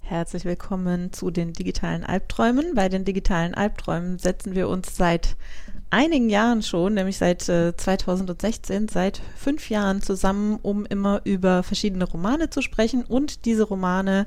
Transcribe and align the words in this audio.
Herzlich 0.00 0.44
willkommen 0.44 1.12
zu 1.12 1.30
den 1.30 1.52
digitalen 1.52 2.04
Albträumen. 2.04 2.74
Bei 2.74 2.88
den 2.88 3.04
digitalen 3.04 3.54
Albträumen 3.54 4.18
setzen 4.18 4.54
wir 4.54 4.68
uns 4.68 4.94
seit 4.94 5.36
einigen 5.90 6.28
Jahren 6.28 6.62
schon, 6.62 6.94
nämlich 6.94 7.18
seit 7.18 7.48
äh, 7.48 7.76
2016, 7.76 8.88
seit 8.88 9.22
fünf 9.36 9.70
Jahren 9.70 10.02
zusammen, 10.02 10.58
um 10.62 10.84
immer 10.86 11.22
über 11.24 11.62
verschiedene 11.62 12.04
Romane 12.04 12.50
zu 12.50 12.62
sprechen 12.62 13.04
und 13.04 13.46
diese 13.46 13.64
Romane 13.64 14.26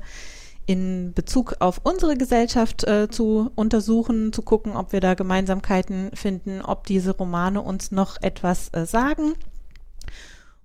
in 0.66 1.12
Bezug 1.14 1.56
auf 1.60 1.80
unsere 1.84 2.16
Gesellschaft 2.16 2.84
äh, 2.84 3.08
zu 3.08 3.50
untersuchen, 3.54 4.32
zu 4.32 4.42
gucken, 4.42 4.76
ob 4.76 4.92
wir 4.92 5.00
da 5.00 5.14
Gemeinsamkeiten 5.14 6.10
finden, 6.14 6.60
ob 6.60 6.86
diese 6.86 7.16
Romane 7.16 7.62
uns 7.62 7.92
noch 7.92 8.20
etwas 8.20 8.68
äh, 8.72 8.84
sagen. 8.84 9.34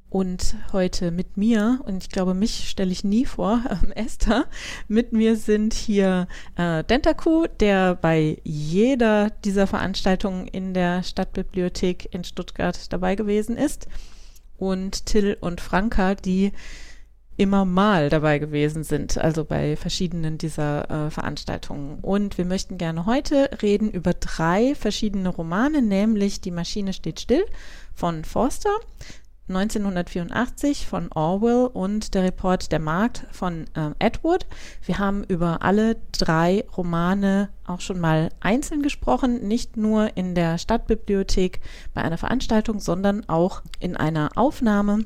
Und 0.10 0.56
heute 0.74 1.10
mit 1.10 1.38
mir, 1.38 1.80
und 1.86 2.04
ich 2.04 2.10
glaube, 2.10 2.34
mich 2.34 2.70
stelle 2.70 2.92
ich 2.92 3.06
nie 3.06 3.26
vor, 3.26 3.62
ähm, 3.70 3.92
Esther, 3.94 4.46
mit 4.90 5.14
mir 5.14 5.38
sind 5.38 5.74
hier 5.74 6.28
äh, 6.58 6.84
Dentaku, 6.84 7.46
der 7.62 7.96
bei 7.96 8.40
jeder 8.44 9.30
dieser 9.46 9.68
Veranstaltungen 9.68 10.48
in 10.48 10.74
der 10.74 11.04
Stadtbibliothek 11.04 12.14
in 12.14 12.26
Stuttgart 12.26 12.92
dabei 12.92 13.16
gewesen 13.16 13.56
ist, 13.56 13.88
und 14.58 15.06
Till 15.08 15.38
und 15.42 15.60
Franka, 15.60 16.14
die 16.14 16.52
immer 17.38 17.66
mal 17.66 18.10
dabei 18.10 18.40
gewesen 18.40 18.84
sind, 18.84 19.18
also 19.18 19.46
bei 19.46 19.76
verschiedenen 19.76 20.38
dieser 20.38 20.90
äh, 21.08 21.10
Veranstaltungen. 21.10 22.00
Und 22.02 22.38
wir 22.38 22.46
möchten 22.46 22.78
gerne 22.78 23.06
heute 23.06 23.50
reden 23.62 23.90
über 23.90 24.14
drei 24.14 24.76
verschiedene 24.76 25.30
Romane, 25.30 25.82
nämlich 25.82 26.42
Die 26.42 26.52
Maschine 26.52 26.94
steht 26.94 27.20
still 27.20 27.46
von 27.94 28.26
Forster, 28.26 28.72
1984 29.52 30.88
von 30.88 31.10
Orwell 31.14 31.68
und 31.74 32.14
der 32.14 32.24
Report 32.24 32.72
Der 32.72 32.80
Markt 32.80 33.28
von 33.32 33.66
äh, 33.76 33.92
Edward. 34.00 34.48
Wir 34.86 34.98
haben 34.98 35.24
über 35.24 35.62
alle 35.62 35.98
drei 36.12 36.66
Romane 36.76 37.50
auch 37.66 37.82
schon 37.82 38.00
mal 38.00 38.30
einzeln 38.40 38.82
gesprochen, 38.82 39.48
nicht 39.48 39.78
nur 39.78 40.16
in 40.16 40.36
der 40.36 40.58
Stadtbibliothek 40.58 41.60
bei 41.94 42.02
einer 42.02 42.18
Veranstaltung, 42.18 42.80
sondern 42.80 43.28
auch 43.28 43.62
in 43.80 43.98
einer 43.98 44.30
Aufnahme. 44.36 45.06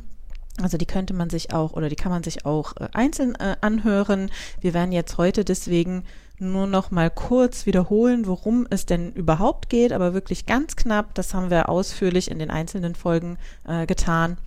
Also 0.61 0.77
die 0.77 0.85
könnte 0.85 1.13
man 1.13 1.29
sich 1.29 1.53
auch 1.53 1.73
oder 1.73 1.89
die 1.89 1.95
kann 1.95 2.11
man 2.11 2.23
sich 2.23 2.45
auch 2.45 2.75
äh, 2.77 2.87
einzeln 2.93 3.35
äh, 3.35 3.57
anhören. 3.61 4.31
Wir 4.61 4.73
werden 4.73 4.91
jetzt 4.91 5.17
heute 5.17 5.43
deswegen 5.43 6.03
nur 6.37 6.67
noch 6.67 6.91
mal 6.91 7.09
kurz 7.09 7.65
wiederholen, 7.65 8.25
worum 8.25 8.67
es 8.69 8.85
denn 8.85 9.13
überhaupt 9.13 9.69
geht, 9.69 9.93
aber 9.93 10.13
wirklich 10.13 10.45
ganz 10.45 10.75
knapp. 10.75 11.13
Das 11.13 11.33
haben 11.33 11.49
wir 11.49 11.69
ausführlich 11.69 12.29
in 12.29 12.39
den 12.39 12.51
einzelnen 12.51 12.95
Folgen 12.95 13.37
äh, 13.67 13.85
getan 13.85 14.37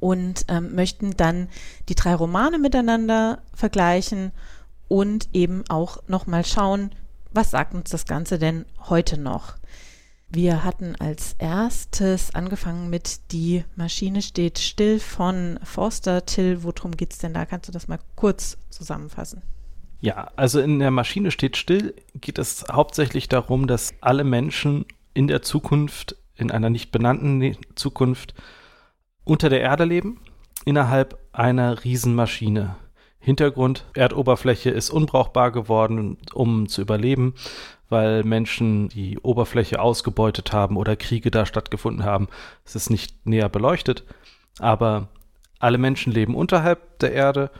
und 0.00 0.44
ähm, 0.48 0.74
möchten 0.74 1.16
dann 1.16 1.48
die 1.88 1.94
drei 1.94 2.14
Romane 2.14 2.58
miteinander 2.58 3.40
vergleichen 3.54 4.32
und 4.88 5.28
eben 5.32 5.64
auch 5.68 6.02
noch 6.06 6.26
mal 6.26 6.44
schauen, 6.44 6.90
was 7.32 7.50
sagt 7.50 7.74
uns 7.74 7.90
das 7.90 8.06
Ganze 8.06 8.38
denn 8.38 8.64
heute 8.88 9.18
noch? 9.18 9.54
Wir 10.36 10.64
hatten 10.64 10.96
als 10.96 11.34
erstes 11.38 12.34
angefangen 12.34 12.90
mit 12.90 13.32
Die 13.32 13.64
Maschine 13.74 14.20
steht 14.20 14.58
still 14.58 15.00
von 15.00 15.58
Forster. 15.62 16.26
Till, 16.26 16.62
worum 16.62 16.90
geht 16.90 17.14
es 17.14 17.18
denn 17.20 17.32
da? 17.32 17.46
Kannst 17.46 17.68
du 17.68 17.72
das 17.72 17.88
mal 17.88 18.00
kurz 18.16 18.58
zusammenfassen? 18.68 19.40
Ja, 20.02 20.30
also 20.36 20.60
in 20.60 20.78
der 20.78 20.90
Maschine 20.90 21.30
steht 21.30 21.56
still 21.56 21.94
geht 22.20 22.38
es 22.38 22.66
hauptsächlich 22.70 23.30
darum, 23.30 23.66
dass 23.66 23.94
alle 24.02 24.24
Menschen 24.24 24.84
in 25.14 25.26
der 25.26 25.40
Zukunft, 25.40 26.16
in 26.34 26.50
einer 26.50 26.68
nicht 26.68 26.92
benannten 26.92 27.56
Zukunft, 27.74 28.34
unter 29.24 29.48
der 29.48 29.62
Erde 29.62 29.84
leben, 29.84 30.20
innerhalb 30.66 31.18
einer 31.32 31.82
Riesenmaschine. 31.82 32.76
Hintergrund, 33.18 33.86
Erdoberfläche 33.94 34.68
ist 34.68 34.90
unbrauchbar 34.90 35.50
geworden, 35.50 36.18
um 36.34 36.68
zu 36.68 36.82
überleben, 36.82 37.32
weil 37.88 38.24
Menschen 38.24 38.88
die 38.88 39.18
Oberfläche 39.18 39.80
ausgebeutet 39.80 40.52
haben 40.52 40.76
oder 40.76 40.96
Kriege 40.96 41.30
da 41.30 41.46
stattgefunden 41.46 42.04
haben. 42.04 42.28
Es 42.64 42.74
ist 42.76 42.90
nicht 42.90 43.26
näher 43.26 43.48
beleuchtet, 43.48 44.04
aber 44.58 45.08
alle 45.58 45.78
Menschen 45.78 46.12
leben 46.12 46.34
unterhalb 46.34 46.98
der 46.98 47.12
Erde 47.12 47.50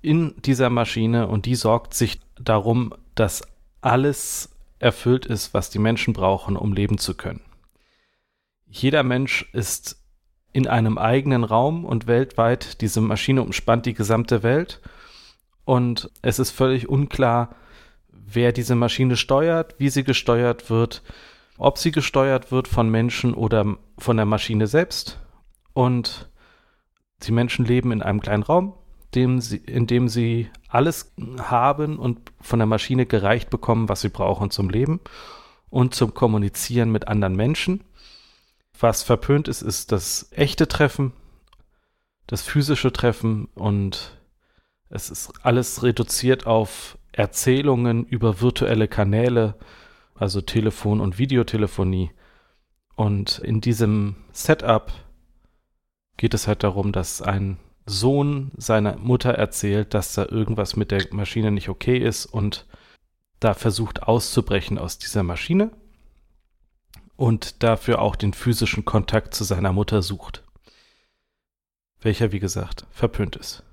in 0.00 0.34
dieser 0.42 0.70
Maschine 0.70 1.26
und 1.28 1.46
die 1.46 1.54
sorgt 1.54 1.94
sich 1.94 2.20
darum, 2.38 2.94
dass 3.14 3.42
alles 3.80 4.50
erfüllt 4.78 5.26
ist, 5.26 5.54
was 5.54 5.70
die 5.70 5.78
Menschen 5.78 6.12
brauchen, 6.12 6.56
um 6.56 6.72
leben 6.72 6.98
zu 6.98 7.14
können. 7.14 7.40
Jeder 8.66 9.02
Mensch 9.02 9.48
ist 9.52 10.02
in 10.52 10.66
einem 10.66 10.98
eigenen 10.98 11.44
Raum 11.44 11.84
und 11.84 12.06
weltweit. 12.06 12.80
Diese 12.80 13.00
Maschine 13.00 13.42
umspannt 13.42 13.86
die 13.86 13.94
gesamte 13.94 14.42
Welt 14.42 14.80
und 15.64 16.10
es 16.22 16.38
ist 16.38 16.50
völlig 16.50 16.88
unklar, 16.88 17.54
wer 18.26 18.52
diese 18.52 18.74
Maschine 18.74 19.16
steuert, 19.16 19.74
wie 19.78 19.88
sie 19.88 20.04
gesteuert 20.04 20.68
wird, 20.68 21.02
ob 21.58 21.78
sie 21.78 21.92
gesteuert 21.92 22.52
wird 22.52 22.68
von 22.68 22.90
Menschen 22.90 23.34
oder 23.34 23.76
von 23.98 24.16
der 24.16 24.26
Maschine 24.26 24.66
selbst. 24.66 25.20
Und 25.72 26.28
die 27.22 27.32
Menschen 27.32 27.64
leben 27.64 27.92
in 27.92 28.02
einem 28.02 28.20
kleinen 28.20 28.42
Raum, 28.42 28.74
dem 29.14 29.40
sie, 29.40 29.56
in 29.56 29.86
dem 29.86 30.08
sie 30.08 30.50
alles 30.68 31.12
haben 31.38 31.98
und 31.98 32.32
von 32.40 32.58
der 32.58 32.66
Maschine 32.66 33.06
gereicht 33.06 33.48
bekommen, 33.50 33.88
was 33.88 34.02
sie 34.02 34.08
brauchen 34.08 34.50
zum 34.50 34.68
Leben 34.68 35.00
und 35.70 35.94
zum 35.94 36.12
Kommunizieren 36.12 36.90
mit 36.90 37.08
anderen 37.08 37.36
Menschen. 37.36 37.84
Was 38.78 39.02
verpönt 39.02 39.48
ist, 39.48 39.62
ist 39.62 39.92
das 39.92 40.28
echte 40.32 40.68
Treffen, 40.68 41.12
das 42.26 42.42
physische 42.42 42.92
Treffen 42.92 43.48
und 43.54 44.18
es 44.90 45.10
ist 45.10 45.32
alles 45.42 45.82
reduziert 45.82 46.46
auf 46.46 46.95
Erzählungen 47.16 48.04
über 48.04 48.42
virtuelle 48.42 48.88
Kanäle, 48.88 49.54
also 50.14 50.42
Telefon 50.42 51.00
und 51.00 51.18
Videotelefonie. 51.18 52.10
Und 52.94 53.38
in 53.38 53.62
diesem 53.62 54.16
Setup 54.32 54.92
geht 56.18 56.34
es 56.34 56.46
halt 56.46 56.62
darum, 56.62 56.92
dass 56.92 57.22
ein 57.22 57.56
Sohn 57.86 58.52
seiner 58.56 58.98
Mutter 58.98 59.30
erzählt, 59.30 59.94
dass 59.94 60.12
da 60.12 60.26
irgendwas 60.26 60.76
mit 60.76 60.90
der 60.90 61.06
Maschine 61.12 61.50
nicht 61.50 61.70
okay 61.70 61.96
ist 61.96 62.26
und 62.26 62.66
da 63.40 63.54
versucht 63.54 64.02
auszubrechen 64.02 64.78
aus 64.78 64.98
dieser 64.98 65.22
Maschine 65.22 65.70
und 67.16 67.62
dafür 67.62 68.02
auch 68.02 68.16
den 68.16 68.34
physischen 68.34 68.84
Kontakt 68.84 69.34
zu 69.34 69.44
seiner 69.44 69.72
Mutter 69.72 70.02
sucht. 70.02 70.44
Welcher, 72.00 72.32
wie 72.32 72.40
gesagt, 72.40 72.86
verpönt 72.90 73.36
ist. 73.36 73.65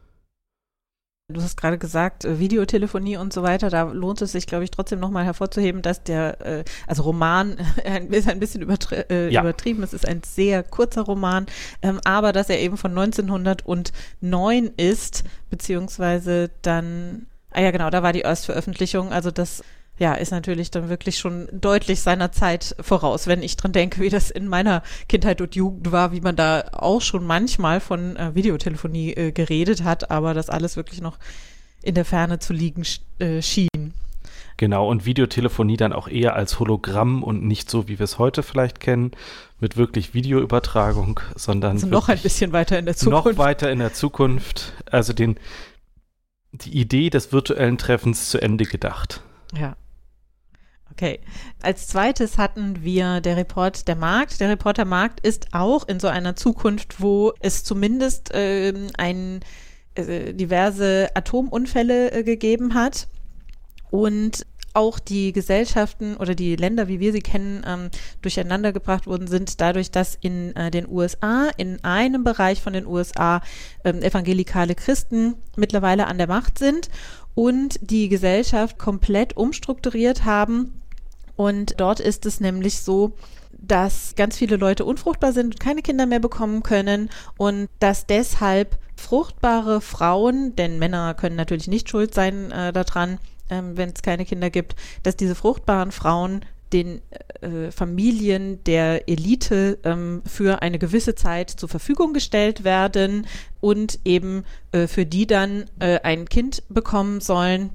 Du 1.30 1.42
hast 1.42 1.56
gerade 1.56 1.78
gesagt, 1.78 2.26
äh, 2.26 2.38
Videotelefonie 2.40 3.16
und 3.16 3.32
so 3.32 3.44
weiter, 3.44 3.70
da 3.70 3.84
lohnt 3.84 4.22
es 4.22 4.34
sich, 4.34 4.46
glaube 4.46 4.66
ich, 4.66 4.72
trotzdem 4.72 5.00
nochmal 5.00 5.24
hervorzuheben, 5.24 5.82
dass 5.82 6.04
der, 6.04 6.46
äh, 6.46 6.64
also 6.86 7.04
Roman 7.04 7.58
ist 8.10 8.28
ein 8.28 8.42
bisschen 8.42 8.62
übertri 8.62 8.96
äh, 9.10 9.30
ja. 9.30 9.40
übertrieben, 9.40 9.84
es 9.84 9.94
ist 9.94 10.06
ein 10.06 10.22
sehr 10.26 10.64
kurzer 10.64 11.04
Roman, 11.04 11.46
ähm, 11.82 12.02
aber 12.04 12.34
dass 12.34 12.50
er 12.50 12.60
eben 12.60 12.76
von 12.76 12.92
1909 12.92 14.66
ist, 14.76 15.24
beziehungsweise 15.50 16.50
dann, 16.62 17.28
ah 17.52 17.62
ja 17.62 17.72
genau, 17.72 17.90
da 17.90 18.04
war 18.04 18.12
die 18.12 18.22
Erstveröffentlichung, 18.22 19.14
also 19.14 19.32
das 19.32 19.64
ja, 20.00 20.16
ist 20.16 20.32
natürlich 20.32 20.72
dann 20.72 20.90
wirklich 20.90 21.20
schon 21.20 21.48
deutlich 21.52 22.02
seiner 22.02 22.32
Zeit 22.32 22.76
voraus, 22.80 23.28
wenn 23.28 23.44
ich 23.44 23.58
dran 23.58 23.74
denke, 23.74 24.02
wie 24.02 24.10
das 24.10 24.32
in 24.32 24.48
meiner 24.48 24.82
Kindheit 25.08 25.40
und 25.40 25.56
Jugend 25.56 25.92
war, 25.92 26.12
wie 26.12 26.22
man 26.22 26.36
da 26.36 26.66
auch 26.72 27.02
schon 27.02 27.26
manchmal 27.26 27.80
von 27.80 28.16
äh, 28.16 28.34
Videotelefonie 28.34 29.14
äh, 29.14 29.32
geredet 29.32 29.84
hat, 29.84 30.10
aber 30.10 30.34
das 30.34 30.50
alles 30.50 30.76
wirklich 30.76 31.02
noch 31.02 31.18
in 31.84 31.96
der 31.96 32.06
Ferne 32.06 32.40
zu 32.40 32.54
liegen 32.54 32.84
äh, 33.20 33.42
schien. 33.42 33.94
Genau, 34.58 34.88
und 34.88 35.06
Videotelefonie 35.06 35.78
dann 35.78 35.94
auch 35.94 36.08
eher 36.08 36.36
als 36.36 36.60
Hologramm 36.60 37.24
und 37.24 37.44
nicht 37.44 37.70
so, 37.70 37.88
wie 37.88 38.00
wir 38.00 38.04
es 38.04 38.20
heute 38.20 38.44
vielleicht 38.44 38.80
kennen, 38.80 39.12
mit 39.60 39.78
wirklich 39.78 40.14
Videoübertragung, 40.14 41.20
sondern 41.36 41.74
also 41.74 41.88
noch 41.88 42.10
ein 42.10 42.20
bisschen 42.20 42.52
weiter 42.52 42.78
in 42.78 42.86
der 42.86 42.96
Zukunft. 42.96 43.26
Noch 43.26 43.38
weiter 43.38 43.72
in 43.72 43.80
der 43.80 43.94
Zukunft, 43.94 44.74
also 44.90 45.14
den, 45.14 45.38
die 46.52 46.78
Idee 46.78 47.10
des 47.10 47.32
virtuellen 47.32 47.78
Treffens 47.78 48.30
zu 48.30 48.42
Ende 48.42 48.66
gedacht. 48.66 49.22
Ja. 49.58 49.76
Okay. 50.94 51.20
Als 51.64 51.88
zweites 51.88 52.38
hatten 52.38 52.84
wir 52.84 53.20
der 53.20 53.36
Report 53.36 53.88
der 53.88 53.96
Markt. 53.96 54.40
Der 54.40 54.50
Report 54.50 54.78
der 54.78 54.86
Markt 54.86 55.26
ist 55.26 55.48
auch 55.52 55.88
in 55.88 56.00
so 56.00 56.08
einer 56.08 56.36
Zukunft, 56.36 57.02
wo 57.02 57.34
es 57.40 57.64
zumindest 57.64 58.30
ähm, 58.32 58.88
ein, 58.96 59.40
äh, 59.96 60.34
diverse 60.34 61.10
Atomunfälle 61.16 62.12
äh, 62.12 62.24
gegeben 62.24 62.76
hat 62.76 63.08
und 63.90 64.46
auch 64.76 65.00
die 65.00 65.34
Gesellschaften 65.34 66.16
oder 66.18 66.36
die 66.36 66.56
Länder, 66.56 66.88
wie 66.88 67.00
wir 67.00 67.12
sie 67.12 67.22
kennen, 67.22 67.64
ähm, 67.68 67.90
durcheinander 68.22 68.72
gebracht 68.72 69.08
worden 69.08 69.28
sind, 69.28 69.62
dadurch, 69.62 69.90
dass 69.90 70.16
in 70.20 70.56
äh, 70.56 70.70
den 70.70 70.88
USA, 70.88 71.50
in 71.58 71.84
einem 71.84 72.24
Bereich 72.24 72.62
von 72.62 72.74
den 72.74 72.86
USA, 72.86 73.42
ähm, 73.84 74.02
evangelikale 74.02 74.76
Christen 74.76 75.36
mittlerweile 75.56 76.08
an 76.08 76.18
der 76.18 76.28
Macht 76.28 76.60
sind 76.60 76.90
und 77.36 77.80
die 77.82 78.10
Gesellschaft 78.10 78.78
komplett 78.78 79.38
umstrukturiert 79.38 80.26
haben. 80.26 80.83
Und 81.36 81.80
dort 81.80 82.00
ist 82.00 82.26
es 82.26 82.40
nämlich 82.40 82.82
so, 82.82 83.14
dass 83.52 84.16
ganz 84.16 84.38
viele 84.38 84.58
Leute 84.58 84.86
unfruchtbar 84.86 85.32
sind 85.32 85.46
und 85.46 85.60
keine 85.60 85.82
Kinder 85.82 86.06
mehr 86.06 86.20
bekommen 86.20 86.64
können 86.64 87.10
und 87.38 87.70
dass 87.80 88.06
deshalb 88.06 88.78
fruchtbare 88.96 89.82
Frauen, 89.82 90.56
denn 90.56 90.80
Männer 90.80 91.14
können 91.14 91.36
natürlich 91.36 91.68
nicht 91.68 91.90
schuld 91.90 92.14
sein 92.14 92.52
äh, 92.52 92.74
daran, 92.74 93.20
ähm, 93.50 93.78
wenn 93.78 93.90
es 93.90 94.02
keine 94.02 94.26
Kinder 94.26 94.50
gibt, 94.50 94.76
dass 95.04 95.16
diese 95.16 95.36
fruchtbaren 95.36 95.92
Frauen 95.92 96.42
den 96.74 97.02
äh, 97.42 97.72
Familien 97.72 98.64
der 98.64 99.08
Elite 99.08 99.78
ähm, 99.84 100.24
für 100.26 100.62
eine 100.62 100.80
gewisse 100.80 101.16
Zeit 101.16 101.50
zur 101.52 101.70
Verfügung 101.70 102.14
gestellt 102.14 102.64
werden 102.64 103.28
und 103.62 104.00
eben 104.06 104.44
äh, 104.72 104.88
für 104.88 105.06
die 105.06 105.28
dann 105.28 105.66
äh, 105.80 106.00
ein 106.02 106.28
Kind 106.28 106.64
bekommen 106.70 107.22
sollen 107.22 107.70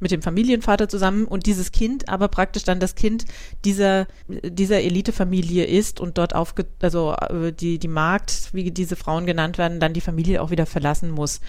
mit 0.00 0.10
dem 0.10 0.22
Familienvater 0.22 0.88
zusammen 0.88 1.26
und 1.26 1.46
dieses 1.46 1.72
Kind 1.72 2.08
aber 2.08 2.28
praktisch 2.28 2.64
dann 2.64 2.80
das 2.80 2.94
Kind 2.94 3.24
dieser 3.64 4.06
dieser 4.28 4.80
Elitefamilie 4.80 5.64
ist 5.64 6.00
und 6.00 6.18
dort 6.18 6.34
aufge 6.34 6.66
also 6.80 7.14
äh, 7.14 7.52
die 7.52 7.78
die 7.78 7.88
Magd 7.88 8.50
wie 8.52 8.70
diese 8.70 8.96
Frauen 8.96 9.26
genannt 9.26 9.58
werden 9.58 9.80
dann 9.80 9.92
die 9.92 10.00
Familie 10.00 10.42
auch 10.42 10.50
wieder 10.50 10.66
verlassen 10.66 11.10
muss 11.10 11.40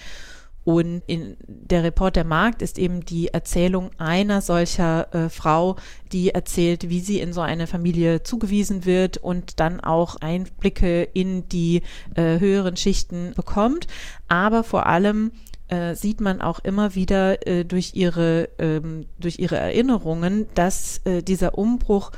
und 0.68 1.02
in 1.06 1.38
der 1.46 1.82
Report 1.82 2.14
der 2.14 2.24
Markt 2.24 2.60
ist 2.60 2.78
eben 2.78 3.02
die 3.02 3.28
Erzählung 3.28 3.90
einer 3.96 4.42
solcher 4.42 5.14
äh, 5.14 5.30
Frau, 5.30 5.76
die 6.12 6.28
erzählt, 6.28 6.90
wie 6.90 7.00
sie 7.00 7.20
in 7.20 7.32
so 7.32 7.40
eine 7.40 7.66
Familie 7.66 8.22
zugewiesen 8.22 8.84
wird 8.84 9.16
und 9.16 9.60
dann 9.60 9.80
auch 9.80 10.16
Einblicke 10.16 11.04
in 11.04 11.48
die 11.48 11.80
äh, 12.16 12.38
höheren 12.38 12.76
Schichten 12.76 13.32
bekommt. 13.34 13.86
Aber 14.28 14.62
vor 14.62 14.84
allem 14.84 15.32
äh, 15.68 15.94
sieht 15.94 16.20
man 16.20 16.40
auch 16.40 16.58
immer 16.60 16.94
wieder 16.94 17.46
äh, 17.46 17.64
durch 17.64 17.92
ihre 17.94 18.48
ähm, 18.58 19.06
durch 19.18 19.38
ihre 19.38 19.56
Erinnerungen, 19.56 20.46
dass 20.54 21.00
äh, 21.04 21.22
dieser 21.22 21.56
Umbruch 21.56 22.10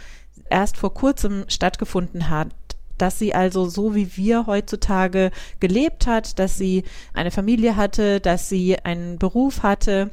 erst 0.49 0.77
vor 0.77 0.95
kurzem 0.95 1.45
stattgefunden 1.49 2.29
hat 2.29 2.49
dass 3.01 3.19
sie 3.19 3.35
also 3.35 3.67
so 3.67 3.95
wie 3.95 4.17
wir 4.19 4.47
heutzutage 4.47 5.31
gelebt 5.59 6.07
hat, 6.07 6.39
dass 6.39 6.59
sie 6.59 6.85
eine 7.15 7.31
Familie 7.31 7.77
hatte, 7.77 8.21
dass 8.21 8.51
sie 8.51 8.79
einen 8.79 9.19
Beruf 9.19 9.63
hatte 9.63 10.11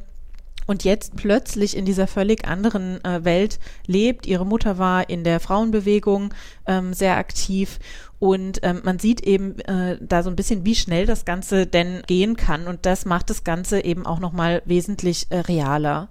und 0.67 0.83
jetzt 0.83 1.15
plötzlich 1.15 1.75
in 1.75 1.85
dieser 1.85 2.07
völlig 2.07 2.47
anderen 2.47 3.03
äh, 3.03 3.23
Welt 3.23 3.59
lebt. 3.87 4.27
Ihre 4.27 4.45
Mutter 4.45 4.77
war 4.77 5.09
in 5.09 5.23
der 5.23 5.39
Frauenbewegung 5.39 6.33
ähm, 6.65 6.93
sehr 6.93 7.17
aktiv 7.17 7.79
und 8.19 8.59
ähm, 8.63 8.81
man 8.83 8.99
sieht 8.99 9.21
eben 9.21 9.59
äh, 9.59 9.97
da 10.01 10.23
so 10.23 10.29
ein 10.29 10.35
bisschen, 10.35 10.65
wie 10.65 10.75
schnell 10.75 11.05
das 11.05 11.25
Ganze 11.25 11.67
denn 11.67 12.01
gehen 12.07 12.35
kann 12.35 12.67
und 12.67 12.85
das 12.85 13.05
macht 13.05 13.29
das 13.29 13.43
Ganze 13.43 13.83
eben 13.83 14.05
auch 14.05 14.19
nochmal 14.19 14.61
wesentlich 14.65 15.27
äh, 15.29 15.39
realer. 15.39 16.09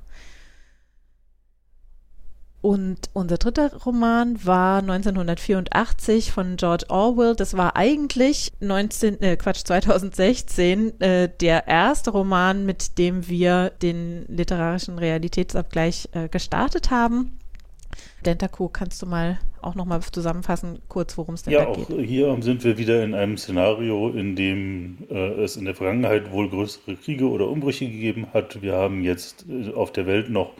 Und 2.63 3.11
unser 3.13 3.39
dritter 3.39 3.73
Roman 3.85 4.45
war 4.45 4.79
1984 4.79 6.33
von 6.33 6.57
George 6.57 6.87
Orwell. 6.89 7.37
Das 7.37 7.57
war 7.57 7.77
eigentlich 7.77 8.53
19, 8.59 9.23
äh, 9.23 9.37
Quatsch, 9.37 9.65
2016 9.65 11.01
äh, 11.01 11.29
der 11.41 11.69
erste 11.69 12.11
Roman, 12.11 12.67
mit 12.67 12.99
dem 12.99 13.29
wir 13.29 13.71
den 13.71 14.25
literarischen 14.27 14.99
Realitätsabgleich 14.99 16.09
äh, 16.11 16.29
gestartet 16.29 16.91
haben. 16.91 17.39
Dentaco, 18.25 18.69
kannst 18.69 19.03
du 19.03 19.07
mal 19.07 19.39
auch 19.63 19.75
nochmal 19.75 20.01
zusammenfassen, 20.01 20.81
kurz, 20.89 21.17
worum 21.19 21.35
es 21.35 21.43
denn 21.43 21.53
ja, 21.53 21.65
da 21.65 21.73
geht? 21.73 21.89
Ja, 21.89 21.97
auch 21.97 22.01
hier 22.01 22.43
sind 22.43 22.65
wir 22.65 22.79
wieder 22.79 23.03
in 23.05 23.15
einem 23.15 23.37
Szenario, 23.37 24.11
in 24.11 24.37
dem 24.37 24.99
äh, 25.11 25.43
es 25.43 25.57
in 25.57 25.65
der 25.65 25.75
Vergangenheit 25.75 26.31
wohl 26.31 26.49
größere 26.49 26.97
Kriege 26.97 27.29
oder 27.29 27.49
Umbrüche 27.49 27.87
gegeben 27.87 28.29
hat. 28.33 28.63
Wir 28.63 28.75
haben 28.75 29.03
jetzt 29.03 29.47
äh, 29.49 29.73
auf 29.73 29.93
der 29.93 30.07
Welt 30.07 30.31
noch 30.31 30.53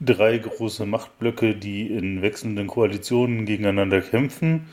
drei 0.00 0.38
große 0.38 0.86
Machtblöcke, 0.86 1.54
die 1.54 1.86
in 1.86 2.22
wechselnden 2.22 2.66
Koalitionen 2.66 3.46
gegeneinander 3.46 4.00
kämpfen. 4.00 4.66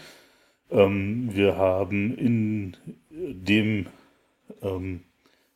Ähm, 0.71 1.29
wir 1.33 1.57
haben 1.57 2.17
in 2.17 2.77
dem, 3.11 3.87
ähm, 4.61 5.01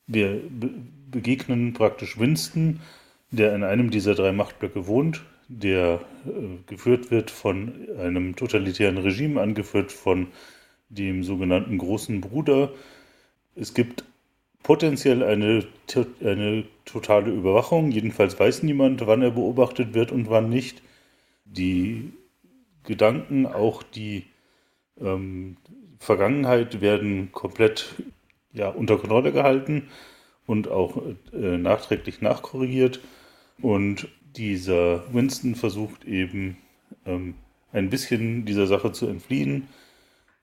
wir 0.06 0.42
be 0.50 0.70
begegnen 1.10 1.74
praktisch 1.74 2.20
Winston, 2.20 2.82
der 3.32 3.56
in 3.56 3.64
einem 3.64 3.92
dieser 3.92 4.14
drei 4.14 4.34
Machtblöcke 4.34 4.88
wohnt, 4.88 5.24
der 5.48 6.02
äh, 6.26 6.58
geführt 6.66 7.12
wird 7.12 7.32
von 7.32 7.88
einem 7.98 8.36
totalitären 8.36 8.98
Regime, 8.98 9.42
angeführt 9.42 9.92
von 9.92 10.28
dem 10.90 11.24
sogenannten 11.24 11.78
großen 11.78 12.22
Bruder. 12.22 12.72
Es 13.56 13.74
gibt 13.74 14.04
potenziell 14.64 15.24
eine, 15.24 15.66
eine 16.22 16.66
totale 16.86 17.32
Überwachung. 17.32 17.92
Jedenfalls 17.92 18.40
weiß 18.40 18.64
niemand, 18.64 19.06
wann 19.08 19.22
er 19.22 19.32
beobachtet 19.32 19.94
wird 19.94 20.12
und 20.12 20.30
wann 20.30 20.50
nicht. 20.50 20.82
Die 21.46 22.12
Gedanken, 22.84 23.46
auch 23.46 23.84
die 23.84 24.26
ähm, 25.00 25.58
Vergangenheit 26.00 26.82
werden 26.82 27.32
komplett 27.32 27.96
ja, 28.52 28.70
unter 28.70 28.98
Kontrolle 28.98 29.32
gehalten 29.32 29.90
und 30.46 30.68
auch 30.68 31.02
äh, 31.34 31.58
nachträglich 31.58 32.22
nachkorrigiert. 32.22 33.00
Und 33.62 34.08
dieser 34.38 35.14
Winston 35.14 35.56
versucht 35.56 36.06
eben 36.06 36.58
ähm, 37.06 37.36
ein 37.72 37.90
bisschen 37.90 38.46
dieser 38.46 38.68
Sache 38.68 38.92
zu 38.92 39.08
entfliehen, 39.08 39.68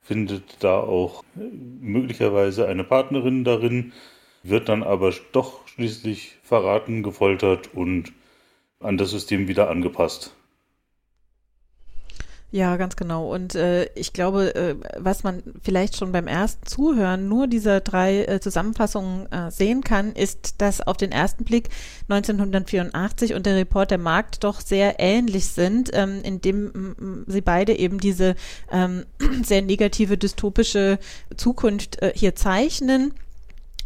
findet 0.03 0.63
da 0.63 0.79
auch 0.79 1.23
äh, 1.37 1.41
möglicherweise 1.81 2.69
eine 2.69 2.85
Partnerin 2.85 3.45
darin, 3.45 3.93
wird 4.43 4.69
dann 4.69 4.83
aber 4.83 5.13
doch 5.33 5.67
schließlich 5.69 6.37
verraten, 6.43 7.03
gefoltert 7.03 7.73
und 7.75 8.13
an 8.81 8.99
das 8.99 9.11
System 9.11 9.49
wieder 9.49 9.71
angepasst. 9.71 10.35
Ja, 12.55 12.77
ganz 12.77 12.95
genau. 12.95 13.35
Und 13.35 13.57
äh, 13.57 13.87
ich 13.97 14.13
glaube, 14.13 14.55
äh, 14.55 14.77
was 14.97 15.25
man 15.25 15.43
vielleicht 15.61 15.97
schon 15.97 16.13
beim 16.13 16.29
ersten 16.29 16.65
Zuhören 16.65 17.29
nur 17.29 17.49
dieser 17.49 17.81
drei 17.81 18.27
äh, 18.27 18.39
Zusammenfassungen 18.39 19.27
äh, 19.33 19.51
sehen 19.51 19.83
kann, 19.83 20.13
ist, 20.13 20.63
dass 20.63 20.81
auf 20.81 20.97
den 20.97 21.11
ersten 21.11 21.43
Blick 21.43 21.69
1984 22.09 23.35
und 23.35 23.45
der 23.45 23.57
Report 23.57 23.91
der 23.91 23.99
Markt 23.99 24.45
doch 24.45 24.61
sehr 24.61 25.01
ähnlich 25.01 25.47
sind, 25.47 25.91
ähm, 25.95 26.21
indem 26.23 27.25
sie 27.27 27.41
beide 27.41 27.77
eben 27.77 27.99
diese 27.99 28.37
ähm, 28.71 29.05
sehr 29.43 29.63
negative 29.63 30.17
dystopische 30.17 31.01
Zukunft 31.37 32.03
äh, 32.03 32.13
hier 32.15 32.37
zeichnen 32.37 33.15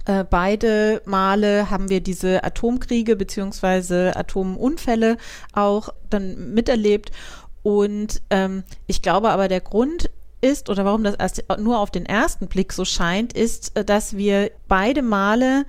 äh, 0.04 0.24
beide 0.24 1.02
Male 1.04 1.70
haben 1.70 1.90
wir 1.90 2.00
diese 2.00 2.42
Atomkriege 2.42 3.14
beziehungsweise 3.14 4.16
Atomunfälle 4.16 5.18
auch 5.52 5.90
dann 6.08 6.54
miterlebt. 6.54 7.12
Und 7.62 8.22
ähm, 8.30 8.64
ich 8.86 9.02
glaube 9.02 9.30
aber, 9.30 9.48
der 9.48 9.60
Grund 9.60 10.10
ist 10.40 10.70
oder 10.70 10.84
warum 10.84 11.02
das 11.02 11.16
erst 11.16 11.44
nur 11.58 11.80
auf 11.80 11.90
den 11.90 12.06
ersten 12.06 12.46
Blick 12.46 12.72
so 12.72 12.84
scheint, 12.84 13.32
ist, 13.32 13.76
äh, 13.76 13.84
dass 13.84 14.16
wir 14.16 14.50
beide 14.68 15.02
Male 15.02 15.64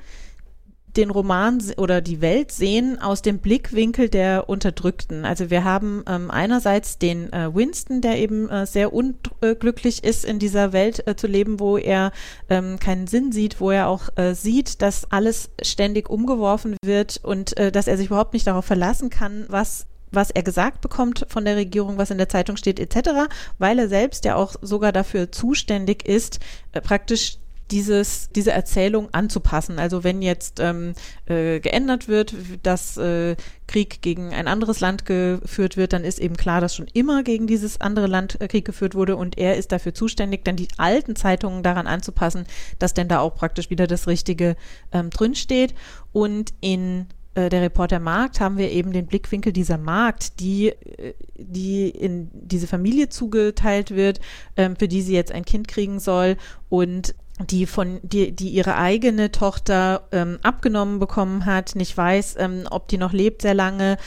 den 0.98 1.12
Roman 1.12 1.62
oder 1.78 2.02
die 2.02 2.22
Welt 2.22 2.52
sehen 2.52 3.00
aus 3.00 3.22
dem 3.22 3.40
Blickwinkel 3.40 4.10
der 4.10 4.50
Unterdrückten. 4.50 5.24
Also 5.24 5.50
wir 5.50 5.64
haben 5.64 6.04
ähm, 6.08 6.32
einerseits 6.32 6.98
den 6.98 7.32
äh, 7.32 7.54
Winston, 7.54 8.02
der 8.02 8.18
eben 8.18 8.50
äh, 8.50 8.66
sehr 8.66 8.92
unglücklich 8.92 10.04
ist, 10.04 10.26
in 10.26 10.40
dieser 10.40 10.74
Welt 10.74 11.08
äh, 11.08 11.16
zu 11.16 11.28
leben, 11.28 11.60
wo 11.60 11.78
er 11.78 12.12
ähm, 12.50 12.80
keinen 12.80 13.08
Sinn 13.08 13.32
sieht, 13.32 13.62
wo 13.62 13.72
er 13.72 13.88
auch 13.88 14.10
äh, 14.16 14.34
sieht, 14.34 14.82
dass 14.82 15.12
alles 15.12 15.52
ständig 15.62 16.10
umgeworfen 16.10 16.76
wird 16.84 17.20
und 17.24 17.58
äh, 17.58 17.72
dass 17.72 17.88
er 17.88 17.98
sich 17.98 18.08
überhaupt 18.08 18.34
nicht 18.34 18.48
darauf 18.48 18.66
verlassen 18.66 19.10
kann, 19.10 19.46
was 19.48 19.86
was 20.12 20.32
er 20.32 20.44
gesagt 20.44 20.82
bekommt 20.82 21.26
von 21.30 21.46
der 21.46 21.56
Regierung, 21.56 21.98
was 21.98 22.12
in 22.12 22.18
der 22.18 22.30
Zeitung 22.30 22.58
steht, 22.58 22.80
etc., 22.80 23.32
weil 23.58 23.80
er 23.80 23.90
selbst 23.90 24.26
ja 24.26 24.36
auch 24.36 24.56
sogar 24.62 24.92
dafür 24.92 25.32
zuständig 25.32 26.08
ist, 26.08 26.40
äh, 26.72 26.82
praktisch 26.82 27.38
dieses, 27.72 28.30
diese 28.30 28.52
Erzählung 28.52 29.10
anzupassen. 29.12 29.80
Also 29.80 30.04
wenn 30.04 30.22
jetzt 30.22 30.60
ähm, 30.60 30.94
äh, 31.26 31.60
geändert 31.60 32.08
wird, 32.08 32.34
dass 32.64 32.98
äh, 32.98 33.36
Krieg 33.68 34.02
gegen 34.02 34.34
ein 34.34 34.48
anderes 34.48 34.80
Land 34.80 35.06
geführt 35.06 35.78
wird, 35.78 35.94
dann 35.94 36.04
ist 36.04 36.20
eben 36.20 36.36
klar, 36.36 36.62
dass 36.62 36.76
schon 36.76 36.88
immer 36.94 37.24
gegen 37.24 37.48
dieses 37.48 37.80
andere 37.80 38.08
Land 38.08 38.42
äh, 38.42 38.48
Krieg 38.48 38.66
geführt 38.66 38.96
wurde 38.96 39.16
und 39.16 39.38
er 39.38 39.58
ist 39.58 39.72
dafür 39.72 39.94
zuständig, 39.94 40.44
dann 40.44 40.56
die 40.56 40.70
alten 40.78 41.16
Zeitungen 41.16 41.64
daran 41.64 41.88
anzupassen, 41.88 42.46
dass 42.80 42.94
denn 42.94 43.08
da 43.08 43.20
auch 43.20 43.36
praktisch 43.36 43.70
wieder 43.70 43.88
das 43.88 44.08
Richtige 44.08 44.56
ähm, 44.92 45.10
drinsteht. 45.10 45.76
Und 46.12 46.54
in 46.62 47.06
der 47.36 47.62
Reporter 47.62 48.00
Markt 48.00 48.40
haben 48.40 48.58
wir 48.58 48.72
eben 48.72 48.92
den 48.92 49.06
Blickwinkel 49.06 49.54
dieser 49.54 49.78
Markt, 49.78 50.40
die, 50.40 50.70
äh, 50.70 51.14
die 51.36 51.90
in 51.90 52.30
diese 52.34 52.68
Familie 52.68 53.10
zugeteilt 53.10 53.92
wird, 53.92 54.20
ähm, 54.58 54.76
für 54.76 54.88
die 54.88 55.02
sie 55.02 55.14
jetzt 55.14 55.32
ein 55.32 55.46
Kind 55.46 55.68
kriegen 55.68 56.00
soll. 56.00 56.38
Und 56.70 57.16
die 57.48 57.66
von 57.66 58.00
die 58.04 58.32
die 58.34 58.50
ihre 58.50 58.76
eigene 58.76 59.32
Tochter 59.32 60.08
ähm, 60.12 60.40
abgenommen 60.44 61.00
bekommen 61.00 61.46
hat, 61.46 61.76
nicht 61.76 61.96
weiß, 61.96 62.36
ähm, 62.38 62.68
ob 62.70 62.88
die 62.90 62.98
noch 62.98 63.14
lebt 63.14 63.42
sehr 63.42 63.54
lange 63.54 63.98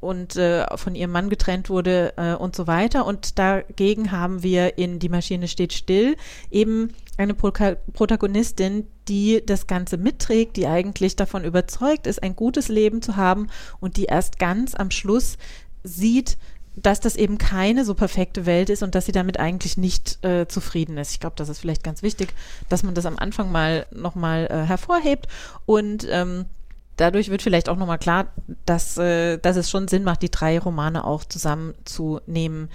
und 0.00 0.36
äh, 0.36 0.64
von 0.76 0.94
ihrem 0.94 1.10
Mann 1.10 1.28
getrennt 1.28 1.68
wurde 1.68 2.14
äh, 2.16 2.34
und 2.34 2.56
so 2.56 2.66
weiter. 2.66 3.06
Und 3.06 3.38
dagegen 3.38 4.10
haben 4.10 4.42
wir 4.42 4.78
in 4.78 4.98
Die 4.98 5.08
Maschine 5.08 5.48
steht 5.48 5.72
still 5.72 6.16
eben 6.50 6.94
eine 7.18 7.34
Pro 7.34 7.52
Protagonistin, 7.92 8.86
die 9.08 9.42
das 9.44 9.66
Ganze 9.66 9.96
mitträgt, 9.96 10.56
die 10.56 10.66
eigentlich 10.66 11.16
davon 11.16 11.44
überzeugt 11.44 12.06
ist, 12.06 12.22
ein 12.22 12.36
gutes 12.36 12.68
Leben 12.68 13.02
zu 13.02 13.16
haben 13.16 13.48
und 13.80 13.96
die 13.96 14.04
erst 14.04 14.38
ganz 14.38 14.74
am 14.74 14.90
Schluss 14.90 15.36
sieht, 15.82 16.38
dass 16.82 17.00
das 17.00 17.16
eben 17.16 17.38
keine 17.38 17.84
so 17.84 17.94
perfekte 17.94 18.46
Welt 18.46 18.70
ist 18.70 18.82
und 18.82 18.94
dass 18.94 19.06
sie 19.06 19.12
damit 19.12 19.38
eigentlich 19.38 19.76
nicht 19.76 20.24
äh, 20.24 20.46
zufrieden 20.48 20.98
ist. 20.98 21.12
Ich 21.12 21.20
glaube, 21.20 21.36
das 21.36 21.48
ist 21.48 21.58
vielleicht 21.58 21.84
ganz 21.84 22.02
wichtig, 22.02 22.34
dass 22.68 22.82
man 22.82 22.94
das 22.94 23.06
am 23.06 23.18
Anfang 23.18 23.50
mal 23.52 23.86
nochmal 23.90 24.46
äh, 24.50 24.66
hervorhebt 24.66 25.28
und 25.66 26.06
ähm, 26.10 26.46
dadurch 26.96 27.30
wird 27.30 27.42
vielleicht 27.42 27.68
auch 27.68 27.76
nochmal 27.76 27.98
klar, 27.98 28.28
dass, 28.66 28.98
äh, 28.98 29.38
dass 29.38 29.56
es 29.56 29.70
schon 29.70 29.88
Sinn 29.88 30.04
macht, 30.04 30.22
die 30.22 30.30
drei 30.30 30.58
Romane 30.58 31.04
auch 31.04 31.24
zusammenzunehmen. 31.24 32.68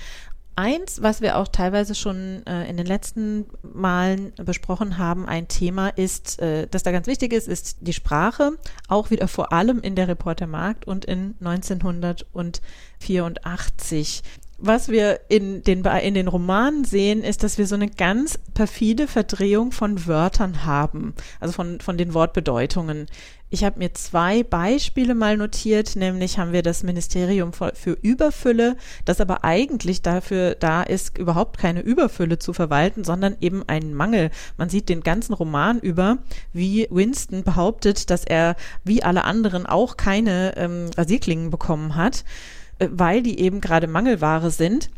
Eins, 0.55 1.01
was 1.01 1.21
wir 1.21 1.37
auch 1.37 1.47
teilweise 1.47 1.95
schon 1.95 2.45
äh, 2.45 2.69
in 2.69 2.77
den 2.77 2.85
letzten 2.85 3.47
Malen 3.63 4.33
besprochen 4.35 4.99
haben, 4.99 5.27
ein 5.27 5.47
Thema 5.47 5.89
ist, 5.89 6.39
äh, 6.39 6.67
das 6.69 6.83
da 6.83 6.91
ganz 6.91 7.07
wichtig 7.07 7.33
ist, 7.33 7.47
ist 7.47 7.77
die 7.81 7.93
Sprache, 7.93 8.51
auch 8.87 9.09
wieder 9.09 9.27
vor 9.27 9.51
allem 9.51 9.81
in 9.81 9.95
der 9.95 10.07
Reportermarkt 10.07 10.85
und 10.85 11.05
in 11.05 11.33
1984. 11.39 14.21
Was 14.59 14.89
wir 14.89 15.21
in 15.27 15.63
den, 15.63 15.83
in 15.83 16.13
den 16.13 16.27
Romanen 16.27 16.85
sehen, 16.85 17.23
ist, 17.23 17.41
dass 17.43 17.57
wir 17.57 17.65
so 17.65 17.73
eine 17.75 17.89
ganz 17.89 18.37
perfide 18.53 19.07
Verdrehung 19.07 19.71
von 19.71 20.05
Wörtern 20.05 20.65
haben, 20.65 21.15
also 21.39 21.53
von, 21.53 21.81
von 21.81 21.97
den 21.97 22.13
Wortbedeutungen. 22.13 23.07
Ich 23.53 23.63
habe 23.63 23.77
mir 23.77 23.93
zwei 23.93 24.41
Beispiele 24.41 25.13
mal 25.13 25.37
notiert, 25.37 25.95
nämlich 25.95 26.39
haben 26.39 26.53
wir 26.53 26.63
das 26.63 26.81
Ministerium 26.81 27.51
für 27.53 27.91
Überfülle, 28.01 28.77
das 29.05 29.21
aber 29.21 29.43
eigentlich 29.43 30.01
dafür 30.01 30.55
da 30.55 30.81
ist, 30.81 31.19
überhaupt 31.19 31.59
keine 31.59 31.81
Überfülle 31.81 32.39
zu 32.39 32.53
verwalten, 32.53 33.03
sondern 33.03 33.35
eben 33.41 33.61
einen 33.69 33.93
Mangel. 33.93 34.31
Man 34.57 34.69
sieht 34.69 34.89
den 34.89 35.01
ganzen 35.01 35.35
Roman 35.35 35.79
über, 35.79 36.17
wie 36.51 36.87
Winston 36.89 37.43
behauptet, 37.43 38.09
dass 38.09 38.23
er 38.23 38.55
wie 38.85 39.03
alle 39.03 39.23
anderen 39.23 39.67
auch 39.67 39.97
keine 39.97 40.57
ähm, 40.57 40.89
Rasierklingen 40.97 41.51
bekommen 41.51 41.95
hat, 41.95 42.25
äh, 42.79 42.87
weil 42.89 43.21
die 43.21 43.39
eben 43.39 43.61
gerade 43.61 43.85
Mangelware 43.85 44.49
sind. 44.49 44.89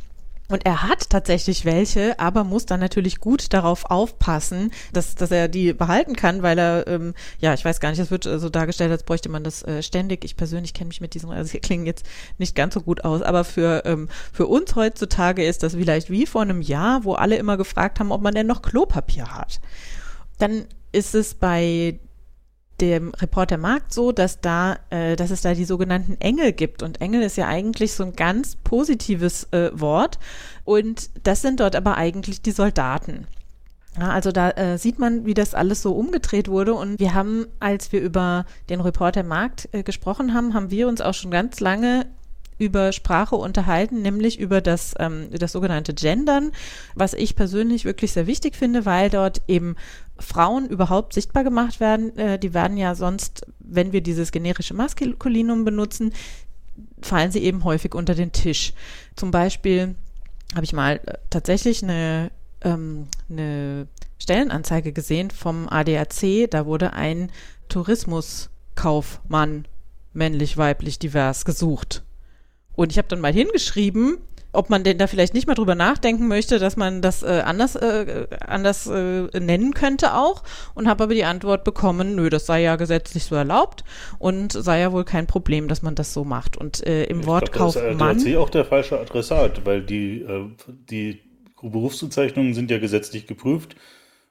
Und 0.48 0.66
er 0.66 0.84
hat 0.84 1.10
tatsächlich 1.10 1.66
welche, 1.66 2.20
aber 2.20 2.44
muss 2.44 2.66
dann 2.66 2.80
natürlich 2.80 3.20
gut 3.20 3.52
darauf 3.52 3.86
aufpassen, 3.86 4.72
dass, 4.94 5.16
dass 5.16 5.32
er 5.32 5.48
die 5.48 5.74
behalten 5.74 6.16
kann, 6.16 6.44
weil 6.44 6.60
er, 6.60 6.88
ähm, 6.88 7.16
ja, 7.40 7.54
ich 7.54 7.66
weiß 7.66 7.80
gar 7.80 7.90
nicht, 7.90 8.00
es 8.00 8.12
wird 8.12 8.26
so 8.26 8.50
dargestellt, 8.50 8.92
als 8.92 9.04
bräuchte 9.04 9.30
man 9.30 9.44
das 9.44 9.64
äh, 9.64 9.82
ständig. 9.82 10.24
Ich 10.24 10.36
persönlich 10.36 10.74
kenne 10.74 10.90
mich 10.90 11.02
mit 11.02 11.16
diesen 11.16 11.32
also 11.32 11.58
klingen 11.60 11.88
jetzt 11.88 12.06
nicht 12.38 12.56
ganz 12.56 12.76
so 12.76 12.82
gut 12.82 13.04
aus, 13.04 13.24
aber 13.24 13.44
für, 13.44 13.84
ähm, 13.86 14.08
für 14.32 14.46
uns 14.46 14.76
heutzutage 14.76 15.44
ist 15.44 15.64
das 15.64 15.74
vielleicht 15.74 16.12
wie 16.12 16.28
vor 16.28 16.44
einem 16.44 16.62
Jahr, 16.62 17.04
wo 17.04 17.14
alle 17.14 17.38
immer 17.38 17.58
gefragt 17.58 18.00
haben, 18.00 18.12
ob 18.12 18.22
man 18.22 18.36
denn 18.36 18.48
noch 18.48 18.62
Klopapier 18.62 19.36
hat. 19.36 19.60
Dann 20.38 20.66
ist 20.92 21.16
es 21.16 21.34
bei 21.34 22.00
dem 22.82 23.14
Reporter 23.14 23.58
Markt 23.58 23.94
so, 23.94 24.12
dass 24.12 24.42
da, 24.42 24.78
äh, 24.90 25.16
dass 25.16 25.32
es 25.32 25.42
da 25.42 25.54
die 25.54 25.66
sogenannten 25.66 26.20
Engel 26.20 26.52
gibt. 26.52 26.84
Und 26.84 27.02
Engel 27.02 27.22
ist 27.22 27.38
ja 27.38 27.48
eigentlich 27.48 27.94
so 27.94 28.04
ein 28.04 28.14
ganz 28.14 28.56
positives 28.58 29.48
äh, 29.52 29.70
Wort. 29.74 30.20
Und 30.64 31.10
das 31.24 31.42
sind 31.42 31.60
dort 31.60 31.76
aber 31.76 31.98
eigentlich 31.98 32.42
die 32.42 32.52
Soldaten. 32.52 33.28
Ja, 33.98 34.10
also 34.10 34.32
da 34.32 34.52
äh, 34.52 34.78
sieht 34.78 35.00
man, 35.00 35.26
wie 35.26 35.34
das 35.34 35.54
alles 35.54 35.82
so 35.82 35.94
umgedreht 35.94 36.50
wurde. 36.50 36.74
Und 36.74 37.00
wir 37.00 37.14
haben, 37.14 37.48
als 37.60 37.92
wir 37.92 38.02
über 38.02 38.46
den 38.70 38.82
Reporter 38.82 39.24
Markt 39.24 39.70
äh, 39.72 39.84
gesprochen 39.84 40.34
haben, 40.34 40.54
haben 40.54 40.70
wir 40.70 40.88
uns 40.88 41.00
auch 41.00 41.14
schon 41.14 41.32
ganz 41.32 41.60
lange 41.62 42.06
über 42.58 42.92
Sprache 42.92 43.36
unterhalten, 43.36 44.02
nämlich 44.02 44.40
über 44.40 44.62
das, 44.62 44.94
ähm, 45.00 45.28
das 45.32 45.52
sogenannte 45.52 45.94
Gendern, 45.94 46.52
was 46.94 47.14
ich 47.14 47.36
persönlich 47.36 47.86
wirklich 47.86 48.14
sehr 48.14 48.28
wichtig 48.28 48.56
finde, 48.56 48.86
weil 48.86 49.10
dort 49.10 49.42
eben 49.48 49.76
Frauen 50.18 50.68
überhaupt 50.68 51.14
sichtbar 51.14 51.44
gemacht 51.44 51.80
werden. 51.80 52.18
Äh, 52.18 52.40
die 52.40 52.54
werden 52.54 52.78
ja 52.78 52.96
sonst, 52.96 53.46
wenn 53.60 53.92
wir 53.92 54.02
dieses 54.02 54.32
generische 54.32 54.74
Maskulinum 54.74 55.66
benutzen, 55.66 56.14
fallen 57.02 57.32
sie 57.32 57.44
eben 57.44 57.64
häufig 57.64 57.94
unter 57.94 58.16
den 58.16 58.32
Tisch. 58.32 58.74
Zum 59.16 59.32
Beispiel 59.32 59.96
habe 60.54 60.64
ich 60.64 60.74
mal 60.74 61.02
äh, 61.06 61.18
tatsächlich 61.30 61.84
eine, 61.84 62.32
ähm, 62.62 63.08
eine 63.30 63.88
Stellenanzeige 64.18 64.94
gesehen 64.94 65.32
vom 65.32 65.68
ADAC. 65.68 66.50
Da 66.50 66.66
wurde 66.66 66.94
ein 66.94 67.32
Tourismuskaufmann 67.68 69.68
männlich, 70.14 70.58
weiblich, 70.58 71.00
divers 71.00 71.44
gesucht. 71.44 72.05
Und 72.76 72.92
ich 72.92 72.98
habe 72.98 73.08
dann 73.08 73.22
mal 73.22 73.34
hingeschrieben, 73.34 74.18
ob 74.56 74.70
man 74.70 74.84
denn 74.84 74.98
da 74.98 75.08
vielleicht 75.08 75.34
nicht 75.34 75.48
mal 75.48 75.54
drüber 75.54 75.76
nachdenken 75.76 76.28
möchte, 76.28 76.60
dass 76.60 76.78
man 76.78 77.02
das 77.02 77.24
äh, 77.24 77.42
anders, 77.46 77.76
äh, 77.76 78.28
anders 78.46 78.88
äh, 78.88 79.28
nennen 79.40 79.74
könnte 79.74 80.16
auch 80.16 80.44
und 80.74 80.88
habe 80.88 81.04
aber 81.04 81.14
die 81.14 81.26
Antwort 81.26 81.64
bekommen, 81.64 82.16
nö, 82.16 82.30
das 82.30 82.46
sei 82.46 82.62
ja 82.62 82.76
gesetzlich 82.76 83.26
so 83.26 83.36
erlaubt 83.36 83.84
und 84.18 84.54
sei 84.54 84.80
ja 84.80 84.92
wohl 84.92 85.04
kein 85.04 85.28
Problem, 85.28 85.68
dass 85.68 85.82
man 85.82 85.96
das 85.96 86.14
so 86.14 86.24
macht. 86.24 86.58
Und 86.58 86.86
äh, 86.86 87.04
im 87.06 87.22
ich 87.22 87.26
Wortkauf 87.28 87.74
glaub, 87.74 87.98
das 87.98 88.24
ist 88.24 88.36
auch 88.38 88.50
der 88.50 88.66
falsche 88.66 89.00
Adressat, 89.00 89.66
weil 89.66 89.82
die, 89.82 90.22
äh, 90.22 90.46
die 90.90 91.22
Berufsbezeichnungen 91.62 92.54
sind 92.54 92.72
ja 92.72 92.80
gesetzlich 92.80 93.28
geprüft 93.28 93.76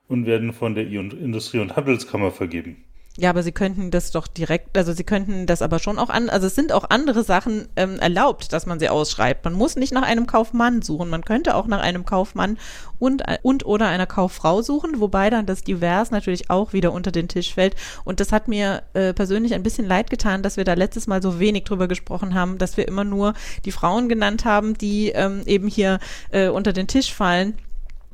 und 0.09 0.27
werden 0.27 0.53
von 0.53 0.75
der 0.75 0.87
Industrie- 0.87 1.61
und 1.61 1.77
Handelskammer 1.77 2.31
vergeben. 2.31 2.85
Ja, 3.17 3.31
aber 3.31 3.45
sie 3.45 3.53
könnten 3.53 3.93
das 3.93 4.11
doch 4.11 4.27
direkt, 4.27 4.77
also 4.77 4.93
sie 4.93 5.05
könnten 5.05 5.47
das 5.47 5.63
aber 5.63 5.79
schon 5.79 6.01
auch 6.01 6.11
an, 6.11 6.29
also 6.29 6.49
es 6.49 6.57
sind 6.57 6.73
auch 6.73 6.91
andere 6.91 7.23
Sachen 7.23 7.69
ähm, 7.77 8.01
erlaubt, 8.01 8.53
dass 8.53 8.67
man 8.67 8.81
sie 8.81 8.89
ausschreibt. 8.89 9.45
Man 9.45 9.53
muss 9.53 9.77
nicht 9.77 9.93
nach 9.93 10.03
einem 10.03 10.27
Kaufmann 10.27 10.83
suchen, 10.83 11.11
man 11.11 11.25
könnte 11.25 11.55
auch 11.55 11.69
nach 11.69 11.81
einem 11.81 12.05
Kaufmann 12.05 12.59
und, 12.99 13.23
und 13.43 13.67
oder 13.67 13.87
einer 13.87 14.07
Kauffrau 14.07 14.63
suchen, 14.63 14.99
wobei 14.99 15.31
dann 15.31 15.47
das 15.47 15.63
Divers 15.63 16.11
natürlich 16.11 16.51
auch 16.51 16.73
wieder 16.73 16.93
unter 16.93 17.13
den 17.13 17.29
Tisch 17.29 17.55
fällt. 17.55 17.77
Und 18.03 18.19
das 18.19 18.33
hat 18.33 18.49
mir 18.49 18.83
äh, 18.95 19.13
persönlich 19.13 19.55
ein 19.55 19.63
bisschen 19.63 19.87
leid 19.87 20.11
getan, 20.11 20.43
dass 20.43 20.57
wir 20.57 20.65
da 20.65 20.75
letztes 20.75 21.07
Mal 21.07 21.23
so 21.23 21.39
wenig 21.39 21.63
drüber 21.63 21.87
gesprochen 21.87 22.35
haben, 22.35 22.59
dass 22.59 22.77
wir 22.77 22.89
immer 22.89 23.05
nur 23.05 23.35
die 23.65 23.73
Frauen 23.73 24.09
genannt 24.09 24.45
haben, 24.45 24.77
die 24.77 25.11
ähm, 25.11 25.43
eben 25.47 25.69
hier 25.69 26.01
äh, 26.33 26.49
unter 26.49 26.73
den 26.73 26.89
Tisch 26.89 27.15
fallen 27.15 27.57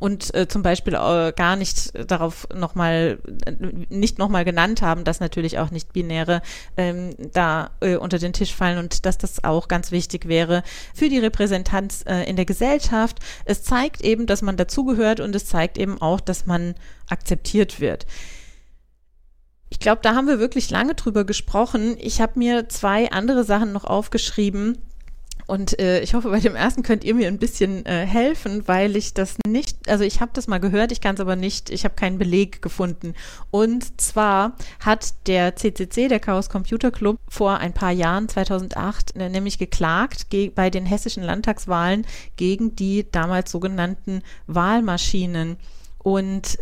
und 0.01 0.35
äh, 0.35 0.49
zum 0.49 0.63
Beispiel 0.63 0.95
äh, 0.95 1.33
gar 1.37 1.57
nicht 1.57 1.93
darauf 2.11 2.49
nochmal, 2.55 3.19
nicht 3.91 4.19
nochmal 4.19 4.45
genannt 4.45 4.83
haben, 4.83 5.05
dass 5.05 5.21
natürlich 5.21 5.59
auch 5.59 5.71
nicht 5.71 5.93
binäre 5.93 6.43
ähm, 6.77 7.15
da 7.33 7.71
äh, 7.81 7.97
unter 7.97 8.19
den 8.19 8.33
Tisch 8.33 8.55
fallen 8.55 8.79
und 8.79 9.07
dass 9.07 9.19
das 9.19 9.45
auch 9.45 9.69
ganz 9.69 9.93
wichtig 9.93 10.27
wäre 10.27 10.63
für 10.95 11.09
die 11.09 11.19
Repräsentanz 11.19 12.05
äh, 12.07 12.29
in 12.29 12.37
der 12.37 12.47
Gesellschaft. 12.47 13.19
Es 13.45 13.63
zeigt 13.63 14.01
eben, 14.01 14.27
dass 14.27 14.43
man 14.43 14.57
dazugehört 14.57 15.21
und 15.21 15.35
es 15.37 15.47
zeigt 15.47 15.79
eben 15.79 16.01
auch, 16.01 16.21
dass 16.21 16.47
man 16.47 16.75
akzeptiert 17.09 17.79
wird. 17.79 18.07
Ich 19.69 19.79
glaube, 19.79 20.01
da 20.03 20.15
haben 20.15 20.27
wir 20.27 20.41
wirklich 20.41 20.71
lange 20.71 20.95
drüber 20.95 21.25
gesprochen. 21.25 21.97
Ich 22.01 22.21
habe 22.21 22.39
mir 22.39 22.69
zwei 22.69 23.13
andere 23.13 23.45
Sachen 23.45 23.73
noch 23.73 23.85
aufgeschrieben, 23.85 24.79
und 25.51 25.81
äh, 25.81 25.99
ich 25.99 26.15
hoffe, 26.15 26.31
bei 26.31 26.39
dem 26.39 26.55
ersten 26.55 26.85
könnt 26.85 27.03
ihr 27.03 27.13
mir 27.13 27.27
ein 27.27 27.39
bisschen 27.39 27.85
äh, 27.85 28.07
helfen, 28.07 28.69
weil 28.69 28.95
ich 28.95 29.15
das 29.15 29.35
nicht, 29.45 29.89
also 29.89 30.05
ich 30.05 30.21
habe 30.21 30.31
das 30.33 30.47
mal 30.47 30.61
gehört, 30.61 30.93
ich 30.93 31.01
kann 31.01 31.17
es 31.17 31.21
aber 31.21 31.35
nicht, 31.35 31.71
ich 31.71 31.83
habe 31.83 31.97
keinen 31.97 32.19
Beleg 32.19 32.63
gefunden. 32.63 33.15
Und 33.51 34.01
zwar 34.01 34.57
hat 34.79 35.13
der 35.27 35.57
CCC, 35.57 36.07
der 36.07 36.21
Chaos 36.21 36.51
Computer 36.51 36.93
Club, 36.93 37.19
vor 37.29 37.59
ein 37.59 37.75
paar 37.75 37.91
Jahren, 37.91 38.29
2008, 38.29 39.17
äh, 39.17 39.29
nämlich 39.29 39.59
geklagt 39.59 40.29
bei 40.55 40.71
den 40.71 40.87
hessischen 40.87 41.25
Landtagswahlen 41.25 42.07
gegen 42.37 42.77
die 42.77 43.11
damals 43.11 43.51
sogenannten 43.51 44.23
Wahlmaschinen. 44.47 45.57
Und 45.99 46.59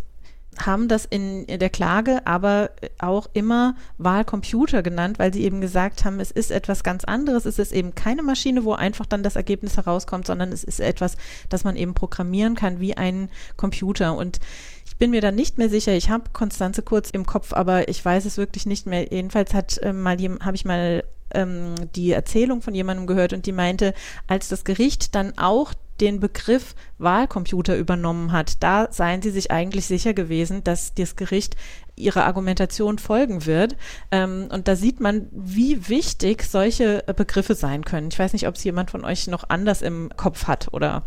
haben 0.64 0.88
das 0.88 1.04
in 1.04 1.46
der 1.46 1.70
Klage 1.70 2.26
aber 2.26 2.70
auch 2.98 3.28
immer 3.32 3.74
Wahlcomputer 3.98 4.82
genannt, 4.82 5.18
weil 5.18 5.32
sie 5.32 5.44
eben 5.44 5.60
gesagt 5.60 6.04
haben, 6.04 6.20
es 6.20 6.30
ist 6.30 6.50
etwas 6.50 6.82
ganz 6.82 7.04
anderes. 7.04 7.44
Es 7.44 7.58
ist 7.58 7.72
eben 7.72 7.94
keine 7.94 8.22
Maschine, 8.22 8.64
wo 8.64 8.72
einfach 8.72 9.06
dann 9.06 9.22
das 9.22 9.36
Ergebnis 9.36 9.76
herauskommt, 9.76 10.26
sondern 10.26 10.52
es 10.52 10.64
ist 10.64 10.80
etwas, 10.80 11.16
das 11.48 11.64
man 11.64 11.76
eben 11.76 11.94
programmieren 11.94 12.54
kann 12.54 12.80
wie 12.80 12.96
ein 12.96 13.30
Computer. 13.56 14.16
Und 14.16 14.40
ich 14.86 14.96
bin 14.96 15.10
mir 15.10 15.20
da 15.20 15.30
nicht 15.30 15.58
mehr 15.58 15.68
sicher. 15.68 15.92
Ich 15.92 16.10
habe 16.10 16.30
Konstanze 16.32 16.82
kurz 16.82 17.10
im 17.10 17.26
Kopf, 17.26 17.52
aber 17.52 17.88
ich 17.88 18.04
weiß 18.04 18.24
es 18.24 18.36
wirklich 18.36 18.66
nicht 18.66 18.86
mehr. 18.86 19.12
Jedenfalls 19.12 19.54
hat 19.54 19.78
äh, 19.78 19.92
mal 19.92 20.16
habe 20.40 20.56
ich 20.56 20.64
mal 20.64 21.04
ähm, 21.32 21.74
die 21.94 22.12
Erzählung 22.12 22.62
von 22.62 22.74
jemandem 22.74 23.06
gehört 23.06 23.32
und 23.32 23.46
die 23.46 23.52
meinte, 23.52 23.94
als 24.26 24.48
das 24.48 24.64
Gericht 24.64 25.14
dann 25.14 25.36
auch 25.36 25.72
den 26.00 26.20
Begriff 26.20 26.74
Wahlcomputer 26.98 27.76
übernommen 27.76 28.32
hat, 28.32 28.62
da 28.62 28.88
seien 28.90 29.22
sie 29.22 29.30
sich 29.30 29.50
eigentlich 29.50 29.86
sicher 29.86 30.14
gewesen, 30.14 30.64
dass 30.64 30.94
das 30.94 31.16
Gericht 31.16 31.56
ihrer 31.96 32.24
Argumentation 32.24 32.98
folgen 32.98 33.46
wird. 33.46 33.76
Ähm, 34.10 34.48
und 34.50 34.68
da 34.68 34.76
sieht 34.76 35.00
man, 35.00 35.28
wie 35.32 35.88
wichtig 35.88 36.44
solche 36.44 37.04
Begriffe 37.16 37.54
sein 37.54 37.84
können. 37.84 38.08
Ich 38.10 38.18
weiß 38.18 38.32
nicht, 38.32 38.46
ob 38.46 38.54
es 38.54 38.64
jemand 38.64 38.90
von 38.90 39.04
euch 39.04 39.26
noch 39.26 39.48
anders 39.48 39.82
im 39.82 40.10
Kopf 40.16 40.46
hat 40.46 40.68
oder 40.72 41.04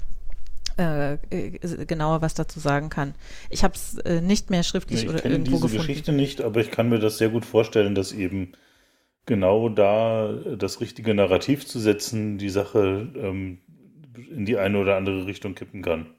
äh, 0.77 1.13
äh 1.29 1.85
genauer 1.85 2.21
was 2.21 2.33
dazu 2.33 2.59
sagen 2.59 2.89
kann. 2.89 3.15
Ich 3.49 3.63
habe 3.63 3.73
es 3.75 3.97
äh, 3.99 4.21
nicht 4.21 4.49
mehr 4.49 4.63
schriftlich 4.63 5.03
nee, 5.03 5.09
oder 5.09 5.25
irgendwo 5.25 5.59
gefunden. 5.59 5.65
Ich 5.65 5.71
kenne 5.71 5.79
diese 5.79 5.87
Geschichte 5.87 6.11
nicht, 6.11 6.41
aber 6.41 6.59
ich 6.61 6.71
kann 6.71 6.89
mir 6.89 6.99
das 6.99 7.17
sehr 7.17 7.29
gut 7.29 7.45
vorstellen, 7.45 7.95
dass 7.95 8.11
eben 8.11 8.53
genau 9.25 9.69
da 9.69 10.33
das 10.57 10.81
richtige 10.81 11.13
Narrativ 11.13 11.65
zu 11.65 11.79
setzen, 11.79 12.37
die 12.37 12.49
Sache 12.49 13.07
ähm, 13.15 13.59
in 14.15 14.45
die 14.45 14.57
eine 14.57 14.77
oder 14.77 14.97
andere 14.97 15.25
Richtung 15.25 15.55
kippen 15.55 15.81
kann. 15.81 16.13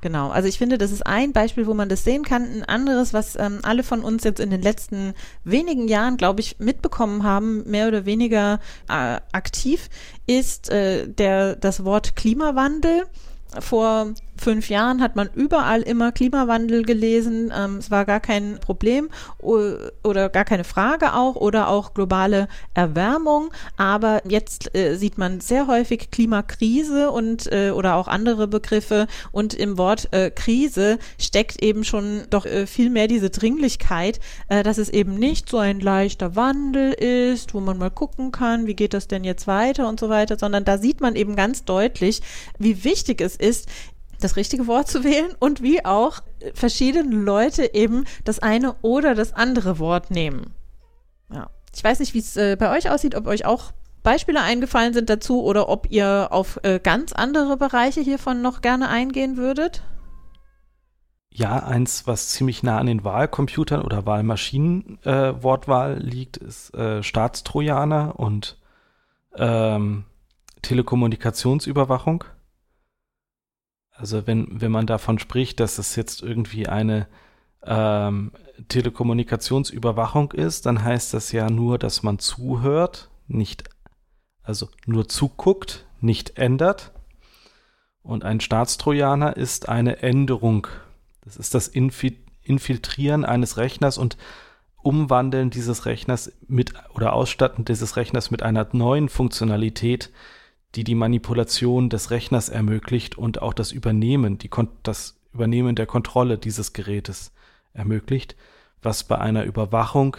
Genau, 0.00 0.30
also 0.30 0.48
ich 0.48 0.58
finde, 0.58 0.78
das 0.78 0.92
ist 0.92 1.06
ein 1.06 1.32
Beispiel, 1.32 1.66
wo 1.66 1.74
man 1.74 1.88
das 1.88 2.04
sehen 2.04 2.22
kann. 2.22 2.44
Ein 2.44 2.64
anderes, 2.64 3.12
was 3.12 3.36
ähm, 3.36 3.60
alle 3.62 3.82
von 3.82 4.02
uns 4.02 4.22
jetzt 4.24 4.40
in 4.40 4.50
den 4.50 4.62
letzten 4.62 5.14
wenigen 5.44 5.88
Jahren, 5.88 6.16
glaube 6.16 6.40
ich, 6.40 6.58
mitbekommen 6.58 7.24
haben, 7.24 7.68
mehr 7.68 7.88
oder 7.88 8.06
weniger 8.06 8.60
äh, 8.88 9.18
aktiv, 9.32 9.88
ist 10.26 10.70
äh, 10.70 11.08
der, 11.08 11.56
das 11.56 11.84
Wort 11.84 12.16
Klimawandel. 12.16 13.04
Vor 13.60 14.14
fünf 14.38 14.68
Jahren 14.68 15.02
hat 15.02 15.16
man 15.16 15.28
überall 15.34 15.82
immer 15.82 16.12
Klimawandel 16.12 16.82
gelesen. 16.82 17.52
Ähm, 17.56 17.76
es 17.76 17.90
war 17.90 18.04
gar 18.04 18.20
kein 18.20 18.58
Problem 18.60 19.08
oder 19.38 20.28
gar 20.28 20.44
keine 20.44 20.64
Frage 20.64 21.14
auch 21.14 21.36
oder 21.36 21.68
auch 21.68 21.94
globale 21.94 22.48
Erwärmung. 22.74 23.50
Aber 23.76 24.22
jetzt 24.28 24.74
äh, 24.74 24.96
sieht 24.96 25.18
man 25.18 25.40
sehr 25.40 25.66
häufig 25.66 26.10
Klimakrise 26.10 27.10
und 27.10 27.50
äh, 27.52 27.70
oder 27.70 27.96
auch 27.96 28.08
andere 28.08 28.48
Begriffe. 28.48 29.06
Und 29.32 29.54
im 29.54 29.78
Wort 29.78 30.08
äh, 30.12 30.30
Krise 30.30 30.98
steckt 31.18 31.62
eben 31.62 31.84
schon 31.84 32.22
doch 32.30 32.46
äh, 32.46 32.66
viel 32.66 32.90
mehr 32.90 33.08
diese 33.08 33.30
Dringlichkeit, 33.30 34.20
äh, 34.48 34.62
dass 34.62 34.78
es 34.78 34.88
eben 34.88 35.14
nicht 35.14 35.48
so 35.48 35.58
ein 35.58 35.80
leichter 35.80 36.36
Wandel 36.36 36.92
ist, 36.92 37.54
wo 37.54 37.60
man 37.60 37.78
mal 37.78 37.90
gucken 37.90 38.32
kann, 38.32 38.66
wie 38.66 38.74
geht 38.74 38.94
das 38.94 39.08
denn 39.08 39.24
jetzt 39.24 39.46
weiter 39.46 39.88
und 39.88 40.00
so 40.00 40.08
weiter, 40.08 40.38
sondern 40.38 40.64
da 40.64 40.78
sieht 40.78 41.00
man 41.00 41.16
eben 41.16 41.36
ganz 41.36 41.64
deutlich, 41.64 42.20
wie 42.58 42.84
wichtig 42.84 43.20
es 43.20 43.36
ist, 43.36 43.68
das 44.20 44.36
richtige 44.36 44.66
Wort 44.66 44.88
zu 44.88 45.04
wählen 45.04 45.34
und 45.38 45.62
wie 45.62 45.84
auch 45.84 46.20
verschiedene 46.54 47.14
Leute 47.14 47.74
eben 47.74 48.04
das 48.24 48.38
eine 48.38 48.74
oder 48.82 49.14
das 49.14 49.32
andere 49.32 49.78
Wort 49.78 50.10
nehmen. 50.10 50.54
Ja. 51.32 51.50
Ich 51.74 51.84
weiß 51.84 52.00
nicht, 52.00 52.14
wie 52.14 52.18
es 52.18 52.36
äh, 52.36 52.56
bei 52.58 52.76
euch 52.76 52.90
aussieht, 52.90 53.14
ob 53.14 53.26
euch 53.26 53.44
auch 53.44 53.72
Beispiele 54.02 54.40
eingefallen 54.40 54.94
sind 54.94 55.10
dazu 55.10 55.44
oder 55.44 55.68
ob 55.68 55.90
ihr 55.90 56.28
auf 56.30 56.58
äh, 56.62 56.80
ganz 56.82 57.12
andere 57.12 57.56
Bereiche 57.56 58.00
hiervon 58.00 58.42
noch 58.42 58.62
gerne 58.62 58.88
eingehen 58.88 59.36
würdet. 59.36 59.82
Ja, 61.30 61.62
eins, 61.62 62.06
was 62.06 62.30
ziemlich 62.30 62.62
nah 62.62 62.78
an 62.78 62.86
den 62.86 63.04
Wahlcomputern 63.04 63.82
oder 63.82 64.06
Wahlmaschinen-Wortwahl 64.06 65.98
äh, 65.98 66.00
liegt, 66.00 66.36
ist 66.38 66.74
äh, 66.74 67.02
Staatstrojaner 67.02 68.18
und 68.18 68.58
ähm, 69.36 70.04
Telekommunikationsüberwachung. 70.62 72.24
Also 73.98 74.28
wenn, 74.28 74.60
wenn 74.60 74.70
man 74.70 74.86
davon 74.86 75.18
spricht, 75.18 75.58
dass 75.58 75.78
es 75.78 75.96
jetzt 75.96 76.22
irgendwie 76.22 76.68
eine 76.68 77.08
ähm, 77.64 78.30
Telekommunikationsüberwachung 78.68 80.30
ist, 80.32 80.66
dann 80.66 80.84
heißt 80.84 81.14
das 81.14 81.32
ja 81.32 81.50
nur, 81.50 81.78
dass 81.78 82.04
man 82.04 82.20
zuhört, 82.20 83.10
nicht, 83.26 83.64
also 84.44 84.68
nur 84.86 85.08
zuguckt, 85.08 85.84
nicht 86.00 86.38
ändert. 86.38 86.92
Und 88.02 88.24
ein 88.24 88.40
Staatstrojaner 88.40 89.36
ist 89.36 89.68
eine 89.68 90.00
Änderung. 90.00 90.68
Das 91.24 91.36
ist 91.36 91.54
das 91.54 91.66
Infiltrieren 91.66 93.24
eines 93.24 93.56
Rechners 93.56 93.98
und 93.98 94.16
Umwandeln 94.80 95.50
dieses 95.50 95.86
Rechners 95.86 96.32
mit 96.46 96.72
oder 96.94 97.14
Ausstatten 97.14 97.64
dieses 97.64 97.96
Rechners 97.96 98.30
mit 98.30 98.44
einer 98.44 98.68
neuen 98.70 99.08
Funktionalität, 99.08 100.12
die 100.74 100.84
die 100.84 100.94
Manipulation 100.94 101.88
des 101.88 102.10
Rechners 102.10 102.48
ermöglicht 102.48 103.16
und 103.16 103.40
auch 103.42 103.54
das 103.54 103.72
Übernehmen, 103.72 104.38
die, 104.38 104.50
das 104.82 105.18
Übernehmen 105.32 105.74
der 105.74 105.86
Kontrolle 105.86 106.38
dieses 106.38 106.72
Gerätes 106.72 107.32
ermöglicht, 107.72 108.36
was 108.82 109.04
bei 109.04 109.18
einer 109.18 109.44
Überwachung 109.44 110.16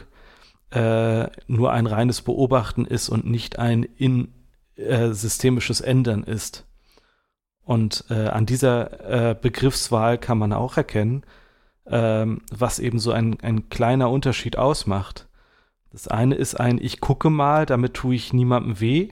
äh, 0.71 1.27
nur 1.47 1.71
ein 1.71 1.87
reines 1.87 2.21
Beobachten 2.21 2.85
ist 2.85 3.09
und 3.09 3.25
nicht 3.25 3.59
ein 3.59 3.83
in 3.83 4.33
äh, 4.75 5.09
systemisches 5.11 5.81
Ändern 5.81 6.23
ist. 6.23 6.65
Und 7.63 8.05
äh, 8.09 8.27
an 8.27 8.45
dieser 8.45 9.29
äh, 9.31 9.35
Begriffswahl 9.39 10.17
kann 10.17 10.37
man 10.37 10.53
auch 10.53 10.77
erkennen, 10.77 11.23
ähm, 11.85 12.41
was 12.51 12.79
eben 12.79 12.99
so 12.99 13.11
ein, 13.11 13.39
ein 13.41 13.69
kleiner 13.69 14.09
Unterschied 14.09 14.57
ausmacht. 14.57 15.27
Das 15.91 16.07
eine 16.07 16.35
ist 16.35 16.59
ein, 16.59 16.79
ich 16.79 16.99
gucke 16.99 17.29
mal, 17.29 17.65
damit 17.65 17.95
tue 17.95 18.15
ich 18.15 18.33
niemandem 18.33 18.79
weh. 18.79 19.09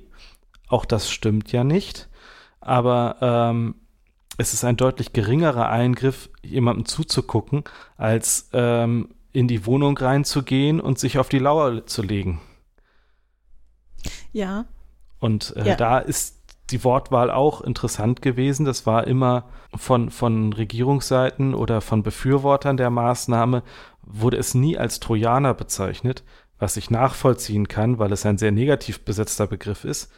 Auch 0.67 0.86
das 0.86 1.09
stimmt 1.09 1.51
ja 1.51 1.63
nicht. 1.63 2.09
Aber 2.60 3.17
ähm, 3.21 3.75
es 4.38 4.53
ist 4.53 4.63
ein 4.63 4.77
deutlich 4.77 5.13
geringerer 5.13 5.69
Eingriff, 5.69 6.30
jemandem 6.43 6.86
zuzugucken, 6.86 7.63
als 7.97 8.49
ähm, 8.53 9.10
in 9.34 9.47
die 9.47 9.65
Wohnung 9.65 9.97
reinzugehen 9.97 10.80
und 10.80 10.99
sich 10.99 11.17
auf 11.17 11.30
die 11.30 11.39
Lauer 11.39 11.86
zu 11.86 12.01
legen. 12.01 12.41
Ja. 14.32 14.65
Und 15.19 15.56
äh, 15.56 15.69
ja. 15.69 15.75
da 15.75 15.99
ist 15.99 16.38
die 16.69 16.84
Wortwahl 16.84 17.32
auch 17.32 17.62
interessant 17.62 18.21
gewesen. 18.21 18.65
Das 18.65 18.86
war 18.86 19.08
immer 19.08 19.45
von, 19.75 20.12
von 20.12 20.53
Regierungsseiten 20.53 21.53
oder 21.53 21.82
von 21.82 22.03
Befürwortern 22.03 22.77
der 22.77 22.89
Maßnahme, 22.89 23.63
wurde 24.01 24.38
es 24.38 24.53
nie 24.53 24.77
als 24.77 24.99
Trojaner 24.99 25.53
bezeichnet, 25.53 26.23
was 26.60 26.77
ich 26.77 26.89
nachvollziehen 26.89 27.67
kann, 27.67 27.99
weil 27.99 28.12
es 28.12 28.25
ein 28.25 28.38
sehr 28.38 28.51
negativ 28.51 29.03
besetzter 29.06 29.47
Begriff 29.47 29.84
ist 29.86 30.12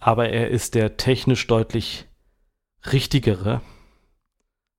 aber 0.00 0.28
er 0.28 0.50
ist 0.50 0.74
der 0.74 0.96
technisch 0.96 1.46
deutlich 1.46 2.06
richtigere 2.92 3.60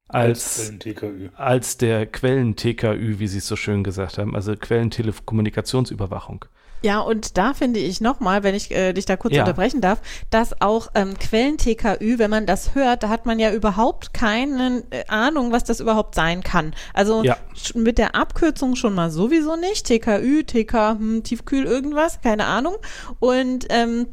als, 0.08 0.72
als, 0.72 1.36
als 1.36 1.78
der 1.78 2.06
Quellen-TKÜ, 2.06 3.20
wie 3.20 3.28
Sie 3.28 3.40
es 3.40 3.48
so 3.48 3.58
schön 3.58 3.84
gesagt 3.84 4.18
haben, 4.18 4.36
also 4.36 4.56
Quellentelekommunikationsüberwachung. 4.56 6.46
Ja, 6.84 7.00
und 7.00 7.38
da 7.38 7.54
finde 7.54 7.80
ich 7.80 8.02
nochmal, 8.02 8.44
wenn 8.44 8.54
ich 8.54 8.72
äh, 8.72 8.94
dich 8.94 9.06
da 9.06 9.18
kurz 9.18 9.34
ja. 9.34 9.42
unterbrechen 9.42 9.82
darf, 9.82 10.00
dass 10.30 10.62
auch 10.62 10.90
ähm, 10.94 11.18
Quellen-TKÜ, 11.18 12.20
wenn 12.20 12.30
man 12.30 12.46
das 12.46 12.76
hört, 12.76 13.04
da 13.04 13.10
hat 13.10 13.26
man 13.26 13.40
ja 13.40 13.52
überhaupt 13.52 14.14
keine 14.14 14.84
äh, 14.92 15.04
Ahnung, 15.08 15.52
was 15.52 15.64
das 15.64 15.80
überhaupt 15.80 16.14
sein 16.14 16.44
kann. 16.44 16.74
Also 16.94 17.24
ja. 17.24 17.36
mit 17.74 17.98
der 17.98 18.16
Abkürzung 18.16 18.76
schon 18.76 18.94
mal 18.94 19.10
sowieso 19.10 19.56
nicht. 19.56 19.88
TKÜ, 19.88 20.44
TK, 20.44 20.92
hm, 20.92 21.24
Tiefkühl, 21.24 21.66
irgendwas, 21.66 22.22
keine 22.22 22.46
Ahnung. 22.46 22.76
Und 23.20 23.66
ähm, 23.70 24.06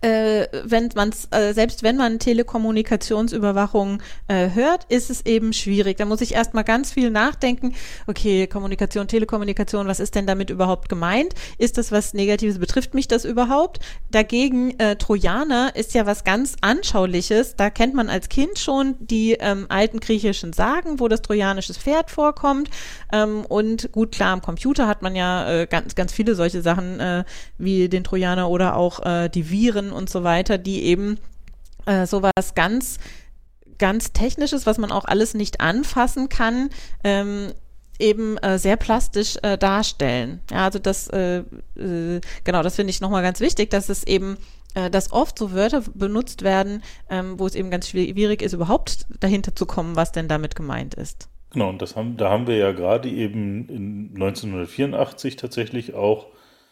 äh, 0.00 0.46
wenn 0.64 0.88
man 0.94 1.10
äh, 1.30 1.52
selbst 1.52 1.82
wenn 1.82 1.96
man 1.96 2.18
Telekommunikationsüberwachung 2.18 4.02
äh, 4.28 4.50
hört, 4.50 4.84
ist 4.88 5.10
es 5.10 5.26
eben 5.26 5.52
schwierig. 5.52 5.96
Da 5.96 6.04
muss 6.04 6.20
ich 6.20 6.34
erstmal 6.34 6.64
ganz 6.64 6.92
viel 6.92 7.10
nachdenken. 7.10 7.74
Okay, 8.06 8.46
Kommunikation, 8.46 9.08
Telekommunikation, 9.08 9.86
was 9.86 10.00
ist 10.00 10.14
denn 10.14 10.26
damit 10.26 10.50
überhaupt 10.50 10.88
gemeint? 10.88 11.34
Ist 11.58 11.78
das 11.78 11.90
was 11.92 12.14
Negatives? 12.14 12.58
Betrifft 12.58 12.94
mich 12.94 13.08
das 13.08 13.24
überhaupt? 13.24 13.80
Dagegen 14.10 14.78
äh, 14.78 14.96
Trojaner 14.96 15.74
ist 15.74 15.94
ja 15.94 16.06
was 16.06 16.24
ganz 16.24 16.56
Anschauliches. 16.60 17.56
Da 17.56 17.70
kennt 17.70 17.94
man 17.94 18.08
als 18.08 18.28
Kind 18.28 18.58
schon 18.58 18.94
die 19.00 19.32
ähm, 19.32 19.66
alten 19.68 20.00
griechischen 20.00 20.52
Sagen, 20.52 21.00
wo 21.00 21.08
das 21.08 21.22
trojanische 21.22 21.74
Pferd 21.74 22.10
vorkommt. 22.10 22.70
Ähm, 23.12 23.44
und 23.46 23.92
gut, 23.92 24.12
klar, 24.12 24.32
am 24.32 24.42
Computer 24.42 24.86
hat 24.86 25.02
man 25.02 25.16
ja 25.16 25.50
äh, 25.50 25.66
ganz, 25.66 25.94
ganz 25.94 26.12
viele 26.12 26.34
solche 26.34 26.62
Sachen 26.62 27.00
äh, 27.00 27.24
wie 27.58 27.88
den 27.88 28.04
Trojaner 28.04 28.48
oder 28.48 28.76
auch 28.76 29.04
äh, 29.04 29.28
die 29.28 29.50
Viren 29.50 29.87
und 29.92 30.10
so 30.10 30.24
weiter, 30.24 30.58
die 30.58 30.84
eben 30.84 31.18
äh, 31.86 32.06
sowas 32.06 32.54
ganz, 32.54 32.98
ganz 33.78 34.12
Technisches, 34.12 34.66
was 34.66 34.78
man 34.78 34.92
auch 34.92 35.04
alles 35.04 35.34
nicht 35.34 35.60
anfassen 35.60 36.28
kann, 36.28 36.70
ähm, 37.04 37.52
eben 37.98 38.36
äh, 38.38 38.58
sehr 38.58 38.76
plastisch 38.76 39.36
äh, 39.42 39.58
darstellen. 39.58 40.40
Ja, 40.50 40.64
also 40.64 40.78
das, 40.78 41.08
äh, 41.08 41.38
äh, 41.76 42.20
genau, 42.44 42.62
das 42.62 42.76
finde 42.76 42.90
ich 42.90 43.00
nochmal 43.00 43.22
ganz 43.22 43.40
wichtig, 43.40 43.70
dass 43.70 43.88
es 43.88 44.04
eben 44.04 44.36
äh, 44.74 44.90
dass 44.90 45.12
oft 45.12 45.38
so 45.38 45.52
Wörter 45.52 45.82
benutzt 45.94 46.42
werden, 46.42 46.82
ähm, 47.10 47.38
wo 47.38 47.46
es 47.46 47.54
eben 47.54 47.70
ganz 47.70 47.88
schwierig 47.88 48.42
ist, 48.42 48.52
überhaupt 48.52 49.06
dahinter 49.20 49.54
zu 49.54 49.66
kommen, 49.66 49.96
was 49.96 50.12
denn 50.12 50.28
damit 50.28 50.54
gemeint 50.54 50.94
ist. 50.94 51.28
Genau, 51.50 51.70
und 51.70 51.80
das 51.80 51.96
haben, 51.96 52.16
da 52.16 52.28
haben 52.28 52.46
wir 52.46 52.56
ja 52.56 52.72
gerade 52.72 53.08
eben 53.08 53.68
in 53.68 54.10
1984 54.14 55.36
tatsächlich 55.36 55.94
auch 55.94 56.26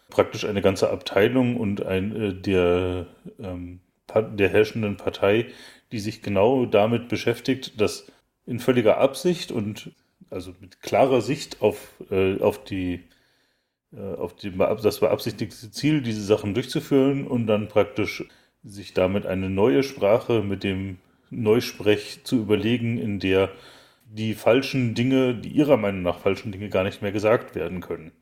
praktisch 0.08 0.44
eine 0.44 0.62
ganze 0.62 0.90
Abteilung 0.90 1.56
und 1.56 1.84
ein, 1.84 2.16
äh, 2.16 2.34
der, 2.34 3.06
ähm, 3.38 3.80
der 4.14 4.48
herrschenden 4.48 4.96
Partei, 4.96 5.46
die 5.92 5.98
sich 5.98 6.22
genau 6.22 6.66
damit 6.66 7.08
beschäftigt, 7.08 7.80
dass 7.80 8.06
in 8.46 8.60
völliger 8.60 8.98
Absicht 8.98 9.50
und 9.50 9.90
also 10.30 10.54
mit 10.60 10.80
klarer 10.80 11.20
Sicht 11.20 11.60
auf, 11.62 11.94
äh, 12.10 12.40
auf 12.40 12.64
die 12.64 13.04
äh, 13.92 14.14
auf 14.16 14.34
die, 14.34 14.50
das 14.50 15.00
beabsichtigte 15.00 15.70
Ziel, 15.70 16.02
diese 16.02 16.22
Sachen 16.22 16.54
durchzuführen 16.54 17.26
und 17.26 17.46
dann 17.46 17.68
praktisch 17.68 18.24
sich 18.64 18.94
damit 18.94 19.26
eine 19.26 19.48
neue 19.48 19.82
Sprache 19.82 20.42
mit 20.42 20.64
dem 20.64 20.98
Neusprech 21.30 22.20
zu 22.24 22.36
überlegen, 22.36 22.98
in 22.98 23.20
der 23.20 23.50
die 24.08 24.34
falschen 24.34 24.94
Dinge, 24.94 25.34
die 25.34 25.50
ihrer 25.50 25.76
Meinung 25.76 26.02
nach 26.02 26.18
falschen 26.18 26.52
Dinge 26.52 26.68
gar 26.68 26.84
nicht 26.84 27.02
mehr 27.02 27.12
gesagt 27.12 27.54
werden 27.54 27.80
können. 27.80 28.12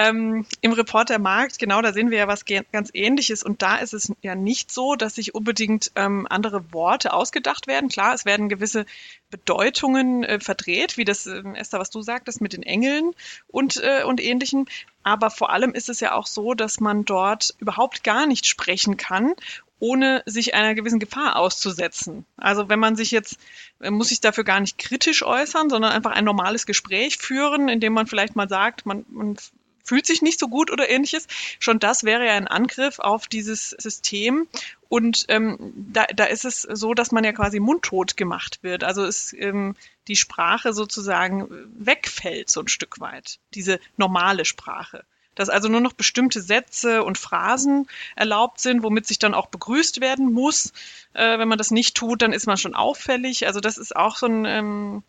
Ähm, 0.00 0.46
Im 0.62 0.72
Report 0.72 1.10
der 1.10 1.18
Markt, 1.18 1.58
genau, 1.58 1.82
da 1.82 1.92
sehen 1.92 2.10
wir 2.10 2.16
ja 2.16 2.26
was 2.26 2.46
ganz 2.46 2.88
Ähnliches. 2.94 3.42
Und 3.42 3.60
da 3.60 3.76
ist 3.76 3.92
es 3.92 4.10
ja 4.22 4.34
nicht 4.34 4.72
so, 4.72 4.94
dass 4.96 5.16
sich 5.16 5.34
unbedingt 5.34 5.92
ähm, 5.94 6.26
andere 6.30 6.72
Worte 6.72 7.12
ausgedacht 7.12 7.66
werden. 7.66 7.90
Klar, 7.90 8.14
es 8.14 8.24
werden 8.24 8.48
gewisse 8.48 8.86
Bedeutungen 9.28 10.24
äh, 10.24 10.40
verdreht, 10.40 10.96
wie 10.96 11.04
das, 11.04 11.26
äh, 11.26 11.42
Esther, 11.54 11.80
was 11.80 11.90
du 11.90 12.00
sagtest, 12.00 12.40
mit 12.40 12.54
den 12.54 12.62
Engeln 12.62 13.12
und, 13.46 13.76
äh, 13.76 14.04
und 14.04 14.22
ähnlichem. 14.22 14.64
Aber 15.02 15.28
vor 15.28 15.50
allem 15.50 15.74
ist 15.74 15.90
es 15.90 16.00
ja 16.00 16.14
auch 16.14 16.26
so, 16.26 16.54
dass 16.54 16.80
man 16.80 17.04
dort 17.04 17.54
überhaupt 17.58 18.02
gar 18.02 18.26
nicht 18.26 18.46
sprechen 18.46 18.96
kann 18.96 19.34
ohne 19.82 20.22
sich 20.26 20.52
einer 20.52 20.74
gewissen 20.74 20.98
Gefahr 20.98 21.36
auszusetzen. 21.36 22.26
Also 22.36 22.68
wenn 22.68 22.78
man 22.78 22.96
sich 22.96 23.10
jetzt, 23.10 23.38
muss 23.78 24.10
sich 24.10 24.20
dafür 24.20 24.44
gar 24.44 24.60
nicht 24.60 24.76
kritisch 24.76 25.22
äußern, 25.22 25.70
sondern 25.70 25.92
einfach 25.92 26.10
ein 26.10 26.26
normales 26.26 26.66
Gespräch 26.66 27.16
führen, 27.16 27.70
in 27.70 27.80
dem 27.80 27.94
man 27.94 28.06
vielleicht 28.06 28.36
mal 28.36 28.46
sagt, 28.46 28.84
man, 28.84 29.06
man 29.08 29.38
fühlt 29.82 30.06
sich 30.06 30.22
nicht 30.22 30.38
so 30.38 30.48
gut 30.48 30.70
oder 30.70 30.88
ähnliches. 30.88 31.26
Schon 31.58 31.78
das 31.78 32.04
wäre 32.04 32.26
ja 32.26 32.34
ein 32.34 32.48
Angriff 32.48 32.98
auf 32.98 33.26
dieses 33.26 33.70
System. 33.70 34.48
Und 34.88 35.26
ähm, 35.28 35.72
da, 35.74 36.06
da 36.14 36.24
ist 36.24 36.44
es 36.44 36.62
so, 36.62 36.94
dass 36.94 37.12
man 37.12 37.24
ja 37.24 37.32
quasi 37.32 37.60
mundtot 37.60 38.16
gemacht 38.16 38.58
wird. 38.62 38.82
Also 38.84 39.04
ist 39.04 39.32
ähm, 39.34 39.76
die 40.08 40.16
Sprache 40.16 40.72
sozusagen 40.72 41.48
wegfällt 41.78 42.50
so 42.50 42.60
ein 42.60 42.68
Stück 42.68 43.00
weit, 43.00 43.38
diese 43.54 43.78
normale 43.96 44.44
Sprache 44.44 45.04
dass 45.40 45.48
also 45.48 45.68
nur 45.68 45.80
noch 45.80 45.94
bestimmte 45.94 46.42
Sätze 46.42 47.02
und 47.02 47.16
Phrasen 47.16 47.86
erlaubt 48.14 48.60
sind, 48.60 48.82
womit 48.82 49.06
sich 49.06 49.18
dann 49.18 49.32
auch 49.32 49.46
begrüßt 49.46 50.02
werden 50.02 50.32
muss. 50.32 50.72
Äh, 51.14 51.38
wenn 51.38 51.48
man 51.48 51.56
das 51.56 51.70
nicht 51.70 51.96
tut, 51.96 52.20
dann 52.20 52.34
ist 52.34 52.46
man 52.46 52.58
schon 52.58 52.74
auffällig. 52.74 53.46
Also 53.46 53.60
das 53.60 53.78
ist 53.78 53.96
auch 53.96 54.16
so 54.16 54.26
ein 54.26 54.44
ähm, 54.44 55.02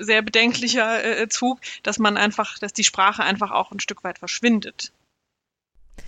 sehr 0.00 0.22
bedenklicher 0.22 1.20
äh, 1.22 1.28
Zug, 1.28 1.60
dass 1.82 1.98
man 1.98 2.16
einfach, 2.16 2.58
dass 2.58 2.72
die 2.72 2.84
Sprache 2.84 3.22
einfach 3.22 3.50
auch 3.50 3.70
ein 3.72 3.80
Stück 3.80 4.04
weit 4.04 4.18
verschwindet. 4.18 4.92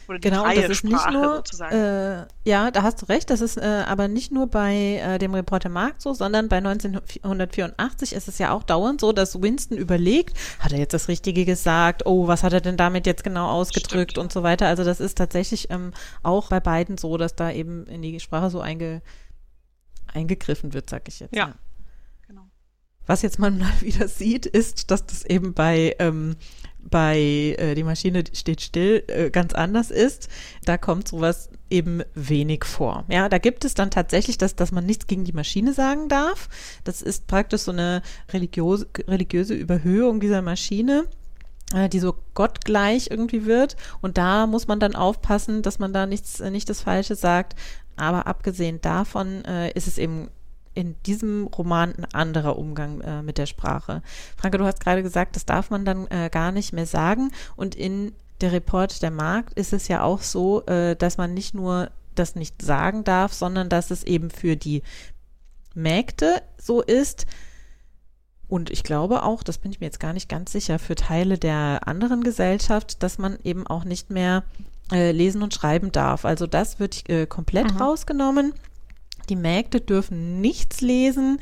Oder 0.08 0.18
genau, 0.20 0.44
freie 0.44 0.62
das 0.62 0.70
ist 0.70 0.78
Sprache 0.78 1.42
nicht 1.42 1.60
nur. 1.60 1.70
Äh, 1.70 2.26
ja, 2.44 2.70
da 2.70 2.82
hast 2.82 3.02
du 3.02 3.06
recht, 3.06 3.28
das 3.28 3.40
ist 3.40 3.56
äh, 3.56 3.84
aber 3.86 4.06
nicht 4.06 4.30
nur 4.30 4.46
bei 4.46 5.00
äh, 5.02 5.18
dem 5.18 5.34
Reporter 5.34 5.68
Markt 5.68 6.00
so, 6.00 6.14
sondern 6.14 6.48
bei 6.48 6.58
1984 6.58 8.12
ist 8.12 8.28
es 8.28 8.38
ja 8.38 8.52
auch 8.52 8.62
dauernd 8.62 9.00
so, 9.00 9.12
dass 9.12 9.42
Winston 9.42 9.76
überlegt, 9.76 10.36
hat 10.60 10.72
er 10.72 10.78
jetzt 10.78 10.94
das 10.94 11.08
Richtige 11.08 11.44
gesagt, 11.44 12.06
oh, 12.06 12.28
was 12.28 12.44
hat 12.44 12.52
er 12.52 12.60
denn 12.60 12.76
damit 12.76 13.06
jetzt 13.06 13.24
genau 13.24 13.48
ausgedrückt 13.48 14.12
Stimmt. 14.12 14.24
und 14.26 14.32
so 14.32 14.42
weiter. 14.42 14.68
Also 14.68 14.84
das 14.84 15.00
ist 15.00 15.18
tatsächlich 15.18 15.70
ähm, 15.70 15.92
auch 16.22 16.48
bei 16.48 16.60
beiden 16.60 16.98
so, 16.98 17.16
dass 17.16 17.34
da 17.34 17.50
eben 17.50 17.86
in 17.86 18.02
die 18.02 18.20
Sprache 18.20 18.50
so 18.50 18.60
einge, 18.60 19.02
eingegriffen 20.12 20.72
wird, 20.72 20.88
sag 20.88 21.08
ich 21.08 21.18
jetzt. 21.18 21.34
Ja. 21.34 21.48
ja. 21.48 21.54
Was 23.06 23.22
jetzt 23.22 23.38
man 23.38 23.58
mal 23.58 23.72
wieder 23.80 24.08
sieht, 24.08 24.46
ist, 24.46 24.90
dass 24.90 25.06
das 25.06 25.24
eben 25.24 25.54
bei 25.54 25.96
ähm, 25.98 26.36
bei 26.88 27.56
äh, 27.58 27.74
die 27.74 27.82
Maschine 27.82 28.22
steht 28.32 28.60
still 28.60 29.02
äh, 29.08 29.30
ganz 29.30 29.52
anders 29.54 29.90
ist. 29.90 30.28
Da 30.64 30.78
kommt 30.78 31.08
sowas 31.08 31.50
eben 31.68 32.02
wenig 32.14 32.64
vor. 32.64 33.04
Ja, 33.08 33.28
da 33.28 33.38
gibt 33.38 33.64
es 33.64 33.74
dann 33.74 33.90
tatsächlich, 33.90 34.38
dass, 34.38 34.54
dass 34.54 34.70
man 34.70 34.86
nichts 34.86 35.08
gegen 35.08 35.24
die 35.24 35.32
Maschine 35.32 35.72
sagen 35.72 36.08
darf. 36.08 36.48
Das 36.84 37.02
ist 37.02 37.26
praktisch 37.26 37.62
so 37.62 37.72
eine 37.72 38.02
religiöse, 38.32 38.86
religiöse 39.08 39.54
Überhöhung 39.54 40.20
dieser 40.20 40.42
Maschine 40.42 41.06
äh, 41.74 41.88
die 41.88 41.98
so 41.98 42.14
gottgleich 42.34 43.08
irgendwie 43.10 43.44
wird. 43.44 43.76
Und 44.00 44.18
da 44.18 44.46
muss 44.46 44.68
man 44.68 44.78
dann 44.80 44.94
aufpassen, 44.94 45.62
dass 45.62 45.78
man 45.78 45.92
da 45.92 46.06
nichts, 46.06 46.40
äh, 46.40 46.50
nicht 46.50 46.70
das 46.70 46.82
Falsche 46.82 47.16
sagt. 47.16 47.56
Aber 47.96 48.26
abgesehen 48.26 48.80
davon 48.80 49.44
äh, 49.44 49.72
ist 49.72 49.88
es 49.88 49.98
eben 49.98 50.28
in 50.76 50.94
diesem 51.04 51.46
Roman 51.46 51.94
ein 51.94 52.04
anderer 52.12 52.58
Umgang 52.58 53.00
äh, 53.00 53.22
mit 53.22 53.38
der 53.38 53.46
Sprache. 53.46 54.02
Franke, 54.36 54.58
du 54.58 54.64
hast 54.64 54.80
gerade 54.80 55.02
gesagt, 55.02 55.34
das 55.34 55.46
darf 55.46 55.70
man 55.70 55.84
dann 55.84 56.06
äh, 56.08 56.28
gar 56.30 56.52
nicht 56.52 56.72
mehr 56.72 56.86
sagen. 56.86 57.32
Und 57.56 57.74
in 57.74 58.12
der 58.40 58.52
Report 58.52 59.02
der 59.02 59.10
Markt 59.10 59.54
ist 59.54 59.72
es 59.72 59.88
ja 59.88 60.02
auch 60.02 60.20
so, 60.20 60.64
äh, 60.66 60.94
dass 60.94 61.16
man 61.16 61.34
nicht 61.34 61.54
nur 61.54 61.90
das 62.14 62.34
nicht 62.34 62.62
sagen 62.62 63.04
darf, 63.04 63.32
sondern 63.32 63.68
dass 63.68 63.90
es 63.90 64.04
eben 64.04 64.30
für 64.30 64.56
die 64.56 64.82
Mägde 65.74 66.42
so 66.58 66.82
ist, 66.82 67.26
und 68.48 68.70
ich 68.70 68.84
glaube 68.84 69.24
auch, 69.24 69.42
das 69.42 69.58
bin 69.58 69.72
ich 69.72 69.80
mir 69.80 69.86
jetzt 69.86 69.98
gar 69.98 70.12
nicht 70.12 70.28
ganz 70.28 70.52
sicher, 70.52 70.78
für 70.78 70.94
Teile 70.94 71.36
der 71.36 71.80
anderen 71.86 72.22
Gesellschaft, 72.22 73.02
dass 73.02 73.18
man 73.18 73.38
eben 73.42 73.66
auch 73.66 73.84
nicht 73.84 74.10
mehr 74.10 74.44
äh, 74.92 75.10
lesen 75.10 75.42
und 75.42 75.52
schreiben 75.52 75.90
darf. 75.90 76.24
Also 76.24 76.46
das 76.46 76.78
wird 76.78 77.08
äh, 77.08 77.26
komplett 77.26 77.72
mhm. 77.72 77.78
rausgenommen. 77.78 78.54
Die 79.28 79.36
Mägde 79.36 79.80
dürfen 79.80 80.40
nichts 80.40 80.80
lesen, 80.80 81.40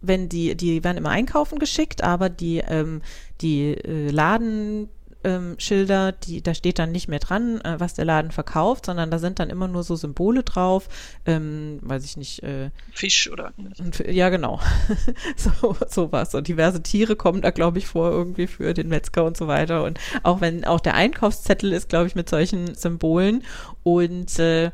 wenn 0.00 0.28
die, 0.28 0.56
die 0.56 0.84
werden 0.84 0.98
immer 0.98 1.10
einkaufen 1.10 1.58
geschickt, 1.58 2.02
aber 2.02 2.28
die, 2.28 2.58
ähm, 2.58 3.02
die 3.40 3.72
äh, 3.72 4.10
Laden, 4.10 4.88
ähm, 5.24 5.56
Schilder, 5.58 6.12
die, 6.12 6.42
da 6.42 6.54
steht 6.54 6.78
dann 6.78 6.92
nicht 6.92 7.08
mehr 7.08 7.18
dran, 7.18 7.60
äh, 7.62 7.80
was 7.80 7.94
der 7.94 8.04
Laden 8.04 8.30
verkauft, 8.30 8.86
sondern 8.86 9.10
da 9.10 9.18
sind 9.18 9.38
dann 9.38 9.50
immer 9.50 9.66
nur 9.66 9.82
so 9.82 9.96
Symbole 9.96 10.42
drauf, 10.42 10.88
ähm, 11.24 11.78
weiß 11.82 12.04
ich 12.04 12.16
nicht. 12.16 12.42
Äh, 12.42 12.70
Fisch 12.92 13.30
oder? 13.30 13.52
Und, 13.78 13.98
ja, 14.06 14.28
genau. 14.28 14.60
so, 15.36 15.76
sowas. 15.88 16.34
Und 16.34 16.46
diverse 16.46 16.82
Tiere 16.82 17.16
kommen 17.16 17.40
da, 17.40 17.50
glaube 17.50 17.78
ich, 17.78 17.86
vor, 17.86 18.10
irgendwie 18.10 18.46
für 18.46 18.74
den 18.74 18.88
Metzger 18.88 19.24
und 19.24 19.36
so 19.36 19.48
weiter. 19.48 19.82
Und 19.84 19.98
auch 20.22 20.40
wenn 20.40 20.64
auch 20.64 20.80
der 20.80 20.94
Einkaufszettel 20.94 21.72
ist, 21.72 21.88
glaube 21.88 22.06
ich, 22.06 22.14
mit 22.14 22.28
solchen 22.28 22.74
Symbolen. 22.74 23.42
Und 23.82 24.38
äh, 24.38 24.70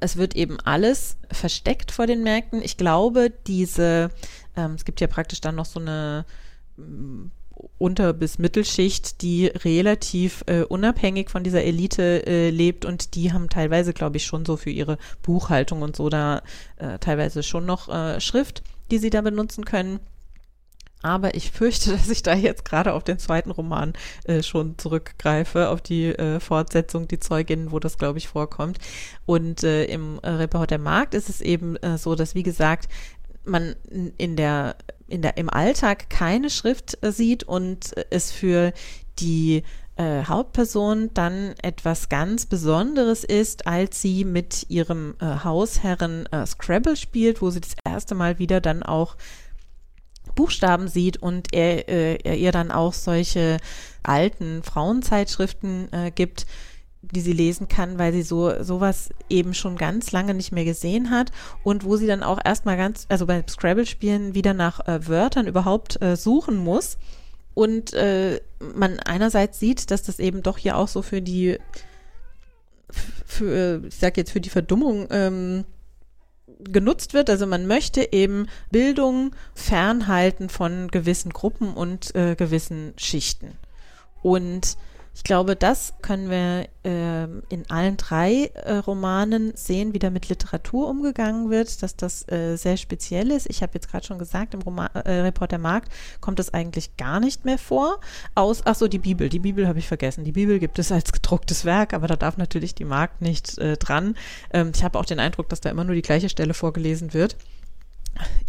es 0.00 0.16
wird 0.16 0.36
eben 0.36 0.60
alles 0.60 1.16
versteckt 1.30 1.90
vor 1.90 2.06
den 2.06 2.22
Märkten. 2.22 2.62
Ich 2.62 2.76
glaube, 2.76 3.32
diese, 3.46 4.10
ähm, 4.56 4.74
es 4.74 4.84
gibt 4.84 5.00
ja 5.00 5.08
praktisch 5.08 5.40
dann 5.40 5.56
noch 5.56 5.66
so 5.66 5.80
eine 5.80 6.24
ähm, 6.78 7.30
Unter- 7.78 8.12
bis 8.12 8.38
Mittelschicht, 8.38 9.22
die 9.22 9.46
relativ 9.46 10.44
äh, 10.46 10.62
unabhängig 10.62 11.30
von 11.30 11.42
dieser 11.42 11.64
Elite 11.64 12.26
äh, 12.26 12.50
lebt 12.50 12.84
und 12.84 13.14
die 13.14 13.32
haben 13.32 13.48
teilweise, 13.48 13.94
glaube 13.94 14.18
ich, 14.18 14.26
schon 14.26 14.44
so 14.44 14.58
für 14.58 14.70
ihre 14.70 14.98
Buchhaltung 15.22 15.80
und 15.82 15.96
so 15.96 16.10
da 16.10 16.42
äh, 16.76 16.98
teilweise 16.98 17.42
schon 17.42 17.64
noch 17.64 17.88
äh, 17.88 18.20
Schrift, 18.20 18.62
die 18.90 18.98
sie 18.98 19.10
da 19.10 19.22
benutzen 19.22 19.64
können. 19.64 20.00
Aber 21.02 21.34
ich 21.34 21.50
fürchte, 21.50 21.90
dass 21.96 22.08
ich 22.10 22.22
da 22.22 22.34
jetzt 22.34 22.64
gerade 22.64 22.92
auf 22.92 23.04
den 23.04 23.18
zweiten 23.18 23.50
Roman 23.50 23.92
äh, 24.24 24.42
schon 24.42 24.78
zurückgreife, 24.78 25.68
auf 25.68 25.80
die 25.80 26.06
äh, 26.06 26.40
Fortsetzung, 26.40 27.08
die 27.08 27.20
Zeugin, 27.20 27.72
wo 27.72 27.78
das, 27.78 27.98
glaube 27.98 28.18
ich, 28.18 28.28
vorkommt. 28.28 28.78
Und 29.24 29.62
äh, 29.62 29.84
im 29.84 30.18
äh, 30.22 30.30
Reporter 30.30 30.78
Markt 30.78 31.14
ist 31.14 31.28
es 31.28 31.40
eben 31.40 31.76
äh, 31.76 31.98
so, 31.98 32.14
dass, 32.14 32.34
wie 32.34 32.42
gesagt, 32.42 32.88
man 33.44 33.76
in 34.18 34.36
der, 34.36 34.76
in 35.06 35.22
der, 35.22 35.36
im 35.36 35.48
Alltag 35.48 36.10
keine 36.10 36.50
Schrift 36.50 36.98
äh, 37.02 37.12
sieht 37.12 37.44
und 37.44 37.94
es 38.10 38.32
für 38.32 38.72
die 39.20 39.62
äh, 39.96 40.24
Hauptperson 40.24 41.10
dann 41.14 41.54
etwas 41.62 42.08
ganz 42.08 42.46
Besonderes 42.46 43.24
ist, 43.24 43.66
als 43.66 44.02
sie 44.02 44.24
mit 44.24 44.66
ihrem 44.68 45.14
äh, 45.20 45.42
Hausherren 45.42 46.26
äh, 46.26 46.44
Scrabble 46.46 46.96
spielt, 46.96 47.40
wo 47.40 47.50
sie 47.50 47.60
das 47.60 47.74
erste 47.84 48.14
Mal 48.14 48.38
wieder 48.38 48.60
dann 48.60 48.82
auch 48.82 49.16
Buchstaben 50.36 50.86
sieht 50.86 51.16
und 51.16 51.48
er, 51.52 51.88
äh, 51.88 52.18
er 52.22 52.36
ihr 52.36 52.52
dann 52.52 52.70
auch 52.70 52.92
solche 52.92 53.56
alten 54.04 54.62
Frauenzeitschriften 54.62 55.92
äh, 55.92 56.12
gibt, 56.12 56.46
die 57.02 57.20
sie 57.20 57.32
lesen 57.32 57.68
kann, 57.68 57.98
weil 57.98 58.12
sie 58.12 58.22
so 58.22 58.62
sowas 58.62 59.10
eben 59.28 59.54
schon 59.54 59.76
ganz 59.76 60.12
lange 60.12 60.34
nicht 60.34 60.52
mehr 60.52 60.64
gesehen 60.64 61.10
hat 61.10 61.32
und 61.64 61.84
wo 61.84 61.96
sie 61.96 62.06
dann 62.06 62.22
auch 62.22 62.38
erstmal 62.44 62.76
ganz, 62.76 63.06
also 63.08 63.26
beim 63.26 63.46
Scrabble-Spielen 63.46 64.34
wieder 64.34 64.54
nach 64.54 64.86
äh, 64.86 65.06
Wörtern 65.08 65.46
überhaupt 65.46 66.00
äh, 66.02 66.16
suchen 66.16 66.56
muss. 66.56 66.98
Und 67.54 67.94
äh, 67.94 68.40
man 68.74 68.98
einerseits 69.00 69.58
sieht, 69.58 69.90
dass 69.90 70.02
das 70.02 70.18
eben 70.18 70.42
doch 70.42 70.58
hier 70.58 70.76
auch 70.76 70.88
so 70.88 71.00
für 71.00 71.22
die, 71.22 71.58
für, 73.24 73.82
ich 73.86 73.96
sag 73.96 74.16
jetzt 74.18 74.32
für 74.32 74.42
die 74.42 74.50
Verdummung 74.50 75.06
ähm, 75.10 75.64
genutzt 76.60 77.14
wird. 77.14 77.30
Also 77.30 77.46
man 77.46 77.66
möchte 77.66 78.12
eben 78.12 78.48
Bildung 78.70 79.34
fernhalten 79.54 80.48
von 80.48 80.88
gewissen 80.88 81.32
Gruppen 81.32 81.74
und 81.74 82.14
äh, 82.14 82.34
gewissen 82.34 82.94
Schichten. 82.96 83.52
Und 84.22 84.76
ich 85.16 85.24
glaube, 85.24 85.56
das 85.56 85.94
können 86.02 86.28
wir 86.28 86.68
äh, 86.84 87.24
in 87.48 87.64
allen 87.70 87.96
drei 87.96 88.50
äh, 88.52 88.74
Romanen 88.74 89.56
sehen, 89.56 89.94
wie 89.94 89.98
da 89.98 90.10
mit 90.10 90.28
Literatur 90.28 90.88
umgegangen 90.88 91.48
wird, 91.48 91.82
dass 91.82 91.96
das 91.96 92.30
äh, 92.30 92.56
sehr 92.56 92.76
speziell 92.76 93.30
ist. 93.30 93.48
Ich 93.48 93.62
habe 93.62 93.72
jetzt 93.72 93.90
gerade 93.90 94.04
schon 94.04 94.18
gesagt, 94.18 94.52
im 94.52 94.60
Roman, 94.60 94.90
äh, 94.92 95.20
Report 95.20 95.50
der 95.50 95.58
Markt 95.58 95.90
kommt 96.20 96.38
das 96.38 96.52
eigentlich 96.52 96.98
gar 96.98 97.18
nicht 97.18 97.46
mehr 97.46 97.56
vor. 97.56 97.98
Aus, 98.34 98.60
ach 98.66 98.74
so, 98.74 98.88
die 98.88 98.98
Bibel. 98.98 99.30
Die 99.30 99.38
Bibel 99.38 99.66
habe 99.66 99.78
ich 99.78 99.88
vergessen. 99.88 100.22
Die 100.22 100.32
Bibel 100.32 100.58
gibt 100.58 100.78
es 100.78 100.92
als 100.92 101.10
gedrucktes 101.12 101.64
Werk, 101.64 101.94
aber 101.94 102.08
da 102.08 102.16
darf 102.16 102.36
natürlich 102.36 102.74
die 102.74 102.84
Markt 102.84 103.22
nicht 103.22 103.56
äh, 103.56 103.78
dran. 103.78 104.16
Ähm, 104.52 104.72
ich 104.74 104.84
habe 104.84 104.98
auch 104.98 105.06
den 105.06 105.18
Eindruck, 105.18 105.48
dass 105.48 105.62
da 105.62 105.70
immer 105.70 105.84
nur 105.84 105.94
die 105.94 106.02
gleiche 106.02 106.28
Stelle 106.28 106.52
vorgelesen 106.52 107.14
wird. 107.14 107.36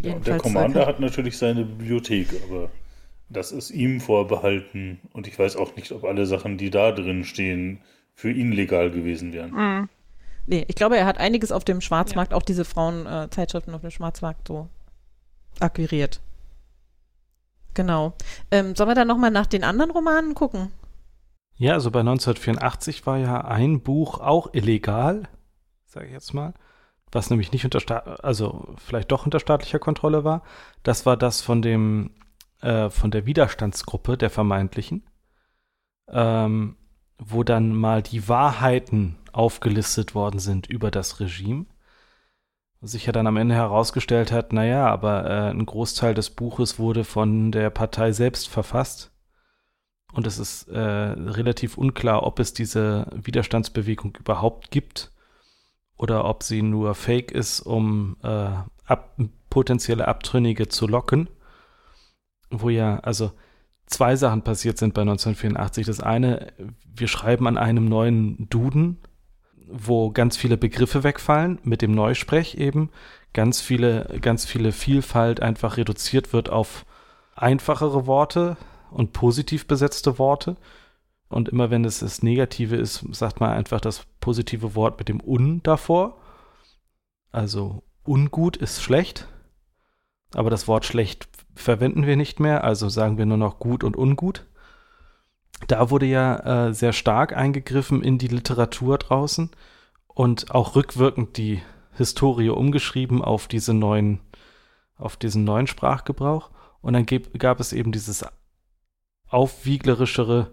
Ja, 0.01 0.15
der 0.19 0.37
Commander 0.39 0.85
hat 0.85 0.99
natürlich 0.99 1.37
seine 1.37 1.63
Bibliothek, 1.63 2.27
aber 2.45 2.69
das 3.29 3.51
ist 3.51 3.71
ihm 3.71 3.99
vorbehalten 3.99 4.99
und 5.13 5.27
ich 5.27 5.37
weiß 5.37 5.55
auch 5.57 5.75
nicht, 5.75 5.91
ob 5.91 6.03
alle 6.03 6.25
Sachen, 6.25 6.57
die 6.57 6.69
da 6.69 6.91
drin 6.91 7.23
stehen, 7.23 7.81
für 8.13 8.31
ihn 8.31 8.51
legal 8.51 8.89
gewesen 8.89 9.33
wären. 9.33 9.51
Mhm. 9.51 9.89
Nee, 10.47 10.65
ich 10.67 10.75
glaube, 10.75 10.97
er 10.97 11.05
hat 11.05 11.17
einiges 11.17 11.51
auf 11.51 11.65
dem 11.65 11.81
Schwarzmarkt, 11.81 12.31
ja. 12.31 12.37
auch 12.37 12.43
diese 12.43 12.63
Frauenzeitschriften 12.63 13.73
auf 13.73 13.81
dem 13.81 13.91
Schwarzmarkt 13.91 14.47
so 14.47 14.69
akquiriert. 15.59 16.21
Genau. 17.73 18.13
Ähm, 18.49 18.73
sollen 18.75 18.89
wir 18.89 18.95
dann 18.95 19.07
nochmal 19.07 19.29
nach 19.29 19.45
den 19.45 19.63
anderen 19.63 19.91
Romanen 19.91 20.33
gucken? 20.33 20.71
Ja, 21.57 21.73
also 21.73 21.91
bei 21.91 21.99
1984 21.99 23.05
war 23.05 23.17
ja 23.17 23.41
ein 23.41 23.81
Buch 23.81 24.19
auch 24.19 24.53
illegal, 24.53 25.23
sage 25.85 26.07
ich 26.07 26.13
jetzt 26.13 26.33
mal, 26.33 26.53
was 27.11 27.29
nämlich 27.29 27.51
nicht 27.51 27.65
unter, 27.65 27.79
Staat, 27.79 28.23
also 28.23 28.75
vielleicht 28.77 29.11
doch 29.11 29.25
unter 29.25 29.39
staatlicher 29.39 29.79
Kontrolle 29.79 30.23
war. 30.23 30.43
Das 30.83 31.05
war 31.05 31.17
das 31.17 31.41
von 31.41 31.61
dem 31.61 32.11
äh, 32.61 32.89
von 32.89 33.11
der 33.11 33.25
Widerstandsgruppe, 33.25 34.17
der 34.17 34.29
vermeintlichen, 34.29 35.03
ähm, 36.09 36.75
wo 37.17 37.43
dann 37.43 37.75
mal 37.75 38.01
die 38.01 38.27
Wahrheiten 38.27 39.17
aufgelistet 39.31 40.15
worden 40.15 40.39
sind 40.39 40.67
über 40.67 40.91
das 40.91 41.19
Regime. 41.19 41.65
Sich 42.81 43.07
ja 43.07 43.11
dann 43.11 43.27
am 43.27 43.37
Ende 43.37 43.55
herausgestellt 43.55 44.31
hat, 44.31 44.53
naja, 44.53 44.87
aber 44.87 45.25
äh, 45.25 45.49
ein 45.49 45.65
Großteil 45.65 46.13
des 46.13 46.29
Buches 46.29 46.77
wurde 46.77 47.03
von 47.03 47.51
der 47.51 47.69
Partei 47.69 48.11
selbst 48.11 48.47
verfasst. 48.49 49.11
Und 50.13 50.25
es 50.25 50.39
ist 50.39 50.67
äh, 50.69 50.79
relativ 50.79 51.77
unklar, 51.77 52.23
ob 52.23 52.39
es 52.39 52.53
diese 52.53 53.07
Widerstandsbewegung 53.13 54.15
überhaupt 54.19 54.71
gibt 54.71 55.11
oder 55.97 56.25
ob 56.25 56.43
sie 56.43 56.61
nur 56.61 56.95
fake 56.95 57.31
ist, 57.31 57.61
um 57.61 58.17
äh, 58.23 58.49
ab, 58.85 59.17
potenzielle 59.49 60.07
Abtrünnige 60.07 60.69
zu 60.69 60.87
locken. 60.87 61.29
Wo 62.49 62.69
ja, 62.69 62.99
also 62.99 63.31
zwei 63.85 64.15
Sachen 64.15 64.43
passiert 64.43 64.77
sind 64.77 64.93
bei 64.93 65.01
1984. 65.01 65.85
Das 65.85 65.99
eine, 65.99 66.53
wir 66.93 67.07
schreiben 67.07 67.47
an 67.47 67.57
einem 67.57 67.85
neuen 67.85 68.49
Duden, 68.49 68.97
wo 69.69 70.11
ganz 70.11 70.37
viele 70.37 70.57
Begriffe 70.57 71.03
wegfallen, 71.03 71.59
mit 71.63 71.81
dem 71.81 71.91
Neusprech 71.91 72.55
eben, 72.55 72.89
ganz 73.33 73.61
viele, 73.61 74.19
ganz 74.21 74.45
viele 74.45 74.71
Vielfalt 74.71 75.41
einfach 75.41 75.77
reduziert 75.77 76.33
wird 76.33 76.49
auf 76.49 76.85
einfachere 77.35 78.07
Worte 78.07 78.57
und 78.91 79.13
positiv 79.13 79.67
besetzte 79.67 80.17
Worte. 80.17 80.55
Und 81.29 81.49
immer 81.49 81.69
wenn 81.69 81.83
es 81.83 81.99
das 81.99 82.23
Negative 82.23 82.77
ist, 82.77 83.03
sagt 83.11 83.39
man 83.41 83.51
einfach 83.51 83.81
das 83.81 84.05
positive 84.21 84.75
Wort 84.75 84.97
mit 84.97 85.09
dem 85.09 85.21
un 85.21 85.61
davor. 85.61 86.17
Also 87.31 87.83
ungut 88.05 88.55
ist 88.55 88.81
schlecht, 88.81 89.27
aber 90.33 90.49
das 90.49 90.67
Wort 90.67 90.85
schlecht 90.85 91.27
verwenden 91.57 92.05
wir 92.05 92.15
nicht 92.15 92.39
mehr, 92.39 92.63
also 92.63 92.89
sagen 92.89 93.17
wir 93.17 93.25
nur 93.25 93.37
noch 93.37 93.59
gut 93.59 93.83
und 93.83 93.97
ungut. 93.97 94.45
Da 95.67 95.89
wurde 95.89 96.05
ja 96.05 96.67
äh, 96.67 96.73
sehr 96.73 96.93
stark 96.93 97.35
eingegriffen 97.35 98.03
in 98.03 98.17
die 98.17 98.27
Literatur 98.27 98.97
draußen 98.97 99.49
und 100.07 100.53
auch 100.53 100.75
rückwirkend 100.75 101.37
die 101.37 101.61
Historie 101.93 102.49
umgeschrieben 102.49 103.23
auf 103.23 103.47
diese 103.47 103.73
neuen, 103.73 104.19
auf 104.97 105.17
diesen 105.17 105.43
neuen 105.43 105.67
Sprachgebrauch. 105.67 106.51
Und 106.81 106.93
dann 106.93 107.05
gab, 107.05 107.59
es 107.59 107.73
eben 107.73 107.91
dieses 107.91 108.23
aufwieglerischere 109.29 110.51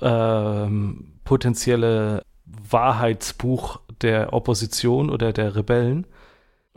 ähm, 0.00 1.20
potenzielle 1.24 2.22
Wahrheitsbuch 2.44 3.80
der 4.02 4.32
Opposition 4.32 5.10
oder 5.10 5.32
der 5.32 5.56
Rebellen, 5.56 6.06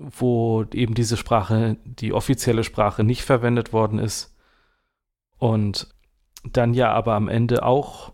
wo 0.01 0.63
eben 0.73 0.93
diese 0.93 1.17
Sprache, 1.17 1.77
die 1.85 2.13
offizielle 2.13 2.63
Sprache, 2.63 3.03
nicht 3.03 3.23
verwendet 3.23 3.73
worden 3.73 3.99
ist. 3.99 4.35
Und 5.37 5.87
dann 6.43 6.73
ja 6.73 6.91
aber 6.91 7.13
am 7.13 7.27
Ende 7.27 7.63
auch, 7.63 8.13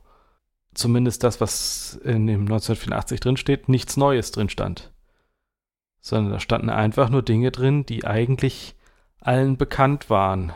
zumindest 0.73 1.23
das, 1.23 1.39
was 1.39 1.95
in 2.03 2.27
dem 2.27 2.41
1984 2.41 3.19
drin 3.19 3.37
steht, 3.37 3.69
nichts 3.69 3.97
Neues 3.97 4.31
drin 4.31 4.49
stand. 4.49 4.91
Sondern 5.99 6.33
da 6.33 6.39
standen 6.39 6.69
einfach 6.69 7.09
nur 7.09 7.23
Dinge 7.23 7.51
drin, 7.51 7.85
die 7.85 8.05
eigentlich 8.05 8.75
allen 9.19 9.57
bekannt 9.57 10.09
waren. 10.09 10.53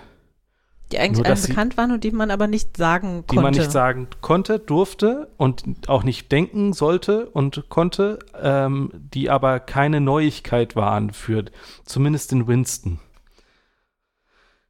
Die 0.92 1.00
eigentlich 1.00 1.18
Nur, 1.20 1.26
allen 1.26 1.32
dass 1.36 1.44
sie- 1.44 1.50
bekannt 1.50 1.78
waren 1.78 1.92
und 1.92 2.04
die 2.04 2.12
man 2.12 2.32
aber 2.32 2.48
nicht 2.48 2.76
sagen 2.78 3.24
die 3.24 3.36
konnte. 3.36 3.42
man 3.44 3.54
nicht 3.54 3.72
sagen 3.72 4.08
konnte, 4.22 4.60
durfte 4.60 5.30
und 5.38 5.64
auch 5.88 6.04
nicht 6.04 6.32
denken 6.32 6.74
sollte 6.74 7.28
und 7.30 7.70
konnte, 7.70 8.20
ähm, 8.42 8.92
die 8.94 9.30
aber 9.30 9.60
keine 9.60 10.02
Neuigkeit 10.02 10.76
waren 10.76 11.12
für 11.12 11.46
zumindest 11.86 12.32
den 12.32 12.48
Winston. 12.48 13.00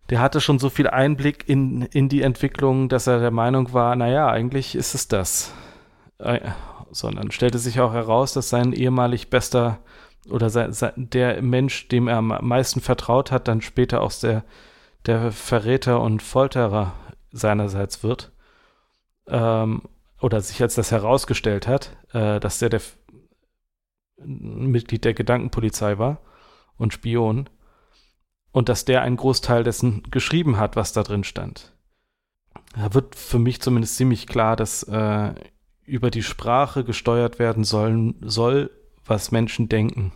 Der 0.10 0.19
hatte 0.19 0.41
schon 0.41 0.60
so 0.60 0.69
viel 0.69 0.88
Einblick 0.89 1.47
in, 1.47 1.84
in 1.84 2.10
die 2.10 2.21
Entwicklung, 2.21 2.89
dass 2.89 3.07
er 3.07 3.19
der 3.19 3.31
Meinung 3.31 3.71
war, 3.73 3.95
naja, 3.95 4.27
eigentlich 4.29 4.75
ist 4.75 4.93
es 4.93 5.07
das. 5.07 5.53
Äh, 6.19 6.41
sondern 6.91 7.31
stellte 7.31 7.57
sich 7.60 7.79
auch 7.79 7.93
heraus, 7.93 8.34
dass 8.34 8.49
sein 8.49 8.73
ehemalig 8.73 9.29
bester 9.29 9.79
oder 10.29 10.49
sein, 10.49 10.73
sein, 10.73 10.91
der 10.97 11.41
Mensch, 11.41 11.88
dem 11.88 12.10
er 12.10 12.17
am 12.17 12.38
meisten 12.41 12.81
vertraut 12.81 13.31
hat, 13.31 13.47
dann 13.47 13.62
später 13.62 14.01
auch 14.01 14.12
der, 14.12 14.43
der 15.06 15.32
Verräter 15.32 16.02
und 16.02 16.22
Folterer 16.22 16.94
seinerseits 17.32 18.04
wird. 18.04 18.32
Ähm, 19.28 19.84
oder 20.20 20.42
sich 20.42 20.62
als 20.62 20.76
das 20.76 20.92
herausgestellt 20.92 21.68
hat, 21.68 21.98
äh, 22.14 22.40
dass 22.40 22.60
der, 22.60 22.70
der 22.70 22.82
Mitglied 24.24 25.04
der 25.04 25.14
Gedankenpolizei 25.14 25.98
war 25.98 26.20
und 26.78 26.94
Spion. 26.94 27.50
Und 28.52 28.70
dass 28.70 28.86
der 28.86 29.02
einen 29.02 29.18
Großteil 29.18 29.64
dessen 29.64 30.04
geschrieben 30.12 30.58
hat, 30.58 30.76
was 30.76 30.92
da 30.94 31.04
drin 31.04 31.24
stand. 31.24 31.74
Da 32.76 32.94
wird 32.94 33.16
für 33.16 33.40
mich 33.40 33.62
zumindest 33.62 33.96
ziemlich 33.96 34.28
klar, 34.28 34.56
dass 34.56 34.84
äh, 34.84 35.34
über 35.86 36.12
die 36.12 36.24
Sprache 36.24 36.84
gesteuert 36.84 37.40
werden 37.40 37.64
sollen, 37.64 38.16
soll, 38.22 38.72
was 39.06 39.32
Menschen 39.32 39.70
denken. 39.70 40.12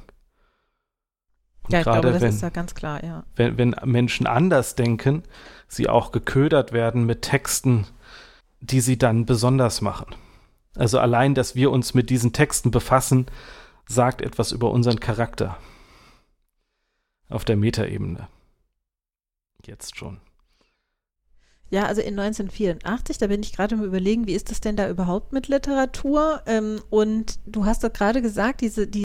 Und 1.66 1.74
ja, 1.74 1.80
ich 1.80 1.84
glaube, 1.84 2.02
gerade 2.02 2.14
das 2.14 2.22
wenn, 2.22 2.30
ist 2.30 2.42
ja 2.42 2.50
ganz 2.50 2.76
klar, 2.76 3.04
ja. 3.04 3.24
wenn, 3.36 3.58
wenn 3.58 3.76
Menschen 3.84 4.28
anders 4.28 4.76
denken, 4.76 5.24
sie 5.68 5.90
auch 5.90 6.12
geködert 6.12 6.74
werden 6.74 7.06
mit 7.06 7.24
Texten, 7.24 7.88
die 8.60 8.82
sie 8.82 8.98
dann 8.98 9.26
besonders 9.26 9.82
machen. 9.82 10.16
Also 10.76 11.00
allein, 11.00 11.34
dass 11.34 11.56
wir 11.56 11.72
uns 11.72 11.94
mit 11.94 12.10
diesen 12.10 12.34
Texten 12.34 12.70
befassen, 12.70 13.26
sagt 13.88 14.22
etwas 14.22 14.52
über 14.52 14.72
unseren 14.72 15.00
Charakter. 15.00 15.58
Auf 17.30 17.46
der 17.46 17.56
Metaebene. 17.56 18.28
Jetzt 19.66 19.98
schon. 19.98 20.20
Ja, 21.72 21.86
also 21.86 22.02
in 22.02 22.18
1984, 22.20 23.18
da 23.18 23.28
bin 23.28 23.42
ich 23.42 23.54
gerade 23.54 23.76
im 23.76 23.84
Überlegen, 23.84 24.28
wie 24.28 24.34
ist 24.34 24.52
das 24.52 24.62
denn 24.62 24.76
da 24.76 24.88
überhaupt 24.88 25.34
mit 25.34 25.48
Literatur? 25.48 26.42
Ähm, 26.46 26.80
und 26.90 27.40
du 27.48 27.66
hast 27.66 27.84
doch 27.84 27.92
gerade 27.92 28.22
gesagt, 28.22 28.62
diese, 28.62 28.88
die 28.88 29.04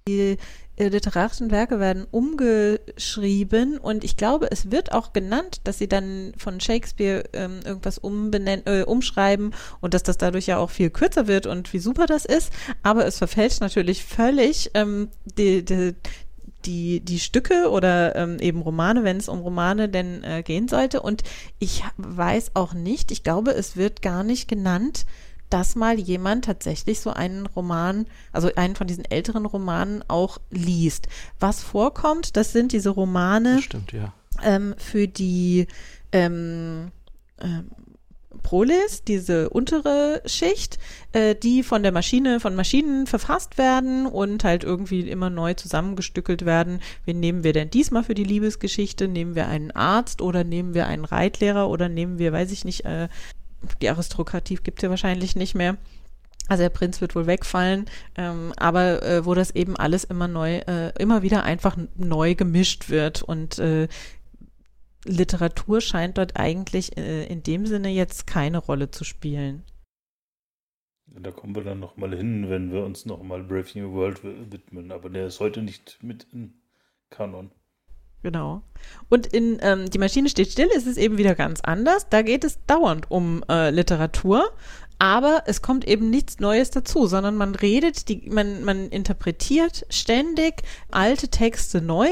äh, 0.80 0.88
literarischen 0.88 1.50
Werke 1.50 1.78
werden 1.78 2.06
umgeschrieben 2.10 3.78
und 3.78 4.02
ich 4.02 4.16
glaube, 4.16 4.50
es 4.50 4.70
wird 4.70 4.92
auch 4.92 5.12
genannt, 5.12 5.60
dass 5.64 5.78
sie 5.78 5.88
dann 5.88 6.32
von 6.38 6.58
Shakespeare 6.58 7.24
ähm, 7.32 7.60
irgendwas 7.64 7.98
umbenennen, 7.98 8.66
äh, 8.66 8.82
umschreiben 8.84 9.54
und 9.80 9.92
dass 9.92 10.02
das 10.02 10.16
dadurch 10.16 10.46
ja 10.46 10.56
auch 10.56 10.70
viel 10.70 10.90
kürzer 10.90 11.26
wird 11.26 11.46
und 11.46 11.72
wie 11.72 11.78
super 11.78 12.06
das 12.06 12.24
ist. 12.24 12.52
Aber 12.82 13.04
es 13.06 13.18
verfälscht 13.18 13.60
natürlich 13.60 14.04
völlig 14.04 14.70
ähm, 14.74 15.08
die, 15.36 15.64
die, 15.64 15.94
die, 16.66 17.00
die 17.00 17.18
Stücke 17.18 17.70
oder 17.70 18.16
ähm, 18.16 18.38
eben 18.38 18.62
Romane, 18.62 19.04
wenn 19.04 19.16
es 19.16 19.28
um 19.28 19.40
Romane 19.40 19.88
denn 19.88 20.22
äh, 20.24 20.42
gehen 20.42 20.68
sollte. 20.68 21.02
Und 21.02 21.22
ich 21.58 21.82
weiß 21.96 22.52
auch 22.54 22.74
nicht, 22.74 23.10
ich 23.10 23.22
glaube, 23.22 23.52
es 23.52 23.76
wird 23.76 24.02
gar 24.02 24.22
nicht 24.22 24.48
genannt, 24.48 25.06
dass 25.50 25.74
mal 25.74 25.98
jemand 25.98 26.44
tatsächlich 26.44 27.00
so 27.00 27.10
einen 27.10 27.46
Roman, 27.46 28.06
also 28.32 28.50
einen 28.54 28.76
von 28.76 28.86
diesen 28.86 29.04
älteren 29.04 29.44
Romanen 29.44 30.04
auch 30.08 30.38
liest. 30.50 31.08
Was 31.40 31.62
vorkommt, 31.62 32.36
das 32.36 32.52
sind 32.52 32.72
diese 32.72 32.90
Romane 32.90 33.60
stimmt, 33.60 33.92
ja. 33.92 34.12
ähm, 34.42 34.74
für 34.78 35.08
die 35.08 35.66
ähm, 36.12 36.92
ähm, 37.40 37.70
Proles, 38.42 39.04
diese 39.04 39.50
untere 39.50 40.22
Schicht, 40.26 40.78
äh, 41.12 41.34
die 41.34 41.62
von 41.62 41.82
der 41.82 41.92
Maschine, 41.92 42.40
von 42.40 42.54
Maschinen 42.54 43.06
verfasst 43.06 43.58
werden 43.58 44.06
und 44.06 44.44
halt 44.44 44.64
irgendwie 44.64 45.08
immer 45.08 45.30
neu 45.30 45.54
zusammengestückelt 45.54 46.44
werden. 46.44 46.80
Wen 47.04 47.20
nehmen 47.20 47.44
wir 47.44 47.52
denn 47.52 47.70
diesmal 47.70 48.04
für 48.04 48.14
die 48.14 48.24
Liebesgeschichte? 48.24 49.08
Nehmen 49.08 49.34
wir 49.34 49.48
einen 49.48 49.70
Arzt 49.70 50.22
oder 50.22 50.44
nehmen 50.44 50.74
wir 50.74 50.86
einen 50.86 51.04
Reitlehrer 51.04 51.68
oder 51.68 51.88
nehmen 51.88 52.18
wir, 52.18 52.32
weiß 52.32 52.52
ich 52.52 52.64
nicht, 52.64 52.84
äh, 52.84 53.08
die 53.82 53.88
Aristokratie 53.88 54.56
gibt 54.56 54.78
es 54.78 54.82
ja 54.82 54.90
wahrscheinlich 54.90 55.36
nicht 55.36 55.54
mehr. 55.54 55.76
Also 56.48 56.64
der 56.64 56.70
Prinz 56.70 57.00
wird 57.00 57.14
wohl 57.14 57.28
wegfallen, 57.28 57.86
ähm, 58.16 58.52
aber 58.56 59.04
äh, 59.04 59.24
wo 59.24 59.34
das 59.34 59.52
eben 59.52 59.76
alles 59.76 60.02
immer 60.02 60.26
neu, 60.26 60.56
äh, 60.56 60.90
immer 60.98 61.22
wieder 61.22 61.44
einfach 61.44 61.76
neu 61.96 62.34
gemischt 62.34 62.90
wird 62.90 63.22
und 63.22 63.60
äh, 63.60 63.86
Literatur 65.04 65.80
scheint 65.80 66.18
dort 66.18 66.36
eigentlich 66.36 66.96
äh, 66.96 67.24
in 67.26 67.42
dem 67.42 67.66
Sinne 67.66 67.88
jetzt 67.88 68.26
keine 68.26 68.58
Rolle 68.58 68.90
zu 68.90 69.04
spielen. 69.04 69.64
Da 71.06 71.32
kommen 71.32 71.54
wir 71.56 71.64
dann 71.64 71.80
nochmal 71.80 72.14
hin, 72.16 72.48
wenn 72.48 72.70
wir 72.72 72.84
uns 72.84 73.04
nochmal 73.04 73.42
Brave 73.42 73.66
New 73.74 73.92
World 73.92 74.22
widmen. 74.22 74.92
Aber 74.92 75.10
der 75.10 75.26
ist 75.26 75.40
heute 75.40 75.62
nicht 75.62 75.98
mit 76.02 76.26
in 76.32 76.54
Kanon. 77.10 77.50
Genau. 78.22 78.62
Und 79.08 79.26
in 79.26 79.58
ähm, 79.62 79.88
Die 79.90 79.98
Maschine 79.98 80.28
steht 80.28 80.52
still 80.52 80.68
ist 80.74 80.86
es 80.86 80.98
eben 80.98 81.18
wieder 81.18 81.34
ganz 81.34 81.60
anders. 81.62 82.08
Da 82.08 82.22
geht 82.22 82.44
es 82.44 82.64
dauernd 82.66 83.10
um 83.10 83.42
äh, 83.48 83.70
Literatur, 83.70 84.52
aber 84.98 85.44
es 85.46 85.62
kommt 85.62 85.88
eben 85.88 86.10
nichts 86.10 86.38
Neues 86.38 86.70
dazu, 86.70 87.06
sondern 87.06 87.36
man 87.36 87.54
redet, 87.54 88.08
die, 88.08 88.28
man, 88.30 88.62
man 88.64 88.88
interpretiert 88.90 89.86
ständig 89.88 90.62
alte 90.90 91.28
Texte 91.28 91.80
neu. 91.80 92.10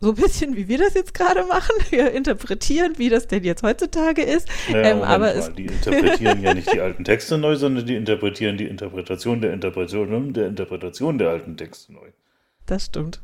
So 0.00 0.10
ein 0.10 0.14
bisschen 0.14 0.56
wie 0.56 0.68
wir 0.68 0.78
das 0.78 0.94
jetzt 0.94 1.12
gerade 1.14 1.44
machen. 1.44 1.74
Wir 1.90 2.12
interpretieren, 2.12 2.98
wie 2.98 3.08
das 3.08 3.26
denn 3.26 3.42
jetzt 3.44 3.62
heutzutage 3.62 4.22
ist. 4.22 4.48
Naja, 4.68 4.90
Ähm, 4.90 5.02
aber 5.02 5.34
mal, 5.34 5.52
die 5.54 5.66
interpretieren 5.66 6.40
ja 6.42 6.54
nicht 6.54 6.72
die 6.72 6.80
alten 6.86 7.04
Texte 7.04 7.36
neu, 7.38 7.56
sondern 7.56 7.84
die 7.86 7.96
interpretieren 7.96 8.56
die 8.56 8.66
Interpretation 8.68 9.40
der 9.40 9.52
Interpretation 9.52 10.32
der 10.34 10.46
Interpretation 10.48 11.18
der 11.18 11.30
alten 11.30 11.56
Texte 11.56 11.92
neu. 11.92 12.08
Das 12.66 12.84
stimmt. 12.86 13.20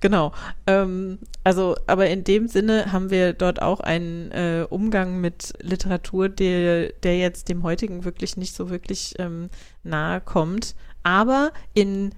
Genau. 0.00 0.32
Ähm, 0.66 1.18
also, 1.44 1.76
aber 1.86 2.08
in 2.08 2.24
dem 2.24 2.48
Sinne 2.48 2.92
haben 2.92 3.10
wir 3.10 3.32
dort 3.32 3.62
auch 3.62 3.80
einen 3.80 4.32
äh, 4.32 4.66
Umgang 4.68 5.20
mit 5.20 5.52
Literatur, 5.60 6.28
der, 6.28 6.92
der 6.92 7.18
jetzt 7.18 7.48
dem 7.48 7.62
heutigen 7.62 8.04
wirklich 8.04 8.36
nicht 8.36 8.54
so 8.54 8.68
wirklich 8.68 9.14
ähm, 9.18 9.48
nahe 9.84 10.20
kommt. 10.20 10.74
Aber 11.04 11.52
in 11.74 12.10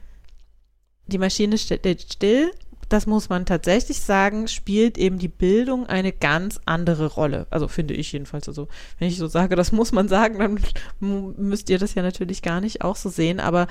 Die 1.07 1.19
Maschine 1.19 1.59
steht 1.59 1.85
still, 2.11 2.51
das 2.89 3.07
muss 3.07 3.29
man 3.29 3.47
tatsächlich 3.47 4.01
sagen, 4.01 4.49
spielt 4.49 4.99
eben 4.99 5.19
die 5.19 5.29
Bildung 5.29 5.87
eine 5.87 6.13
ganz 6.13 6.61
andere 6.67 7.07
Rolle. 7.07 7.47
Also 7.51 7.69
finde 7.69 7.95
ich 7.95 8.13
jedenfalls. 8.13 8.49
Also 8.49 8.69
wenn 8.99 9.09
ich 9.09 9.19
so 9.19 9.27
sage, 9.27 9.57
das 9.57 9.73
muss 9.73 9.93
man 9.93 10.09
sagen, 10.09 10.39
dann 10.39 10.61
müsst 11.37 11.71
ihr 11.71 11.79
das 11.79 11.95
ja 11.95 12.03
natürlich 12.03 12.43
gar 12.43 12.61
nicht 12.61 12.83
auch 12.83 12.97
so 12.97 13.09
sehen. 13.09 13.41
Aber 13.41 13.67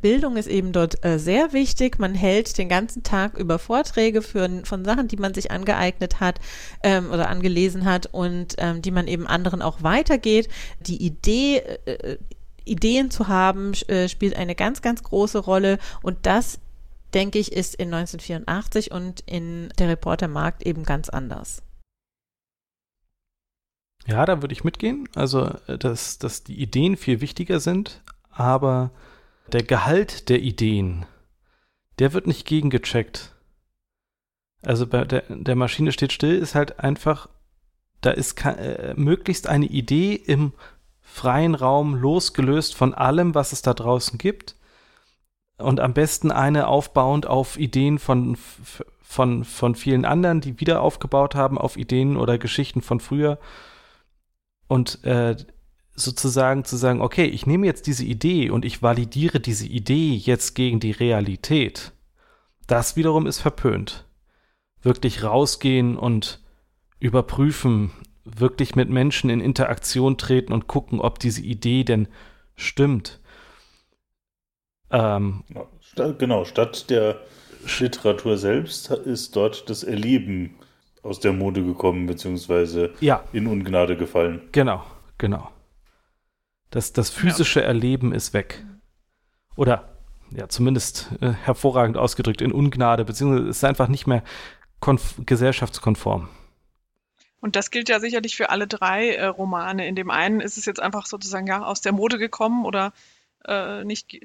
Bildung 0.00 0.36
ist 0.36 0.48
eben 0.48 0.72
dort 0.72 1.04
äh, 1.04 1.18
sehr 1.18 1.52
wichtig. 1.52 1.98
Man 1.98 2.14
hält 2.14 2.58
den 2.58 2.68
ganzen 2.68 3.02
Tag 3.02 3.36
über 3.38 3.58
Vorträge 3.58 4.22
für, 4.22 4.48
von 4.64 4.84
Sachen, 4.84 5.08
die 5.08 5.16
man 5.16 5.34
sich 5.34 5.50
angeeignet 5.50 6.20
hat 6.20 6.40
ähm, 6.82 7.10
oder 7.10 7.28
angelesen 7.28 7.84
hat 7.84 8.06
und 8.06 8.54
ähm, 8.58 8.82
die 8.82 8.90
man 8.90 9.08
eben 9.08 9.26
anderen 9.26 9.62
auch 9.62 9.82
weitergeht. 9.82 10.48
Die 10.80 11.02
Idee, 11.02 11.58
äh, 11.86 12.18
Ideen 12.64 13.10
zu 13.10 13.28
haben, 13.28 13.72
äh, 13.88 14.08
spielt 14.08 14.36
eine 14.36 14.54
ganz, 14.54 14.82
ganz 14.82 15.02
große 15.02 15.38
Rolle 15.38 15.78
und 16.02 16.18
das, 16.22 16.60
denke 17.14 17.38
ich, 17.38 17.52
ist 17.52 17.74
in 17.74 17.92
1984 17.92 18.90
und 18.90 19.20
in 19.20 19.70
der 19.78 19.88
Reportermarkt 19.88 20.64
eben 20.64 20.84
ganz 20.84 21.08
anders. 21.08 21.62
Ja, 24.06 24.24
da 24.24 24.42
würde 24.42 24.52
ich 24.52 24.64
mitgehen. 24.64 25.08
Also, 25.14 25.54
äh, 25.66 25.78
dass, 25.78 26.18
dass 26.18 26.44
die 26.44 26.60
Ideen 26.60 26.96
viel 26.96 27.20
wichtiger 27.20 27.60
sind, 27.60 28.02
aber 28.30 28.90
der 29.52 29.62
Gehalt 29.62 30.28
der 30.28 30.40
Ideen, 30.40 31.06
der 31.98 32.12
wird 32.12 32.26
nicht 32.26 32.46
gegengecheckt. 32.46 33.34
Also 34.62 34.86
bei 34.86 35.04
der, 35.04 35.22
der 35.28 35.56
Maschine 35.56 35.92
steht 35.92 36.12
still 36.12 36.36
ist 36.36 36.54
halt 36.54 36.80
einfach, 36.80 37.28
da 38.00 38.10
ist 38.10 38.44
äh, 38.44 38.94
möglichst 38.96 39.46
eine 39.46 39.66
Idee 39.66 40.14
im 40.14 40.52
freien 41.00 41.54
Raum 41.54 41.94
losgelöst 41.94 42.74
von 42.74 42.94
allem, 42.94 43.34
was 43.34 43.52
es 43.52 43.62
da 43.62 43.74
draußen 43.74 44.18
gibt. 44.18 44.56
Und 45.58 45.80
am 45.80 45.92
besten 45.92 46.30
eine 46.30 46.68
aufbauend 46.68 47.26
auf 47.26 47.58
Ideen 47.58 47.98
von, 47.98 48.36
von, 49.02 49.44
von 49.44 49.74
vielen 49.74 50.04
anderen, 50.04 50.40
die 50.40 50.60
wieder 50.60 50.82
aufgebaut 50.82 51.34
haben, 51.34 51.58
auf 51.58 51.76
Ideen 51.76 52.16
oder 52.16 52.38
Geschichten 52.38 52.80
von 52.80 53.00
früher. 53.00 53.38
Und 54.68 55.04
äh, 55.04 55.36
sozusagen 56.00 56.64
zu 56.64 56.76
sagen, 56.76 57.00
okay, 57.00 57.26
ich 57.26 57.46
nehme 57.46 57.66
jetzt 57.66 57.86
diese 57.86 58.04
Idee 58.04 58.50
und 58.50 58.64
ich 58.64 58.82
validiere 58.82 59.40
diese 59.40 59.66
Idee 59.66 60.14
jetzt 60.14 60.54
gegen 60.54 60.80
die 60.80 60.92
Realität, 60.92 61.92
das 62.66 62.96
wiederum 62.96 63.26
ist 63.26 63.40
verpönt. 63.40 64.06
Wirklich 64.82 65.24
rausgehen 65.24 65.96
und 65.96 66.40
überprüfen, 67.00 67.90
wirklich 68.24 68.76
mit 68.76 68.90
Menschen 68.90 69.30
in 69.30 69.40
Interaktion 69.40 70.18
treten 70.18 70.52
und 70.52 70.68
gucken, 70.68 71.00
ob 71.00 71.18
diese 71.18 71.42
Idee 71.42 71.84
denn 71.84 72.08
stimmt. 72.54 73.20
Ähm, 74.90 75.44
genau, 76.18 76.44
statt 76.44 76.90
der 76.90 77.20
Literatur 77.78 78.38
selbst 78.38 78.90
ist 78.90 79.36
dort 79.36 79.68
das 79.68 79.84
Erleben 79.84 80.54
aus 81.02 81.20
der 81.20 81.32
Mode 81.32 81.64
gekommen, 81.64 82.06
beziehungsweise 82.06 82.94
ja. 83.00 83.24
in 83.32 83.46
Ungnade 83.46 83.96
gefallen. 83.96 84.42
Genau, 84.52 84.84
genau. 85.16 85.50
Das, 86.70 86.92
das 86.92 87.10
physische 87.10 87.60
ja. 87.60 87.66
Erleben 87.66 88.12
ist 88.12 88.34
weg. 88.34 88.64
Oder 89.56 89.98
ja, 90.30 90.48
zumindest 90.48 91.10
äh, 91.20 91.30
hervorragend 91.30 91.96
ausgedrückt 91.96 92.42
in 92.42 92.52
Ungnade, 92.52 93.04
beziehungsweise 93.04 93.48
ist 93.48 93.64
einfach 93.64 93.88
nicht 93.88 94.06
mehr 94.06 94.22
gesellschaftskonform. 95.24 96.28
Und 97.40 97.56
das 97.56 97.70
gilt 97.70 97.88
ja 97.88 98.00
sicherlich 98.00 98.36
für 98.36 98.50
alle 98.50 98.66
drei 98.66 99.14
äh, 99.14 99.26
Romane. 99.26 99.86
In 99.86 99.94
dem 99.94 100.10
einen 100.10 100.40
ist 100.40 100.58
es 100.58 100.66
jetzt 100.66 100.80
einfach 100.80 101.06
sozusagen 101.06 101.46
ja 101.46 101.64
aus 101.64 101.80
der 101.80 101.92
Mode 101.92 102.18
gekommen 102.18 102.64
oder 102.66 102.92
äh, 103.46 103.84
nicht, 103.84 104.20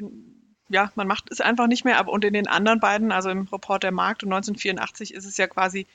ja, 0.70 0.92
man 0.96 1.08
macht 1.08 1.32
es 1.32 1.42
einfach 1.42 1.68
nicht 1.68 1.86
mehr. 1.86 2.00
Aber 2.00 2.12
und 2.12 2.26
in 2.26 2.34
den 2.34 2.48
anderen 2.48 2.80
beiden, 2.80 3.12
also 3.12 3.30
im 3.30 3.48
Report 3.52 3.84
der 3.84 3.92
Markt 3.92 4.24
und 4.24 4.34
1984, 4.34 5.14
ist 5.14 5.26
es 5.26 5.38
ja 5.38 5.48
quasi 5.48 5.88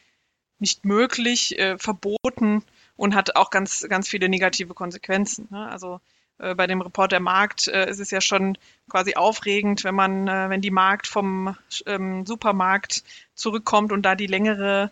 nicht 0.58 0.84
möglich, 0.84 1.58
äh, 1.58 1.78
verboten 1.78 2.62
und 2.96 3.14
hat 3.14 3.36
auch 3.36 3.50
ganz, 3.50 3.86
ganz 3.88 4.08
viele 4.08 4.28
negative 4.28 4.74
Konsequenzen. 4.74 5.48
Ne? 5.50 5.68
Also 5.68 6.00
äh, 6.38 6.54
bei 6.54 6.66
dem 6.66 6.80
Reporter 6.80 7.20
Markt 7.20 7.68
äh, 7.68 7.88
ist 7.88 8.00
es 8.00 8.10
ja 8.10 8.20
schon 8.20 8.58
quasi 8.88 9.14
aufregend, 9.14 9.84
wenn 9.84 9.94
man, 9.94 10.28
äh, 10.28 10.50
wenn 10.50 10.60
die 10.60 10.70
Markt 10.70 11.06
vom 11.06 11.56
ähm, 11.86 12.26
Supermarkt 12.26 13.04
zurückkommt 13.34 13.92
und 13.92 14.02
da 14.02 14.14
die 14.14 14.26
längere 14.26 14.90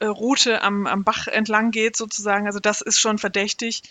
äh, 0.00 0.06
Route 0.06 0.62
am, 0.62 0.86
am 0.86 1.04
Bach 1.04 1.28
entlang 1.28 1.70
geht 1.70 1.96
sozusagen. 1.96 2.46
Also 2.46 2.60
das 2.60 2.80
ist 2.80 2.98
schon 2.98 3.18
verdächtig. 3.18 3.82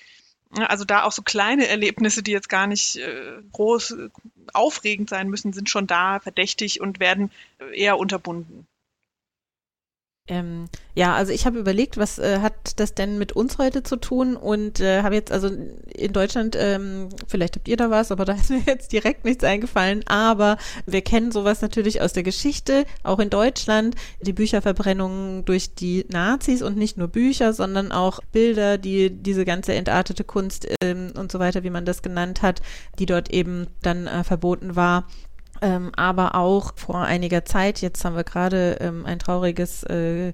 Also 0.56 0.86
da 0.86 1.04
auch 1.04 1.12
so 1.12 1.22
kleine 1.22 1.68
Erlebnisse, 1.68 2.22
die 2.22 2.32
jetzt 2.32 2.50
gar 2.50 2.68
nicht 2.68 2.98
äh, 2.98 3.42
groß 3.52 3.92
äh, 3.92 4.10
aufregend 4.54 5.10
sein 5.10 5.30
müssen, 5.30 5.54
sind 5.54 5.70
schon 5.70 5.88
da 5.88 6.20
verdächtig 6.20 6.80
und 6.82 7.00
werden 7.00 7.32
eher 7.74 7.98
unterbunden. 7.98 8.68
Ähm, 10.30 10.70
ja, 10.96 11.14
also 11.16 11.34
ich 11.34 11.46
habe 11.46 11.60
überlegt, 11.60 11.98
was 11.98 12.18
äh, 12.18 12.40
hat 12.40 12.80
das 12.80 12.94
denn 12.94 13.18
mit 13.18 13.34
uns 13.34 13.58
heute 13.58 13.84
zu 13.84 13.98
tun? 13.98 14.38
Und 14.38 14.80
äh, 14.80 15.04
habe 15.04 15.16
jetzt 15.16 15.34
also 15.34 15.50
in 15.94 16.14
Deutschland, 16.14 16.56
ähm, 16.58 17.10
vielleicht 17.28 17.58
habt 17.58 17.68
ihr 17.68 17.76
da 17.76 17.90
was, 17.90 18.10
aber 18.10 18.24
da 18.24 18.32
ist 18.40 18.50
mir 18.50 18.62
jetzt 18.66 18.94
direkt 18.94 19.26
nichts 19.26 19.44
eingefallen, 19.44 20.02
aber 20.08 20.58
wir 20.86 21.02
kennen 21.02 21.34
sowas 21.34 21.62
natürlich 21.62 22.00
aus 22.00 22.14
der 22.14 22.24
Geschichte, 22.24 22.86
auch 23.04 23.20
in 23.20 23.30
Deutschland, 23.30 23.96
die 24.22 24.32
Bücherverbrennungen 24.32 25.44
durch 25.44 25.76
die 25.76 26.06
Nazis 26.10 26.62
und 26.62 26.78
nicht 26.78 26.98
nur 26.98 27.10
Bücher, 27.10 27.52
sondern 27.52 27.92
auch 27.92 28.22
Bilder, 28.32 28.78
die 28.78 29.10
diese 29.10 29.44
ganze 29.44 29.74
entartete 29.74 30.24
Kunst 30.24 30.70
ähm, 30.82 31.12
und 31.18 31.34
so 31.34 31.40
weiter, 31.40 31.64
wie 31.64 31.70
man 31.70 31.84
das 31.84 32.02
genannt 32.02 32.42
hat, 32.42 32.62
die 32.98 33.08
dort 33.08 33.30
eben 33.34 33.68
dann 33.82 34.08
äh, 34.08 34.24
verboten 34.24 34.78
war 34.78 35.06
ähm, 35.64 35.92
aber 35.96 36.36
auch 36.36 36.74
vor 36.76 37.00
einiger 37.00 37.46
Zeit, 37.46 37.82
jetzt 37.82 38.04
haben 38.04 38.18
wir 38.18 38.26
gerade 38.26 38.78
ähm, 38.82 39.06
ein 39.06 39.18
trauriges, 39.18 39.84
äh, 39.84 40.34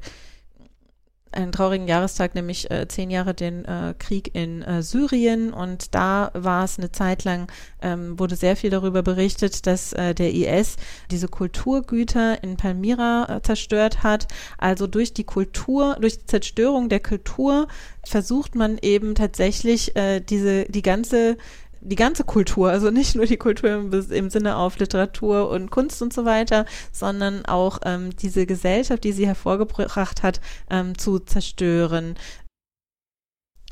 einen 1.32 1.52
traurigen 1.52 1.88
Jahrestag, 1.88 2.34
nämlich 2.34 2.72
äh, 2.72 2.88
zehn 2.88 3.12
Jahre 3.12 3.36
den 3.36 3.64
äh, 3.64 3.94
Krieg 4.00 4.34
in 4.34 4.64
äh, 4.64 4.82
Syrien 4.82 5.54
und 5.54 5.94
da 5.94 6.32
war 6.34 6.64
es 6.64 6.80
eine 6.80 6.92
Zeit 6.92 7.26
lang, 7.26 7.52
ähm, 7.84 8.18
wurde 8.18 8.36
sehr 8.36 8.56
viel 8.56 8.72
darüber 8.72 9.04
berichtet, 9.04 9.68
dass 9.68 9.94
äh, 9.94 10.16
der 10.16 10.34
IS 10.34 10.78
diese 11.12 11.28
Kulturgüter 11.28 12.44
in 12.44 12.58
Palmyra 12.58 13.28
äh, 13.30 13.42
zerstört 13.44 14.02
hat. 14.02 14.28
Also 14.58 14.88
durch 14.88 15.14
die 15.14 15.26
Kultur, 15.26 15.96
durch 16.02 16.18
die 16.18 16.26
Zerstörung 16.26 16.90
der 16.90 17.02
Kultur 17.02 17.68
versucht 18.04 18.56
man 18.56 18.80
eben 18.82 19.14
tatsächlich 19.14 19.94
diese, 20.30 20.64
die 20.66 20.82
ganze 20.82 21.38
die 21.82 21.96
ganze 21.96 22.24
Kultur, 22.24 22.70
also 22.70 22.92
nicht 22.92 23.16
nur 23.16 23.26
die 23.26 23.38
Kultur 23.38 23.72
im, 23.72 23.92
im, 24.12 24.30
Sinne 24.30 24.58
auf 24.58 24.78
Literatur 24.80 25.50
und 25.50 25.72
Kunst 25.72 26.02
und 26.02 26.14
so 26.14 26.26
weiter, 26.26 26.66
sondern 26.92 27.46
auch 27.46 27.80
ähm, 27.86 28.16
diese 28.16 28.46
Gesellschaft, 28.46 29.04
die 29.04 29.12
sie 29.12 29.28
hervorgebracht 29.28 30.24
hat, 30.24 30.42
ähm, 30.70 30.98
zu 30.98 31.20
zerstören. 31.20 32.16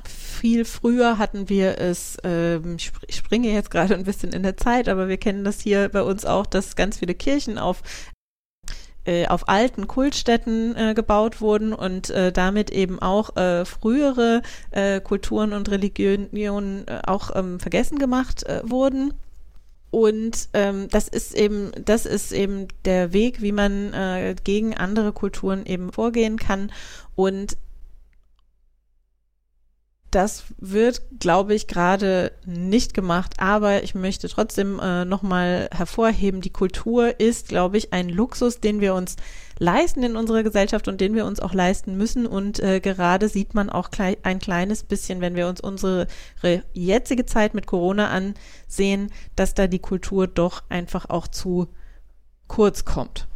Viel 0.05 0.65
früher 0.65 1.17
hatten 1.17 1.49
wir 1.49 1.79
es, 1.79 2.17
ähm, 2.23 2.77
ich 3.07 3.15
springe 3.15 3.51
jetzt 3.51 3.71
gerade 3.71 3.95
ein 3.95 4.03
bisschen 4.03 4.33
in 4.33 4.43
der 4.43 4.55
Zeit, 4.55 4.87
aber 4.87 5.07
wir 5.07 5.17
kennen 5.17 5.43
das 5.43 5.59
hier 5.59 5.89
bei 5.89 6.03
uns 6.03 6.25
auch, 6.25 6.45
dass 6.45 6.75
ganz 6.75 6.99
viele 6.99 7.15
Kirchen 7.15 7.57
auf 7.57 7.81
äh, 9.07 9.27
auf 9.27 9.47
alten 9.49 9.87
Kultstätten 9.87 10.75
äh, 10.75 10.93
gebaut 10.93 11.41
wurden 11.41 11.73
und 11.73 12.09
äh, 12.09 12.31
damit 12.31 12.69
eben 12.69 13.01
auch 13.01 13.35
äh, 13.35 13.65
frühere 13.65 14.41
äh, 14.71 14.99
Kulturen 14.99 15.53
und 15.53 15.69
Religionen 15.71 16.87
äh, 16.87 17.01
auch 17.07 17.31
ähm, 17.35 17.59
vergessen 17.59 17.97
gemacht 17.97 18.45
wurden. 18.63 19.13
Und 19.89 20.49
ähm, 20.53 20.89
das 20.91 21.07
ist 21.07 21.33
eben, 21.33 21.71
das 21.83 22.05
ist 22.05 22.33
eben 22.33 22.67
der 22.85 23.13
Weg, 23.13 23.41
wie 23.41 23.53
man 23.53 23.93
äh, 23.93 24.35
gegen 24.43 24.75
andere 24.75 25.13
Kulturen 25.13 25.65
eben 25.65 25.91
vorgehen 25.93 26.37
kann. 26.37 26.71
Und 27.15 27.57
das 30.11 30.45
wird, 30.57 31.01
glaube 31.19 31.53
ich, 31.53 31.67
gerade 31.67 32.31
nicht 32.45 32.93
gemacht, 32.93 33.33
aber 33.39 33.83
ich 33.83 33.93
möchte 33.93 34.29
trotzdem 34.29 34.79
äh, 34.79 35.03
nochmal 35.03 35.69
hervorheben, 35.71 36.41
die 36.41 36.49
Kultur 36.49 37.19
ist, 37.19 37.49
glaube 37.49 37.77
ich, 37.77 37.91
ein 37.91 38.09
Luxus, 38.09 38.59
den 38.59 38.79
wir 38.79 38.93
uns 38.93 39.17
leisten 39.59 40.03
in 40.03 40.15
unserer 40.15 40.43
Gesellschaft 40.43 40.87
und 40.87 41.01
den 41.01 41.13
wir 41.15 41.25
uns 41.25 41.39
auch 41.39 41.53
leisten 41.53 41.97
müssen. 41.97 42.25
Und 42.25 42.59
äh, 42.59 42.79
gerade 42.79 43.27
sieht 43.27 43.53
man 43.53 43.69
auch 43.69 43.91
klei 43.91 44.17
ein 44.23 44.39
kleines 44.39 44.83
bisschen, 44.83 45.19
wenn 45.19 45.35
wir 45.35 45.47
uns 45.47 45.61
unsere 45.61 46.07
jetzige 46.73 47.25
Zeit 47.25 47.53
mit 47.53 47.67
Corona 47.67 48.09
ansehen, 48.09 49.11
dass 49.35 49.55
da 49.55 49.67
die 49.67 49.79
Kultur 49.79 50.27
doch 50.27 50.63
einfach 50.69 51.09
auch 51.09 51.27
zu 51.27 51.67
kurz 52.47 52.85
kommt. 52.85 53.27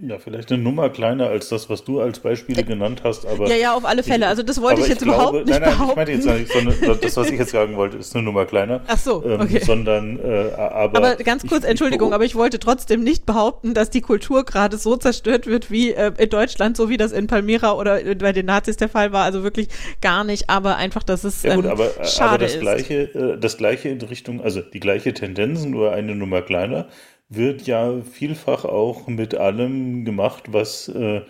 Ja, 0.00 0.18
vielleicht 0.18 0.50
eine 0.50 0.62
Nummer 0.62 0.88
kleiner 0.88 1.28
als 1.28 1.50
das, 1.50 1.68
was 1.68 1.84
du 1.84 2.00
als 2.00 2.18
Beispiele 2.18 2.64
genannt 2.64 3.02
hast, 3.04 3.26
aber. 3.26 3.48
Ja, 3.48 3.56
ja, 3.56 3.74
auf 3.74 3.84
alle 3.84 4.02
Fälle. 4.02 4.26
Also 4.28 4.42
das 4.42 4.62
wollte 4.62 4.80
ich 4.80 4.88
jetzt 4.88 5.02
glaube, 5.02 5.38
überhaupt 5.38 5.46
nicht 5.46 5.60
nein, 5.60 5.60
nein, 5.60 5.70
behaupten. 5.70 5.90
Ich 5.90 5.96
meine 5.96 6.10
jetzt 6.12 6.26
nicht, 6.26 6.52
sondern 6.52 7.00
das, 7.02 7.16
was 7.18 7.30
ich 7.30 7.38
jetzt 7.38 7.50
sagen 7.50 7.76
wollte, 7.76 7.98
ist 7.98 8.14
eine 8.14 8.24
Nummer 8.24 8.46
kleiner. 8.46 8.80
Ach 8.86 8.96
so, 8.96 9.22
ähm, 9.24 9.42
okay. 9.42 9.58
Ähm, 9.58 9.64
sondern, 9.64 10.18
äh, 10.18 10.52
aber. 10.56 10.96
Aber 10.96 11.16
ganz 11.16 11.46
kurz, 11.46 11.64
ich, 11.64 11.70
Entschuldigung, 11.70 12.08
ich, 12.08 12.14
aber 12.14 12.24
ich 12.24 12.34
wollte 12.34 12.58
trotzdem 12.58 13.04
nicht 13.04 13.26
behaupten, 13.26 13.74
dass 13.74 13.90
die 13.90 14.00
Kultur 14.00 14.44
gerade 14.44 14.78
so 14.78 14.96
zerstört 14.96 15.46
wird 15.46 15.70
wie 15.70 15.92
äh, 15.92 16.12
in 16.16 16.30
Deutschland, 16.30 16.78
so 16.78 16.88
wie 16.88 16.96
das 16.96 17.12
in 17.12 17.26
Palmyra 17.26 17.74
oder 17.74 18.00
bei 18.14 18.32
den 18.32 18.46
Nazis 18.46 18.78
der 18.78 18.88
Fall 18.88 19.12
war. 19.12 19.24
Also 19.24 19.42
wirklich 19.42 19.68
gar 20.00 20.24
nicht, 20.24 20.48
aber 20.48 20.76
einfach, 20.76 21.02
dass 21.02 21.24
es 21.24 21.42
ja, 21.42 21.56
gut, 21.56 21.66
ähm, 21.66 21.72
aber, 21.72 21.90
schade 22.04 22.30
aber 22.30 22.38
das 22.38 22.54
ist. 22.54 22.60
Gleiche, 22.60 22.94
äh, 23.14 23.38
das 23.38 23.58
gleiche 23.58 23.90
in 23.90 24.00
Richtung, 24.00 24.40
also 24.42 24.62
die 24.62 24.80
gleiche 24.80 25.12
Tendenz, 25.12 25.66
nur 25.66 25.92
eine 25.92 26.14
Nummer 26.14 26.40
kleiner 26.40 26.88
wird 27.36 27.66
ja 27.66 28.02
vielfach 28.02 28.64
auch 28.64 29.06
mit 29.06 29.34
allem 29.34 30.04
gemacht, 30.04 30.52
was 30.52 30.88
äh, 30.88 31.22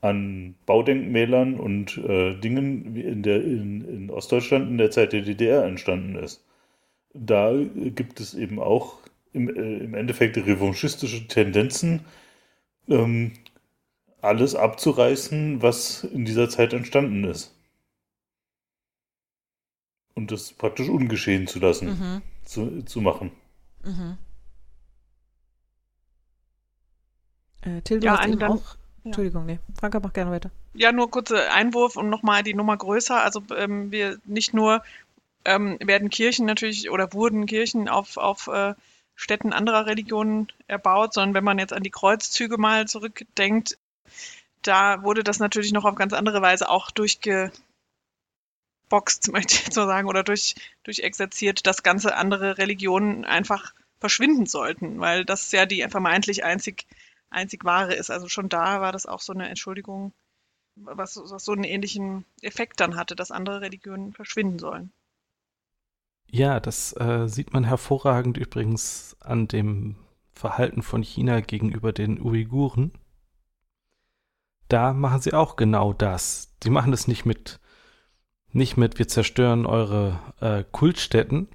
an 0.00 0.54
Baudenkmälern 0.66 1.58
und 1.58 1.98
äh, 1.98 2.34
Dingen 2.34 2.96
in, 2.96 3.22
der, 3.22 3.42
in, 3.42 3.82
in 3.82 4.10
Ostdeutschland 4.10 4.68
in 4.68 4.78
der 4.78 4.90
Zeit 4.90 5.12
der 5.12 5.22
DDR 5.22 5.64
entstanden 5.64 6.16
ist. 6.16 6.44
Da 7.12 7.52
gibt 7.54 8.20
es 8.20 8.34
eben 8.34 8.58
auch 8.58 8.98
im, 9.32 9.48
äh, 9.48 9.78
im 9.78 9.94
Endeffekt 9.94 10.36
revanchistische 10.36 11.26
Tendenzen, 11.28 12.06
ähm, 12.88 13.32
alles 14.22 14.54
abzureißen, 14.54 15.62
was 15.62 16.04
in 16.04 16.24
dieser 16.24 16.48
Zeit 16.48 16.72
entstanden 16.72 17.24
ist. 17.24 17.54
Und 20.14 20.32
das 20.32 20.52
praktisch 20.52 20.88
ungeschehen 20.88 21.46
zu 21.46 21.58
lassen, 21.60 21.88
mhm. 21.88 22.22
zu, 22.44 22.82
zu 22.82 23.00
machen. 23.00 23.30
Mhm. 23.84 24.18
Äh, 27.62 27.82
Till, 27.82 28.00
du 28.00 28.06
ja, 28.06 28.18
hast 28.18 28.28
dann, 28.28 28.42
auch. 28.42 28.76
Ja. 29.02 29.06
Entschuldigung, 29.06 29.46
nee. 29.46 29.58
Franka, 29.78 30.00
mach 30.00 30.12
gerne 30.12 30.30
weiter. 30.30 30.50
Ja, 30.74 30.92
nur 30.92 31.10
kurzer 31.10 31.52
Einwurf 31.52 31.96
und 31.96 32.10
nochmal 32.10 32.42
die 32.42 32.54
Nummer 32.54 32.76
größer. 32.76 33.22
Also 33.22 33.42
ähm, 33.56 33.90
wir 33.90 34.18
nicht 34.24 34.54
nur 34.54 34.82
ähm, 35.44 35.78
werden 35.80 36.10
Kirchen 36.10 36.46
natürlich 36.46 36.90
oder 36.90 37.12
wurden 37.12 37.46
Kirchen 37.46 37.88
auf, 37.88 38.16
auf 38.16 38.48
äh, 38.48 38.74
Städten 39.14 39.52
anderer 39.52 39.86
Religionen 39.86 40.48
erbaut, 40.66 41.14
sondern 41.14 41.34
wenn 41.34 41.44
man 41.44 41.58
jetzt 41.58 41.72
an 41.72 41.82
die 41.82 41.90
Kreuzzüge 41.90 42.58
mal 42.58 42.86
zurückdenkt, 42.88 43.78
da 44.62 45.02
wurde 45.02 45.24
das 45.24 45.38
natürlich 45.38 45.72
noch 45.72 45.84
auf 45.84 45.94
ganz 45.94 46.12
andere 46.12 46.42
Weise 46.42 46.68
auch 46.68 46.90
durchgeboxt, 46.90 47.52
möchte 49.32 49.54
ich 49.54 49.64
jetzt 49.66 49.76
mal 49.76 49.86
sagen, 49.86 50.08
oder 50.08 50.22
durch, 50.22 50.54
durchexerziert, 50.84 51.66
dass 51.66 51.82
ganze 51.82 52.16
andere 52.16 52.58
Religionen 52.58 53.24
einfach 53.24 53.72
verschwinden 53.98 54.46
sollten, 54.46 55.00
weil 55.00 55.24
das 55.24 55.52
ja 55.52 55.66
die 55.66 55.86
vermeintlich 55.88 56.44
einzig 56.44 56.86
einzig 57.30 57.64
wahre 57.64 57.94
ist. 57.94 58.10
Also 58.10 58.28
schon 58.28 58.48
da 58.48 58.80
war 58.80 58.92
das 58.92 59.06
auch 59.06 59.20
so 59.20 59.32
eine 59.32 59.48
Entschuldigung, 59.48 60.12
was, 60.76 61.16
was 61.16 61.44
so 61.44 61.52
einen 61.52 61.64
ähnlichen 61.64 62.24
Effekt 62.42 62.80
dann 62.80 62.96
hatte, 62.96 63.16
dass 63.16 63.30
andere 63.30 63.60
Religionen 63.60 64.12
verschwinden 64.12 64.58
sollen. 64.58 64.92
Ja, 66.30 66.60
das 66.60 66.92
äh, 66.96 67.26
sieht 67.26 67.52
man 67.52 67.64
hervorragend 67.64 68.36
übrigens 68.36 69.16
an 69.20 69.48
dem 69.48 69.96
Verhalten 70.32 70.82
von 70.82 71.02
China 71.02 71.40
gegenüber 71.40 71.92
den 71.92 72.20
Uiguren. 72.20 72.92
Da 74.68 74.92
machen 74.92 75.20
sie 75.20 75.32
auch 75.32 75.56
genau 75.56 75.92
das. 75.92 76.54
Die 76.62 76.70
machen 76.70 76.92
das 76.92 77.08
nicht 77.08 77.26
mit, 77.26 77.58
nicht 78.52 78.76
mit, 78.76 78.98
wir 78.98 79.08
zerstören 79.08 79.66
eure 79.66 80.20
äh, 80.40 80.62
Kultstätten, 80.70 81.48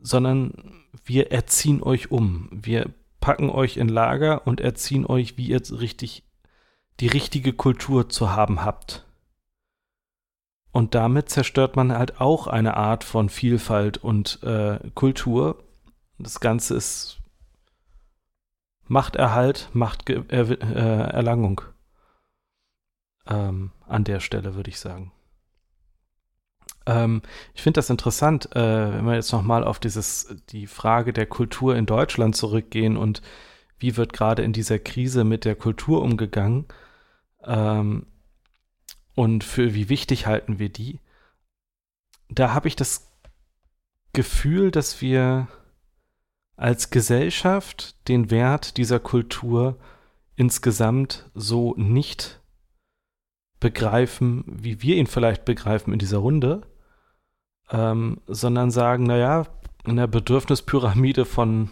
sondern 0.00 0.86
wir 1.04 1.30
erziehen 1.30 1.82
euch 1.82 2.10
um. 2.10 2.48
Wir 2.50 2.94
packen 3.24 3.48
euch 3.48 3.78
in 3.78 3.88
Lager 3.88 4.46
und 4.46 4.60
erziehen 4.60 5.06
euch, 5.06 5.38
wie 5.38 5.46
ihr 5.46 5.62
richtig 5.80 6.24
die 7.00 7.06
richtige 7.06 7.54
Kultur 7.54 8.10
zu 8.10 8.32
haben 8.32 8.62
habt. 8.62 9.06
Und 10.72 10.94
damit 10.94 11.30
zerstört 11.30 11.74
man 11.74 11.96
halt 11.96 12.20
auch 12.20 12.48
eine 12.48 12.76
Art 12.76 13.02
von 13.02 13.30
Vielfalt 13.30 13.96
und 13.96 14.42
äh, 14.42 14.78
Kultur. 14.94 15.64
Das 16.18 16.38
Ganze 16.38 16.74
ist 16.74 17.22
Machterhalt, 18.88 19.70
Machterlangung. 19.72 21.62
Äh, 23.24 23.34
ähm, 23.34 23.70
an 23.86 24.04
der 24.04 24.20
Stelle 24.20 24.54
würde 24.54 24.68
ich 24.68 24.78
sagen. 24.78 25.12
Ähm, 26.86 27.22
ich 27.54 27.62
finde 27.62 27.78
das 27.78 27.90
interessant, 27.90 28.54
äh, 28.54 28.94
wenn 28.94 29.04
wir 29.04 29.14
jetzt 29.14 29.32
nochmal 29.32 29.64
auf 29.64 29.78
dieses, 29.78 30.36
die 30.50 30.66
Frage 30.66 31.12
der 31.12 31.26
Kultur 31.26 31.76
in 31.76 31.86
Deutschland 31.86 32.36
zurückgehen 32.36 32.96
und 32.96 33.22
wie 33.78 33.96
wird 33.96 34.12
gerade 34.12 34.42
in 34.42 34.52
dieser 34.52 34.78
Krise 34.78 35.24
mit 35.24 35.44
der 35.44 35.56
Kultur 35.56 36.02
umgegangen 36.02 36.66
ähm, 37.44 38.06
und 39.14 39.44
für 39.44 39.74
wie 39.74 39.88
wichtig 39.88 40.26
halten 40.26 40.58
wir 40.58 40.68
die. 40.68 41.00
Da 42.28 42.54
habe 42.54 42.68
ich 42.68 42.76
das 42.76 43.10
Gefühl, 44.12 44.70
dass 44.70 45.00
wir 45.00 45.48
als 46.56 46.90
Gesellschaft 46.90 47.96
den 48.08 48.30
Wert 48.30 48.76
dieser 48.76 49.00
Kultur 49.00 49.78
insgesamt 50.36 51.30
so 51.34 51.74
nicht 51.76 52.40
begreifen, 53.60 54.44
wie 54.46 54.82
wir 54.82 54.96
ihn 54.96 55.06
vielleicht 55.06 55.44
begreifen 55.44 55.92
in 55.92 55.98
dieser 55.98 56.18
Runde 56.18 56.66
ähm, 57.74 58.18
sondern 58.26 58.70
sagen, 58.70 59.04
naja, 59.04 59.46
in 59.84 59.96
der 59.96 60.06
Bedürfnispyramide 60.06 61.24
von 61.24 61.70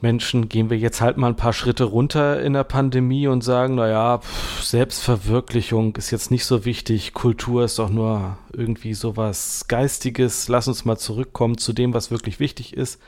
Menschen 0.00 0.48
gehen 0.48 0.70
wir 0.70 0.78
jetzt 0.78 1.00
halt 1.00 1.16
mal 1.16 1.28
ein 1.28 1.36
paar 1.36 1.52
Schritte 1.52 1.84
runter 1.84 2.40
in 2.40 2.52
der 2.52 2.64
Pandemie 2.64 3.26
und 3.26 3.42
sagen, 3.42 3.76
naja, 3.76 4.20
Selbstverwirklichung 4.60 5.96
ist 5.96 6.10
jetzt 6.10 6.30
nicht 6.30 6.44
so 6.44 6.64
wichtig, 6.64 7.14
Kultur 7.14 7.64
ist 7.64 7.78
doch 7.78 7.88
nur 7.88 8.38
irgendwie 8.52 8.94
sowas 8.94 9.64
Geistiges, 9.66 10.48
lass 10.48 10.68
uns 10.68 10.84
mal 10.84 10.98
zurückkommen 10.98 11.58
zu 11.58 11.72
dem, 11.72 11.94
was 11.94 12.10
wirklich 12.10 12.38
wichtig 12.38 12.76
ist. 12.76 13.00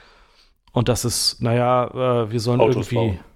Und 0.72 0.88
das 0.88 1.04
ist, 1.04 1.42
naja, 1.42 2.24
äh, 2.24 2.32
wir 2.32 2.40
sollen 2.40 2.60
Autos 2.60 2.90
irgendwie. 2.92 2.94
Bauen. 2.94 3.29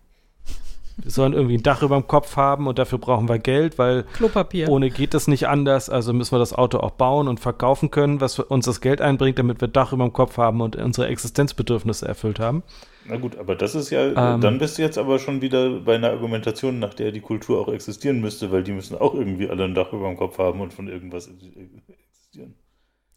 Wir 0.97 1.11
sollen 1.11 1.32
irgendwie 1.32 1.57
ein 1.57 1.62
Dach 1.62 1.82
über 1.82 1.97
dem 1.97 2.07
Kopf 2.07 2.36
haben 2.36 2.66
und 2.66 2.78
dafür 2.78 2.99
brauchen 2.99 3.28
wir 3.28 3.38
Geld, 3.38 3.78
weil 3.78 4.05
Klopapier. 4.14 4.68
ohne 4.68 4.90
geht 4.90 5.12
das 5.12 5.26
nicht 5.26 5.49
anders. 5.49 5.90
Also 5.90 6.12
müssen 6.12 6.32
wir 6.32 6.38
das 6.38 6.53
Auto 6.53 6.78
auch 6.78 6.92
bauen 6.92 7.26
und 7.26 7.40
verkaufen 7.40 7.90
können, 7.90 8.20
was 8.20 8.38
uns 8.38 8.66
das 8.66 8.80
Geld 8.80 9.01
einbringt, 9.01 9.38
damit 9.38 9.61
wir 9.61 9.68
Dach 9.68 9.92
über 9.92 10.05
dem 10.05 10.12
Kopf 10.12 10.36
haben 10.36 10.61
und 10.61 10.76
unsere 10.76 11.09
Existenzbedürfnisse 11.09 12.07
erfüllt 12.07 12.38
haben. 12.38 12.62
Na 13.07 13.16
gut, 13.16 13.36
aber 13.36 13.55
das 13.55 13.74
ist 13.74 13.90
ja, 13.90 14.34
ähm, 14.34 14.40
dann 14.40 14.59
bist 14.59 14.78
du 14.78 14.82
jetzt 14.82 14.97
aber 14.97 15.18
schon 15.18 15.42
wieder 15.42 15.80
bei 15.80 15.97
einer 15.97 16.11
Argumentation, 16.11 16.78
nach 16.78 16.95
der 16.95 17.12
die 17.12 17.20
Kultur 17.20 17.61
auch 17.61 17.72
existieren 17.72 18.20
müsste, 18.20 18.51
weil 18.51 18.62
die 18.62 18.72
müssen 18.72 18.97
auch 18.97 19.14
irgendwie 19.14 19.49
alle 19.51 19.64
ein 19.64 19.74
Dach 19.74 19.92
über 19.92 20.09
dem 20.09 20.16
Kopf 20.16 20.38
haben 20.38 20.61
und 20.61 20.72
von 20.72 20.88
irgendwas 20.88 21.28
existieren. 21.28 22.55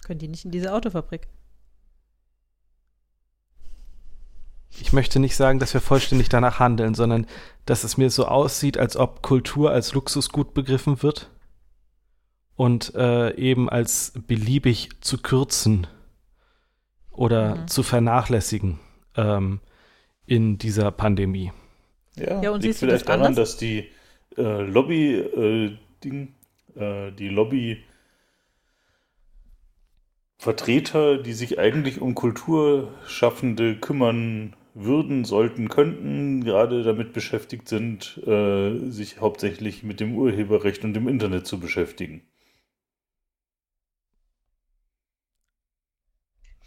Können 0.05 0.19
die 0.19 0.28
nicht 0.28 0.45
in 0.45 0.51
diese 0.51 0.73
Autofabrik? 0.73 1.28
Ich 4.80 4.93
möchte 4.93 5.20
nicht 5.20 5.36
sagen, 5.36 5.59
dass 5.59 5.74
wir 5.74 5.82
vollständig 5.82 6.30
danach 6.30 6.59
handeln, 6.59 6.93
sondern 6.93 7.26
dass 7.65 7.84
es 7.84 7.97
mir 7.97 8.09
so 8.09 8.26
aussieht, 8.26 8.78
als 8.78 8.95
ob 8.95 9.22
Kultur 9.22 9.72
als 9.72 9.93
Luxusgut 9.93 10.53
begriffen 10.53 11.01
wird 11.03 11.30
und 12.55 12.93
äh, 12.95 13.36
eben 13.36 13.70
als 13.70 14.13
beliebig 14.28 14.89
zu 15.01 15.22
kürzen 15.22 15.88
oder 17.11 17.55
mhm. 17.55 17.68
zu 17.68 17.84
vernachlässigen 17.84 18.80
ähm, 19.15 19.59
in 20.26 20.57
dieser 20.57 20.91
Pandemie. 20.91 21.51
Ja, 22.15 22.41
ja 22.41 22.51
und 22.51 22.63
liegt 22.63 22.78
vielleicht 22.78 23.07
das 23.07 23.18
daran, 23.18 23.36
dass 23.36 23.57
die 23.57 23.89
äh, 24.38 24.61
Lobby, 24.61 25.15
äh, 25.15 25.78
Ding, 26.03 26.34
äh, 26.76 27.11
die 27.11 27.30
Lobby 27.30 27.84
Vertreter, 30.38 31.17
die 31.17 31.33
sich 31.33 31.57
eigentlich 31.57 31.99
um 31.99 32.13
Kulturschaffende 32.13 33.75
kümmern 33.75 34.55
würden, 34.75 35.25
sollten, 35.25 35.69
könnten, 35.69 36.43
gerade 36.43 36.83
damit 36.83 37.11
beschäftigt 37.13 37.67
sind, 37.67 38.21
äh, 38.27 38.77
sich 38.89 39.19
hauptsächlich 39.19 39.81
mit 39.81 39.99
dem 39.99 40.15
Urheberrecht 40.15 40.83
und 40.83 40.93
dem 40.93 41.07
Internet 41.07 41.47
zu 41.47 41.59
beschäftigen. 41.59 42.21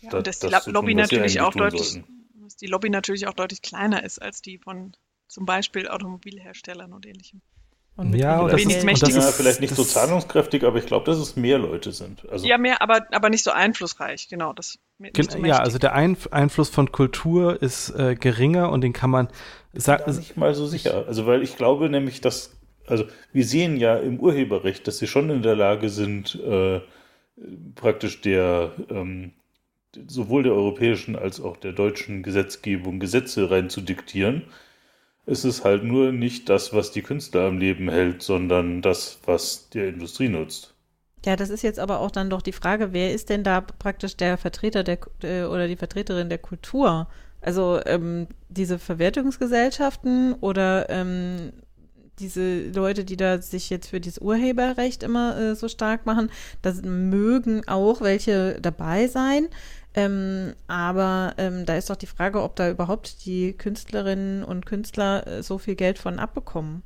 Ja, 0.01 0.17
und 0.17 0.27
dass 0.27 0.41
das 0.41 0.65
die 0.65 0.73
Lobby 0.73 0.93
tun, 0.93 0.97
natürlich 0.97 1.41
auch 1.41 1.53
deutlich, 1.53 2.03
dass 2.43 2.57
die 2.57 2.67
Lobby 2.67 2.91
natürlich 2.91 3.29
auch 3.29 3.35
deutlich 3.35 3.63
kleiner 3.63 4.03
ist 4.03 4.21
als 4.21 4.43
die 4.43 4.59
von 4.59 4.97
zum 5.29 5.47
Beispiel 5.47 5.87
Automobilherstellern 5.87 6.93
und 6.93 7.07
ähnlichem. 7.07 7.41
Und 8.01 8.15
ja, 8.15 8.41
und 8.41 8.51
das 8.51 8.63
ist, 8.65 8.83
und 8.83 9.03
das 9.03 9.15
ist, 9.15 9.35
vielleicht 9.35 9.61
nicht 9.61 9.77
so 9.77 9.85
zahlungskräftig, 9.85 10.65
aber 10.65 10.79
ich 10.79 10.87
glaube, 10.87 11.05
dass 11.05 11.19
es 11.19 11.37
mehr 11.37 11.59
Leute 11.59 11.93
sind. 11.93 12.27
Also 12.31 12.47
ja, 12.47 12.57
mehr, 12.57 12.81
aber, 12.81 13.07
aber 13.11 13.29
nicht 13.29 13.45
so 13.45 13.51
einflussreich, 13.51 14.29
genau. 14.29 14.55
Das, 14.55 14.79
so 14.99 15.45
ja, 15.45 15.59
also 15.59 15.77
der 15.77 15.93
Ein 15.93 16.17
Einfluss 16.31 16.71
von 16.71 16.93
Kultur 16.93 17.61
ist 17.61 17.91
äh, 17.91 18.15
geringer 18.15 18.73
und 18.73 18.81
den 18.81 18.95
kann 18.95 19.11
man 19.11 19.29
sagen. 19.75 20.17
nicht 20.17 20.39
mal 20.39 20.55
so 20.55 20.67
sicher. 20.67 21.05
Also, 21.09 21.27
weil 21.27 21.43
ich 21.43 21.59
glaube 21.59 21.91
nämlich, 21.91 22.23
dass, 22.23 22.57
also 22.87 23.05
wir 23.35 23.45
sehen 23.45 23.77
ja 23.77 23.97
im 23.97 24.19
Urheberrecht, 24.19 24.87
dass 24.89 24.97
sie 24.97 25.07
schon 25.07 25.29
in 25.29 25.43
der 25.43 25.55
Lage 25.55 25.91
sind, 25.91 26.37
äh, 26.37 26.81
praktisch 27.75 28.23
der 28.23 28.73
ähm, 28.89 29.33
sowohl 30.07 30.45
der 30.45 30.55
europäischen 30.55 31.17
als 31.17 31.39
auch 31.39 31.59
der 31.59 31.73
deutschen 31.73 32.23
Gesetzgebung 32.23 32.99
Gesetze 32.99 33.51
rein 33.51 33.69
zu 33.69 33.83
diktieren 33.83 34.45
Es 35.31 35.45
ist 35.45 35.63
halt 35.63 35.85
nur 35.85 36.11
nicht 36.11 36.49
das, 36.49 36.73
was 36.73 36.91
die 36.91 37.03
Künstler 37.03 37.43
am 37.43 37.59
Leben 37.59 37.89
hält, 37.89 38.21
sondern 38.21 38.83
das, 38.83 39.21
was 39.27 39.69
der 39.71 39.89
Industrie 39.89 40.29
nutzt. 40.29 40.75
Ja, 41.25 41.37
das 41.37 41.51
ist 41.51 41.63
jetzt 41.63 41.79
aber 41.79 42.01
auch 42.01 42.11
dann 42.11 42.31
doch 42.31 42.43
die 42.43 42.51
Frage, 42.51 42.93
wer 42.93 43.15
ist 43.15 43.31
denn 43.31 43.45
da 43.45 43.61
praktisch 43.61 44.17
der 44.17 44.39
Vertreter 44.39 44.83
der 44.83 44.99
oder 45.49 45.69
die 45.69 45.77
Vertreterin 45.77 46.31
der 46.31 46.39
Kultur? 46.39 47.07
Also 47.41 47.81
ähm, 47.87 48.27
diese 48.49 48.81
Verwertungsgesellschaften 48.81 50.35
oder 50.41 50.91
ähm, 50.91 51.53
diese 52.21 52.69
Leute, 52.69 53.05
die 53.05 53.17
da 53.17 53.41
sich 53.41 53.71
jetzt 53.71 53.89
für 53.89 54.01
dieses 54.01 54.19
Urheberrecht 54.19 55.03
immer 55.03 55.37
äh, 55.37 55.55
so 55.57 55.69
stark 55.69 56.07
machen, 56.07 56.31
das 56.63 56.83
mögen 56.83 57.67
auch 57.67 58.01
welche 58.01 58.61
dabei 58.61 59.09
sein. 59.09 59.49
Ähm, 59.95 60.55
aber 60.69 61.35
ähm, 61.39 61.67
da 61.67 61.77
ist 61.77 61.91
doch 61.91 61.97
die 61.97 62.07
Frage, 62.07 62.43
ob 62.43 62.55
da 62.55 62.71
überhaupt 62.71 63.25
die 63.25 63.55
Künstlerinnen 63.55 64.45
und 64.45 64.65
Künstler 64.65 65.27
äh, 65.27 65.43
so 65.43 65.59
viel 65.59 65.75
Geld 65.75 65.99
von 65.99 66.21
abbekommen. 66.21 66.83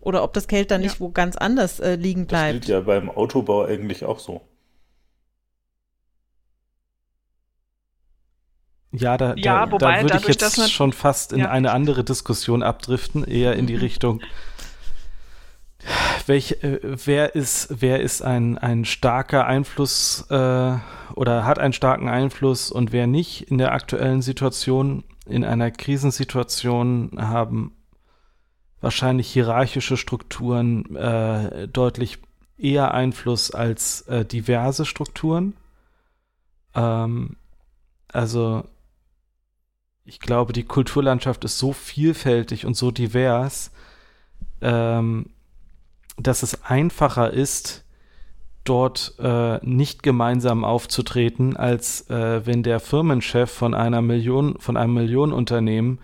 Oder 0.00 0.22
ob 0.22 0.34
das 0.34 0.46
Geld 0.46 0.70
dann 0.70 0.82
ja. 0.82 0.88
nicht 0.88 1.00
wo 1.00 1.10
ganz 1.10 1.36
anders 1.36 1.80
äh, 1.80 1.94
liegen 1.94 2.26
bleibt. 2.26 2.60
Das 2.60 2.66
gilt 2.66 2.68
ja 2.68 2.80
beim 2.80 3.10
Autobau 3.10 3.64
eigentlich 3.64 4.04
auch 4.04 4.18
so. 4.18 4.42
Ja, 8.92 9.18
da, 9.18 9.34
ja, 9.36 9.66
da, 9.66 9.72
wobei, 9.72 9.96
da 9.96 10.02
würde 10.02 10.18
ich 10.18 10.40
jetzt 10.40 10.72
schon 10.72 10.92
fast 10.92 11.32
in 11.32 11.40
ja. 11.40 11.50
eine 11.50 11.72
andere 11.72 12.04
Diskussion 12.04 12.62
abdriften, 12.62 13.24
eher 13.24 13.54
in 13.54 13.66
die 13.66 13.74
mhm. 13.74 13.80
Richtung, 13.80 14.20
welch, 16.26 16.62
äh, 16.62 16.80
wer 16.82 17.34
ist, 17.34 17.68
wer 17.80 18.00
ist 18.00 18.22
ein, 18.22 18.56
ein 18.56 18.84
starker 18.84 19.46
Einfluss 19.46 20.26
äh, 20.30 20.76
oder 21.14 21.44
hat 21.44 21.58
einen 21.58 21.72
starken 21.72 22.08
Einfluss 22.08 22.70
und 22.70 22.92
wer 22.92 23.06
nicht 23.06 23.42
in 23.50 23.58
der 23.58 23.72
aktuellen 23.72 24.22
Situation, 24.22 25.04
in 25.26 25.44
einer 25.44 25.70
Krisensituation 25.70 27.12
haben 27.18 27.76
wahrscheinlich 28.80 29.28
hierarchische 29.30 29.96
Strukturen 29.96 30.96
äh, 30.96 31.68
deutlich 31.68 32.18
eher 32.56 32.94
Einfluss 32.94 33.50
als 33.50 34.02
äh, 34.02 34.24
diverse 34.24 34.86
Strukturen. 34.86 35.54
Ähm, 36.74 37.36
also 38.08 38.64
ich 40.08 40.20
glaube, 40.20 40.54
die 40.54 40.64
Kulturlandschaft 40.64 41.44
ist 41.44 41.58
so 41.58 41.74
vielfältig 41.74 42.64
und 42.64 42.74
so 42.74 42.90
divers, 42.90 43.70
ähm, 44.62 45.26
dass 46.16 46.42
es 46.42 46.64
einfacher 46.64 47.30
ist, 47.30 47.84
dort 48.64 49.14
äh, 49.18 49.58
nicht 49.64 50.02
gemeinsam 50.02 50.64
aufzutreten, 50.64 51.56
als 51.56 52.08
äh, 52.08 52.44
wenn 52.46 52.62
der 52.62 52.80
Firmenchef 52.80 53.50
von 53.50 53.74
einer 53.74 54.00
Million, 54.00 54.58
von 54.58 54.78
einem 54.78 54.94
Millionenunternehmen 54.94 56.00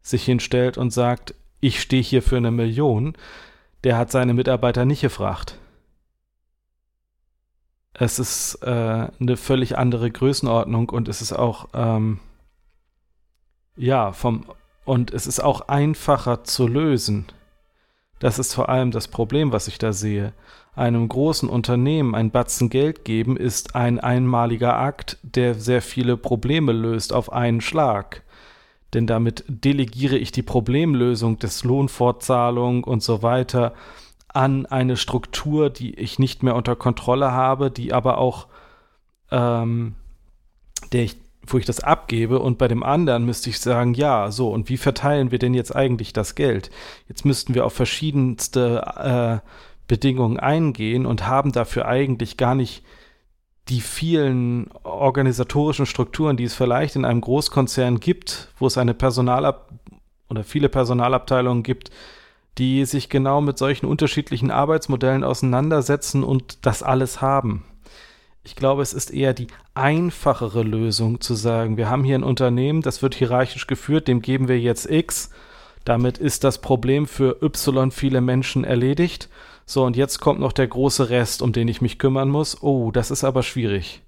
sich 0.00 0.24
hinstellt 0.24 0.78
und 0.78 0.90
sagt, 0.90 1.34
ich 1.60 1.80
stehe 1.82 2.02
hier 2.02 2.22
für 2.22 2.38
eine 2.38 2.50
Million, 2.50 3.14
der 3.84 3.98
hat 3.98 4.10
seine 4.10 4.32
Mitarbeiter 4.32 4.86
nicht 4.86 5.02
gefragt. 5.02 5.58
Es 7.92 8.18
ist 8.18 8.62
äh, 8.62 9.08
eine 9.20 9.36
völlig 9.36 9.76
andere 9.76 10.10
Größenordnung 10.10 10.88
und 10.88 11.08
es 11.08 11.20
ist 11.20 11.32
auch 11.32 11.68
ähm, 11.74 12.18
ja, 13.76 14.12
vom, 14.12 14.46
und 14.84 15.12
es 15.12 15.26
ist 15.26 15.40
auch 15.40 15.68
einfacher 15.68 16.44
zu 16.44 16.66
lösen. 16.66 17.26
Das 18.18 18.38
ist 18.38 18.54
vor 18.54 18.68
allem 18.68 18.90
das 18.90 19.08
Problem, 19.08 19.52
was 19.52 19.68
ich 19.68 19.78
da 19.78 19.92
sehe. 19.92 20.32
Einem 20.74 21.08
großen 21.08 21.48
Unternehmen 21.48 22.14
ein 22.14 22.30
Batzen 22.30 22.70
Geld 22.70 23.04
geben 23.04 23.36
ist 23.36 23.74
ein 23.74 23.98
einmaliger 24.00 24.76
Akt, 24.78 25.18
der 25.22 25.54
sehr 25.54 25.82
viele 25.82 26.16
Probleme 26.16 26.72
löst 26.72 27.12
auf 27.12 27.32
einen 27.32 27.60
Schlag. 27.60 28.22
Denn 28.94 29.06
damit 29.06 29.44
delegiere 29.48 30.16
ich 30.16 30.32
die 30.32 30.42
Problemlösung 30.42 31.38
des 31.38 31.64
Lohnfortzahlung 31.64 32.84
und 32.84 33.02
so 33.02 33.22
weiter 33.22 33.74
an 34.28 34.66
eine 34.66 34.96
Struktur, 34.96 35.70
die 35.70 35.94
ich 35.94 36.18
nicht 36.18 36.42
mehr 36.42 36.56
unter 36.56 36.76
Kontrolle 36.76 37.32
habe, 37.32 37.70
die 37.70 37.92
aber 37.92 38.18
auch 38.18 38.46
ähm, 39.30 39.96
der 40.92 41.04
ich 41.04 41.16
wo 41.46 41.58
ich 41.58 41.64
das 41.64 41.80
abgebe 41.80 42.38
und 42.38 42.58
bei 42.58 42.68
dem 42.68 42.82
anderen 42.82 43.24
müsste 43.24 43.50
ich 43.50 43.60
sagen, 43.60 43.94
ja, 43.94 44.30
so, 44.30 44.50
und 44.50 44.68
wie 44.68 44.76
verteilen 44.76 45.30
wir 45.30 45.38
denn 45.38 45.54
jetzt 45.54 45.74
eigentlich 45.74 46.12
das 46.12 46.34
Geld? 46.34 46.70
Jetzt 47.08 47.24
müssten 47.24 47.54
wir 47.54 47.64
auf 47.64 47.72
verschiedenste 47.72 49.42
äh, 49.42 49.48
Bedingungen 49.88 50.38
eingehen 50.38 51.06
und 51.06 51.26
haben 51.26 51.52
dafür 51.52 51.86
eigentlich 51.86 52.36
gar 52.36 52.54
nicht 52.54 52.82
die 53.68 53.80
vielen 53.80 54.70
organisatorischen 54.84 55.86
Strukturen, 55.86 56.36
die 56.36 56.44
es 56.44 56.54
vielleicht 56.54 56.96
in 56.96 57.04
einem 57.04 57.20
Großkonzern 57.20 57.98
gibt, 57.98 58.48
wo 58.58 58.66
es 58.66 58.78
eine 58.78 58.94
Personalab 58.94 59.70
oder 60.28 60.44
viele 60.44 60.68
Personalabteilungen 60.68 61.62
gibt, 61.62 61.90
die 62.58 62.84
sich 62.84 63.08
genau 63.08 63.40
mit 63.40 63.58
solchen 63.58 63.86
unterschiedlichen 63.86 64.50
Arbeitsmodellen 64.50 65.24
auseinandersetzen 65.24 66.24
und 66.24 66.64
das 66.64 66.82
alles 66.82 67.20
haben. 67.20 67.64
Ich 68.46 68.54
glaube, 68.54 68.80
es 68.80 68.92
ist 68.92 69.12
eher 69.12 69.34
die 69.34 69.48
einfachere 69.74 70.62
Lösung 70.62 71.20
zu 71.20 71.34
sagen, 71.34 71.76
wir 71.76 71.90
haben 71.90 72.04
hier 72.04 72.14
ein 72.14 72.22
Unternehmen, 72.22 72.80
das 72.80 73.02
wird 73.02 73.16
hierarchisch 73.16 73.66
geführt, 73.66 74.06
dem 74.06 74.22
geben 74.22 74.46
wir 74.46 74.60
jetzt 74.60 74.88
X. 74.88 75.30
Damit 75.84 76.18
ist 76.18 76.44
das 76.44 76.60
Problem 76.60 77.08
für 77.08 77.42
Y 77.42 77.90
viele 77.90 78.20
Menschen 78.20 78.62
erledigt. 78.62 79.28
So, 79.64 79.84
und 79.84 79.96
jetzt 79.96 80.20
kommt 80.20 80.38
noch 80.38 80.52
der 80.52 80.68
große 80.68 81.10
Rest, 81.10 81.42
um 81.42 81.52
den 81.52 81.66
ich 81.66 81.80
mich 81.80 81.98
kümmern 81.98 82.28
muss. 82.28 82.62
Oh, 82.62 82.92
das 82.92 83.10
ist 83.10 83.24
aber 83.24 83.42
schwierig. 83.42 84.02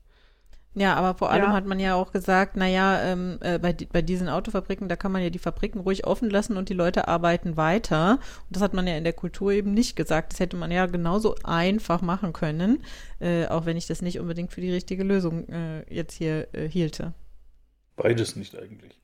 Ja, 0.75 0.95
aber 0.95 1.19
vor 1.19 1.31
allem 1.31 1.45
ja. 1.45 1.53
hat 1.53 1.67
man 1.67 1.81
ja 1.81 1.95
auch 1.95 2.13
gesagt, 2.13 2.57
naja, 2.57 3.03
ähm, 3.03 3.39
äh, 3.41 3.59
bei, 3.59 3.73
bei 3.73 4.03
diesen 4.03 4.29
Autofabriken, 4.29 4.89
da 4.89 4.97
kann 4.97 5.11
man 5.11 5.23
ja 5.23 5.31
die 5.31 5.39
Fabriken 5.39 5.81
ruhig 5.81 6.07
offen 6.07 6.31
lassen 6.31 6.57
und 6.57 6.69
die 6.69 6.75
Leute 6.75 7.09
arbeiten 7.09 7.57
weiter. 7.57 8.13
Und 8.13 8.57
das 8.57 8.63
hat 8.63 8.75
man 8.75 8.87
ja 8.87 8.97
in 8.97 9.05
der 9.05 9.13
Kultur 9.13 9.51
eben 9.53 9.75
nicht 9.75 9.97
gesagt. 9.97 10.33
Das 10.33 10.41
hätte 10.41 10.57
man 10.57 10.71
ja 10.71 10.87
genauso 10.87 11.35
einfach 11.43 12.01
machen 12.01 12.33
können, 12.33 12.85
äh, 13.19 13.47
auch 13.47 13.67
wenn 13.67 13.77
ich 13.77 13.87
das 13.87 14.03
nicht 14.03 14.21
unbedingt 14.21 14.53
für 14.53 14.61
die 14.61 14.71
richtige 14.71 15.03
Lösung 15.03 15.49
äh, 15.49 15.83
jetzt 15.93 16.15
hier 16.15 16.49
äh, 16.53 16.69
hielte. 16.69 17.13
Beides 17.97 18.37
nicht 18.37 18.57
eigentlich. 18.57 18.97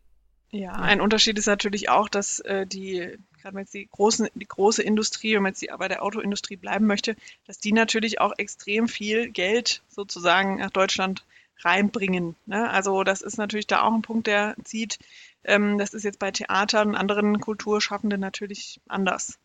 Ja, 0.53 0.75
ein 0.75 1.01
Unterschied 1.01 1.37
ist 1.37 1.47
natürlich 1.47 1.89
auch, 1.89 2.09
dass 2.09 2.39
äh, 2.39 2.65
die, 2.65 2.99
gerade 3.43 3.57
wenn 3.57 3.63
jetzt 3.63 3.75
die, 3.75 3.89
großen, 3.91 4.29
die 4.37 4.47
große 4.47 4.85
Industrie, 4.85 5.35
wenn 5.35 5.43
man 5.43 5.51
jetzt 5.51 5.63
die, 5.63 5.71
bei 5.77 5.89
der 5.89 6.05
Autoindustrie 6.05 6.55
bleiben 6.55 6.87
möchte, 6.87 7.17
dass 7.49 7.59
die 7.59 7.73
natürlich 7.73 8.21
auch 8.21 8.33
extrem 8.39 8.87
viel 8.87 9.31
Geld 9.33 9.83
sozusagen 9.89 10.59
nach 10.59 10.71
Deutschland 10.71 11.25
reinbringen. 11.61 12.37
Ne? 12.47 12.69
Also 12.71 13.05
das 13.05 13.23
ist 13.23 13.39
natürlich 13.39 13.67
da 13.67 13.83
auch 13.83 13.93
ein 13.93 14.03
Punkt, 14.03 14.27
der 14.27 14.55
zieht. 14.65 14.99
Ähm, 15.45 15.79
das 15.79 15.95
ist 15.95 16.05
jetzt 16.05 16.19
bei 16.19 16.31
Theatern 16.31 16.91
und 16.91 16.95
anderen 16.97 17.41
Kulturschaffenden 17.41 18.21
natürlich 18.21 18.81
anders. 18.89 19.39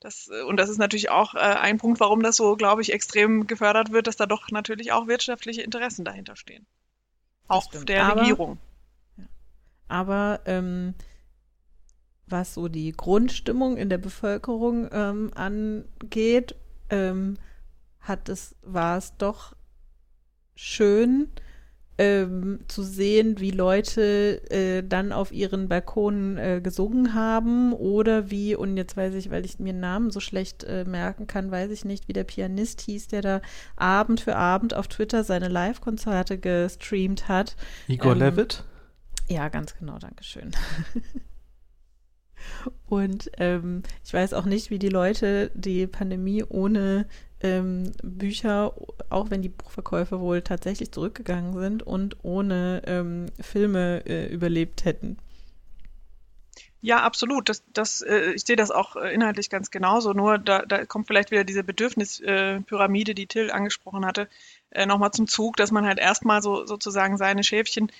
Das, 0.00 0.28
äh, 0.28 0.42
und 0.42 0.58
das 0.58 0.68
ist 0.68 0.78
natürlich 0.78 1.10
auch 1.10 1.34
äh, 1.34 1.38
ein 1.38 1.78
Punkt, 1.78 2.00
warum 2.00 2.22
das 2.22 2.36
so, 2.36 2.56
glaube 2.56 2.82
ich, 2.82 2.92
extrem 2.92 3.46
gefördert 3.46 3.92
wird, 3.92 4.06
dass 4.06 4.16
da 4.16 4.26
doch 4.26 4.50
natürlich 4.50 4.92
auch 4.92 5.06
wirtschaftliche 5.06 5.62
Interessen 5.62 6.04
dahinter 6.04 6.36
stehen. 6.36 6.66
Auch 7.48 7.66
der 7.70 8.06
aber, 8.06 8.20
Regierung. 8.20 8.58
Ja. 9.16 9.24
Aber 9.88 10.40
ähm, 10.46 10.94
was 12.26 12.54
so 12.54 12.68
die 12.68 12.92
Grundstimmung 12.92 13.76
in 13.76 13.88
der 13.88 13.98
Bevölkerung 13.98 14.88
ähm, 14.92 15.30
angeht, 15.34 16.56
ähm, 16.90 17.38
hat 18.00 18.28
es, 18.28 18.54
war 18.62 18.98
es 18.98 19.16
doch 19.16 19.55
schön 20.56 21.28
ähm, 21.98 22.60
zu 22.68 22.82
sehen, 22.82 23.40
wie 23.40 23.50
Leute 23.50 24.42
äh, 24.50 24.82
dann 24.86 25.12
auf 25.12 25.32
ihren 25.32 25.68
Balkonen 25.68 26.36
äh, 26.36 26.60
gesungen 26.62 27.14
haben 27.14 27.72
oder 27.72 28.30
wie, 28.30 28.54
und 28.54 28.76
jetzt 28.76 28.96
weiß 28.96 29.14
ich, 29.14 29.30
weil 29.30 29.46
ich 29.46 29.58
mir 29.58 29.72
Namen 29.72 30.10
so 30.10 30.20
schlecht 30.20 30.64
äh, 30.64 30.84
merken 30.84 31.26
kann, 31.26 31.50
weiß 31.50 31.70
ich 31.70 31.84
nicht, 31.84 32.08
wie 32.08 32.12
der 32.12 32.24
Pianist 32.24 32.82
hieß, 32.82 33.08
der 33.08 33.22
da 33.22 33.40
Abend 33.76 34.20
für 34.20 34.36
Abend 34.36 34.74
auf 34.74 34.88
Twitter 34.88 35.24
seine 35.24 35.48
Live-Konzerte 35.48 36.38
gestreamt 36.38 37.28
hat. 37.28 37.56
Igor 37.88 38.12
ähm, 38.12 38.18
Levitt? 38.18 38.64
Ja, 39.28 39.48
ganz 39.48 39.74
genau, 39.78 39.98
Dankeschön. 39.98 40.50
Und 42.86 43.30
ähm, 43.38 43.82
ich 44.04 44.12
weiß 44.12 44.34
auch 44.34 44.44
nicht, 44.44 44.70
wie 44.70 44.78
die 44.78 44.88
Leute 44.88 45.50
die 45.54 45.86
Pandemie 45.86 46.44
ohne 46.44 47.06
ähm, 47.40 47.92
Bücher, 48.02 48.72
auch 49.10 49.30
wenn 49.30 49.42
die 49.42 49.48
Buchverkäufe 49.48 50.20
wohl 50.20 50.42
tatsächlich 50.42 50.92
zurückgegangen 50.92 51.58
sind 51.58 51.82
und 51.82 52.16
ohne 52.22 52.82
ähm, 52.86 53.26
Filme 53.40 54.04
äh, 54.06 54.26
überlebt 54.32 54.84
hätten. 54.84 55.18
Ja, 56.86 57.02
absolut. 57.02 57.48
Das, 57.48 57.64
das, 57.72 58.00
äh, 58.02 58.32
ich 58.32 58.44
sehe 58.44 58.54
das 58.54 58.70
auch 58.70 58.96
äh, 58.96 59.12
inhaltlich 59.12 59.50
ganz 59.50 59.70
genauso. 59.70 60.12
Nur 60.12 60.38
da, 60.38 60.62
da 60.62 60.84
kommt 60.86 61.08
vielleicht 61.08 61.30
wieder 61.30 61.42
diese 61.42 61.64
Bedürfnispyramide, 61.64 63.14
die 63.14 63.26
Till 63.26 63.50
angesprochen 63.50 64.06
hatte, 64.06 64.28
äh, 64.70 64.86
nochmal 64.86 65.10
zum 65.10 65.26
Zug, 65.26 65.56
dass 65.56 65.72
man 65.72 65.84
halt 65.84 65.98
erstmal 65.98 66.42
so 66.42 66.64
sozusagen 66.64 67.16
seine 67.16 67.42
Schäfchen 67.42 67.90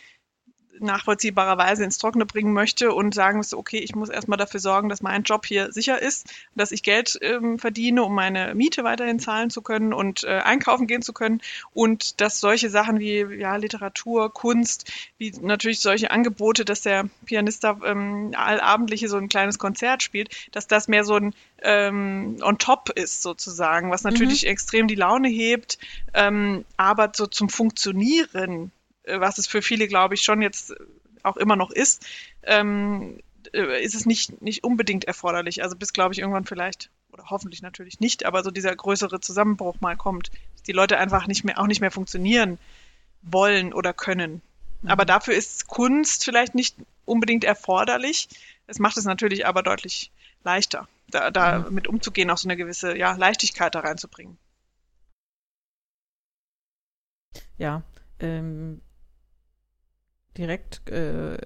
nachvollziehbarerweise 0.80 1.84
ins 1.84 1.98
Trockene 1.98 2.26
bringen 2.26 2.52
möchte 2.52 2.92
und 2.92 3.14
sagen 3.14 3.38
müsste, 3.38 3.58
okay, 3.58 3.78
ich 3.78 3.94
muss 3.94 4.08
erstmal 4.08 4.38
dafür 4.38 4.60
sorgen, 4.60 4.88
dass 4.88 5.02
mein 5.02 5.22
Job 5.22 5.46
hier 5.46 5.72
sicher 5.72 6.00
ist, 6.00 6.28
dass 6.54 6.72
ich 6.72 6.82
Geld 6.82 7.18
ähm, 7.22 7.58
verdiene, 7.58 8.02
um 8.02 8.14
meine 8.14 8.54
Miete 8.54 8.84
weiterhin 8.84 9.18
zahlen 9.18 9.50
zu 9.50 9.62
können 9.62 9.92
und 9.92 10.24
äh, 10.24 10.38
einkaufen 10.38 10.86
gehen 10.86 11.02
zu 11.02 11.12
können 11.12 11.40
und 11.72 12.20
dass 12.20 12.40
solche 12.40 12.70
Sachen 12.70 12.98
wie 12.98 13.20
ja, 13.38 13.56
Literatur, 13.56 14.32
Kunst, 14.32 14.90
wie 15.18 15.32
natürlich 15.40 15.80
solche 15.80 16.10
Angebote, 16.10 16.64
dass 16.64 16.82
der 16.82 17.08
Pianist 17.24 17.64
da 17.64 17.78
ähm, 17.84 18.32
allabendliche 18.36 19.08
so 19.08 19.16
ein 19.16 19.28
kleines 19.28 19.58
Konzert 19.58 20.02
spielt, 20.02 20.30
dass 20.52 20.66
das 20.66 20.88
mehr 20.88 21.04
so 21.04 21.16
ein 21.16 21.34
ähm, 21.62 22.36
on 22.42 22.58
top 22.58 22.90
ist 22.90 23.22
sozusagen, 23.22 23.90
was 23.90 24.04
natürlich 24.04 24.42
mhm. 24.42 24.50
extrem 24.50 24.88
die 24.88 24.94
Laune 24.94 25.28
hebt, 25.28 25.78
ähm, 26.14 26.64
aber 26.76 27.10
so 27.14 27.26
zum 27.26 27.48
Funktionieren 27.48 28.70
was 29.06 29.38
es 29.38 29.46
für 29.46 29.62
viele, 29.62 29.88
glaube 29.88 30.14
ich, 30.14 30.22
schon 30.22 30.42
jetzt 30.42 30.74
auch 31.22 31.36
immer 31.36 31.56
noch 31.56 31.70
ist, 31.70 32.06
ähm, 32.42 33.18
äh, 33.52 33.82
ist 33.82 33.94
es 33.94 34.06
nicht, 34.06 34.40
nicht 34.42 34.64
unbedingt 34.64 35.04
erforderlich. 35.04 35.62
Also 35.62 35.76
bis, 35.76 35.92
glaube 35.92 36.14
ich, 36.14 36.20
irgendwann 36.20 36.44
vielleicht, 36.44 36.90
oder 37.12 37.24
hoffentlich 37.30 37.62
natürlich 37.62 38.00
nicht, 38.00 38.24
aber 38.24 38.42
so 38.42 38.50
dieser 38.50 38.74
größere 38.74 39.20
Zusammenbruch 39.20 39.80
mal 39.80 39.96
kommt, 39.96 40.30
dass 40.54 40.62
die 40.62 40.72
Leute 40.72 40.98
einfach 40.98 41.26
nicht 41.26 41.44
mehr, 41.44 41.58
auch 41.58 41.66
nicht 41.66 41.80
mehr 41.80 41.90
funktionieren 41.90 42.58
wollen 43.22 43.72
oder 43.72 43.92
können. 43.92 44.42
Mhm. 44.82 44.90
Aber 44.90 45.04
dafür 45.04 45.34
ist 45.34 45.66
Kunst 45.66 46.24
vielleicht 46.24 46.54
nicht 46.54 46.76
unbedingt 47.04 47.44
erforderlich. 47.44 48.28
Es 48.66 48.78
macht 48.78 48.96
es 48.96 49.04
natürlich 49.04 49.46
aber 49.46 49.62
deutlich 49.62 50.10
leichter, 50.44 50.88
da, 51.08 51.30
da 51.30 51.60
mhm. 51.60 51.74
mit 51.74 51.88
umzugehen, 51.88 52.30
auch 52.30 52.38
so 52.38 52.48
eine 52.48 52.56
gewisse 52.56 52.96
ja, 52.96 53.12
Leichtigkeit 53.16 53.74
da 53.74 53.80
reinzubringen. 53.80 54.38
Ja, 57.58 57.82
ähm, 58.20 58.80
direkt, 60.36 60.88
äh, 60.90 61.36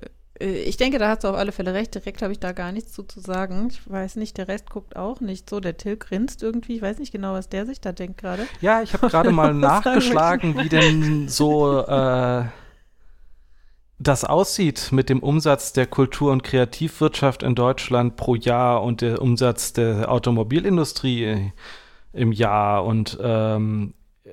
äh, 0.41 0.62
ich 0.62 0.76
denke, 0.76 0.99
da 0.99 1.09
hast 1.09 1.24
du 1.24 1.28
auf 1.28 1.36
alle 1.36 1.53
Fälle 1.53 1.74
recht. 1.74 1.95
Direkt 1.95 2.22
habe 2.22 2.32
ich 2.32 2.41
da 2.41 2.53
gar 2.53 2.72
nichts 2.72 2.93
zu, 2.93 3.03
zu 3.03 3.20
sagen. 3.20 3.68
Ich 3.70 3.88
weiß 3.88 4.16
nicht, 4.16 4.38
der 4.38 4.49
Rest 4.49 4.70
guckt 4.70 4.97
auch 4.97 5.20
nicht 5.20 5.49
so. 5.49 5.61
Der 5.61 5.76
Till 5.76 5.97
grinst 5.97 6.43
irgendwie. 6.43 6.76
Ich 6.76 6.82
weiß 6.82 6.99
nicht 6.99 7.12
genau, 7.12 7.34
was 7.34 7.49
der 7.49 7.66
sich 7.66 7.80
da 7.80 7.93
denkt 7.93 8.18
gerade. 8.18 8.47
Ja, 8.61 8.82
ich 8.82 8.93
habe 8.95 9.09
gerade 9.09 9.30
mal 9.30 9.55
nachgeschlagen, 9.55 10.59
wie 10.59 10.68
denn 10.68 11.28
so 11.28 11.80
äh, 11.80 12.45
das 13.99 14.24
aussieht 14.24 14.93
mit 14.93 15.11
dem 15.11 15.22
Umsatz 15.22 15.74
der 15.74 15.86
Kultur- 15.86 16.32
und 16.32 16.43
Kreativwirtschaft 16.43 17.43
in 17.43 17.55
Deutschland 17.55 18.16
pro 18.16 18.34
Jahr 18.34 18.82
und 18.82 19.03
der 19.03 19.20
Umsatz 19.20 19.74
der 19.74 20.11
Automobilindustrie 20.11 21.53
im 22.12 22.32
Jahr. 22.32 22.84
Und 22.84 23.18
ähm, 23.20 23.95
äh, 24.24 24.30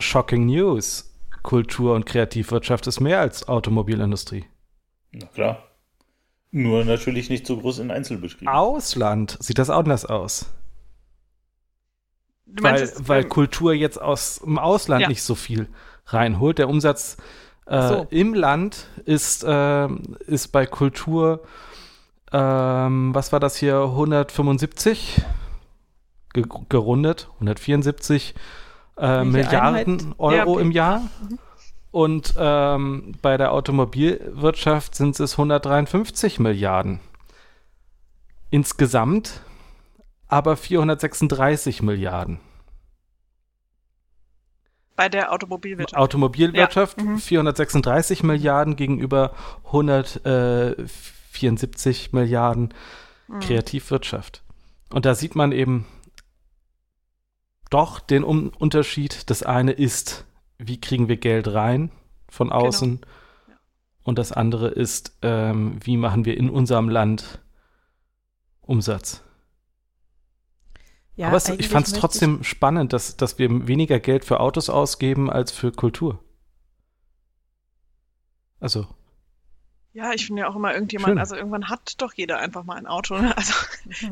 Shocking 0.00 0.46
News 0.46 1.09
Kultur- 1.42 1.94
und 1.94 2.06
Kreativwirtschaft 2.06 2.86
ist 2.86 3.00
mehr 3.00 3.20
als 3.20 3.48
Automobilindustrie. 3.48 4.44
Na 5.12 5.26
klar. 5.26 5.62
Nur 6.52 6.84
natürlich 6.84 7.30
nicht 7.30 7.46
so 7.46 7.58
groß 7.58 7.78
in 7.78 7.90
Einzelbetrieben. 7.90 8.48
Ausland 8.48 9.36
sieht 9.40 9.58
das 9.58 9.70
anders 9.70 10.04
aus. 10.04 10.46
weil, 12.46 12.82
es, 12.82 13.08
weil 13.08 13.22
ähm, 13.22 13.28
Kultur 13.28 13.72
jetzt 13.72 14.00
aus 14.00 14.40
dem 14.44 14.58
Ausland 14.58 15.02
ja. 15.02 15.08
nicht 15.08 15.22
so 15.22 15.34
viel 15.34 15.68
reinholt. 16.06 16.58
Der 16.58 16.68
Umsatz 16.68 17.16
äh, 17.66 17.88
so. 17.88 18.06
im 18.10 18.34
Land 18.34 18.88
ist, 19.04 19.44
äh, 19.44 19.88
ist 20.26 20.48
bei 20.48 20.66
Kultur, 20.66 21.44
ähm, 22.32 23.14
was 23.14 23.32
war 23.32 23.38
das 23.38 23.56
hier, 23.56 23.80
175 23.80 25.22
ge 26.32 26.44
gerundet, 26.68 27.28
174 27.34 28.34
äh, 29.00 29.24
Milliarden 29.24 29.90
Einheit? 29.90 30.06
Euro 30.18 30.58
ja, 30.58 30.64
im 30.64 30.70
Jahr. 30.70 31.00
Mhm. 31.00 31.38
Und 31.92 32.34
ähm, 32.36 33.14
bei 33.20 33.36
der 33.36 33.52
Automobilwirtschaft 33.52 34.94
sind 34.94 35.18
es 35.18 35.32
153 35.32 36.38
Milliarden. 36.38 37.00
Insgesamt 38.50 39.40
aber 40.28 40.56
436 40.56 41.82
Milliarden. 41.82 42.38
Bei 44.94 45.08
der 45.08 45.32
Automobilwirtschaft. 45.32 46.00
Automobilwirtschaft 46.00 46.98
ja. 46.98 47.06
mhm. 47.06 47.18
436 47.18 48.22
Milliarden 48.22 48.76
gegenüber 48.76 49.32
174 49.64 52.12
Milliarden 52.12 52.72
mhm. 53.26 53.40
Kreativwirtschaft. 53.40 54.44
Und 54.92 55.06
da 55.06 55.14
sieht 55.14 55.34
man 55.34 55.52
eben, 55.52 55.86
doch 57.70 58.00
den 58.00 58.24
um 58.24 58.50
Unterschied. 58.58 59.30
Das 59.30 59.42
eine 59.42 59.72
ist, 59.72 60.26
wie 60.58 60.80
kriegen 60.80 61.08
wir 61.08 61.16
Geld 61.16 61.48
rein 61.48 61.90
von 62.28 62.48
genau. 62.48 62.66
außen? 62.66 63.00
Genau. 63.00 63.06
Ja. 63.48 63.54
Und 64.02 64.18
das 64.18 64.32
andere 64.32 64.68
ist, 64.68 65.16
ähm, 65.22 65.78
wie 65.82 65.96
machen 65.96 66.24
wir 66.24 66.36
in 66.36 66.50
unserem 66.50 66.88
Land 66.88 67.40
Umsatz? 68.60 69.22
Ja, 71.16 71.28
Aber 71.28 71.36
es, 71.36 71.48
ich 71.48 71.68
fand 71.68 71.86
es 71.86 71.92
trotzdem 71.92 72.42
spannend, 72.44 72.92
dass, 72.92 73.16
dass 73.16 73.38
wir 73.38 73.66
weniger 73.68 74.00
Geld 74.00 74.24
für 74.24 74.40
Autos 74.40 74.70
ausgeben 74.70 75.30
als 75.30 75.52
für 75.52 75.70
Kultur. 75.70 76.18
Also 78.58 78.86
ja, 80.00 80.12
ich 80.14 80.26
finde 80.26 80.42
ja 80.42 80.48
auch 80.48 80.56
immer 80.56 80.72
irgendjemand, 80.72 81.10
Schön. 81.10 81.18
also 81.18 81.36
irgendwann 81.36 81.68
hat 81.68 81.94
doch 81.98 82.14
jeder 82.14 82.38
einfach 82.38 82.64
mal 82.64 82.76
ein 82.76 82.86
Auto. 82.86 83.18
Ne? 83.18 83.34
Also, 83.36 83.52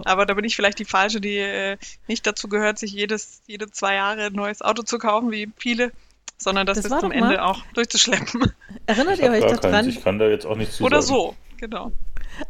aber 0.05 0.27
da 0.27 0.35
bin 0.35 0.45
ich 0.45 0.55
vielleicht 0.55 0.79
die 0.79 0.85
Falsche, 0.85 1.21
die 1.21 1.39
äh, 1.39 1.77
nicht 2.07 2.27
dazu 2.27 2.49
gehört, 2.49 2.79
sich 2.79 2.93
jedes, 2.93 3.43
jede 3.47 3.71
zwei 3.71 3.95
Jahre 3.95 4.27
ein 4.27 4.33
neues 4.33 4.61
Auto 4.61 4.83
zu 4.83 4.99
kaufen, 4.99 5.31
wie 5.31 5.51
viele, 5.57 5.93
sondern 6.37 6.67
das, 6.67 6.81
das 6.81 6.91
bis 6.91 7.01
zum 7.01 7.13
Ende 7.13 7.43
auch 7.43 7.63
durchzuschleppen. 7.75 8.53
Erinnert 8.87 9.19
ihr 9.19 9.31
euch 9.31 9.45
daran? 9.45 9.89
Ich 9.89 10.03
kann 10.03 10.19
da 10.19 10.29
jetzt 10.29 10.47
auch 10.47 10.57
nicht 10.57 10.73
zu 10.73 10.85
Oder 10.85 11.01
so, 11.01 11.35
genau. 11.57 11.93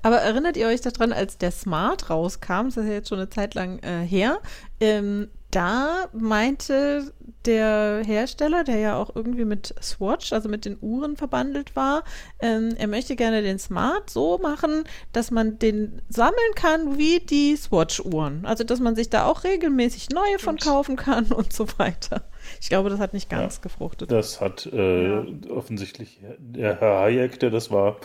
Aber 0.03 0.17
erinnert 0.17 0.57
ihr 0.57 0.67
euch 0.67 0.81
daran, 0.81 1.13
als 1.13 1.39
der 1.39 1.53
Smart 1.53 2.11
rauskam, 2.11 2.67
das 2.67 2.79
ist 2.79 2.87
ja 2.87 2.93
jetzt 2.93 3.09
schon 3.09 3.19
eine 3.19 3.31
Zeit 3.31 3.55
lang 3.55 3.79
äh, 3.79 4.05
her, 4.05 4.41
ähm, 4.81 5.29
da 5.51 6.09
meinte 6.13 7.13
der 7.47 8.03
Hersteller, 8.05 8.65
der 8.65 8.79
ja 8.79 8.97
auch 8.97 9.15
irgendwie 9.15 9.47
mit 9.47 9.75
Swatch, 9.81 10.33
also 10.33 10.49
mit 10.49 10.67
den 10.67 10.77
Uhren 10.81 11.17
verbandelt 11.17 11.75
war, 11.75 12.05
ähm, 12.41 12.75
er 12.77 12.89
möchte 12.89 13.17
gerne 13.17 13.43
den 13.43 13.59
Smart 13.59 14.11
so 14.11 14.39
machen, 14.39 14.85
dass 15.13 15.31
man 15.31 15.59
den 15.59 16.03
sammeln 16.11 16.55
kann 16.55 16.99
wie 16.99 17.21
die 17.21 17.57
Swatch-Uhren. 17.57 18.45
Also, 18.45 18.65
dass 18.65 18.81
man 18.81 18.97
sich 18.97 19.09
da 19.09 19.25
auch 19.25 19.45
regelmäßig 19.45 20.11
neue 20.11 20.39
von 20.39 20.59
kaufen 20.59 20.97
kann 20.97 21.27
und 21.33 21.53
so 21.53 21.67
weiter. 21.79 22.25
Ich 22.61 22.69
glaube, 22.69 22.91
das 22.91 22.99
hat 22.99 23.15
nicht 23.15 23.31
ganz 23.31 23.57
ja, 23.57 23.63
gefruchtet. 23.63 24.11
Das 24.11 24.41
hat 24.41 24.67
äh, 24.67 25.09
ja. 25.09 25.27
offensichtlich 25.51 26.21
der 26.39 26.81
Herr 26.81 27.01
Hayek, 27.01 27.41
der 27.41 27.51
das 27.51 27.71
war, 27.71 27.97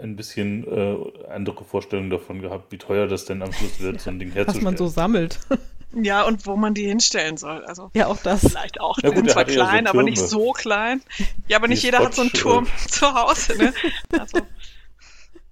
ein 0.00 0.14
bisschen 0.14 0.64
äh, 0.66 0.96
andere 1.28 1.64
Vorstellungen 1.64 2.10
davon 2.10 2.42
gehabt, 2.42 2.70
wie 2.70 2.78
teuer 2.78 3.06
das 3.06 3.24
denn 3.24 3.42
am 3.42 3.52
Schluss 3.52 3.80
wird, 3.80 4.00
so 4.00 4.10
ein 4.10 4.18
Ding 4.18 4.30
herzustellen. 4.30 4.66
Was 4.66 4.72
man 4.72 4.76
so 4.76 4.88
sammelt. 4.88 5.40
Ja, 5.92 6.22
und 6.22 6.46
wo 6.46 6.56
man 6.56 6.74
die 6.74 6.86
hinstellen 6.86 7.36
soll. 7.36 7.64
Also 7.64 7.90
ja, 7.94 8.06
auch 8.06 8.18
das. 8.18 8.40
Vielleicht 8.40 8.80
auch. 8.80 8.98
Ja, 9.02 9.10
die 9.10 9.16
sind 9.16 9.30
zwar 9.30 9.44
klein, 9.44 9.84
so 9.84 9.90
aber 9.90 10.02
nicht 10.02 10.18
so 10.18 10.52
klein. 10.52 11.02
Ja, 11.48 11.58
aber 11.58 11.68
nicht 11.68 11.82
jeder 11.82 12.00
hat 12.00 12.14
so 12.14 12.22
einen 12.22 12.32
Turm 12.32 12.66
äh. 12.66 12.88
zu 12.88 13.14
Hause. 13.14 13.56
Ne? 13.56 13.74
Also, 14.18 14.40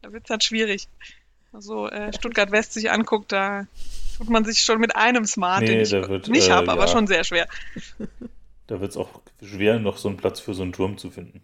da 0.02 0.12
wird 0.12 0.24
es 0.24 0.30
halt 0.30 0.44
schwierig. 0.44 0.88
Also 1.52 1.88
äh, 1.88 2.12
Stuttgart 2.12 2.50
West 2.50 2.72
sich 2.72 2.90
anguckt, 2.90 3.30
da 3.30 3.66
tut 4.18 4.28
man 4.28 4.44
sich 4.44 4.60
schon 4.60 4.80
mit 4.80 4.96
einem 4.96 5.24
Smart, 5.24 5.60
nee, 5.60 5.68
den 5.68 5.80
ich 5.80 5.92
wird, 5.92 6.28
nicht 6.28 6.48
äh, 6.48 6.52
habe, 6.52 6.70
aber 6.70 6.86
ja. 6.86 6.88
schon 6.88 7.06
sehr 7.06 7.22
schwer. 7.22 7.46
Da 8.66 8.80
wird 8.80 8.90
es 8.90 8.96
auch 8.96 9.20
schwer, 9.42 9.78
noch 9.78 9.98
so 9.98 10.08
einen 10.08 10.16
Platz 10.16 10.40
für 10.40 10.52
so 10.52 10.62
einen 10.62 10.72
Turm 10.72 10.98
zu 10.98 11.10
finden. 11.10 11.42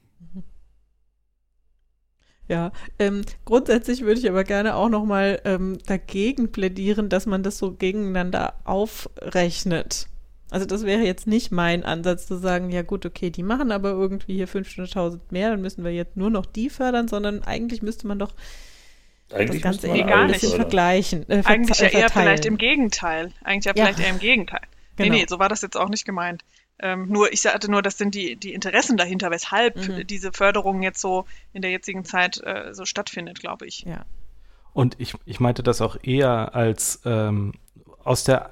Ja, 2.51 2.73
ähm, 2.99 3.23
grundsätzlich 3.45 4.01
würde 4.01 4.19
ich 4.19 4.29
aber 4.29 4.43
gerne 4.43 4.75
auch 4.75 4.89
nochmal 4.89 5.41
ähm, 5.45 5.79
dagegen 5.87 6.51
plädieren, 6.51 7.09
dass 7.09 7.25
man 7.25 7.45
das 7.45 7.59
so 7.59 7.71
gegeneinander 7.71 8.55
aufrechnet. 8.65 10.09
Also 10.51 10.67
das 10.67 10.85
wäre 10.85 11.03
jetzt 11.03 11.29
nicht 11.29 11.53
mein 11.53 11.85
Ansatz 11.85 12.27
zu 12.27 12.39
sagen, 12.39 12.71
ja 12.71 12.83
gut, 12.83 13.07
okay, 13.07 13.31
die 13.31 13.45
machen 13.45 13.71
aber 13.71 13.91
irgendwie 13.91 14.35
hier 14.35 14.49
500.000 14.49 15.21
mehr, 15.31 15.51
dann 15.51 15.61
müssen 15.61 15.85
wir 15.85 15.93
jetzt 15.93 16.17
nur 16.17 16.29
noch 16.29 16.45
die 16.45 16.71
fördern, 16.71 17.07
sondern 17.07 17.45
eigentlich 17.45 17.83
müsste 17.83 18.09
man 18.09 18.19
doch 18.19 18.33
eigentlich 19.33 19.63
das 19.63 19.81
Ganze 19.81 19.97
eher 19.97 20.17
ein 20.17 20.27
bisschen 20.27 20.57
vergleichen. 20.57 21.31
Äh, 21.31 21.43
eigentlich 21.45 21.79
ja 21.79 21.87
eher 21.87 22.11
vielleicht 22.11 22.47
im 22.47 22.59
Gegenteil. 22.59 23.31
Eigentlich 23.45 23.67
ja, 23.67 23.75
ja. 23.77 23.85
vielleicht 23.85 24.01
eher 24.01 24.11
im 24.11 24.19
Gegenteil. 24.19 24.63
Genau. 24.97 25.09
Nee, 25.09 25.21
nee, 25.21 25.27
so 25.29 25.39
war 25.39 25.49
das 25.49 25.63
jetzt 25.63 25.77
auch 25.77 25.89
nicht 25.89 26.05
gemeint. 26.05 26.43
Ähm, 26.83 27.09
nur, 27.09 27.33
ich 27.33 27.43
sagte 27.43 27.71
nur, 27.71 27.83
das 27.83 27.99
sind 27.99 28.15
die, 28.15 28.37
die 28.37 28.55
Interessen 28.55 28.97
dahinter, 28.97 29.31
weshalb 29.31 29.77
mhm. 29.77 30.07
diese 30.07 30.33
Förderung 30.33 30.83
jetzt 30.83 31.01
so 31.01 31.27
in 31.53 31.63
der 31.63 31.71
jetzigen 31.71 32.05
Zeit 32.05 32.41
äh, 32.43 32.73
so 32.73 32.85
stattfindet, 32.85 33.41
glaube 33.41 33.67
ich. 33.67 33.83
Ja. 33.83 34.05
Und 34.73 34.99
ich, 34.99 35.15
ich 35.25 35.41
meinte 35.41 35.63
das 35.63 35.81
auch 35.81 35.97
eher 36.03 36.55
als 36.55 37.01
ähm, 37.05 37.53
aus, 38.05 38.25
der, 38.25 38.51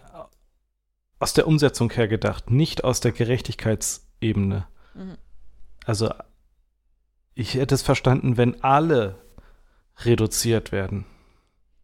aus 1.18 1.32
der 1.32 1.46
Umsetzung 1.46 1.90
her 1.90 2.08
gedacht, 2.08 2.50
nicht 2.50 2.84
aus 2.84 3.00
der 3.00 3.12
Gerechtigkeitsebene. 3.12 4.66
Mhm. 4.94 5.16
Also 5.84 6.12
ich 7.34 7.54
hätte 7.54 7.74
es 7.74 7.82
verstanden, 7.82 8.36
wenn 8.36 8.62
alle 8.62 9.16
reduziert 10.00 10.72
werden 10.72 11.06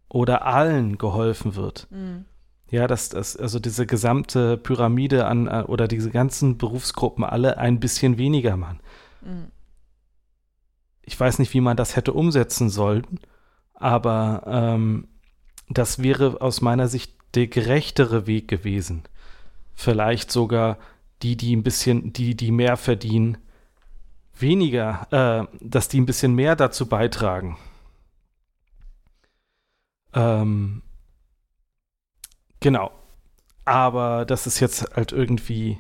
oder 0.09 0.45
allen 0.47 0.99
geholfen 0.99 1.55
wird. 1.55 1.87
Mhm. 1.91 2.27
Ja, 2.75 2.89
dass 2.89 3.09
das, 3.09 3.37
also 3.37 3.61
diese 3.61 3.87
gesamte 3.87 4.57
Pyramide 4.57 5.27
an 5.27 5.47
äh, 5.47 5.63
oder 5.69 5.87
diese 5.87 6.11
ganzen 6.11 6.59
Berufsgruppen 6.59 7.23
alle 7.23 7.57
ein 7.57 7.79
bisschen 7.79 8.19
weniger 8.19 8.57
machen. 8.57 8.81
Mhm. 9.23 9.53
ich 11.03 11.19
weiß 11.19 11.39
nicht, 11.39 11.55
wie 11.55 11.61
man 11.61 11.77
das 11.77 11.95
hätte 11.95 12.13
umsetzen 12.13 12.71
sollen, 12.71 13.21
aber 13.75 14.43
ähm, 14.47 15.07
das 15.69 16.03
wäre 16.03 16.41
aus 16.41 16.63
meiner 16.63 16.89
Sicht 16.89 17.15
der 17.37 17.47
gerechtere 17.47 18.27
Weg 18.27 18.49
gewesen. 18.49 19.05
Vielleicht 19.77 20.33
sogar 20.33 20.77
die, 21.23 21.37
die 21.37 21.55
ein 21.55 21.63
bisschen, 21.63 22.13
die, 22.13 22.35
die 22.35 22.51
mehr 22.51 22.77
verdienen, 22.77 23.39
weniger, 24.37 25.07
äh, 25.53 25.57
dass 25.61 25.87
die 25.87 26.01
ein 26.01 26.07
bisschen 26.07 26.35
mehr 26.35 26.57
dazu 26.57 26.87
beitragen. 26.87 27.57
Ähm, 30.13 30.83
genau. 32.65 32.91
Aber 33.67 34.25
dass 34.25 34.47
es 34.47 34.59
jetzt 34.59 34.97
halt 34.97 35.13
irgendwie 35.13 35.79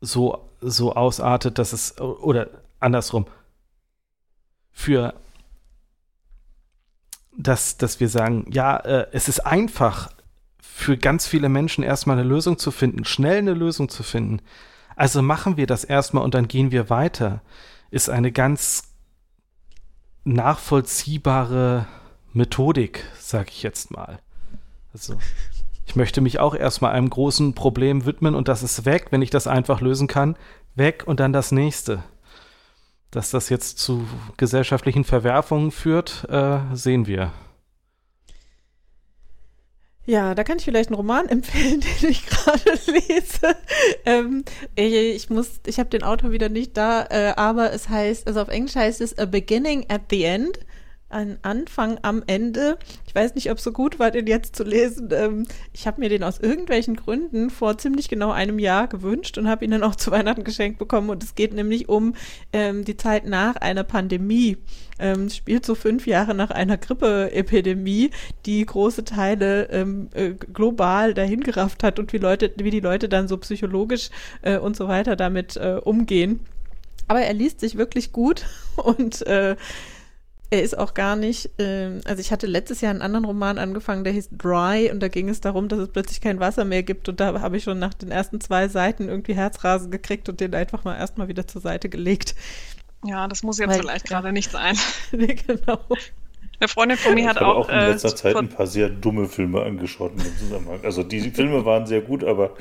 so, 0.00 0.50
so 0.60 0.94
ausartet, 0.94 1.58
dass 1.58 1.74
es, 1.74 2.00
oder 2.00 2.48
andersrum, 2.80 3.26
für 4.72 5.14
dass, 7.36 7.76
dass 7.76 8.00
wir 8.00 8.08
sagen, 8.08 8.46
ja, 8.50 8.76
äh, 8.78 9.06
es 9.12 9.28
ist 9.28 9.40
einfach 9.40 10.10
für 10.60 10.96
ganz 10.96 11.26
viele 11.26 11.48
Menschen 11.48 11.84
erstmal 11.84 12.18
eine 12.18 12.28
Lösung 12.28 12.58
zu 12.58 12.70
finden, 12.70 13.04
schnell 13.04 13.38
eine 13.38 13.54
Lösung 13.54 13.88
zu 13.88 14.02
finden. 14.02 14.40
Also 14.96 15.22
machen 15.22 15.56
wir 15.56 15.66
das 15.66 15.84
erstmal 15.84 16.24
und 16.24 16.34
dann 16.34 16.48
gehen 16.48 16.72
wir 16.72 16.88
weiter. 16.90 17.42
Ist 17.90 18.08
eine 18.08 18.32
ganz 18.32 18.94
nachvollziehbare 20.24 21.86
Methodik, 22.32 23.04
sage 23.18 23.50
ich 23.50 23.62
jetzt 23.62 23.90
mal. 23.90 24.18
Also, 24.92 25.16
ich 25.86 25.96
möchte 25.96 26.20
mich 26.20 26.38
auch 26.38 26.54
erstmal 26.54 26.92
einem 26.92 27.10
großen 27.10 27.54
Problem 27.54 28.04
widmen 28.06 28.34
und 28.34 28.48
das 28.48 28.62
ist 28.62 28.84
weg, 28.84 29.06
wenn 29.10 29.22
ich 29.22 29.30
das 29.30 29.46
einfach 29.46 29.80
lösen 29.80 30.06
kann. 30.06 30.36
Weg 30.74 31.04
und 31.06 31.20
dann 31.20 31.32
das 31.32 31.52
nächste. 31.52 32.02
Dass 33.10 33.30
das 33.30 33.48
jetzt 33.48 33.78
zu 33.78 34.06
gesellschaftlichen 34.36 35.04
Verwerfungen 35.04 35.70
führt, 35.70 36.26
äh, 36.30 36.60
sehen 36.72 37.06
wir. 37.06 37.32
Ja, 40.04 40.34
da 40.34 40.42
kann 40.42 40.58
ich 40.58 40.64
vielleicht 40.64 40.88
einen 40.88 40.96
Roman 40.96 41.28
empfehlen, 41.28 41.80
den 41.80 42.10
ich 42.10 42.26
gerade 42.26 42.78
lese. 42.86 43.56
Ähm, 44.04 44.44
ich 44.74 45.30
muss, 45.30 45.60
ich 45.66 45.78
habe 45.78 45.90
den 45.90 46.02
Autor 46.02 46.32
wieder 46.32 46.48
nicht 46.48 46.76
da, 46.76 47.06
äh, 47.08 47.34
aber 47.36 47.72
es 47.72 47.88
heißt, 47.88 48.26
also 48.26 48.40
auf 48.40 48.48
Englisch 48.48 48.74
heißt 48.74 49.00
es 49.00 49.18
A 49.18 49.26
Beginning 49.26 49.86
at 49.88 50.02
the 50.10 50.24
End 50.24 50.58
ein 51.12 51.38
Anfang 51.42 51.98
am 52.02 52.22
Ende. 52.26 52.78
Ich 53.06 53.14
weiß 53.14 53.34
nicht, 53.34 53.50
ob 53.50 53.58
es 53.58 53.64
so 53.64 53.72
gut 53.72 53.98
war, 53.98 54.10
den 54.10 54.26
jetzt 54.26 54.56
zu 54.56 54.64
lesen. 54.64 55.08
Ähm, 55.12 55.46
ich 55.72 55.86
habe 55.86 56.00
mir 56.00 56.08
den 56.08 56.22
aus 56.22 56.38
irgendwelchen 56.38 56.96
Gründen 56.96 57.50
vor 57.50 57.78
ziemlich 57.78 58.08
genau 58.08 58.30
einem 58.30 58.58
Jahr 58.58 58.88
gewünscht 58.88 59.38
und 59.38 59.48
habe 59.48 59.64
ihn 59.64 59.70
dann 59.70 59.82
auch 59.82 59.96
zu 59.96 60.10
Weihnachten 60.10 60.44
geschenkt 60.44 60.78
bekommen. 60.78 61.10
Und 61.10 61.22
es 61.22 61.34
geht 61.34 61.52
nämlich 61.54 61.88
um 61.88 62.14
ähm, 62.52 62.84
die 62.84 62.96
Zeit 62.96 63.26
nach 63.26 63.56
einer 63.56 63.84
Pandemie. 63.84 64.58
Ähm, 64.98 65.30
spielt 65.30 65.66
so 65.66 65.74
fünf 65.74 66.06
Jahre 66.06 66.34
nach 66.34 66.50
einer 66.50 66.76
Grippeepidemie, 66.76 68.10
die 68.46 68.64
große 68.64 69.04
Teile 69.04 69.68
ähm, 69.70 70.08
äh, 70.14 70.30
global 70.30 71.14
dahingerafft 71.14 71.82
hat 71.82 71.98
und 71.98 72.12
wie 72.12 72.18
Leute, 72.18 72.52
wie 72.56 72.70
die 72.70 72.80
Leute 72.80 73.08
dann 73.08 73.28
so 73.28 73.36
psychologisch 73.38 74.10
äh, 74.42 74.58
und 74.58 74.76
so 74.76 74.88
weiter 74.88 75.16
damit 75.16 75.56
äh, 75.56 75.80
umgehen. 75.82 76.40
Aber 77.08 77.20
er 77.20 77.34
liest 77.34 77.60
sich 77.60 77.76
wirklich 77.76 78.12
gut 78.12 78.46
und 78.76 79.26
äh, 79.26 79.56
er 80.52 80.62
ist 80.62 80.76
auch 80.76 80.92
gar 80.92 81.16
nicht, 81.16 81.58
äh, 81.58 81.98
also 82.04 82.20
ich 82.20 82.30
hatte 82.30 82.46
letztes 82.46 82.82
Jahr 82.82 82.90
einen 82.90 83.00
anderen 83.00 83.24
Roman 83.24 83.56
angefangen, 83.56 84.04
der 84.04 84.12
hieß 84.12 84.28
Dry 84.32 84.90
und 84.92 85.00
da 85.00 85.08
ging 85.08 85.30
es 85.30 85.40
darum, 85.40 85.68
dass 85.68 85.78
es 85.78 85.88
plötzlich 85.88 86.20
kein 86.20 86.40
Wasser 86.40 86.66
mehr 86.66 86.82
gibt 86.82 87.08
und 87.08 87.20
da 87.20 87.40
habe 87.40 87.56
ich 87.56 87.64
schon 87.64 87.78
nach 87.78 87.94
den 87.94 88.10
ersten 88.10 88.38
zwei 88.38 88.68
Seiten 88.68 89.08
irgendwie 89.08 89.34
Herzrasen 89.34 89.90
gekriegt 89.90 90.28
und 90.28 90.40
den 90.40 90.54
einfach 90.54 90.84
mal 90.84 90.94
erstmal 90.94 91.28
wieder 91.28 91.46
zur 91.46 91.62
Seite 91.62 91.88
gelegt. 91.88 92.34
Ja, 93.02 93.26
das 93.28 93.42
muss 93.42 93.58
jetzt 93.58 93.70
Weil, 93.70 93.80
vielleicht 93.80 94.10
ja. 94.10 94.20
gerade 94.20 94.34
nicht 94.34 94.50
sein. 94.50 94.76
nee, 95.12 95.34
genau. 95.34 95.80
Eine 96.60 96.68
Freundin 96.68 96.98
von 96.98 97.14
mir 97.14 97.30
hat 97.30 97.38
auch, 97.38 97.56
auch 97.56 97.68
in 97.70 97.74
äh, 97.74 97.88
letzter 97.88 98.10
äh, 98.10 98.14
Zeit 98.14 98.36
ein 98.36 98.50
paar 98.50 98.66
sehr 98.66 98.90
dumme 98.90 99.28
Filme 99.28 99.62
angeschaut 99.62 100.12
in 100.12 100.22
dem 100.22 100.36
Zusammenhang. 100.36 100.80
Also 100.84 101.02
die 101.02 101.30
Filme 101.30 101.64
waren 101.64 101.86
sehr 101.86 102.02
gut, 102.02 102.24
aber 102.24 102.56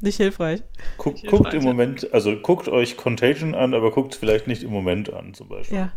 nicht 0.00 0.16
hilfreich. 0.16 0.62
Guck, 0.96 1.14
nicht 1.14 1.26
guckt 1.26 1.50
hilfreich, 1.50 1.60
im 1.60 1.64
Moment, 1.64 2.14
also 2.14 2.34
guckt 2.34 2.66
euch 2.68 2.96
Contagion 2.96 3.54
an, 3.54 3.74
aber 3.74 3.90
guckt 3.90 4.14
vielleicht 4.14 4.46
nicht 4.46 4.62
im 4.62 4.70
Moment 4.70 5.12
an, 5.12 5.34
zum 5.34 5.48
Beispiel. 5.48 5.76
Ja, 5.76 5.92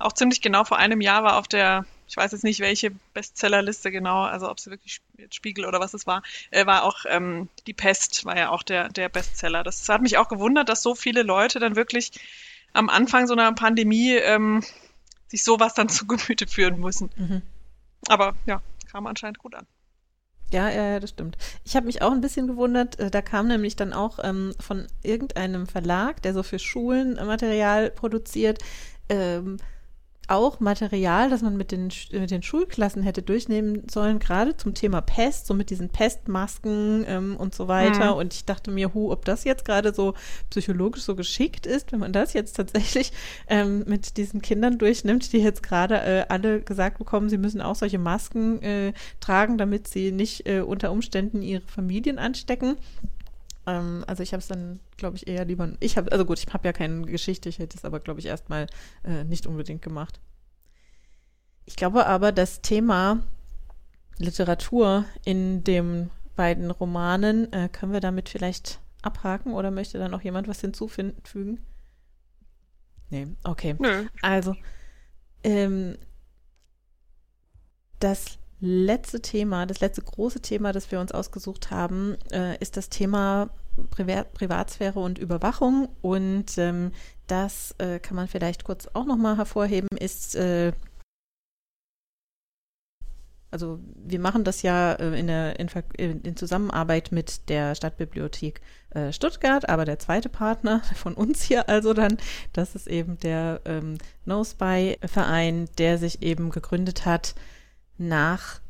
auch 0.00 0.12
ziemlich 0.12 0.40
genau 0.40 0.64
vor 0.64 0.78
einem 0.78 1.00
Jahr 1.00 1.22
war 1.24 1.36
auf 1.36 1.48
der, 1.48 1.84
ich 2.08 2.16
weiß 2.16 2.32
jetzt 2.32 2.44
nicht 2.44 2.60
welche 2.60 2.90
Bestsellerliste 3.14 3.90
genau, 3.90 4.22
also 4.22 4.50
ob 4.50 4.58
es 4.58 4.66
wirklich 4.68 5.00
Spiegel 5.30 5.66
oder 5.66 5.80
was 5.80 5.94
es 5.94 6.06
war, 6.06 6.22
äh, 6.50 6.66
war 6.66 6.84
auch 6.84 7.04
ähm, 7.08 7.48
Die 7.66 7.74
Pest, 7.74 8.24
war 8.24 8.36
ja 8.36 8.50
auch 8.50 8.62
der, 8.62 8.88
der 8.88 9.08
Bestseller. 9.08 9.62
Das 9.62 9.88
hat 9.88 10.02
mich 10.02 10.18
auch 10.18 10.28
gewundert, 10.28 10.68
dass 10.68 10.82
so 10.82 10.94
viele 10.94 11.22
Leute 11.22 11.58
dann 11.58 11.76
wirklich 11.76 12.12
am 12.72 12.88
Anfang 12.88 13.26
so 13.26 13.34
einer 13.34 13.52
Pandemie 13.52 14.14
ähm, 14.14 14.62
sich 15.28 15.44
sowas 15.44 15.74
dann 15.74 15.88
zu 15.90 16.06
Gemüte 16.06 16.46
führen 16.46 16.80
müssen. 16.80 17.10
Mhm. 17.16 17.42
Aber 18.08 18.34
ja, 18.46 18.62
kam 18.90 19.06
anscheinend 19.06 19.38
gut 19.38 19.54
an. 19.54 19.66
Ja, 20.52 20.68
ja, 20.68 20.98
das 20.98 21.10
stimmt. 21.10 21.38
Ich 21.64 21.76
habe 21.76 21.86
mich 21.86 22.02
auch 22.02 22.10
ein 22.10 22.20
bisschen 22.20 22.48
gewundert. 22.48 22.98
Äh, 22.98 23.10
da 23.10 23.22
kam 23.22 23.46
nämlich 23.46 23.76
dann 23.76 23.92
auch 23.92 24.18
ähm, 24.22 24.52
von 24.58 24.88
irgendeinem 25.02 25.68
Verlag, 25.68 26.22
der 26.22 26.34
so 26.34 26.42
für 26.42 26.58
Schulen 26.58 27.14
Material 27.14 27.90
produziert, 27.90 28.58
ähm, 29.08 29.58
auch 30.30 30.60
Material, 30.60 31.30
das 31.30 31.42
man 31.42 31.56
mit 31.56 31.72
den, 31.72 31.90
mit 32.12 32.30
den 32.30 32.42
Schulklassen 32.42 33.02
hätte 33.02 33.22
durchnehmen 33.22 33.82
sollen, 33.90 34.18
gerade 34.18 34.56
zum 34.56 34.74
Thema 34.74 35.00
Pest, 35.00 35.46
so 35.46 35.54
mit 35.54 35.70
diesen 35.70 35.88
Pestmasken 35.88 37.04
ähm, 37.06 37.36
und 37.36 37.54
so 37.54 37.68
weiter. 37.68 38.12
Mhm. 38.12 38.18
Und 38.18 38.34
ich 38.34 38.44
dachte 38.44 38.70
mir, 38.70 38.94
hu, 38.94 39.10
ob 39.10 39.24
das 39.24 39.44
jetzt 39.44 39.64
gerade 39.64 39.92
so 39.92 40.14
psychologisch 40.50 41.02
so 41.02 41.16
geschickt 41.16 41.66
ist, 41.66 41.92
wenn 41.92 42.00
man 42.00 42.12
das 42.12 42.32
jetzt 42.32 42.54
tatsächlich 42.54 43.12
ähm, 43.48 43.84
mit 43.86 44.16
diesen 44.16 44.40
Kindern 44.42 44.78
durchnimmt, 44.78 45.32
die 45.32 45.38
jetzt 45.38 45.62
gerade 45.62 45.96
äh, 45.96 46.24
alle 46.28 46.60
gesagt 46.60 46.98
bekommen, 46.98 47.28
sie 47.28 47.38
müssen 47.38 47.60
auch 47.60 47.74
solche 47.74 47.98
Masken 47.98 48.62
äh, 48.62 48.92
tragen, 49.20 49.58
damit 49.58 49.88
sie 49.88 50.12
nicht 50.12 50.48
äh, 50.48 50.60
unter 50.60 50.92
Umständen 50.92 51.42
ihre 51.42 51.62
Familien 51.66 52.18
anstecken. 52.18 52.76
Ähm, 53.70 54.04
also 54.06 54.22
ich 54.22 54.32
habe 54.32 54.40
es 54.40 54.48
dann, 54.48 54.80
glaube 54.96 55.16
ich, 55.16 55.26
eher 55.26 55.44
lieber. 55.44 55.72
Ich 55.80 55.96
habe, 55.96 56.10
also 56.12 56.24
gut, 56.24 56.38
ich 56.38 56.52
habe 56.52 56.66
ja 56.66 56.72
keine 56.72 57.02
Geschichte, 57.06 57.48
ich 57.48 57.58
hätte 57.58 57.76
es 57.76 57.84
aber, 57.84 58.00
glaube 58.00 58.20
ich, 58.20 58.26
erstmal 58.26 58.66
äh, 59.04 59.24
nicht 59.24 59.46
unbedingt 59.46 59.82
gemacht. 59.82 60.20
Ich 61.66 61.76
glaube 61.76 62.06
aber, 62.06 62.32
das 62.32 62.62
Thema 62.62 63.22
Literatur 64.18 65.04
in 65.24 65.62
den 65.62 66.10
beiden 66.34 66.70
Romanen 66.70 67.52
äh, 67.52 67.68
können 67.68 67.92
wir 67.92 68.00
damit 68.00 68.28
vielleicht 68.28 68.80
abhaken 69.02 69.52
oder 69.52 69.70
möchte 69.70 69.98
da 69.98 70.08
noch 70.08 70.22
jemand 70.22 70.48
was 70.48 70.60
hinzufügen? 70.60 71.64
Nee, 73.08 73.28
okay. 73.44 73.76
Nö. 73.78 74.06
Also, 74.22 74.54
ähm, 75.42 75.96
das 77.98 78.39
letzte 78.60 79.20
Thema, 79.20 79.66
das 79.66 79.80
letzte 79.80 80.02
große 80.02 80.40
Thema, 80.40 80.72
das 80.72 80.90
wir 80.90 81.00
uns 81.00 81.12
ausgesucht 81.12 81.70
haben, 81.70 82.16
äh, 82.30 82.56
ist 82.58 82.76
das 82.76 82.88
Thema 82.88 83.50
Privat 83.90 84.32
Privatsphäre 84.34 85.00
und 85.00 85.18
Überwachung. 85.18 85.88
Und 86.02 86.58
ähm, 86.58 86.92
das 87.26 87.74
äh, 87.78 87.98
kann 87.98 88.16
man 88.16 88.28
vielleicht 88.28 88.64
kurz 88.64 88.88
auch 88.92 89.06
nochmal 89.06 89.36
hervorheben, 89.36 89.88
ist 89.98 90.34
äh, 90.34 90.72
also 93.50 93.80
wir 93.96 94.20
machen 94.20 94.44
das 94.44 94.62
ja 94.62 94.92
äh, 94.92 95.18
in, 95.18 95.26
der, 95.26 95.58
in, 95.58 96.20
in, 96.22 96.36
Zusammenarbeit 96.36 97.10
mit 97.10 97.48
der 97.48 97.74
Stadtbibliothek 97.74 98.60
äh, 98.90 99.12
Stuttgart, 99.12 99.68
aber 99.68 99.84
der 99.84 99.98
zweite 99.98 100.28
Partner 100.28 100.82
von 100.94 101.14
uns 101.14 101.42
hier 101.42 101.68
also 101.68 101.92
dann, 101.92 102.16
das 102.52 102.74
ist 102.74 102.86
eben 102.86 103.18
der 103.18 103.60
ähm, 103.64 103.98
No 104.24 104.44
Spy 104.44 104.98
Verein, 105.04 105.68
der 105.78 105.98
sich 105.98 106.22
eben 106.22 106.50
gegründet 106.50 107.06
hat 107.06 107.34
nach 108.00 108.60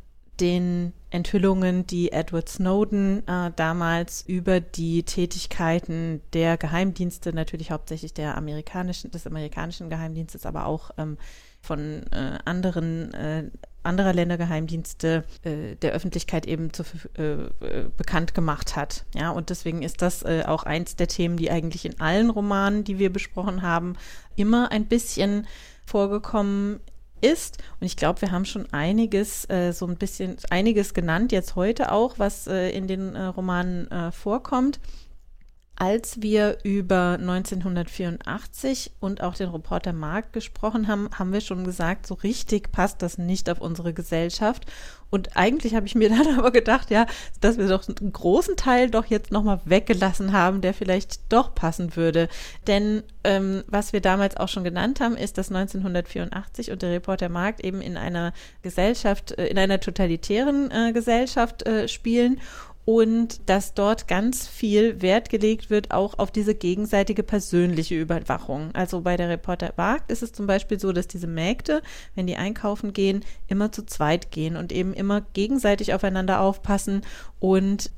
den 0.41 0.93
Enthüllungen, 1.11 1.87
die 1.87 2.12
Edward 2.12 2.49
Snowden 2.49 3.26
äh, 3.26 3.51
damals 3.57 4.22
über 4.26 4.61
die 4.61 5.03
Tätigkeiten 5.03 6.20
der 6.33 6.57
Geheimdienste, 6.57 7.33
natürlich 7.33 7.70
hauptsächlich 7.70 8.14
der 8.14 8.37
amerikanischen, 8.37 9.11
des 9.11 9.26
amerikanischen 9.26 9.91
Geheimdienstes, 9.91 10.47
aber 10.47 10.66
auch 10.66 10.93
ähm, 10.99 11.18
von 11.61 12.05
äh, 12.12 12.39
anderen 12.45 13.12
äh, 13.12 13.51
anderer 13.83 14.12
Ländergeheimdienste 14.12 15.24
äh, 15.43 15.74
der 15.76 15.93
Öffentlichkeit 15.93 16.47
eben 16.47 16.72
zu, 16.72 16.85
äh, 17.16 17.22
äh, 17.22 17.51
bekannt 17.97 18.35
gemacht 18.35 18.76
hat. 18.76 19.05
Ja, 19.14 19.31
und 19.31 19.51
deswegen 19.51 19.83
ist 19.83 20.03
das 20.03 20.22
äh, 20.22 20.45
auch 20.47 20.64
eins 20.64 20.97
der 20.97 21.09
Themen, 21.09 21.37
die 21.37 21.51
eigentlich 21.51 21.87
in 21.87 21.99
allen 21.99 22.31
Romanen, 22.31 22.85
die 22.85 22.99
wir 22.99 23.11
besprochen 23.11 23.62
haben, 23.62 23.97
immer 24.37 24.70
ein 24.70 24.87
bisschen 24.87 25.47
vorgekommen 25.87 26.81
ist. 27.21 27.59
Und 27.81 27.87
ich 27.87 27.97
glaube, 27.97 28.21
wir 28.23 28.31
haben 28.31 28.45
schon 28.45 28.66
einiges, 28.73 29.49
äh, 29.49 29.73
so 29.73 29.87
ein 29.87 29.97
bisschen, 29.97 30.37
einiges 30.51 30.95
genannt, 30.95 31.33
jetzt 31.33 31.57
heute 31.57 31.93
auch, 31.93 32.18
was 32.18 32.47
äh, 32.47 32.71
in 32.71 32.87
den 32.87 33.14
äh, 33.14 33.25
Romanen 33.25 33.91
äh, 33.91 34.12
vorkommt. 34.12 34.81
Als 35.81 36.20
wir 36.20 36.59
über 36.62 37.16
1984 37.18 38.93
und 39.01 39.22
auch 39.22 39.35
den 39.35 39.49
Reporter 39.49 39.95
Markt 39.95 40.35
gesprochen 40.35 40.89
haben, 40.89 41.09
haben 41.18 41.33
wir 41.33 41.41
schon 41.41 41.64
gesagt, 41.64 42.07
so 42.07 42.12
richtig 42.12 42.70
passt 42.70 43.01
das 43.01 43.16
nicht 43.16 43.49
auf 43.49 43.62
unsere 43.62 43.95
Gesellschaft. 43.95 44.66
Und 45.09 45.39
eigentlich 45.39 45.74
habe 45.74 45.87
ich 45.87 45.95
mir 45.95 46.11
dann 46.11 46.39
aber 46.39 46.51
gedacht, 46.51 46.91
ja, 46.91 47.07
dass 47.41 47.57
wir 47.57 47.66
doch 47.66 47.89
einen 47.89 48.12
großen 48.12 48.57
Teil 48.57 48.91
doch 48.91 49.07
jetzt 49.07 49.33
nochmal 49.33 49.62
weggelassen 49.64 50.35
haben, 50.35 50.61
der 50.61 50.74
vielleicht 50.74 51.33
doch 51.33 51.55
passen 51.55 51.97
würde. 51.97 52.28
Denn 52.66 53.03
ähm, 53.24 53.64
was 53.66 53.95
wir 53.95 54.03
damals 54.03 54.37
auch 54.37 54.49
schon 54.49 54.64
genannt 54.64 55.01
haben, 55.01 55.16
ist, 55.16 55.39
dass 55.39 55.49
1984 55.49 56.72
und 56.72 56.83
der 56.83 56.91
Reporter 56.91 57.31
Markt 57.31 57.64
eben 57.64 57.81
in 57.81 57.97
einer 57.97 58.35
Gesellschaft, 58.61 59.33
äh, 59.39 59.47
in 59.47 59.57
einer 59.57 59.81
totalitären 59.81 60.70
äh, 60.70 60.93
Gesellschaft 60.93 61.66
äh, 61.66 61.89
spielen 61.89 62.39
und 62.85 63.49
dass 63.49 63.74
dort 63.74 64.09
ganz 64.09 64.49
viel 64.49 65.03
Wert 65.03 65.28
gelegt 65.28 65.70
wird 65.70 65.91
auch 65.91 66.18
auf 66.18 66.31
diese 66.31 66.55
gegenseitige 66.55 67.22
persönliche 67.22 68.01
Überwachung. 68.01 68.70
Also 68.74 69.03
bei 69.03 69.16
der 69.16 69.28
Reporter 69.28 69.72
Markt 69.76 70.11
ist 70.11 70.22
es 70.22 70.33
zum 70.33 70.47
Beispiel 70.47 70.81
so, 70.81 70.93
dass 70.93 71.07
diese 71.07 71.26
Mägde, 71.26 71.83
wenn 72.14 72.26
die 72.26 72.37
einkaufen 72.37 72.93
gehen, 72.93 73.24
immer 73.49 73.70
zu 73.70 73.85
zweit 73.85 74.31
gehen 74.31 74.57
und 74.57 74.72
eben 74.72 74.95
immer 74.95 75.20
gegenseitig 75.20 75.95
aufeinander 75.95 76.41
aufpassen 76.41 77.03
und 77.39 77.91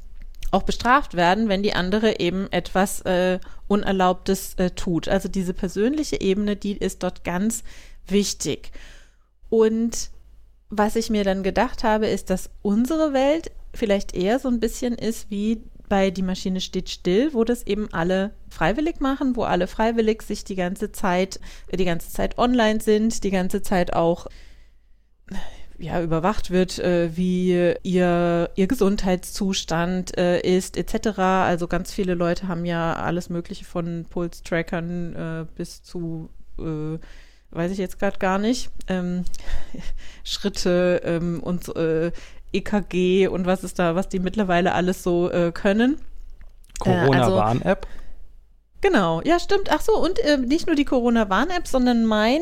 auch 0.51 0.65
bestraft 0.65 1.15
werden, 1.15 1.49
wenn 1.49 1.63
die 1.63 1.73
andere 1.73 2.21
eben 2.21 2.51
etwas 2.53 3.01
äh, 3.03 3.41
Unerlaubtes 3.69 4.55
äh, 4.55 4.71
tut. 4.71 5.09
Also 5.09 5.29
diese 5.29 5.55
persönliche 5.55 6.21
Ebene, 6.21 6.57
die 6.57 6.77
ist 6.77 7.03
dort 7.03 7.25
ganz 7.25 7.65
wichtig. 8.07 8.73
Und 9.49 10.11
was 10.69 10.97
ich 10.97 11.09
mir 11.09 11.25
dann 11.25 11.43
gedacht 11.43 11.85
habe, 11.85 12.07
ist, 12.07 12.29
dass 12.29 12.51
unsere 12.61 13.13
Welt 13.13 13.51
vielleicht 13.75 14.15
eher 14.15 14.39
so 14.39 14.49
ein 14.49 14.61
bisschen 14.61 14.95
ist 14.95 15.31
wie 15.31 15.63
bei 15.89 16.11
Die 16.11 16.23
Maschine 16.23 16.61
steht 16.61 16.89
still, 16.89 17.35
wo 17.35 17.45
das 17.45 17.67
eben 17.67 17.93
alle 17.93 18.33
freiwillig 18.49 19.01
machen, 19.01 19.37
wo 19.37 19.43
alle 19.43 19.67
freiwillig 19.67 20.23
sich 20.23 20.45
die 20.45 20.55
ganze 20.55 20.91
Zeit, 20.91 21.39
die 21.71 21.85
ganze 21.85 22.11
Zeit 22.11 22.39
online 22.39 22.81
sind, 22.81 23.25
die 23.25 23.31
ganze 23.31 23.61
Zeit 23.61 23.93
auch 23.93 24.27
ja, 25.79 26.01
überwacht 26.01 26.51
wird, 26.51 26.79
äh, 26.79 27.15
wie 27.17 27.75
ihr, 27.83 28.51
ihr 28.55 28.67
Gesundheitszustand 28.67 30.17
äh, 30.17 30.41
ist, 30.41 30.77
etc. 30.77 31.19
Also 31.19 31.67
ganz 31.67 31.93
viele 31.93 32.15
Leute 32.15 32.49
haben 32.49 32.65
ja 32.65 32.95
alles 32.95 33.29
Mögliche 33.29 33.65
von 33.65 34.07
Pulstrackern 34.09 35.15
äh, 35.15 35.47
bis 35.57 35.83
zu 35.83 36.31
äh, 36.59 36.99
weiß 37.53 37.71
ich 37.71 37.79
jetzt 37.79 37.99
gerade 37.99 38.19
gar 38.19 38.39
nicht, 38.39 38.71
ähm, 38.89 39.25
Schritte 40.25 41.03
ähm, 41.05 41.41
und 41.43 41.75
äh, 41.77 42.11
EKG 42.53 43.29
und 43.29 43.47
was 43.47 43.65
ist 43.65 43.79
da, 43.79 43.95
was 43.95 44.09
die 44.09 44.19
mittlerweile 44.19 44.73
alles 44.73 45.03
so 45.03 45.31
äh, 45.31 45.53
können. 45.53 45.99
Corona-Warn-App. 46.79 47.85
Äh, 47.85 47.89
also, 47.89 48.03
genau, 48.81 49.23
ja, 49.23 49.39
stimmt. 49.39 49.71
Ach 49.71 49.81
so, 49.81 49.97
und 49.97 50.19
äh, 50.21 50.39
nicht 50.39 50.67
nur 50.67 50.77
die 50.77 50.85
Corona-Warn-App, 50.85 51.67
sondern 51.67 52.05
mein 52.05 52.41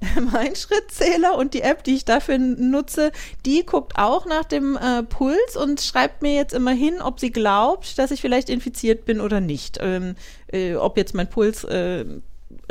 mein 0.32 0.54
Schrittzähler 0.54 1.36
und 1.36 1.54
die 1.54 1.62
App, 1.62 1.82
die 1.82 1.96
ich 1.96 2.04
dafür 2.04 2.38
nutze, 2.38 3.12
die 3.44 3.66
guckt 3.66 3.98
auch 3.98 4.26
nach 4.26 4.44
dem 4.44 4.76
äh, 4.76 5.02
Puls 5.02 5.56
und 5.56 5.80
schreibt 5.80 6.22
mir 6.22 6.34
jetzt 6.34 6.54
immer 6.54 6.70
hin, 6.70 7.00
ob 7.00 7.18
sie 7.18 7.32
glaubt, 7.32 7.98
dass 7.98 8.10
ich 8.10 8.20
vielleicht 8.20 8.48
infiziert 8.48 9.04
bin 9.04 9.20
oder 9.20 9.40
nicht. 9.40 9.78
Ähm, 9.80 10.14
äh, 10.52 10.76
ob 10.76 10.96
jetzt 10.96 11.14
mein 11.14 11.28
Puls 11.28 11.64
äh, 11.64 12.04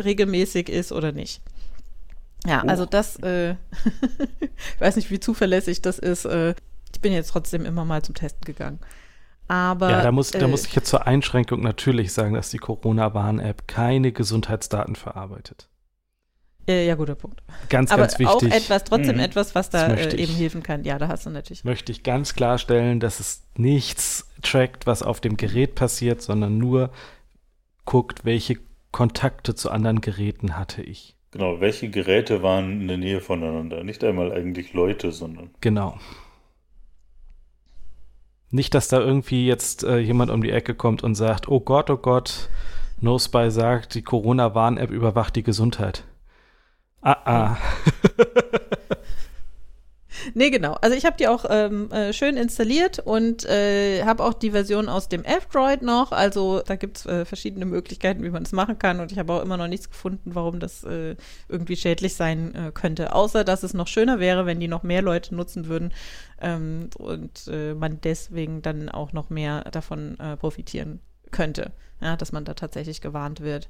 regelmäßig 0.01 0.69
ist 0.69 0.91
oder 0.91 1.11
nicht. 1.11 1.41
Ja, 2.47 2.63
oh. 2.65 2.67
also 2.67 2.85
das, 2.85 3.17
äh, 3.17 3.51
ich 4.75 4.79
weiß 4.81 4.95
nicht, 4.95 5.11
wie 5.11 5.19
zuverlässig 5.19 5.81
das 5.81 5.99
ist. 5.99 6.25
Äh, 6.25 6.55
ich 6.93 7.01
bin 7.01 7.13
jetzt 7.13 7.29
trotzdem 7.29 7.65
immer 7.65 7.85
mal 7.85 8.01
zum 8.01 8.15
Testen 8.15 8.45
gegangen. 8.45 8.79
Aber. 9.47 9.91
Ja, 9.91 10.01
da 10.01 10.11
muss, 10.11 10.31
äh, 10.31 10.39
da 10.39 10.47
muss 10.47 10.65
ich 10.65 10.73
jetzt 10.73 10.89
zur 10.89 11.05
Einschränkung 11.05 11.61
natürlich 11.61 12.13
sagen, 12.13 12.33
dass 12.33 12.49
die 12.49 12.57
Corona-Warn-App 12.57 13.67
keine 13.67 14.11
Gesundheitsdaten 14.11 14.95
verarbeitet. 14.95 15.69
Äh, 16.67 16.85
ja, 16.85 16.95
guter 16.95 17.15
Punkt. 17.15 17.41
Ganz, 17.69 17.91
Aber 17.91 18.03
ganz 18.03 18.19
wichtig. 18.19 18.51
Auch 18.51 18.55
etwas, 18.55 18.83
trotzdem 18.83 19.15
mhm. 19.15 19.21
etwas, 19.21 19.55
was 19.55 19.69
da 19.69 19.87
äh, 19.87 20.15
eben 20.15 20.33
helfen 20.33 20.63
kann. 20.63 20.83
Ja, 20.83 20.97
da 20.97 21.07
hast 21.07 21.25
du 21.25 21.29
natürlich. 21.29 21.63
Möchte 21.63 21.93
ich 21.93 22.03
ganz 22.03 22.35
klarstellen, 22.35 22.99
dass 22.99 23.21
es 23.21 23.43
nichts 23.55 24.29
trackt, 24.41 24.85
was 24.85 25.01
auf 25.01 25.21
dem 25.21 25.37
Gerät 25.37 25.75
passiert, 25.75 26.21
sondern 26.21 26.57
nur 26.57 26.91
guckt, 27.85 28.25
welche 28.25 28.59
Kontakte 28.91 29.55
zu 29.55 29.71
anderen 29.71 30.01
Geräten 30.01 30.57
hatte 30.57 30.81
ich. 30.81 31.16
Genau, 31.37 31.61
welche 31.61 31.87
Geräte 31.91 32.41
waren 32.41 32.81
in 32.81 32.87
der 32.87 32.97
Nähe 32.97 33.21
voneinander? 33.21 33.83
Nicht 33.83 34.03
einmal 34.03 34.31
eigentlich 34.31 34.73
Leute, 34.73 35.11
sondern. 35.11 35.51
Genau. 35.61 35.99
Nicht, 38.49 38.73
dass 38.73 38.87
da 38.87 38.99
irgendwie 38.99 39.45
jetzt 39.45 39.83
äh, 39.83 39.99
jemand 39.99 40.31
um 40.31 40.41
die 40.41 40.49
Ecke 40.49 40.73
kommt 40.73 41.03
und 41.03 41.13
sagt, 41.13 41.47
oh 41.47 41.59
Gott, 41.59 41.91
oh 41.91 41.97
Gott, 41.97 42.49
NoSpy 43.01 43.51
sagt, 43.51 43.93
die 43.93 44.01
Corona-Warn-App 44.01 44.89
überwacht 44.89 45.35
die 45.35 45.43
Gesundheit. 45.43 46.05
Ah, 47.01 47.17
ah. 47.25 47.57
Nee, 50.37 50.51
genau. 50.51 50.73
Also 50.81 50.95
ich 50.95 51.03
habe 51.03 51.17
die 51.17 51.27
auch 51.27 51.45
ähm, 51.49 51.89
äh, 51.91 52.13
schön 52.13 52.37
installiert 52.37 52.99
und 52.99 53.43
äh, 53.45 54.03
habe 54.03 54.23
auch 54.23 54.35
die 54.35 54.51
Version 54.51 54.87
aus 54.87 55.09
dem 55.09 55.23
F-Droid 55.23 55.81
noch. 55.81 56.11
Also 56.11 56.61
da 56.61 56.75
gibt 56.75 56.97
es 56.97 57.05
äh, 57.07 57.25
verschiedene 57.25 57.65
Möglichkeiten, 57.65 58.21
wie 58.21 58.29
man 58.29 58.43
es 58.43 58.51
machen 58.51 58.77
kann. 58.77 58.99
Und 58.99 59.11
ich 59.11 59.17
habe 59.17 59.33
auch 59.33 59.41
immer 59.41 59.57
noch 59.57 59.67
nichts 59.67 59.89
gefunden, 59.89 60.35
warum 60.35 60.59
das 60.59 60.83
äh, 60.83 61.15
irgendwie 61.49 61.75
schädlich 61.75 62.13
sein 62.13 62.53
äh, 62.53 62.71
könnte. 62.71 63.15
Außer, 63.15 63.43
dass 63.43 63.63
es 63.63 63.73
noch 63.73 63.87
schöner 63.87 64.19
wäre, 64.19 64.45
wenn 64.45 64.59
die 64.59 64.67
noch 64.67 64.83
mehr 64.83 65.01
Leute 65.01 65.33
nutzen 65.33 65.65
würden 65.65 65.91
ähm, 66.39 66.91
und 66.99 67.47
äh, 67.47 67.73
man 67.73 67.99
deswegen 68.01 68.61
dann 68.61 68.89
auch 68.89 69.13
noch 69.13 69.31
mehr 69.31 69.63
davon 69.71 70.17
profitieren 70.39 70.99
könnte. 71.31 71.71
Ja, 71.99 72.15
dass 72.15 72.31
man 72.31 72.45
da 72.45 72.53
tatsächlich 72.53 73.01
gewarnt 73.01 73.41
wird 73.41 73.69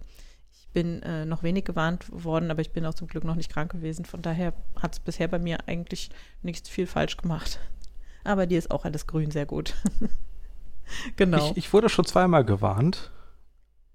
bin 0.78 1.02
äh, 1.02 1.26
noch 1.26 1.42
wenig 1.42 1.66
gewarnt 1.66 2.06
worden, 2.12 2.52
aber 2.52 2.62
ich 2.62 2.72
bin 2.72 2.86
auch 2.86 2.94
zum 2.94 3.08
Glück 3.08 3.24
noch 3.24 3.34
nicht 3.34 3.52
krank 3.52 3.72
gewesen. 3.72 4.06
Von 4.06 4.22
daher 4.22 4.54
hat 4.80 4.94
es 4.94 5.00
bisher 5.00 5.28
bei 5.28 5.40
mir 5.40 5.58
eigentlich 5.66 6.12
nicht 6.44 6.68
viel 6.68 6.86
falsch 6.86 7.18
gemacht. 7.18 7.60
Aber 8.24 8.46
dir 8.46 8.60
ist 8.60 8.70
auch 8.70 8.86
alles 8.86 9.08
grün 9.08 9.32
sehr 9.32 9.48
gut. 9.48 9.74
genau. 11.16 11.50
Ich, 11.50 11.58
ich, 11.58 11.74
wurde 11.74 11.90
schon 11.90 12.06
zweimal 12.06 12.46
gewarnt. 12.46 13.10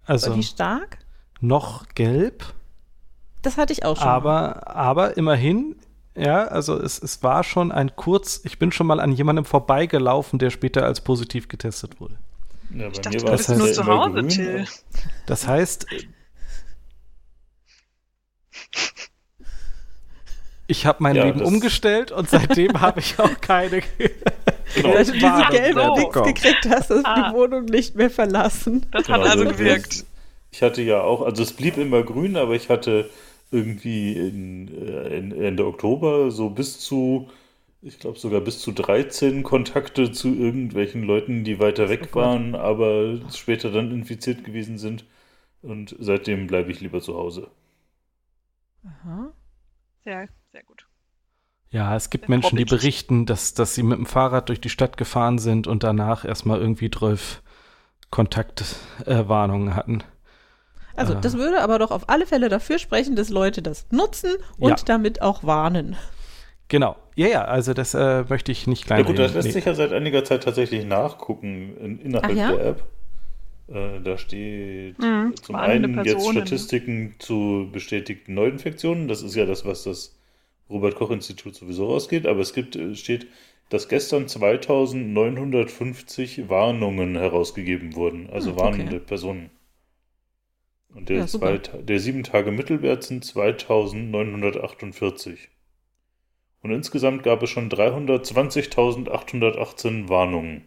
Also 0.07 0.35
Wie 0.35 0.43
stark? 0.43 0.99
Noch 1.41 1.87
gelb. 1.91 2.53
Das 3.43 3.59
hatte 3.59 3.73
ich 3.73 3.85
auch 3.85 3.97
schon. 3.97 4.09
Aber, 4.09 4.67
aber 4.67 5.17
immerhin, 5.17 5.77
ja, 6.17 6.47
also 6.49 6.77
es, 6.77 7.01
es 7.01 7.23
war 7.23 7.45
schon 7.45 7.71
ein 7.71 7.95
kurz, 7.95 8.41
ich 8.43 8.59
bin 8.59 8.73
schon 8.73 8.89
mal 8.89 8.99
an 8.99 9.13
jemandem 9.13 9.45
vorbeigelaufen, 9.45 10.41
der 10.41 10.51
später 10.51 10.85
als 10.85 11.01
positiv 11.01 11.47
getestet 11.47 12.01
wurde. 12.01 12.19
Ja, 12.75 12.89
ich 12.89 13.01
dachte, 13.01 13.19
du 13.19 13.31
bist 13.31 13.51
nur 13.51 13.73
zu 13.73 13.87
Hause, 13.87 14.27
Till. 14.27 14.67
Das 15.27 15.47
heißt, 15.47 15.87
Ich 20.69 20.87
habe 20.87 21.03
mein 21.03 21.17
ja, 21.17 21.25
Leben 21.25 21.43
umgestellt 21.43 22.13
und 22.13 22.31
seitdem 22.31 22.81
habe 22.81 23.01
ich 23.01 23.19
auch 23.19 23.41
keine. 23.41 23.83
genau. 24.75 24.95
Weil 24.95 25.05
du 25.05 25.13
diese 25.13 25.45
gelbe 25.51 25.93
Dings 25.97 26.15
gekriegt 26.15 26.67
hast, 26.71 26.91
hast 26.91 27.05
ah. 27.05 27.31
die 27.31 27.37
Wohnung 27.37 27.65
nicht 27.67 27.95
mehr 27.95 28.11
verlassen. 28.11 28.87
Das 28.91 29.07
genau, 29.07 29.19
hat 29.19 29.29
also 29.29 29.45
gewirkt. 29.45 30.07
Ich 30.51 30.63
hatte 30.63 30.83
ja 30.83 31.03
auch, 31.03 31.23
also 31.23 31.43
es 31.43 31.53
blieb 31.53 31.77
immer 31.79 32.03
grün, 32.03 32.37
aber 32.37 32.55
ich 32.55 32.69
hatte 32.69 33.11
irgendwie 33.51 34.13
in, 34.13 34.69
äh, 34.69 35.19
in 35.19 35.33
Ende 35.33 35.67
Oktober 35.67 36.31
so 36.31 36.51
bis 36.51 36.81
zu, 36.81 37.29
ich 37.83 37.99
glaube 37.99 38.19
sogar 38.19 38.41
bis 38.41 38.61
zu 38.61 38.73
13 38.73 39.43
Kontakte 39.43 40.13
zu 40.13 40.29
irgendwelchen 40.29 41.03
Leuten, 41.03 41.45
die 41.45 41.59
weiter 41.59 41.89
weg 41.89 42.15
waren, 42.15 42.55
aber 42.55 43.19
später 43.35 43.71
dann 43.71 43.91
infiziert 43.91 44.45
gewesen 44.45 44.79
sind. 44.79 45.05
Und 45.63 45.95
seitdem 46.01 46.47
bleibe 46.47 46.73
ich 46.73 46.81
lieber 46.81 47.01
zu 47.01 47.15
Hause. 47.15 47.49
Aha. 48.85 49.33
Sehr, 50.05 50.29
sehr 50.51 50.63
gut. 50.65 50.87
Ja, 51.71 51.97
es 51.97 52.11
gibt 52.11 52.29
Menschen, 52.29 52.59
die 52.59 52.67
berichten, 52.67 53.25
dass, 53.25 53.55
dass 53.55 53.75
sie 53.75 53.83
mit 53.83 53.97
dem 53.97 54.05
Fahrrad 54.05 54.51
durch 54.51 54.61
die 54.61 54.69
Stadt 54.69 54.99
gefahren 54.99 55.39
sind 55.39 55.67
und 55.67 55.83
danach 55.83 56.25
erstmal 56.25 56.61
irgendwie 56.61 56.91
12 56.91 57.43
Kontaktwarnungen 58.11 59.69
äh, 59.69 59.73
hatten. 59.73 60.05
Also, 60.95 61.15
äh, 61.15 61.21
das 61.21 61.39
würde 61.39 61.63
aber 61.63 61.79
doch 61.79 61.91
auf 61.91 62.11
alle 62.11 62.27
Fälle 62.27 62.51
dafür 62.51 62.79
sprechen, 62.79 63.17
dass 63.17 63.31
Leute 63.31 63.63
das 63.63 63.87
nutzen 63.91 64.33
und 64.59 64.81
ja. 64.81 64.85
damit 64.85 65.23
auch 65.23 65.45
warnen. 65.45 65.97
Genau. 66.69 66.97
Ja, 67.15 67.29
ja, 67.29 67.45
also 67.45 67.75
das 67.75 67.95
äh, 67.95 68.25
möchte 68.29 68.53
ich 68.53 68.67
nicht 68.67 68.87
klein 68.87 69.01
Ja 69.01 69.07
gut, 69.07 69.19
das 69.19 69.35
lässt 69.35 69.47
nee. 69.47 69.53
sich 69.53 69.65
ja 69.65 69.75
seit 69.75 69.93
einiger 69.93 70.25
Zeit 70.25 70.43
tatsächlich 70.43 70.85
nachgucken 70.85 71.77
in, 71.77 71.99
innerhalb 71.99 72.35
ja? 72.35 72.53
der 72.53 72.67
App. 72.67 72.85
Äh, 73.69 74.01
da 74.01 74.19
steht 74.19 74.99
mhm, 74.99 75.35
zum 75.41 75.55
einen 75.55 76.05
jetzt 76.05 76.29
Statistiken 76.29 77.15
zu 77.19 77.71
bestätigten 77.73 78.35
Neuinfektionen. 78.35 79.09
Das 79.09 79.23
ist 79.23 79.35
ja 79.35 79.47
das, 79.47 79.65
was 79.65 79.85
das 79.85 80.19
Robert-Koch-Institut 80.69 81.55
sowieso 81.55 81.87
rausgeht. 81.87 82.27
Aber 82.27 82.41
es 82.41 82.53
gibt, 82.55 82.77
äh, 82.77 82.95
steht, 82.95 83.29
dass 83.69 83.89
gestern 83.89 84.29
2950 84.29 86.49
Warnungen 86.49 87.17
herausgegeben 87.17 87.95
wurden. 87.95 88.29
Also 88.31 88.51
hm, 88.51 88.59
warnende 88.59 88.97
okay. 88.97 89.07
Personen. 89.07 89.51
Und 90.95 91.09
der, 91.09 91.19
ja, 91.19 91.27
zwei, 91.27 91.57
der 91.57 92.01
7-Tage-Mittelwert 92.01 93.03
sind 93.03 93.25
2948. 93.25 95.49
Und 96.61 96.71
insgesamt 96.71 97.23
gab 97.23 97.43
es 97.43 97.49
schon 97.49 97.71
320.818 97.71 100.11
Warnungen. 100.11 100.67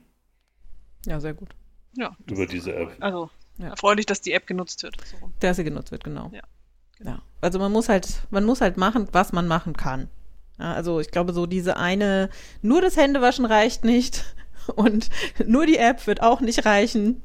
Ja, 1.05 1.19
sehr 1.19 1.35
gut 1.35 1.49
ja, 1.95 2.15
über 2.29 2.45
diese 2.45 2.73
App. 2.75 2.95
Also 2.99 3.29
ja. 3.57 3.69
erfreulich, 3.69 4.05
dass 4.05 4.21
die 4.21 4.33
App 4.33 4.47
genutzt 4.47 4.83
wird. 4.83 4.95
So. 5.05 5.31
Dass 5.39 5.57
sie 5.57 5.63
genutzt 5.63 5.91
wird, 5.91 6.03
genau. 6.03 6.31
Ja. 6.33 6.41
Genau. 6.97 7.11
ja. 7.11 7.21
Also 7.41 7.59
man 7.59 7.71
muss 7.71 7.89
halt, 7.89 8.07
man 8.29 8.45
muss 8.45 8.61
halt 8.61 8.77
machen, 8.77 9.07
was 9.11 9.33
man 9.33 9.47
machen 9.47 9.75
kann. 9.75 10.09
Ja, 10.59 10.73
also 10.73 10.99
ich 10.99 11.11
glaube, 11.11 11.33
so 11.33 11.45
diese 11.45 11.77
eine, 11.77 12.29
nur 12.61 12.81
das 12.81 12.95
Händewaschen 12.95 13.45
reicht 13.45 13.83
nicht 13.83 14.25
und 14.75 15.09
nur 15.45 15.65
die 15.65 15.77
App 15.77 16.07
wird 16.07 16.21
auch 16.21 16.41
nicht 16.41 16.65
reichen, 16.65 17.21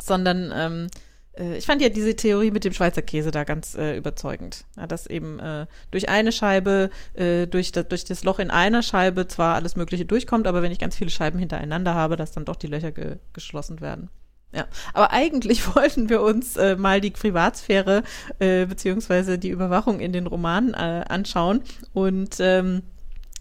sondern 0.00 0.52
ähm, 0.54 0.86
äh, 0.86 0.90
ich 1.34 1.66
fand 1.66 1.80
ja 1.80 1.88
diese 1.88 2.14
Theorie 2.14 2.50
mit 2.50 2.64
dem 2.64 2.72
Schweizer 2.72 3.02
Käse 3.02 3.30
da 3.30 3.44
ganz 3.44 3.74
äh, 3.74 3.96
überzeugend. 3.96 4.64
Ja, 4.76 4.86
dass 4.86 5.06
eben 5.06 5.38
äh, 5.38 5.66
durch 5.90 6.08
eine 6.08 6.32
Scheibe, 6.32 6.90
äh, 7.14 7.46
durch, 7.46 7.72
das, 7.72 7.88
durch 7.88 8.04
das 8.04 8.24
Loch 8.24 8.38
in 8.38 8.50
einer 8.50 8.82
Scheibe 8.82 9.26
zwar 9.28 9.54
alles 9.54 9.76
Mögliche 9.76 10.04
durchkommt, 10.04 10.46
aber 10.46 10.62
wenn 10.62 10.72
ich 10.72 10.78
ganz 10.78 10.96
viele 10.96 11.10
Scheiben 11.10 11.38
hintereinander 11.38 11.94
habe, 11.94 12.16
dass 12.16 12.32
dann 12.32 12.44
doch 12.44 12.56
die 12.56 12.66
Löcher 12.66 12.92
ge 12.92 13.16
geschlossen 13.32 13.80
werden. 13.80 14.10
Ja, 14.54 14.66
aber 14.92 15.12
eigentlich 15.12 15.66
wollten 15.74 16.08
wir 16.08 16.20
uns 16.20 16.56
äh, 16.56 16.76
mal 16.76 17.00
die 17.00 17.10
Privatsphäre 17.10 18.02
äh, 18.38 18.66
beziehungsweise 18.66 19.38
die 19.38 19.48
Überwachung 19.48 20.00
in 20.00 20.12
den 20.12 20.26
Romanen 20.26 20.74
äh, 20.74 21.04
anschauen 21.08 21.62
und 21.94 22.36
ähm, 22.40 22.82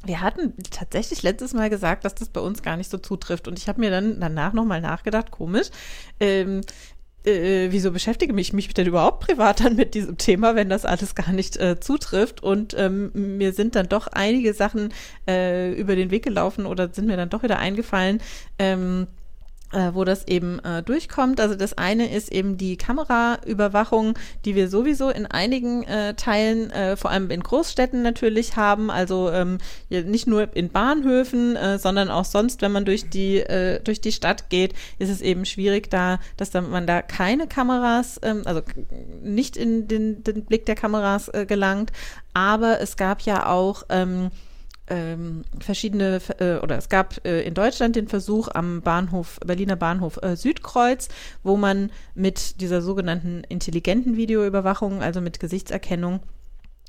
wir 0.04 0.22
hatten 0.22 0.54
tatsächlich 0.72 1.22
letztes 1.22 1.54
Mal 1.54 1.70
gesagt, 1.70 2.06
dass 2.06 2.16
das 2.16 2.30
bei 2.30 2.42
uns 2.42 2.64
gar 2.64 2.76
nicht 2.76 2.90
so 2.90 2.98
zutrifft. 2.98 3.48
Und 3.48 3.60
ich 3.60 3.68
habe 3.68 3.80
mir 3.80 3.92
dann 3.92 4.20
danach 4.20 4.52
nochmal 4.52 4.82
nachgedacht, 4.82 5.30
komisch, 5.30 5.70
ähm, 6.20 6.62
äh, 7.26 7.68
wieso 7.72 7.92
beschäftige 7.92 8.34
mich 8.34 8.54
mich 8.54 8.74
denn 8.74 8.88
überhaupt 8.88 9.26
privat 9.26 9.60
dann 9.62 9.76
mit 9.76 9.94
diesem 9.94 10.18
Thema, 10.18 10.56
wenn 10.56 10.70
das 10.70 10.86
alles 10.86 11.16
gar 11.16 11.32
nicht 11.32 11.58
äh, 11.58 11.80
zutrifft? 11.80 12.44
Und 12.44 12.76
ähm, 12.78 13.12
mir 13.14 13.54
sind 13.54 13.76
dann 13.76 13.90
doch 13.90 14.08
einige 14.08 14.54
Sachen 14.54 14.94
äh, 15.28 15.74
über 15.74 15.96
den 15.96 16.12
Weg 16.12 16.24
gelaufen 16.24 16.66
oder 16.66 16.90
sind 16.92 17.08
mir 17.08 17.18
dann 17.18 17.30
doch 17.30 17.44
wieder 17.44 17.60
eingefallen, 17.60 18.22
ähm, 18.60 19.08
äh, 19.08 19.21
wo 19.94 20.04
das 20.04 20.28
eben 20.28 20.60
äh, 20.60 20.84
durchkommt. 20.84 21.40
Also 21.40 21.56
das 21.56 21.78
eine 21.78 22.14
ist 22.14 22.32
eben 22.32 22.58
die 22.58 22.78
Kameraüberwachung, 22.78 24.18
die 24.46 24.56
wir 24.56 24.68
sowieso 24.68 25.10
in 25.10 25.26
einigen 25.26 25.84
äh, 25.84 26.14
Teilen, 26.16 26.72
äh, 26.72 26.96
vor 26.98 27.12
allem 27.12 27.30
in 27.30 27.42
Großstädten 27.42 28.02
natürlich 28.02 28.56
haben. 28.56 28.92
Also 28.92 29.32
ähm, 29.32 29.60
nicht 29.90 30.28
nur 30.28 30.56
in 30.56 30.70
Bahnhöfen, 30.70 31.56
äh, 31.56 31.80
sondern 31.80 32.10
auch 32.10 32.26
sonst, 32.26 32.62
wenn 32.62 32.72
man 32.72 32.86
durch 32.86 33.10
die 33.10 33.38
äh, 33.38 33.80
durch 33.82 34.02
die 34.02 34.12
Stadt 34.12 34.50
geht, 34.50 34.74
ist 35.00 35.10
es 35.10 35.22
eben 35.22 35.46
schwierig, 35.46 35.90
da, 35.90 36.20
dass 36.38 36.52
da, 36.52 36.62
man 36.62 36.88
da 36.88 37.02
keine 37.02 37.48
Kameras, 37.48 38.20
ähm, 38.24 38.44
also 38.46 38.62
nicht 39.22 39.58
in 39.58 39.88
den, 39.88 40.24
den 40.24 40.46
Blick 40.46 40.66
der 40.66 40.76
Kameras 40.76 41.30
äh, 41.30 41.46
gelangt. 41.46 41.92
Aber 42.34 42.80
es 42.80 42.98
gab 42.98 43.22
ja 43.22 43.48
auch 43.48 43.84
ähm, 43.90 44.32
ähm, 44.92 45.44
verschiedene, 45.60 46.22
äh, 46.40 46.58
oder 46.58 46.78
es 46.78 46.90
gab 46.90 47.26
äh, 47.26 47.42
in 47.42 47.54
Deutschland 47.54 47.96
den 47.96 48.08
Versuch 48.10 48.50
am 48.54 48.82
Bahnhof, 48.82 49.40
Berliner 49.46 49.78
Bahnhof 49.78 50.20
äh, 50.22 50.36
Südkreuz, 50.36 51.08
wo 51.44 51.56
man 51.56 51.92
mit 52.14 52.60
dieser 52.60 52.82
sogenannten 52.82 53.44
intelligenten 53.48 54.18
Videoüberwachung, 54.18 55.02
also 55.02 55.22
mit 55.22 55.40
Gesichtserkennung, 55.40 56.20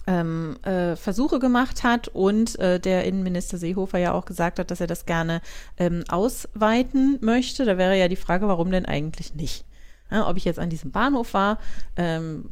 ähm, 0.09 0.57
äh, 0.65 0.97
Versuche 0.97 1.39
gemacht 1.39 1.85
hat 1.85 2.09
und 2.09 2.59
äh, 2.59 2.81
der 2.81 3.05
Innenminister 3.05 3.57
Seehofer 3.57 3.99
ja 3.99 4.13
auch 4.13 4.25
gesagt 4.25 4.59
hat, 4.59 4.73
dass 4.73 4.81
er 4.81 4.89
das 4.89 5.07
gerne 5.07 5.41
ähm, 5.77 6.03
ausweiten 6.09 7.19
möchte. 7.21 7.65
Da 7.65 7.79
wäre 7.79 7.97
ja 7.97 8.09
die 8.09 8.17
Frage, 8.17 8.49
warum 8.49 8.73
denn 8.73 8.85
eigentlich 8.85 9.37
nicht? 9.37 9.65
Ja, 10.11 10.29
ob 10.29 10.37
ich 10.37 10.45
jetzt 10.45 10.59
an 10.59 10.71
diesem 10.71 10.91
Bahnhof 10.91 11.35
war, 11.35 11.59
ähm, 11.97 12.51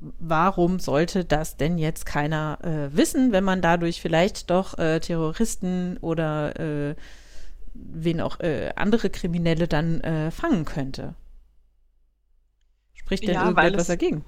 warum 0.00 0.78
sollte 0.78 1.24
das 1.24 1.56
denn 1.56 1.78
jetzt 1.78 2.06
keiner 2.06 2.58
äh, 2.62 2.96
wissen, 2.96 3.32
wenn 3.32 3.44
man 3.44 3.62
dadurch 3.62 4.00
vielleicht 4.00 4.50
doch 4.50 4.78
äh, 4.78 5.00
Terroristen 5.00 5.96
oder 5.98 6.58
äh, 6.58 6.94
wen 7.74 8.20
auch 8.20 8.40
äh, 8.40 8.72
andere 8.76 9.10
Kriminelle 9.10 9.68
dann 9.68 10.00
äh, 10.00 10.30
fangen 10.30 10.64
könnte? 10.64 11.14
Spricht 12.94 13.26
denn 13.26 13.34
ja, 13.34 13.48
irgendetwas 13.48 13.86
dagegen? 13.86 14.24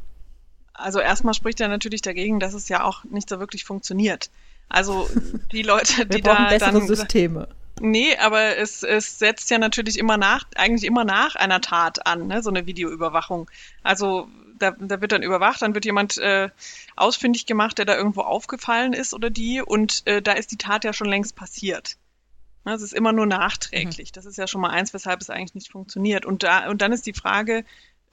Also 0.73 1.01
erstmal 1.01 1.35
spricht 1.35 1.61
er 1.61 1.69
natürlich 1.69 2.01
dagegen, 2.01 2.41
dass 2.41 2.55
es 2.55 2.69
ja 2.69 2.85
auch 2.85 3.05
nicht 3.05 3.29
so 3.29 3.39
wirklich 3.39 3.65
funktioniert. 3.65 4.31
Also 4.69 5.09
die 5.53 5.63
Leute, 5.63 6.07
die 6.07 6.23
da 6.23 6.49
bessere 6.49 6.73
dann, 6.73 6.87
Systeme. 6.87 7.49
Nee, 7.81 8.17
aber 8.17 8.59
es, 8.59 8.83
es 8.83 9.19
setzt 9.19 9.51
ja 9.51 9.59
natürlich 9.59 9.99
immer 9.99 10.19
nach, 10.19 10.45
eigentlich 10.55 10.85
immer 10.85 11.05
nach 11.05 11.35
einer 11.35 11.61
Tat 11.61 12.07
an, 12.07 12.27
ne, 12.27 12.43
so 12.43 12.51
eine 12.51 12.67
Videoüberwachung. 12.67 13.51
Also 13.83 14.29
da, 14.61 14.73
da 14.79 15.01
wird 15.01 15.13
dann 15.13 15.23
überwacht, 15.23 15.63
dann 15.63 15.75
wird 15.75 15.85
jemand 15.85 16.19
äh, 16.19 16.51
ausfindig 16.97 17.47
gemacht, 17.47 17.79
der 17.79 17.85
da 17.85 17.97
irgendwo 17.97 18.21
aufgefallen 18.21 18.93
ist 18.93 19.15
oder 19.15 19.31
die 19.31 19.61
und 19.61 20.07
äh, 20.07 20.23
da 20.23 20.33
ist 20.33 20.53
die 20.53 20.59
Tat 20.59 20.85
ja 20.85 20.93
schon 20.93 21.09
längst 21.09 21.35
passiert. 21.35 21.97
Es 22.65 22.83
ist 22.83 22.93
immer 22.93 23.13
nur 23.13 23.27
nachträglich. 23.27 24.11
Mhm. 24.11 24.15
Das 24.15 24.27
ist 24.27 24.37
ja 24.37 24.47
schon 24.47 24.61
mal 24.61 24.71
eins, 24.71 24.93
weshalb 24.93 25.21
es 25.23 25.31
eigentlich 25.31 25.55
nicht 25.55 25.73
funktioniert. 25.73 26.27
Und 26.27 26.43
da 26.43 26.69
und 26.69 26.83
dann 26.83 26.93
ist 26.93 27.07
die 27.07 27.15
Frage, 27.15 27.65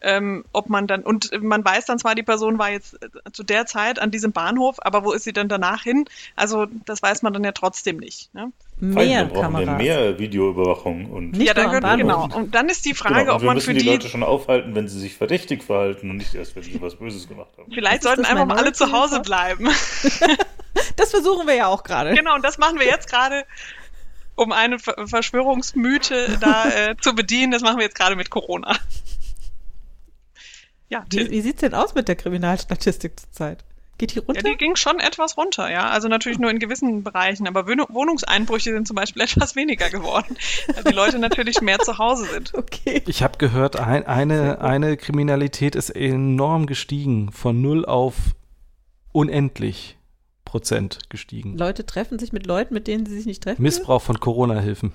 ähm, 0.02 0.46
ob 0.54 0.70
man 0.70 0.86
dann, 0.86 1.02
und 1.02 1.32
man 1.42 1.66
weiß 1.66 1.86
dann 1.86 1.98
zwar, 1.98 2.14
die 2.14 2.24
Person 2.24 2.60
war 2.60 2.70
jetzt 2.70 3.02
äh, 3.02 3.32
zu 3.32 3.44
der 3.44 3.66
Zeit 3.66 4.00
an 4.00 4.12
diesem 4.12 4.32
Bahnhof, 4.32 4.78
aber 4.80 5.04
wo 5.04 5.12
ist 5.12 5.24
sie 5.24 5.34
dann 5.34 5.50
danach 5.50 5.84
hin? 5.84 6.06
Also 6.36 6.68
das 6.86 7.02
weiß 7.02 7.24
man 7.24 7.34
dann 7.34 7.44
ja 7.44 7.52
trotzdem 7.52 7.98
nicht. 7.98 8.34
Ne? 8.34 8.52
Mehr 8.80 9.26
Fein, 9.26 9.30
brauchen 9.30 9.58
wir 9.58 9.72
mehr 9.72 10.20
Videoüberwachung 10.20 11.10
und 11.10 11.32
nicht 11.32 11.48
ja, 11.48 11.56
dann, 11.56 11.98
genau. 11.98 12.30
Und 12.32 12.54
dann 12.54 12.70
ist 12.70 12.86
die 12.86 12.94
Frage, 12.94 13.22
genau, 13.22 13.36
ob 13.36 13.42
man 13.42 13.60
für 13.60 13.74
die, 13.74 13.80
die 13.80 13.90
Leute 13.90 14.08
schon 14.08 14.22
aufhalten, 14.22 14.76
wenn 14.76 14.88
sie 14.88 15.00
sich 15.00 15.16
verdächtig 15.16 15.64
verhalten 15.64 16.12
und 16.12 16.18
nicht 16.18 16.36
erst, 16.36 16.56
wenn 16.56 16.62
sie 16.62 16.80
was 16.80 16.96
Böses 16.96 17.28
gemacht 17.28 17.50
haben. 17.58 17.72
Vielleicht 17.72 18.04
sollten 18.04 18.24
einfach 18.24 18.46
mal 18.46 18.58
alle 18.58 18.74
zu 18.74 18.92
Hause 18.92 19.22
bleiben. 19.22 19.66
das 20.96 21.10
versuchen 21.10 21.48
wir 21.48 21.56
ja 21.56 21.68
auch 21.68 21.82
gerade. 21.84 22.14
Genau, 22.14 22.36
und 22.36 22.46
das 22.46 22.60
machen 22.60 22.78
wir 22.78 22.86
jetzt 22.86 23.10
gerade 23.10 23.46
um 24.36 24.52
eine 24.52 24.78
Verschwörungsmythe 24.78 26.38
da 26.40 26.70
äh, 26.70 26.96
zu 27.02 27.16
bedienen. 27.16 27.52
Das 27.52 27.64
machen 27.64 27.78
wir 27.78 27.86
jetzt 27.86 27.96
gerade 27.96 28.16
mit 28.16 28.30
Corona. 28.30 28.78
Ja, 30.90 31.06
wie, 31.10 31.30
wie 31.30 31.42
sieht's 31.42 31.62
denn 31.62 31.74
aus 31.74 31.96
mit 31.96 32.08
der 32.08 32.16
Kriminalstatistik 32.16 33.20
zurzeit? 33.20 33.64
Geht 33.98 34.14
die 34.14 34.20
runter? 34.20 34.42
Ja, 34.46 34.52
die 34.52 34.58
ging 34.58 34.76
schon 34.76 35.00
etwas 35.00 35.38
runter, 35.38 35.72
ja. 35.72 35.90
Also 35.90 36.08
natürlich 36.08 36.38
nur 36.38 36.52
in 36.52 36.60
gewissen 36.60 37.04
Bereichen, 37.04 37.48
aber 37.48 37.68
Wohnungseinbrüche 37.68 38.72
sind 38.72 38.88
zum 38.88 38.96
Beispiel 38.96 39.22
etwas 39.24 39.56
weniger 39.56 39.90
geworden, 39.90 40.38
weil 40.74 40.84
die 40.84 40.94
Leute 40.94 41.20
natürlich 41.20 41.62
mehr 41.62 41.80
zu 41.80 41.98
Hause 41.98 42.26
sind. 42.26 42.54
Okay. 42.54 43.02
Ich 43.08 43.24
habe 43.24 43.38
gehört, 43.38 43.80
ein, 43.80 44.06
eine, 44.06 44.62
eine 44.62 44.98
Kriminalität 44.98 45.76
ist 45.76 45.90
enorm 45.90 46.68
gestiegen, 46.68 47.32
von 47.32 47.62
null 47.62 47.86
auf 47.86 48.16
unendlich 49.12 49.98
Prozent 50.46 51.10
gestiegen. 51.10 51.58
Leute 51.58 51.86
treffen 51.86 52.20
sich 52.20 52.32
mit 52.32 52.46
Leuten, 52.46 52.74
mit 52.74 52.88
denen 52.88 53.06
sie 53.06 53.16
sich 53.16 53.26
nicht 53.26 53.44
treffen. 53.44 53.62
Missbrauch 53.62 54.02
von 54.02 54.20
Corona-Hilfen. 54.20 54.94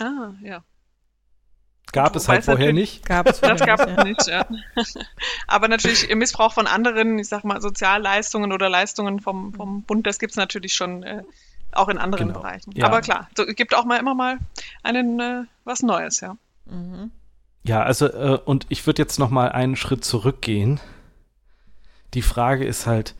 Ah, 0.00 0.32
ja. 0.42 0.64
Gab 1.92 2.16
es 2.16 2.28
halt 2.28 2.44
vorher 2.44 2.72
nicht. 2.72 3.04
Gab 3.06 3.26
es 3.28 3.40
das 3.40 3.60
gab 3.60 3.80
es 3.80 4.04
nicht, 4.04 4.26
ja. 4.26 4.46
Aber 5.46 5.68
natürlich 5.68 6.14
Missbrauch 6.14 6.52
von 6.52 6.66
anderen, 6.66 7.18
ich 7.18 7.28
sag 7.28 7.44
mal, 7.44 7.60
Sozialleistungen 7.60 8.52
oder 8.52 8.68
Leistungen 8.68 9.20
vom, 9.20 9.52
vom 9.54 9.82
Bund, 9.82 10.06
das 10.06 10.18
gibt 10.18 10.32
es 10.32 10.36
natürlich 10.36 10.74
schon 10.74 11.02
äh, 11.02 11.22
auch 11.72 11.88
in 11.88 11.98
anderen 11.98 12.28
genau. 12.28 12.40
Bereichen. 12.40 12.72
Ja. 12.72 12.86
Aber 12.86 13.00
klar, 13.00 13.28
so, 13.36 13.44
gibt 13.46 13.74
auch 13.74 13.84
mal 13.84 13.98
immer 13.98 14.14
mal 14.14 14.38
einen 14.82 15.20
äh, 15.20 15.42
was 15.64 15.82
Neues, 15.82 16.20
ja. 16.20 16.36
Mhm. 16.66 17.10
Ja, 17.62 17.82
also 17.82 18.06
äh, 18.06 18.38
und 18.44 18.66
ich 18.68 18.86
würde 18.86 19.02
jetzt 19.02 19.18
noch 19.18 19.30
mal 19.30 19.50
einen 19.50 19.76
Schritt 19.76 20.04
zurückgehen. 20.04 20.80
Die 22.14 22.22
Frage 22.22 22.64
ist 22.64 22.86
halt, 22.86 23.14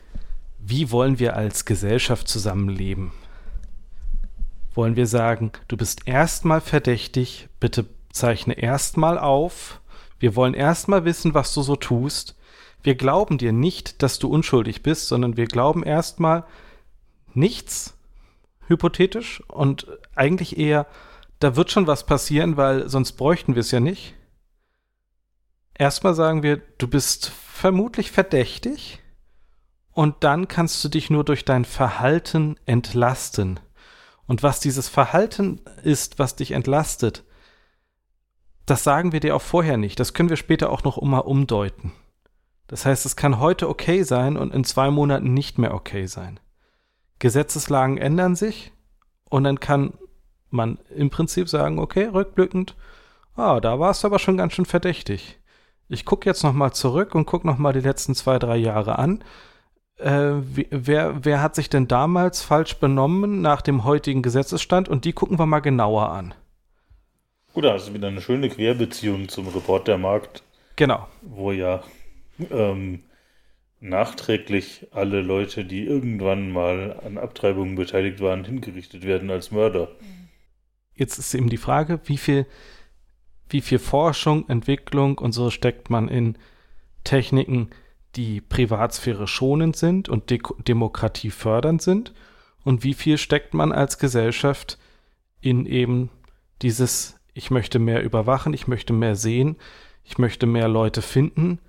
wie 0.59 0.91
wollen 0.91 1.19
wir 1.19 1.35
als 1.35 1.65
Gesellschaft 1.65 2.27
zusammenleben? 2.27 3.11
Wollen 4.73 4.95
wir 4.95 5.07
sagen, 5.07 5.51
du 5.67 5.77
bist 5.77 6.07
erstmal 6.07 6.61
verdächtig, 6.61 7.49
bitte 7.59 7.85
zeichne 8.13 8.53
erstmal 8.53 9.17
auf. 9.17 9.81
Wir 10.19 10.35
wollen 10.35 10.53
erstmal 10.53 11.05
wissen, 11.05 11.33
was 11.33 11.53
du 11.53 11.61
so 11.61 11.75
tust. 11.75 12.35
Wir 12.83 12.95
glauben 12.95 13.37
dir 13.37 13.51
nicht, 13.51 14.01
dass 14.01 14.19
du 14.19 14.27
unschuldig 14.29 14.83
bist, 14.83 15.07
sondern 15.07 15.37
wir 15.37 15.45
glauben 15.45 15.83
erstmal 15.83 16.45
nichts, 17.33 17.95
hypothetisch, 18.67 19.41
und 19.47 19.87
eigentlich 20.15 20.57
eher, 20.57 20.87
da 21.39 21.55
wird 21.55 21.71
schon 21.71 21.87
was 21.87 22.05
passieren, 22.05 22.57
weil 22.57 22.89
sonst 22.89 23.13
bräuchten 23.13 23.55
wir 23.55 23.61
es 23.61 23.71
ja 23.71 23.79
nicht. 23.79 24.15
Erstmal 25.73 26.13
sagen 26.13 26.43
wir, 26.43 26.57
du 26.77 26.87
bist 26.87 27.29
vermutlich 27.29 28.11
verdächtig, 28.11 29.01
und 29.93 30.23
dann 30.23 30.47
kannst 30.47 30.83
du 30.83 30.89
dich 30.89 31.09
nur 31.09 31.23
durch 31.23 31.45
dein 31.45 31.65
Verhalten 31.65 32.55
entlasten. 32.65 33.59
Und 34.25 34.43
was 34.43 34.59
dieses 34.59 34.87
Verhalten 34.87 35.61
ist, 35.83 36.17
was 36.17 36.35
dich 36.35 36.51
entlastet, 36.51 37.23
das 38.65 38.83
sagen 38.83 39.11
wir 39.11 39.19
dir 39.19 39.35
auch 39.35 39.41
vorher 39.41 39.77
nicht. 39.77 39.99
Das 39.99 40.13
können 40.13 40.29
wir 40.29 40.37
später 40.37 40.69
auch 40.69 40.83
noch 40.83 41.01
mal 41.01 41.19
umdeuten. 41.19 41.91
Das 42.67 42.85
heißt, 42.85 43.05
es 43.05 43.15
kann 43.15 43.39
heute 43.39 43.67
okay 43.67 44.03
sein 44.03 44.37
und 44.37 44.53
in 44.53 44.63
zwei 44.63 44.91
Monaten 44.91 45.33
nicht 45.33 45.57
mehr 45.57 45.73
okay 45.73 46.05
sein. 46.05 46.39
Gesetzeslagen 47.19 47.97
ändern 47.97 48.35
sich 48.35 48.71
und 49.29 49.43
dann 49.43 49.59
kann 49.59 49.93
man 50.49 50.77
im 50.95 51.09
Prinzip 51.09 51.49
sagen, 51.49 51.79
okay, 51.79 52.05
rückblickend, 52.05 52.75
ah, 53.35 53.59
da 53.59 53.79
war 53.79 53.91
es 53.91 54.05
aber 54.05 54.19
schon 54.19 54.37
ganz 54.37 54.53
schön 54.53 54.65
verdächtig. 54.65 55.39
Ich 55.89 56.05
gucke 56.05 56.29
jetzt 56.29 56.43
noch 56.43 56.53
mal 56.53 56.71
zurück 56.71 57.15
und 57.15 57.25
gucke 57.25 57.45
noch 57.45 57.57
mal 57.57 57.73
die 57.73 57.81
letzten 57.81 58.15
zwei, 58.15 58.39
drei 58.39 58.55
Jahre 58.55 58.97
an. 58.97 59.23
Äh, 59.97 60.35
wer, 60.69 61.25
wer 61.25 61.41
hat 61.41 61.55
sich 61.55 61.69
denn 61.69 61.87
damals 61.87 62.41
falsch 62.41 62.79
benommen 62.79 63.41
nach 63.41 63.61
dem 63.61 63.83
heutigen 63.83 64.21
Gesetzesstand? 64.21 64.87
Und 64.87 65.05
die 65.05 65.13
gucken 65.13 65.37
wir 65.37 65.45
mal 65.45 65.59
genauer 65.59 66.09
an. 66.09 66.33
Gut, 67.53 67.65
da 67.65 67.73
hast 67.73 67.89
du 67.89 67.93
wieder 67.93 68.07
eine 68.07 68.21
schöne 68.21 68.49
Querbeziehung 68.49 69.27
zum 69.27 69.47
Reportermarkt 69.47 70.43
Genau. 70.81 71.07
Wo 71.21 71.51
ja 71.51 71.83
ähm, 72.49 73.03
nachträglich 73.79 74.87
alle 74.91 75.21
Leute, 75.21 75.63
die 75.63 75.85
irgendwann 75.85 76.51
mal 76.51 76.99
an 77.05 77.19
Abtreibungen 77.19 77.75
beteiligt 77.75 78.19
waren, 78.19 78.45
hingerichtet 78.45 79.03
werden 79.03 79.29
als 79.29 79.51
Mörder. 79.51 79.89
Jetzt 80.95 81.19
ist 81.19 81.33
eben 81.33 81.49
die 81.49 81.57
Frage, 81.57 81.99
wie 82.05 82.17
viel, 82.17 82.47
wie 83.49 83.61
viel 83.61 83.77
Forschung, 83.79 84.49
Entwicklung 84.49 85.17
und 85.19 85.33
so 85.33 85.49
steckt 85.49 85.89
man 85.89 86.07
in 86.07 86.37
Techniken, 87.03 87.69
die 88.15 88.41
Privatsphäre 88.41 89.27
schonend 89.27 89.75
sind 89.75 90.09
und 90.09 90.31
De 90.31 90.39
Demokratie 90.67 91.29
fördernd 91.29 91.83
sind 91.83 92.13
und 92.63 92.83
wie 92.83 92.93
viel 92.93 93.17
steckt 93.17 93.53
man 93.53 93.71
als 93.71 93.99
Gesellschaft 93.99 94.79
in 95.41 95.65
eben 95.65 96.09
dieses, 96.61 97.19
ich 97.33 97.51
möchte 97.51 97.79
mehr 97.79 98.03
überwachen, 98.03 98.53
ich 98.53 98.67
möchte 98.67 98.93
mehr 98.93 99.15
sehen, 99.15 99.57
ich 100.03 100.17
möchte 100.17 100.45
mehr 100.45 100.67
Leute 100.67 101.01
finden 101.01 101.59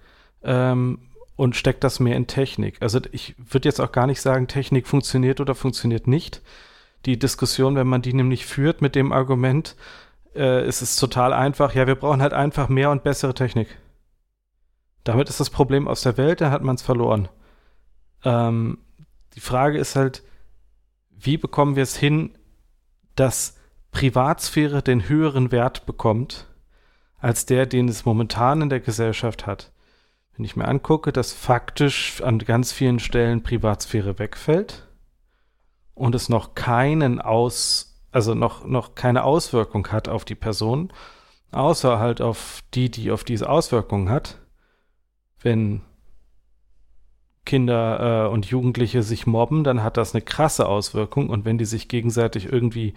ähm, 0.42 0.98
und 1.36 1.56
steckt 1.56 1.84
das 1.84 2.00
mehr 2.00 2.16
in 2.16 2.26
Technik. 2.26 2.80
Also 2.80 3.00
ich 3.12 3.34
würde 3.38 3.68
jetzt 3.68 3.80
auch 3.80 3.92
gar 3.92 4.06
nicht 4.06 4.20
sagen, 4.20 4.48
Technik 4.48 4.86
funktioniert 4.86 5.40
oder 5.40 5.54
funktioniert 5.54 6.06
nicht. 6.06 6.42
Die 7.06 7.18
Diskussion, 7.18 7.76
wenn 7.76 7.86
man 7.86 8.02
die 8.02 8.14
nämlich 8.14 8.46
führt 8.46 8.80
mit 8.82 8.94
dem 8.94 9.12
Argument, 9.12 9.76
äh, 10.34 10.66
ist 10.66 10.82
es 10.82 10.96
total 10.96 11.32
einfach, 11.32 11.74
ja, 11.74 11.86
wir 11.86 11.94
brauchen 11.94 12.22
halt 12.22 12.32
einfach 12.32 12.68
mehr 12.68 12.90
und 12.90 13.02
bessere 13.02 13.34
Technik. 13.34 13.78
Damit 15.04 15.28
ist 15.28 15.40
das 15.40 15.50
Problem 15.50 15.88
aus 15.88 16.02
der 16.02 16.16
Welt, 16.16 16.40
dann 16.40 16.52
hat 16.52 16.62
man 16.62 16.76
es 16.76 16.82
verloren. 16.82 17.28
Ähm, 18.24 18.78
die 19.34 19.40
Frage 19.40 19.78
ist 19.78 19.96
halt, 19.96 20.22
wie 21.10 21.36
bekommen 21.36 21.76
wir 21.76 21.82
es 21.82 21.96
hin, 21.96 22.36
dass 23.16 23.58
Privatsphäre 23.92 24.82
den 24.82 25.08
höheren 25.08 25.52
Wert 25.52 25.86
bekommt 25.86 26.48
als 27.20 27.46
der, 27.46 27.66
den 27.66 27.88
es 27.88 28.04
momentan 28.04 28.62
in 28.62 28.68
der 28.68 28.80
Gesellschaft 28.80 29.46
hat. 29.46 29.70
Wenn 30.34 30.44
ich 30.44 30.56
mir 30.56 30.66
angucke, 30.66 31.12
dass 31.12 31.32
faktisch 31.32 32.20
an 32.20 32.38
ganz 32.40 32.72
vielen 32.72 32.98
Stellen 32.98 33.44
Privatsphäre 33.44 34.18
wegfällt 34.18 34.88
und 35.94 36.16
es 36.16 36.28
noch 36.28 36.56
keinen 36.56 37.20
Aus, 37.20 38.02
also 38.10 38.34
noch, 38.34 38.66
noch 38.66 38.96
keine 38.96 39.22
Auswirkung 39.22 39.88
hat 39.88 40.08
auf 40.08 40.24
die 40.24 40.34
Person, 40.34 40.92
außer 41.52 42.00
halt 42.00 42.20
auf 42.20 42.62
die, 42.74 42.90
die 42.90 43.12
auf 43.12 43.22
diese 43.22 43.48
Auswirkungen 43.48 44.08
hat, 44.08 44.40
wenn 45.40 45.82
Kinder 47.44 48.26
äh, 48.26 48.32
und 48.32 48.46
Jugendliche 48.46 49.02
sich 49.02 49.26
mobben, 49.26 49.64
dann 49.64 49.82
hat 49.82 49.96
das 49.96 50.14
eine 50.14 50.22
krasse 50.22 50.66
Auswirkung. 50.66 51.28
Und 51.28 51.44
wenn 51.44 51.58
die 51.58 51.64
sich 51.64 51.88
gegenseitig 51.88 52.50
irgendwie 52.50 52.94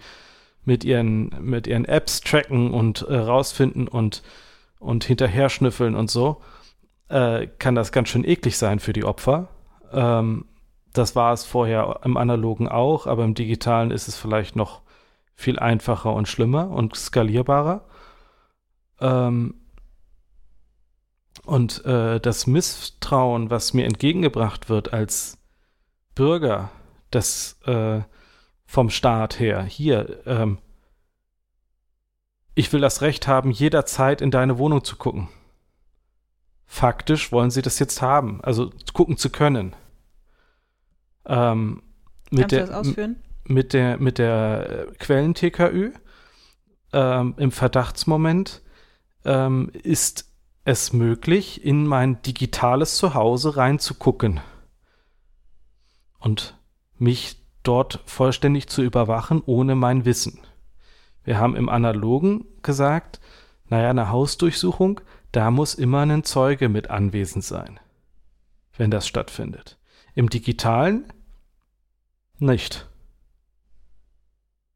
mit 0.66 0.84
ihren, 0.84 1.34
mit 1.40 1.66
ihren 1.66 1.86
Apps 1.86 2.20
tracken 2.20 2.72
und 2.74 3.02
äh, 3.02 3.16
rausfinden 3.16 3.88
und, 3.88 4.22
und 4.78 5.04
hinterher 5.04 5.48
schnüffeln 5.48 5.94
und 5.94 6.10
so, 6.10 6.42
äh, 7.08 7.46
kann 7.58 7.74
das 7.74 7.92
ganz 7.92 8.08
schön 8.08 8.24
eklig 8.24 8.58
sein 8.58 8.80
für 8.80 8.92
die 8.92 9.04
Opfer. 9.04 9.48
Ähm, 9.92 10.46
das 10.92 11.14
war 11.14 11.32
es 11.32 11.44
vorher 11.44 12.00
im 12.04 12.16
Analogen 12.16 12.68
auch, 12.68 13.06
aber 13.06 13.24
im 13.24 13.34
Digitalen 13.34 13.90
ist 13.90 14.08
es 14.08 14.16
vielleicht 14.16 14.56
noch 14.56 14.82
viel 15.34 15.58
einfacher 15.58 16.12
und 16.12 16.26
schlimmer 16.26 16.70
und 16.70 16.96
skalierbarer. 16.96 17.84
Ähm, 19.00 19.54
und 21.44 21.84
äh, 21.84 22.18
das 22.18 22.46
Misstrauen, 22.48 23.50
was 23.50 23.72
mir 23.72 23.84
entgegengebracht 23.84 24.68
wird 24.68 24.92
als 24.92 25.38
Bürger, 26.14 26.70
das 27.10 27.60
äh, 27.66 28.00
vom 28.66 28.90
Staat 28.90 29.38
her, 29.38 29.62
hier, 29.62 30.20
ähm, 30.26 30.58
ich 32.54 32.72
will 32.72 32.80
das 32.80 33.02
Recht 33.02 33.28
haben, 33.28 33.50
jederzeit 33.50 34.20
in 34.20 34.30
deine 34.30 34.58
Wohnung 34.58 34.82
zu 34.82 34.96
gucken. 34.96 35.28
Faktisch 36.66 37.30
wollen 37.30 37.50
sie 37.50 37.62
das 37.62 37.78
jetzt 37.78 38.02
haben, 38.02 38.40
also 38.42 38.70
gucken 38.92 39.16
zu 39.16 39.30
können. 39.30 39.76
Ähm, 41.24 41.82
mit 42.30 42.40
Kannst 42.40 42.52
der, 42.52 42.60
du 42.60 42.66
das 42.66 42.76
ausführen? 42.76 43.22
Mit 43.44 43.72
der, 43.72 43.98
mit 43.98 44.18
der 44.18 44.88
Quellen-TKÜ 44.98 45.92
ähm, 46.92 47.34
im 47.36 47.52
Verdachtsmoment 47.52 48.62
ähm, 49.24 49.70
ist 49.82 50.32
es 50.64 50.92
möglich, 50.92 51.64
in 51.64 51.86
mein 51.86 52.20
digitales 52.22 52.96
Zuhause 52.96 53.56
reinzugucken 53.56 54.40
und 56.18 56.58
mich 56.98 57.45
dort 57.66 58.00
vollständig 58.06 58.68
zu 58.68 58.82
überwachen, 58.82 59.42
ohne 59.44 59.74
mein 59.74 60.04
Wissen. 60.04 60.40
Wir 61.24 61.38
haben 61.38 61.56
im 61.56 61.68
Analogen 61.68 62.44
gesagt, 62.62 63.20
naja, 63.68 63.90
eine 63.90 64.10
Hausdurchsuchung, 64.10 65.00
da 65.32 65.50
muss 65.50 65.74
immer 65.74 66.02
ein 66.02 66.24
Zeuge 66.24 66.68
mit 66.68 66.90
anwesend 66.90 67.44
sein, 67.44 67.80
wenn 68.76 68.90
das 68.90 69.08
stattfindet. 69.08 69.78
Im 70.14 70.30
digitalen 70.30 71.12
nicht. 72.38 72.88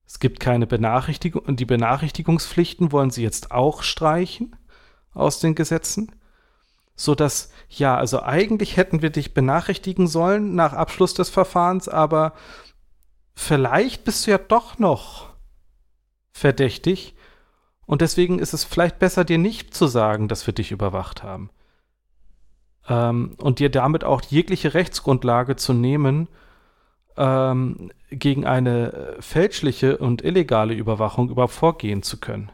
Es 0.07 0.19
gibt 0.19 0.41
keine 0.41 0.67
Benachrichtigung 0.67 1.43
und 1.43 1.61
die 1.61 1.67
Benachrichtigungspflichten 1.67 2.91
wollen 2.91 3.11
sie 3.11 3.23
jetzt 3.23 3.53
auch 3.53 3.83
streichen 3.83 4.57
aus 5.15 5.39
den 5.39 5.55
Gesetzen, 5.55 6.13
so 6.97 7.15
dass 7.15 7.53
ja, 7.69 7.97
also 7.97 8.23
eigentlich 8.23 8.77
hätten 8.77 9.03
wir 9.03 9.11
dich 9.11 9.35
benachrichtigen 9.35 10.09
sollen 10.09 10.55
nach 10.57 10.73
Abschluss 10.73 11.15
des 11.15 11.31
Verfahrens, 11.31 11.89
aber 11.89 12.35
vielleicht 13.41 14.05
bist 14.05 14.27
du 14.27 14.33
ja 14.33 14.39
doch 14.39 14.79
noch 14.79 15.31
verdächtig 16.33 17.15
und 17.87 18.03
deswegen 18.03 18.39
ist 18.39 18.53
es 18.53 18.65
vielleicht 18.65 18.99
besser, 18.99 19.25
dir 19.25 19.39
nicht 19.39 19.75
zu 19.75 19.87
sagen, 19.87 20.29
dass 20.29 20.47
wir 20.47 20.55
dich 20.55 20.71
überwacht 20.71 21.23
haben. 21.23 21.51
Ähm, 22.89 23.37
und 23.39 23.59
dir 23.59 23.71
damit 23.71 24.05
auch 24.05 24.23
jegliche 24.23 24.75
Rechtsgrundlage 24.75 25.57
zu 25.57 25.73
nehmen, 25.73 26.29
ähm, 27.17 27.91
gegen 28.11 28.47
eine 28.47 29.17
fälschliche 29.21 29.97
und 29.99 30.23
illegale 30.23 30.75
Überwachung 30.75 31.31
überhaupt 31.31 31.55
vorgehen 31.55 32.03
zu 32.03 32.21
können. 32.21 32.53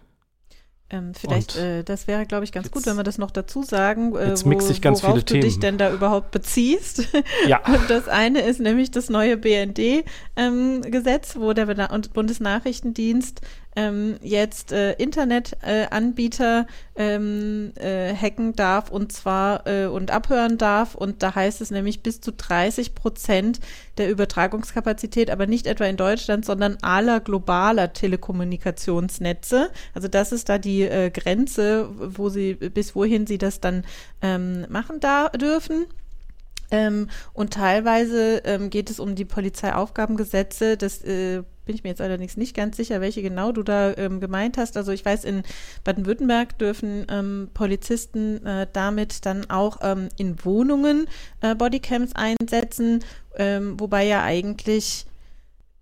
Ähm, 0.88 1.14
vielleicht, 1.14 1.56
äh, 1.56 1.82
das 1.82 2.06
wäre, 2.06 2.26
glaube 2.26 2.44
ich, 2.44 2.52
ganz 2.52 2.70
gut, 2.70 2.86
wenn 2.86 2.96
wir 2.96 3.02
das 3.02 3.18
noch 3.18 3.32
dazu 3.32 3.64
sagen, 3.64 4.14
äh, 4.14 4.28
jetzt 4.28 4.46
wo, 4.46 4.72
ich 4.72 4.80
ganz 4.80 5.02
worauf 5.02 5.14
viele 5.14 5.24
du 5.24 5.32
Themen. 5.32 5.42
dich 5.42 5.58
denn 5.58 5.78
da 5.78 5.92
überhaupt 5.92 6.30
beziehst. 6.30 7.08
Ja. 7.48 7.60
Und 7.66 7.90
das 7.90 8.06
eine 8.06 8.42
ist 8.42 8.60
nämlich 8.60 8.92
das 8.92 9.10
neue 9.10 9.36
BND-Gesetz, 9.36 11.34
ähm, 11.34 11.42
wo 11.42 11.52
der 11.54 11.66
Bundesnachrichtendienst 12.14 13.40
ähm, 13.76 14.16
jetzt 14.22 14.72
äh, 14.72 14.92
Internetanbieter 14.94 16.66
äh, 16.94 17.14
ähm, 17.14 17.72
äh, 17.76 18.14
hacken 18.14 18.54
darf 18.54 18.90
und 18.90 19.12
zwar 19.12 19.66
äh, 19.66 19.86
und 19.86 20.10
abhören 20.10 20.56
darf. 20.58 20.94
Und 20.94 21.22
da 21.22 21.34
heißt 21.34 21.60
es 21.60 21.70
nämlich 21.70 22.02
bis 22.02 22.20
zu 22.20 22.32
30 22.32 22.94
Prozent 22.94 23.60
der 23.98 24.10
Übertragungskapazität, 24.10 25.30
aber 25.30 25.46
nicht 25.46 25.66
etwa 25.66 25.84
in 25.84 25.98
Deutschland, 25.98 26.46
sondern 26.46 26.78
aller 26.80 27.20
globaler 27.20 27.92
Telekommunikationsnetze. 27.92 29.70
Also 29.94 30.08
das 30.08 30.32
ist 30.32 30.48
da 30.48 30.58
die 30.58 30.82
äh, 30.82 31.10
Grenze, 31.10 31.90
wo 31.94 32.30
sie, 32.30 32.54
bis 32.54 32.94
wohin 32.96 33.26
sie 33.26 33.38
das 33.38 33.60
dann 33.60 33.84
ähm, 34.22 34.66
machen 34.70 35.00
da 35.00 35.28
dürfen. 35.28 35.84
Ähm, 36.70 37.08
und 37.32 37.52
teilweise 37.52 38.38
ähm, 38.44 38.70
geht 38.70 38.90
es 38.90 38.98
um 38.98 39.14
die 39.14 39.24
Polizeiaufgabengesetze. 39.24 40.76
Das 40.76 41.02
äh, 41.04 41.42
bin 41.66 41.74
ich 41.74 41.82
mir 41.82 41.90
jetzt 41.90 42.00
allerdings 42.00 42.36
nicht 42.36 42.56
ganz 42.56 42.76
sicher, 42.76 43.00
welche 43.00 43.22
genau 43.22 43.52
du 43.52 43.62
da 43.62 43.92
ähm, 43.96 44.20
gemeint 44.20 44.56
hast. 44.56 44.76
Also 44.76 44.92
ich 44.92 45.04
weiß, 45.04 45.24
in 45.24 45.42
Baden-Württemberg 45.84 46.58
dürfen 46.58 47.06
ähm, 47.10 47.50
Polizisten 47.52 48.44
äh, 48.46 48.66
damit 48.72 49.26
dann 49.26 49.50
auch 49.50 49.78
ähm, 49.82 50.08
in 50.16 50.42
Wohnungen 50.44 51.06
äh, 51.42 51.54
Bodycams 51.54 52.12
einsetzen, 52.14 53.04
ähm, 53.36 53.78
wobei 53.78 54.06
ja 54.06 54.22
eigentlich 54.22 55.06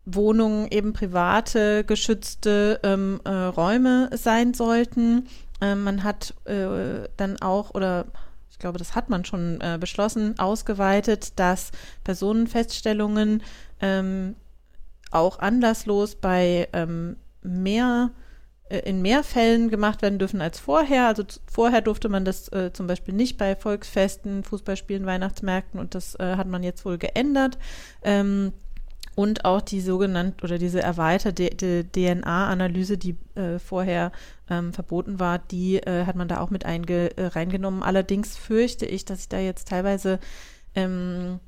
Wohnungen 0.06 0.68
eben 0.70 0.92
private, 0.92 1.84
geschützte 1.84 2.80
ähm, 2.82 3.20
äh, 3.24 3.30
Räume 3.30 4.10
sein 4.14 4.54
sollten. 4.54 5.28
Ähm, 5.60 5.84
man 5.84 6.02
hat 6.02 6.34
äh, 6.44 7.08
dann 7.16 7.40
auch 7.40 7.74
oder 7.74 8.06
ich 8.50 8.58
glaube, 8.58 8.78
das 8.78 8.94
hat 8.94 9.10
man 9.10 9.24
schon 9.24 9.60
äh, 9.60 9.78
beschlossen, 9.78 10.38
ausgeweitet, 10.38 11.38
dass 11.38 11.72
Personenfeststellungen 12.04 13.42
auch 15.14 15.38
anlasslos 15.38 16.16
bei 16.16 16.68
ähm, 16.72 17.16
mehr 17.42 18.10
äh, 18.68 18.78
in 18.78 19.02
mehr 19.02 19.22
Fällen 19.22 19.70
gemacht 19.70 20.02
werden 20.02 20.18
dürfen 20.18 20.40
als 20.40 20.58
vorher. 20.58 21.06
Also 21.06 21.24
vorher 21.46 21.80
durfte 21.80 22.08
man 22.08 22.24
das 22.24 22.48
äh, 22.52 22.72
zum 22.72 22.86
Beispiel 22.86 23.14
nicht 23.14 23.38
bei 23.38 23.56
Volksfesten, 23.56 24.42
Fußballspielen, 24.42 25.06
Weihnachtsmärkten 25.06 25.78
und 25.78 25.94
das 25.94 26.14
äh, 26.16 26.36
hat 26.36 26.48
man 26.48 26.62
jetzt 26.62 26.84
wohl 26.84 26.98
geändert. 26.98 27.58
Ähm, 28.02 28.52
und 29.16 29.44
auch 29.44 29.60
die 29.60 29.80
sogenannte 29.80 30.44
oder 30.44 30.58
diese 30.58 30.82
erweiterte 30.82 31.84
DNA-Analyse, 31.84 32.98
die 32.98 33.16
äh, 33.36 33.60
vorher 33.60 34.10
ähm, 34.50 34.72
verboten 34.72 35.20
war, 35.20 35.38
die 35.38 35.76
äh, 35.76 36.04
hat 36.04 36.16
man 36.16 36.26
da 36.26 36.40
auch 36.40 36.50
mit 36.50 36.64
äh, 36.64 37.10
reingenommen. 37.18 37.84
Allerdings 37.84 38.36
fürchte 38.36 38.86
ich, 38.86 39.04
dass 39.04 39.20
ich 39.20 39.28
da 39.28 39.38
jetzt 39.38 39.68
teilweise 39.68 40.18
ähm, 40.74 41.38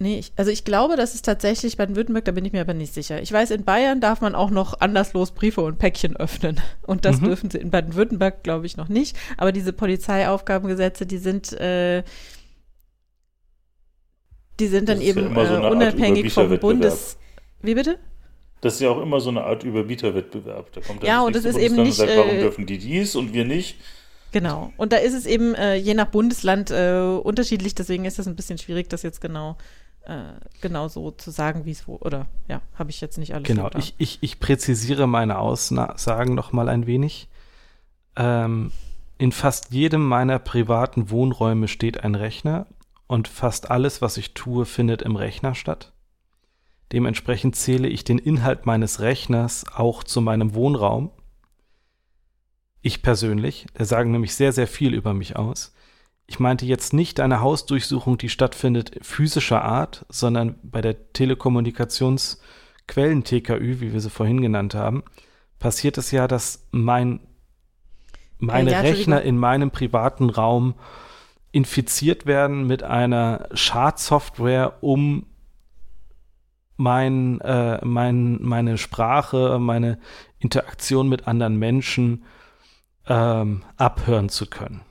Nee, 0.00 0.20
ich, 0.20 0.32
also 0.36 0.52
ich 0.52 0.64
glaube, 0.64 0.94
das 0.94 1.16
ist 1.16 1.24
tatsächlich 1.24 1.76
Baden-Württemberg, 1.76 2.24
da 2.24 2.30
bin 2.30 2.44
ich 2.44 2.52
mir 2.52 2.60
aber 2.60 2.74
nicht 2.74 2.94
sicher. 2.94 3.20
Ich 3.20 3.32
weiß, 3.32 3.50
in 3.50 3.64
Bayern 3.64 4.00
darf 4.00 4.20
man 4.20 4.36
auch 4.36 4.50
noch 4.50 4.80
anderslos 4.80 5.32
Briefe 5.32 5.60
und 5.60 5.78
Päckchen 5.78 6.16
öffnen. 6.16 6.60
Und 6.86 7.04
das 7.04 7.20
mhm. 7.20 7.26
dürfen 7.26 7.50
sie 7.50 7.58
in 7.58 7.70
Baden-Württemberg, 7.70 8.44
glaube 8.44 8.66
ich, 8.66 8.76
noch 8.76 8.88
nicht. 8.88 9.16
Aber 9.36 9.50
diese 9.50 9.72
Polizeiaufgabengesetze, 9.72 11.04
die 11.04 11.18
sind, 11.18 11.52
äh, 11.54 12.04
die 14.60 14.68
sind 14.68 14.88
dann 14.88 15.00
eben 15.00 15.34
ja 15.34 15.46
so 15.46 15.54
äh, 15.54 15.70
unabhängig 15.70 16.32
vom 16.32 16.56
Bundes. 16.60 17.18
Wie 17.60 17.74
bitte? 17.74 17.98
Das 18.60 18.74
ist 18.74 18.80
ja 18.80 18.90
auch 18.90 19.02
immer 19.02 19.20
so 19.20 19.30
eine 19.30 19.42
Art 19.42 19.64
Überbieterwettbewerb. 19.64 20.72
Da 20.72 20.80
kommt 20.80 21.02
ja, 21.02 21.22
und 21.22 21.34
das 21.34 21.44
ist 21.44 21.56
eben 21.56 21.74
nicht. 21.74 21.94
Sagt, 21.94 22.16
warum 22.16 22.30
äh, 22.30 22.40
dürfen 22.40 22.66
die 22.66 22.78
dies 22.78 23.16
und 23.16 23.32
wir 23.32 23.44
nicht? 23.44 23.78
Genau. 24.30 24.72
Und 24.76 24.92
da 24.92 24.98
ist 24.98 25.14
es 25.14 25.26
eben 25.26 25.54
äh, 25.54 25.74
je 25.74 25.94
nach 25.94 26.08
Bundesland 26.08 26.70
äh, 26.70 27.00
unterschiedlich. 27.00 27.74
Deswegen 27.74 28.04
ist 28.04 28.20
das 28.20 28.28
ein 28.28 28.36
bisschen 28.36 28.58
schwierig, 28.58 28.88
das 28.88 29.02
jetzt 29.02 29.20
genau 29.20 29.56
genau 30.60 30.88
so 30.88 31.10
zu 31.10 31.30
sagen, 31.30 31.64
wie 31.64 31.70
es 31.70 31.86
wo, 31.86 31.96
oder 31.96 32.26
ja, 32.48 32.62
habe 32.74 32.90
ich 32.90 33.00
jetzt 33.00 33.18
nicht 33.18 33.34
alles 33.34 33.46
Genau, 33.46 33.70
ich, 33.76 33.94
ich, 33.98 34.18
ich 34.22 34.40
präzisiere 34.40 35.06
meine 35.06 35.38
Aussagen 35.38 36.34
noch 36.34 36.52
mal 36.52 36.68
ein 36.68 36.86
wenig. 36.86 37.28
Ähm, 38.16 38.72
in 39.18 39.32
fast 39.32 39.70
jedem 39.70 40.06
meiner 40.06 40.38
privaten 40.38 41.10
Wohnräume 41.10 41.68
steht 41.68 42.04
ein 42.04 42.14
Rechner 42.14 42.66
und 43.06 43.28
fast 43.28 43.70
alles, 43.70 44.00
was 44.00 44.16
ich 44.16 44.34
tue, 44.34 44.64
findet 44.64 45.02
im 45.02 45.16
Rechner 45.16 45.54
statt. 45.54 45.92
Dementsprechend 46.92 47.54
zähle 47.56 47.88
ich 47.88 48.04
den 48.04 48.18
Inhalt 48.18 48.64
meines 48.64 49.00
Rechners 49.00 49.66
auch 49.74 50.02
zu 50.02 50.20
meinem 50.22 50.54
Wohnraum. 50.54 51.10
Ich 52.80 53.02
persönlich, 53.02 53.66
der 53.76 53.84
sagen 53.84 54.12
nämlich 54.12 54.34
sehr, 54.34 54.52
sehr 54.52 54.66
viel 54.66 54.94
über 54.94 55.12
mich 55.12 55.36
aus. 55.36 55.74
Ich 56.30 56.38
meinte 56.38 56.66
jetzt 56.66 56.92
nicht 56.92 57.20
eine 57.20 57.40
Hausdurchsuchung, 57.40 58.18
die 58.18 58.28
stattfindet 58.28 58.98
physischer 59.00 59.64
Art, 59.64 60.04
sondern 60.10 60.56
bei 60.62 60.82
der 60.82 61.14
Telekommunikationsquellen 61.14 63.24
TKÜ, 63.24 63.80
wie 63.80 63.94
wir 63.94 64.00
sie 64.00 64.10
vorhin 64.10 64.42
genannt 64.42 64.74
haben, 64.74 65.04
passiert 65.58 65.96
es 65.96 66.10
ja, 66.10 66.28
dass 66.28 66.68
mein, 66.70 67.20
meine 68.36 68.72
ja, 68.72 68.80
Rechner 68.80 69.22
in 69.22 69.38
meinem 69.38 69.70
privaten 69.70 70.28
Raum 70.28 70.74
infiziert 71.50 72.26
werden 72.26 72.66
mit 72.66 72.82
einer 72.82 73.48
Schadsoftware, 73.54 74.82
um 74.82 75.24
mein, 76.76 77.40
äh, 77.40 77.82
mein, 77.86 78.36
meine 78.42 78.76
Sprache, 78.76 79.58
meine 79.58 79.98
Interaktion 80.38 81.08
mit 81.08 81.26
anderen 81.26 81.56
Menschen 81.56 82.26
ähm, 83.06 83.64
abhören 83.78 84.28
zu 84.28 84.44
können. 84.44 84.82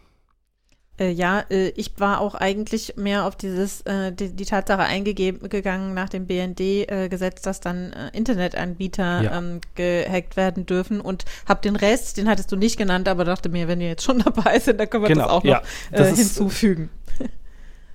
Äh, 0.99 1.11
ja, 1.11 1.43
äh, 1.51 1.69
ich 1.69 1.99
war 1.99 2.21
auch 2.21 2.33
eigentlich 2.33 2.95
mehr 2.97 3.25
auf 3.25 3.35
dieses 3.35 3.81
äh, 3.81 4.11
die, 4.11 4.35
die, 4.35 4.45
Tatsache 4.45 4.81
eingegangen 4.81 5.93
nach 5.93 6.09
dem 6.09 6.25
BND-Gesetz, 6.25 7.39
äh, 7.39 7.43
dass 7.43 7.59
dann 7.59 7.93
äh, 7.93 8.09
Internetanbieter 8.17 9.21
ja. 9.21 9.37
ähm, 9.37 9.61
gehackt 9.75 10.37
werden 10.37 10.65
dürfen 10.65 10.99
und 10.99 11.25
habe 11.47 11.61
den 11.61 11.75
Rest, 11.75 12.17
den 12.17 12.27
hattest 12.27 12.51
du 12.51 12.55
nicht 12.55 12.77
genannt, 12.77 13.07
aber 13.07 13.25
dachte 13.25 13.49
mir, 13.49 13.67
wenn 13.67 13.79
wir 13.79 13.89
jetzt 13.89 14.03
schon 14.03 14.19
dabei 14.25 14.57
sind, 14.59 14.79
dann 14.79 14.89
können 14.89 15.03
wir 15.03 15.09
genau, 15.09 15.25
das 15.25 15.31
auch 15.31 15.43
noch 15.43 15.51
ja, 15.51 15.61
äh, 15.91 15.97
das 15.97 16.17
hinzufügen. 16.17 16.89
Ist, 17.19 17.29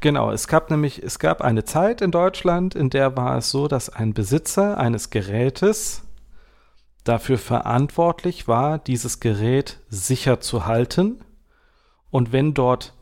genau, 0.01 0.31
es 0.31 0.47
gab 0.47 0.71
nämlich, 0.71 1.03
es 1.03 1.19
gab 1.19 1.43
eine 1.43 1.65
Zeit 1.65 2.03
in 2.03 2.13
Deutschland, 2.13 2.77
in 2.77 2.89
der 2.89 3.17
war 3.17 3.39
es 3.39 3.51
so, 3.51 3.67
dass 3.67 3.89
ein 3.89 4.15
Besitzer 4.15 4.79
eines 4.79 5.11
Gerätes 5.11 6.03
dafür 7.03 7.39
verantwortlich 7.39 8.47
war, 8.47 8.79
dieses 8.79 9.19
Gerät 9.19 9.81
sicher 9.89 10.39
zu 10.39 10.67
halten 10.67 11.19
und 12.13 12.31
wenn 12.31 12.53
dort 12.53 12.93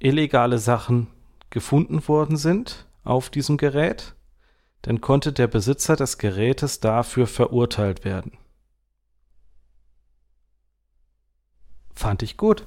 illegale 0.00 0.58
Sachen 0.58 1.06
gefunden 1.48 2.06
worden 2.08 2.36
sind 2.36 2.88
auf 3.04 3.30
diesem 3.30 3.56
Gerät, 3.56 4.16
dann 4.82 5.00
konnte 5.00 5.32
der 5.32 5.46
Besitzer 5.46 5.94
des 5.94 6.18
Gerätes 6.18 6.80
dafür 6.80 7.28
verurteilt 7.28 8.04
werden. 8.04 8.36
Fand 11.94 12.24
ich 12.24 12.36
gut. 12.36 12.66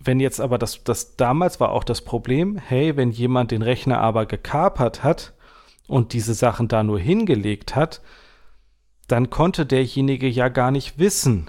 Wenn 0.00 0.18
jetzt 0.18 0.40
aber 0.40 0.58
das, 0.58 0.82
das 0.82 1.14
damals 1.14 1.60
war 1.60 1.70
auch 1.70 1.84
das 1.84 2.02
Problem, 2.02 2.58
hey, 2.58 2.96
wenn 2.96 3.12
jemand 3.12 3.52
den 3.52 3.62
Rechner 3.62 4.00
aber 4.00 4.26
gekapert 4.26 5.04
hat 5.04 5.34
und 5.86 6.12
diese 6.12 6.34
Sachen 6.34 6.66
da 6.66 6.82
nur 6.82 6.98
hingelegt 6.98 7.76
hat, 7.76 8.02
dann 9.06 9.30
konnte 9.30 9.66
derjenige 9.66 10.26
ja 10.26 10.48
gar 10.48 10.72
nicht 10.72 10.98
wissen, 10.98 11.48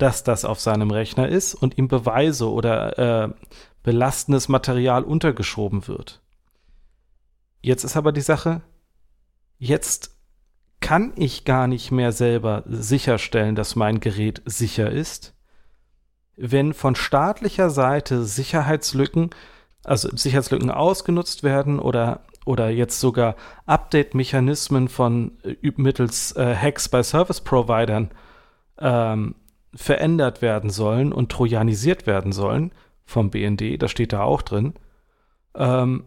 dass 0.00 0.24
das 0.24 0.44
auf 0.44 0.60
seinem 0.60 0.90
Rechner 0.90 1.28
ist 1.28 1.54
und 1.54 1.78
ihm 1.78 1.88
Beweise 1.88 2.50
oder 2.50 2.98
äh, 2.98 3.28
belastendes 3.82 4.48
Material 4.48 5.04
untergeschoben 5.04 5.86
wird. 5.88 6.20
Jetzt 7.62 7.84
ist 7.84 7.96
aber 7.96 8.12
die 8.12 8.20
Sache, 8.20 8.62
jetzt 9.58 10.16
kann 10.80 11.12
ich 11.16 11.44
gar 11.44 11.66
nicht 11.66 11.90
mehr 11.90 12.12
selber 12.12 12.64
sicherstellen, 12.66 13.54
dass 13.54 13.76
mein 13.76 14.00
Gerät 14.00 14.42
sicher 14.46 14.90
ist, 14.90 15.34
wenn 16.36 16.72
von 16.72 16.94
staatlicher 16.94 17.68
Seite 17.68 18.24
Sicherheitslücken, 18.24 19.30
also 19.84 20.08
Sicherheitslücken 20.16 20.70
ausgenutzt 20.70 21.42
werden 21.42 21.78
oder 21.78 22.24
oder 22.46 22.70
jetzt 22.70 23.00
sogar 23.00 23.36
Update-Mechanismen 23.66 24.88
von 24.88 25.38
äh, 25.44 25.72
mittels 25.76 26.34
äh, 26.36 26.56
Hacks 26.56 26.88
bei 26.88 27.02
Service-Providern 27.02 28.10
ähm, 28.78 29.34
verändert 29.74 30.42
werden 30.42 30.70
sollen 30.70 31.12
und 31.12 31.30
trojanisiert 31.30 32.06
werden 32.06 32.32
sollen 32.32 32.72
vom 33.04 33.30
BND, 33.30 33.80
das 33.80 33.90
steht 33.90 34.12
da 34.12 34.22
auch 34.22 34.42
drin, 34.42 34.74
ähm, 35.54 36.04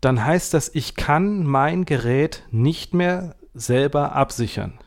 dann 0.00 0.24
heißt 0.24 0.54
das, 0.54 0.74
ich 0.74 0.94
kann 0.94 1.44
mein 1.44 1.84
Gerät 1.84 2.44
nicht 2.50 2.94
mehr 2.94 3.36
selber 3.54 4.12
absichern. 4.12 4.78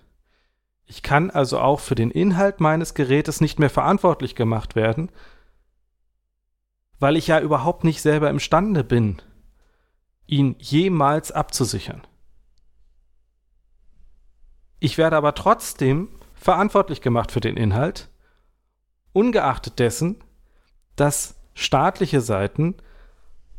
Ich 0.85 1.03
kann 1.03 1.29
also 1.29 1.59
auch 1.59 1.79
für 1.79 1.95
den 1.95 2.11
Inhalt 2.11 2.59
meines 2.59 2.93
Gerätes 2.93 3.41
nicht 3.41 3.59
mehr 3.59 3.69
verantwortlich 3.69 4.35
gemacht 4.35 4.75
werden, 4.75 5.11
weil 6.99 7.15
ich 7.15 7.27
ja 7.27 7.39
überhaupt 7.39 7.83
nicht 7.83 8.01
selber 8.01 8.29
imstande 8.29 8.83
bin, 8.83 9.21
ihn 10.25 10.55
jemals 10.59 11.31
abzusichern. 11.31 12.01
Ich 14.79 14.97
werde 14.97 15.17
aber 15.17 15.35
trotzdem 15.35 16.09
verantwortlich 16.39 17.01
gemacht 17.01 17.31
für 17.31 17.41
den 17.41 17.57
Inhalt, 17.57 18.09
ungeachtet 19.13 19.77
dessen, 19.77 20.23
dass 20.95 21.35
staatliche 21.53 22.21
Seiten 22.21 22.75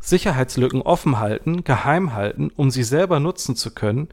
Sicherheitslücken 0.01 0.81
offen 0.81 1.19
halten, 1.19 1.63
geheim 1.63 2.15
halten, 2.15 2.51
um 2.57 2.71
sie 2.71 2.83
selber 2.83 3.21
nutzen 3.21 3.55
zu 3.55 3.75
können, 3.75 4.09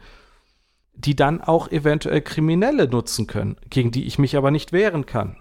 die 0.94 1.16
dann 1.16 1.42
auch 1.42 1.72
eventuell 1.72 2.22
Kriminelle 2.22 2.90
nutzen 2.90 3.26
können, 3.26 3.56
gegen 3.70 3.92
die 3.92 4.06
ich 4.06 4.20
mich 4.20 4.36
aber 4.36 4.52
nicht 4.52 4.74
wehren 4.74 5.06
kann, 5.06 5.38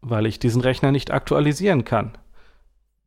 weil 0.00 0.24
ich 0.24 0.38
diesen 0.38 0.62
Rechner 0.62 0.92
nicht 0.92 1.10
aktualisieren 1.10 1.84
kann, 1.84 2.16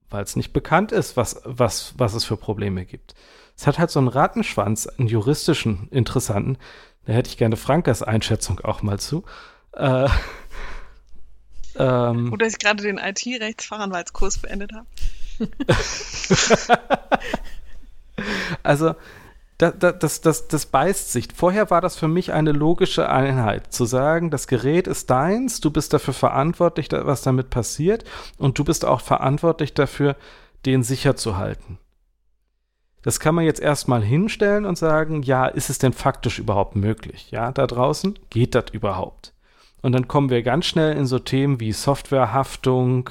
weil 0.09 0.23
es 0.23 0.35
nicht 0.35 0.53
bekannt 0.53 0.91
ist, 0.91 1.17
was, 1.17 1.41
was, 1.45 1.95
was 1.97 2.13
es 2.13 2.25
für 2.25 2.37
Probleme 2.37 2.85
gibt. 2.85 3.15
Es 3.55 3.65
hat 3.65 3.79
halt 3.79 3.89
so 3.89 3.99
einen 3.99 4.07
Rattenschwanz, 4.07 4.85
einen 4.85 5.07
juristischen, 5.07 5.87
interessanten, 5.89 6.57
da 7.09 7.15
hätte 7.15 7.29
ich 7.29 7.37
gerne 7.37 7.57
Frankas 7.57 8.03
Einschätzung 8.03 8.59
auch 8.59 8.83
mal 8.83 8.99
zu. 8.99 9.23
Äh, 9.73 10.07
ähm, 11.75 12.31
Oder 12.31 12.45
ich 12.45 12.59
gerade 12.59 12.83
den 12.83 12.99
IT-Rechtsfachanwaltskurs 12.99 14.37
beendet 14.37 14.73
habe. 14.73 14.85
also, 18.61 18.93
das, 19.57 19.73
das, 19.79 20.21
das, 20.21 20.47
das 20.49 20.65
beißt 20.67 21.11
sich. 21.11 21.29
Vorher 21.35 21.71
war 21.71 21.81
das 21.81 21.97
für 21.97 22.07
mich 22.07 22.31
eine 22.31 22.51
logische 22.51 23.09
Einheit, 23.09 23.73
zu 23.73 23.85
sagen, 23.85 24.29
das 24.29 24.45
Gerät 24.45 24.85
ist 24.85 25.09
deins, 25.09 25.61
du 25.61 25.71
bist 25.71 25.93
dafür 25.93 26.13
verantwortlich, 26.13 26.89
was 26.91 27.23
damit 27.23 27.49
passiert, 27.49 28.03
und 28.37 28.59
du 28.59 28.63
bist 28.63 28.85
auch 28.85 29.01
verantwortlich 29.01 29.73
dafür, 29.73 30.15
den 30.67 30.83
sicher 30.83 31.15
zu 31.15 31.37
halten. 31.37 31.79
Das 33.09 33.19
kann 33.19 33.33
man 33.33 33.43
jetzt 33.43 33.59
erstmal 33.59 34.03
hinstellen 34.03 34.65
und 34.65 34.77
sagen, 34.77 35.23
ja, 35.23 35.47
ist 35.47 35.71
es 35.71 35.79
denn 35.79 35.93
faktisch 35.93 36.37
überhaupt 36.37 36.75
möglich? 36.75 37.31
Ja, 37.31 37.51
da 37.51 37.65
draußen 37.65 38.19
geht 38.29 38.53
das 38.53 38.65
überhaupt? 38.71 39.33
Und 39.81 39.93
dann 39.93 40.07
kommen 40.07 40.29
wir 40.29 40.43
ganz 40.43 40.67
schnell 40.67 40.95
in 40.95 41.07
so 41.07 41.17
Themen 41.17 41.59
wie 41.59 41.71
Softwarehaftung, 41.71 43.09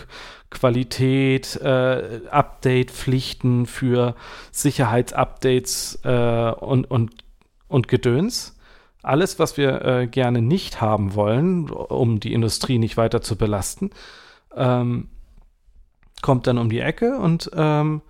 Qualität, 0.51 1.57
äh, 1.57 2.21
Update-Pflichten 2.31 3.67
für 3.67 4.15
Sicherheitsupdates 4.53 5.99
äh, 6.05 6.53
und, 6.53 6.89
und, 6.89 7.25
und 7.67 7.89
Gedöns. 7.89 8.57
Alles, 9.03 9.41
was 9.41 9.57
wir 9.57 9.85
äh, 9.85 10.07
gerne 10.07 10.41
nicht 10.41 10.81
haben 10.81 11.17
wollen, 11.17 11.71
um 11.71 12.21
die 12.21 12.35
Industrie 12.35 12.79
nicht 12.79 12.97
weiter 12.97 13.21
zu 13.21 13.35
belasten, 13.35 13.91
ähm, 14.55 15.09
kommt 16.23 16.47
dann 16.47 16.59
um 16.59 16.71
die 16.71 16.79
Ecke 16.79 17.19
und 17.19 17.51
ähm, 17.53 18.01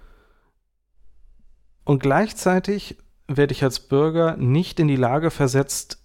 und 1.89 2.01
gleichzeitig 2.01 2.99
werde 3.29 3.53
ich 3.53 3.65
als 3.65 3.81
Bürger 3.81 4.37
nicht 4.37 4.79
in 4.79 4.89
die 4.89 4.97
Lage 4.97 5.31
versetzt, 5.31 5.97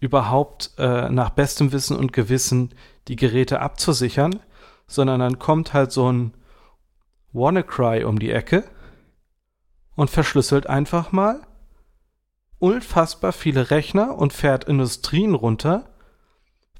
überhaupt 0.00 0.70
äh, 0.78 1.10
nach 1.10 1.28
bestem 1.28 1.72
Wissen 1.72 1.94
und 1.94 2.14
Gewissen 2.14 2.70
die 3.06 3.16
Geräte 3.16 3.60
abzusichern, 3.60 4.40
sondern 4.86 5.20
dann 5.20 5.38
kommt 5.38 5.74
halt 5.74 5.92
so 5.92 6.10
ein 6.10 6.32
WannaCry 7.34 8.04
um 8.04 8.18
die 8.18 8.30
Ecke 8.30 8.64
und 9.94 10.08
verschlüsselt 10.08 10.66
einfach 10.68 11.12
mal 11.12 11.42
unfassbar 12.58 13.34
viele 13.34 13.70
Rechner 13.70 14.16
und 14.16 14.32
fährt 14.32 14.64
Industrien 14.64 15.34
runter, 15.34 15.90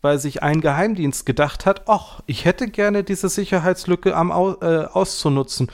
weil 0.00 0.18
sich 0.18 0.42
ein 0.42 0.62
Geheimdienst 0.62 1.26
gedacht 1.26 1.66
hat, 1.66 1.90
ach, 1.90 2.22
ich 2.24 2.46
hätte 2.46 2.68
gerne 2.68 3.04
diese 3.04 3.28
Sicherheitslücke 3.28 4.16
am 4.16 4.30
äh, 4.30 4.86
auszunutzen. 4.86 5.70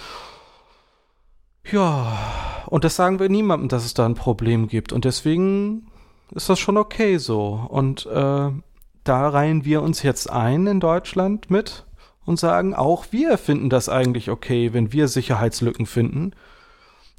Ja, 1.71 2.65
und 2.67 2.85
das 2.85 2.97
sagen 2.97 3.19
wir 3.19 3.29
niemandem, 3.29 3.69
dass 3.69 3.85
es 3.85 3.95
da 3.95 4.05
ein 4.05 4.15
Problem 4.15 4.69
gibt. 4.69 4.93
Und 4.93 5.05
deswegen 5.05 5.87
ist 6.31 6.49
das 6.49 6.59
schon 6.59 6.77
okay 6.77 7.19
so. 7.19 7.67
Und 7.69 8.07
äh, 8.07 8.51
da 9.05 9.29
reihen 9.29 9.65
wir 9.65 9.83
uns 9.83 10.03
jetzt 10.03 10.31
ein 10.31 10.67
in 10.67 10.81
Deutschland 10.81 11.51
mit 11.51 11.87
und 12.25 12.39
sagen, 12.39 12.75
auch 12.75 13.07
wir 13.11 13.39
finden 13.39 13.71
das 13.71 13.89
eigentlich 13.89 14.31
okay, 14.31 14.73
wenn 14.73 14.93
wir 14.93 15.09
Sicherheitslücken 15.09 15.87
finden, 15.87 16.33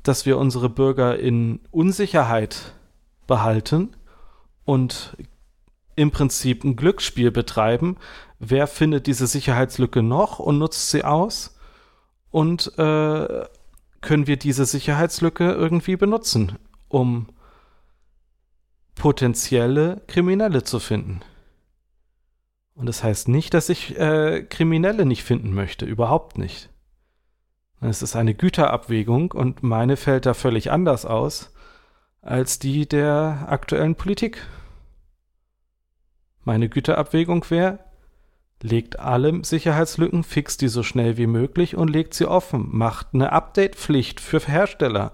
dass 0.03 0.26
wir 0.26 0.38
unsere 0.38 0.69
Bürger 0.69 1.17
in 1.17 1.59
Unsicherheit 1.72 2.73
behalten 3.27 3.95
und 4.63 5.15
im 5.95 6.11
Prinzip 6.11 6.63
ein 6.63 6.76
Glücksspiel 6.76 7.31
betreiben. 7.31 7.97
Wer 8.39 8.67
findet 8.67 9.07
diese 9.07 9.27
Sicherheitslücke 9.27 10.03
noch 10.03 10.39
und 10.39 10.57
nutzt 10.57 10.91
sie 10.91 11.03
aus? 11.03 11.57
Und 12.31 12.77
äh, 12.77 13.45
können 14.06 14.27
wir 14.27 14.38
diese 14.38 14.65
Sicherheitslücke 14.65 15.52
irgendwie 15.52 15.98
benutzen, 15.98 16.57
um 16.88 17.27
potenzielle 18.94 20.03
Kriminelle 20.07 20.64
zu 20.64 20.80
finden? 20.80 21.22
Und 22.76 22.86
das 22.86 23.03
heißt 23.03 23.27
nicht, 23.30 23.53
dass 23.53 23.69
ich 23.69 23.98
äh, 23.98 24.44
Kriminelle 24.44 25.06
nicht 25.06 25.23
finden 25.23 25.53
möchte, 25.53 25.86
überhaupt 25.86 26.38
nicht. 26.38 26.69
Es 27.82 28.02
ist 28.02 28.15
eine 28.15 28.36
Güterabwägung 28.36 29.32
und 29.32 29.64
meine 29.64 29.98
fällt 29.98 30.26
da 30.26 30.34
völlig 30.34 30.72
anders 30.72 31.06
aus 31.06 31.53
als 32.22 32.60
die 32.60 32.88
der 32.88 33.48
aktuellen 33.49 33.95
Politik. 33.95 34.45
Meine 36.44 36.69
Güterabwägung 36.69 37.49
wäre, 37.49 37.80
legt 38.65 38.99
alle 38.99 39.43
Sicherheitslücken, 39.43 40.23
fixt 40.23 40.61
die 40.61 40.67
so 40.67 40.83
schnell 40.83 41.17
wie 41.17 41.27
möglich 41.27 41.75
und 41.75 41.89
legt 41.89 42.13
sie 42.13 42.25
offen, 42.25 42.69
macht 42.71 43.07
eine 43.13 43.31
Update-Pflicht 43.31 44.19
für 44.19 44.39
Hersteller. 44.39 45.11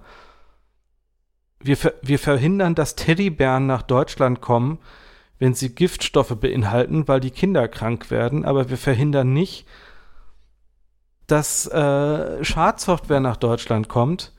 Wir, 1.59 1.77
ver 1.77 1.93
wir 2.01 2.17
verhindern, 2.17 2.75
dass 2.75 2.95
Teddybären 2.95 3.67
nach 3.67 3.83
Deutschland 3.83 4.41
kommen, 4.41 4.79
wenn 5.37 5.53
sie 5.53 5.75
Giftstoffe 5.75 6.35
beinhalten, 6.37 7.07
weil 7.07 7.19
die 7.19 7.31
Kinder 7.31 7.67
krank 7.67 8.09
werden, 8.09 8.45
aber 8.45 8.69
wir 8.69 8.77
verhindern 8.77 9.33
nicht, 9.33 9.67
dass 11.27 11.67
äh, 11.67 12.43
Schadsoftware 12.43 13.19
nach 13.19 13.37
Deutschland 13.37 13.89
kommt, 13.89 14.33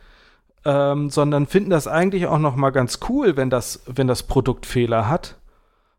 ähm, 0.64 1.10
sondern 1.10 1.46
finden 1.46 1.70
das 1.70 1.86
eigentlich 1.86 2.26
auch 2.26 2.38
noch 2.38 2.56
mal 2.56 2.70
ganz 2.70 3.00
cool, 3.08 3.36
wenn 3.36 3.50
das, 3.50 3.82
wenn 3.86 4.06
das 4.06 4.22
Produkt 4.24 4.66
Fehler 4.66 5.08
hat, 5.08 5.36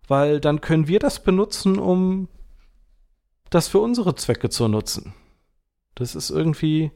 weil 0.08 0.40
dann 0.40 0.62
können 0.62 0.88
wir 0.88 1.00
das 1.00 1.24
benutzen, 1.24 1.80
um 1.80 2.28
das 3.54 3.68
für 3.68 3.80
unsere 3.80 4.16
Zwecke 4.16 4.50
zu 4.50 4.68
nutzen. 4.68 5.14
Das 5.96 6.16
ist 6.16 6.32
irgendwie, 6.32 6.92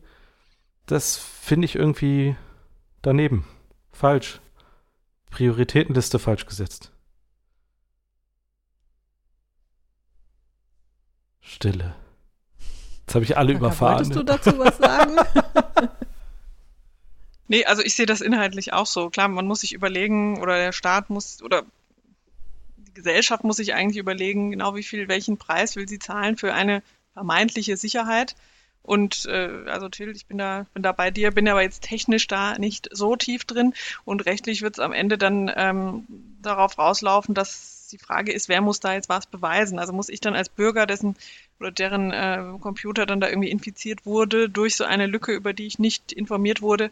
das 0.87 1.15
finde 1.17 1.65
ich 1.65 1.75
irgendwie 1.75 2.35
daneben. 3.03 3.47
Falsch. 3.91 4.41
Prioritätenliste 5.29 6.17
falsch 6.17 6.47
gesetzt. 6.47 6.91
Stille. 11.41 11.95
Jetzt 13.01 13.13
habe 13.13 13.23
ich 13.23 13.37
alle 13.37 13.53
Kaka, 13.53 13.65
überfahren. 13.65 13.97
Wolltest 13.97 14.15
du 14.15 14.23
dazu 14.23 14.57
was 14.57 14.77
sagen? 14.77 15.15
nee, 17.47 17.65
also 17.65 17.83
ich 17.83 17.93
sehe 17.93 18.07
das 18.07 18.21
inhaltlich 18.21 18.73
auch 18.73 18.87
so. 18.87 19.11
Klar, 19.11 19.27
man 19.27 19.45
muss 19.45 19.61
sich 19.61 19.73
überlegen, 19.73 20.41
oder 20.41 20.57
der 20.57 20.71
Staat 20.71 21.09
muss, 21.09 21.41
oder 21.43 21.63
Gesellschaft 22.97 23.43
muss 23.43 23.57
sich 23.57 23.73
eigentlich 23.73 23.97
überlegen, 23.97 24.51
genau 24.51 24.75
wie 24.75 24.83
viel, 24.83 25.07
welchen 25.07 25.37
Preis 25.37 25.75
will 25.75 25.87
sie 25.87 25.99
zahlen 25.99 26.35
für 26.35 26.53
eine 26.53 26.81
vermeintliche 27.13 27.77
Sicherheit. 27.77 28.35
Und 28.81 29.25
äh, 29.25 29.65
also 29.67 29.89
Till, 29.89 30.15
ich 30.15 30.27
bin 30.27 30.37
da, 30.37 30.65
bin 30.73 30.81
da 30.81 30.93
bei 30.93 31.11
dir, 31.11 31.31
bin 31.31 31.47
aber 31.47 31.61
jetzt 31.61 31.83
technisch 31.83 32.27
da 32.27 32.57
nicht 32.57 32.89
so 32.91 33.15
tief 33.17 33.43
drin 33.43 33.73
und 34.05 34.25
rechtlich 34.25 34.61
wird 34.61 34.75
es 34.75 34.79
am 34.79 34.93
Ende 34.93 35.17
dann 35.17 35.51
ähm, 35.55 36.07
darauf 36.41 36.77
rauslaufen, 36.77 37.35
dass 37.35 37.89
die 37.91 37.97
Frage 37.97 38.31
ist, 38.31 38.47
wer 38.47 38.61
muss 38.61 38.79
da 38.79 38.93
jetzt 38.93 39.09
was 39.09 39.25
beweisen? 39.25 39.77
Also 39.77 39.91
muss 39.91 40.09
ich 40.09 40.21
dann 40.21 40.35
als 40.35 40.49
Bürger, 40.49 40.85
dessen 40.85 41.15
oder 41.59 41.71
deren 41.71 42.11
äh, 42.11 42.43
Computer 42.61 43.05
dann 43.05 43.19
da 43.19 43.27
irgendwie 43.27 43.49
infiziert 43.49 44.05
wurde 44.05 44.49
durch 44.49 44.75
so 44.75 44.85
eine 44.85 45.05
Lücke, 45.05 45.33
über 45.33 45.53
die 45.53 45.67
ich 45.67 45.79
nicht 45.79 46.13
informiert 46.13 46.61
wurde, 46.61 46.89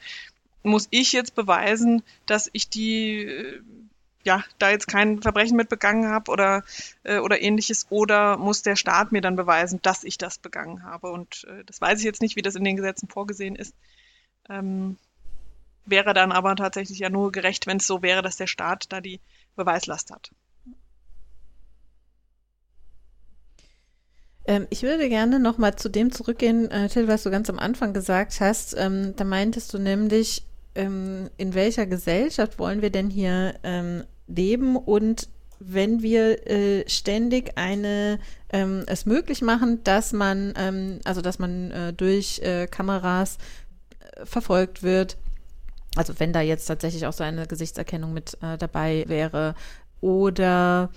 muss 0.64 0.88
ich 0.92 1.14
jetzt 1.14 1.36
beweisen, 1.36 2.04
dass 2.26 2.50
ich 2.52 2.70
die 2.70 3.24
äh, 3.24 3.62
ja, 4.26 4.44
da 4.58 4.72
jetzt 4.72 4.88
kein 4.88 5.22
Verbrechen 5.22 5.56
mit 5.56 5.70
begangen 5.70 6.10
habe 6.10 6.32
oder, 6.32 6.64
äh, 7.04 7.20
oder 7.20 7.42
ähnliches, 7.42 7.88
oder 7.90 8.38
muss 8.38 8.64
der 8.64 8.76
Staat 8.76 9.12
mir 9.12 9.22
dann 9.22 9.36
beweisen, 9.36 9.80
dass 9.82 10.04
ich 10.04 10.18
das 10.18 10.40
begangen 10.40 10.84
habe? 10.84 11.12
Und 11.12 11.46
äh, 11.50 11.64
das 11.64 11.80
weiß 11.80 12.00
ich 12.00 12.06
jetzt 12.06 12.22
nicht, 12.22 12.36
wie 12.36 12.42
das 12.42 12.56
in 12.56 12.64
den 12.64 12.76
Gesetzen 12.76 13.08
vorgesehen 13.08 13.56
ist. 13.56 13.76
Ähm, 14.50 14.98
wäre 15.86 16.14
dann 16.14 16.32
aber 16.32 16.56
tatsächlich 16.56 17.00
ja 17.00 17.10
nur 17.10 17.32
gerecht, 17.32 17.68
wenn 17.68 17.78
es 17.78 17.88
so 17.88 18.02
wäre, 18.02 18.22
dass 18.22 18.38
der 18.38 18.48
Staat 18.48 18.92
da 18.92 19.00
die 19.00 19.20
Beweislast 19.56 20.12
hat. 20.12 20.32
Ähm, 24.48 24.68
ich 24.70 24.84
würde 24.84 25.10
gerne 25.10 25.40
nochmal 25.40 25.76
zu 25.76 25.90
dem 25.90 26.12
zurückgehen, 26.12 26.70
äh, 26.72 26.88
Till, 26.90 27.08
was 27.08 27.24
du 27.24 27.32
ganz 27.32 27.50
am 27.50 27.60
Anfang 27.60 27.94
gesagt 27.94 28.40
hast. 28.40 28.76
Ähm, 28.78 29.16
da 29.16 29.24
meintest 29.24 29.74
du 29.74 29.80
nämlich, 29.80 30.46
ähm, 30.76 31.30
in 31.38 31.54
welcher 31.54 31.86
Gesellschaft 31.86 32.60
wollen 32.60 32.82
wir 32.82 32.90
denn 32.90 33.10
hier 33.10 33.56
ähm, 33.64 34.04
leben 34.28 34.76
und 34.76 35.30
wenn 35.60 36.02
wir 36.02 36.48
äh, 36.50 36.90
ständig 36.90 37.58
eine 37.58 38.20
ähm, 38.50 38.84
es 38.88 39.06
möglich 39.06 39.42
machen, 39.42 39.84
dass 39.84 40.12
man 40.12 40.54
ähm, 40.58 41.00
also 41.06 41.22
dass 41.22 41.40
man 41.40 41.72
äh, 41.72 41.94
durch 41.94 42.40
äh, 42.40 42.68
Kameras 42.68 43.38
äh, 44.00 44.26
verfolgt 44.26 44.84
wird, 44.84 45.18
also 45.96 46.14
wenn 46.20 46.34
da 46.34 46.42
jetzt 46.42 46.66
tatsächlich 46.66 47.06
auch 47.06 47.14
so 47.14 47.24
eine 47.24 47.48
Gesichtserkennung 47.48 48.14
mit 48.14 48.38
äh, 48.42 48.58
dabei 48.58 49.06
wäre 49.08 49.56
oder 50.02 50.90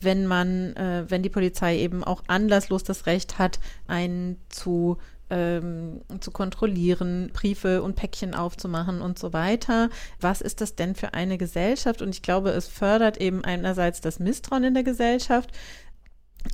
wenn 0.00 0.26
man, 0.26 0.74
äh, 0.76 1.04
wenn 1.08 1.22
die 1.22 1.30
Polizei 1.30 1.78
eben 1.78 2.04
auch 2.04 2.22
anlasslos 2.26 2.84
das 2.84 3.06
Recht 3.06 3.38
hat, 3.38 3.58
einen 3.86 4.38
zu 4.48 4.98
ähm, 5.34 6.00
zu 6.20 6.30
kontrollieren, 6.30 7.30
Briefe 7.32 7.82
und 7.82 7.96
Päckchen 7.96 8.34
aufzumachen 8.34 9.00
und 9.00 9.18
so 9.18 9.32
weiter. 9.32 9.90
Was 10.20 10.40
ist 10.40 10.60
das 10.60 10.76
denn 10.76 10.94
für 10.94 11.12
eine 11.12 11.38
Gesellschaft? 11.38 12.02
Und 12.02 12.10
ich 12.10 12.22
glaube, 12.22 12.50
es 12.50 12.68
fördert 12.68 13.16
eben 13.16 13.44
einerseits 13.44 14.00
das 14.00 14.20
Misstrauen 14.20 14.62
in 14.62 14.74
der 14.74 14.84
Gesellschaft. 14.84 15.50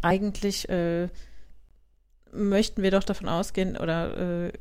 Eigentlich 0.01 0.69
äh, 0.71 1.09
möchten 2.33 2.83
wir 2.83 2.91
doch 2.91 3.05
davon 3.05 3.29
ausgehen 3.29 3.77
oder 3.77 4.47
äh, 4.47 4.53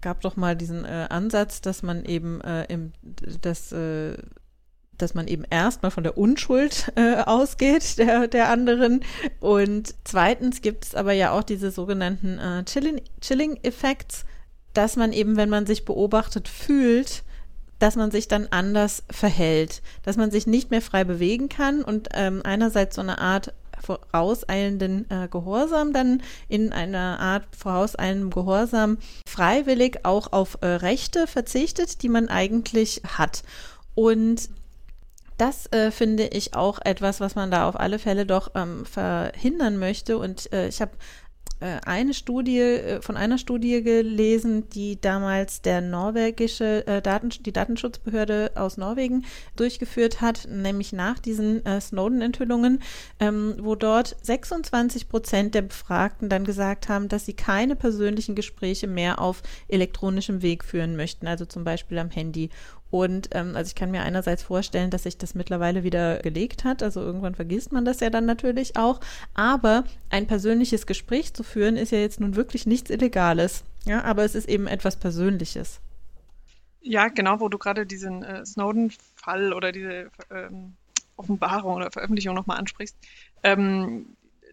gab 0.00 0.20
doch 0.20 0.36
mal 0.36 0.54
diesen 0.54 0.84
äh, 0.84 1.08
Ansatz, 1.10 1.60
dass 1.60 1.82
man 1.82 2.04
eben 2.04 2.40
äh, 2.42 2.64
im, 2.66 2.92
das 3.40 3.72
äh, 3.72 4.16
dass 4.98 5.14
man 5.14 5.28
eben 5.28 5.44
erstmal 5.48 5.90
von 5.90 6.04
der 6.04 6.18
Unschuld 6.18 6.92
äh, 6.96 7.16
ausgeht 7.16 7.98
der, 7.98 8.28
der 8.28 8.50
anderen. 8.50 9.00
Und 9.40 9.94
zweitens 10.04 10.60
gibt 10.60 10.84
es 10.84 10.94
aber 10.94 11.12
ja 11.12 11.32
auch 11.32 11.42
diese 11.42 11.70
sogenannten 11.70 12.38
äh, 12.38 12.64
Chilling-Effects, 12.64 14.24
dass 14.74 14.96
man 14.96 15.12
eben, 15.12 15.36
wenn 15.36 15.48
man 15.48 15.66
sich 15.66 15.84
beobachtet 15.84 16.48
fühlt, 16.48 17.22
dass 17.78 17.96
man 17.96 18.10
sich 18.10 18.28
dann 18.28 18.48
anders 18.50 19.04
verhält, 19.10 19.82
dass 20.02 20.16
man 20.16 20.30
sich 20.30 20.46
nicht 20.46 20.70
mehr 20.70 20.82
frei 20.82 21.04
bewegen 21.04 21.48
kann 21.48 21.82
und 21.82 22.08
ähm, 22.14 22.42
einerseits 22.44 22.96
so 22.96 23.02
eine 23.02 23.18
Art 23.18 23.54
vorauseilenden 23.80 25.08
äh, 25.10 25.28
Gehorsam 25.28 25.92
dann 25.92 26.22
in 26.48 26.72
einer 26.72 27.20
Art 27.20 27.44
vorauseilendem 27.56 28.30
Gehorsam 28.30 28.98
freiwillig 29.26 30.04
auch 30.04 30.32
auf 30.32 30.58
äh, 30.60 30.66
Rechte 30.66 31.26
verzichtet, 31.26 32.02
die 32.02 32.08
man 32.08 32.28
eigentlich 32.28 33.02
hat. 33.06 33.42
Und 33.94 34.48
das 35.38 35.66
äh, 35.72 35.90
finde 35.90 36.24
ich 36.24 36.54
auch 36.54 36.80
etwas, 36.84 37.20
was 37.20 37.34
man 37.34 37.50
da 37.50 37.68
auf 37.68 37.78
alle 37.78 37.98
Fälle 37.98 38.26
doch 38.26 38.50
ähm, 38.54 38.84
verhindern 38.84 39.78
möchte. 39.78 40.18
Und 40.18 40.52
äh, 40.52 40.68
ich 40.68 40.80
habe 40.80 40.92
äh, 41.60 41.78
eine 41.84 42.14
Studie, 42.14 42.60
äh, 42.60 43.00
von 43.02 43.16
einer 43.16 43.38
Studie 43.38 43.82
gelesen, 43.82 44.68
die 44.70 45.00
damals 45.00 45.60
der 45.62 45.80
norwegische 45.80 46.86
äh, 46.86 47.02
Daten, 47.02 47.30
die 47.30 47.52
Datenschutzbehörde 47.52 48.52
aus 48.54 48.76
Norwegen 48.76 49.24
durchgeführt 49.56 50.20
hat, 50.20 50.46
nämlich 50.48 50.92
nach 50.92 51.18
diesen 51.18 51.64
äh, 51.66 51.80
Snowden-Enthüllungen, 51.80 52.80
ähm, 53.18 53.56
wo 53.60 53.74
dort 53.74 54.16
26 54.22 55.08
Prozent 55.08 55.54
der 55.54 55.62
Befragten 55.62 56.28
dann 56.28 56.44
gesagt 56.44 56.88
haben, 56.88 57.08
dass 57.08 57.26
sie 57.26 57.34
keine 57.34 57.74
persönlichen 57.74 58.34
Gespräche 58.34 58.86
mehr 58.86 59.20
auf 59.20 59.42
elektronischem 59.68 60.42
Weg 60.42 60.64
führen 60.64 60.96
möchten, 60.96 61.26
also 61.26 61.44
zum 61.44 61.64
Beispiel 61.64 61.98
am 61.98 62.10
Handy 62.10 62.50
Und 62.90 63.30
ähm, 63.32 63.54
also 63.54 63.68
ich 63.68 63.74
kann 63.74 63.90
mir 63.90 64.02
einerseits 64.02 64.42
vorstellen, 64.42 64.90
dass 64.90 65.02
sich 65.02 65.18
das 65.18 65.34
mittlerweile 65.34 65.84
wieder 65.84 66.18
gelegt 66.18 66.64
hat. 66.64 66.82
Also 66.82 67.00
irgendwann 67.00 67.34
vergisst 67.34 67.72
man 67.72 67.84
das 67.84 68.00
ja 68.00 68.10
dann 68.10 68.24
natürlich 68.24 68.76
auch. 68.76 69.00
Aber 69.34 69.84
ein 70.10 70.26
persönliches 70.26 70.86
Gespräch 70.86 71.34
zu 71.34 71.42
führen, 71.42 71.76
ist 71.76 71.92
ja 71.92 71.98
jetzt 71.98 72.20
nun 72.20 72.36
wirklich 72.36 72.66
nichts 72.66 72.90
Illegales. 72.90 73.64
Ja, 73.84 74.04
aber 74.04 74.24
es 74.24 74.34
ist 74.34 74.48
eben 74.48 74.66
etwas 74.66 74.96
Persönliches. 74.96 75.80
Ja, 76.80 77.08
genau, 77.08 77.40
wo 77.40 77.48
du 77.48 77.58
gerade 77.58 77.84
diesen 77.84 78.22
äh, 78.22 78.46
Snowden-Fall 78.46 79.52
oder 79.52 79.72
diese 79.72 80.10
ähm, 80.30 80.74
Offenbarung 81.16 81.74
oder 81.74 81.90
Veröffentlichung 81.90 82.34
nochmal 82.34 82.58
ansprichst. 82.58 82.96
Ähm, 83.42 84.06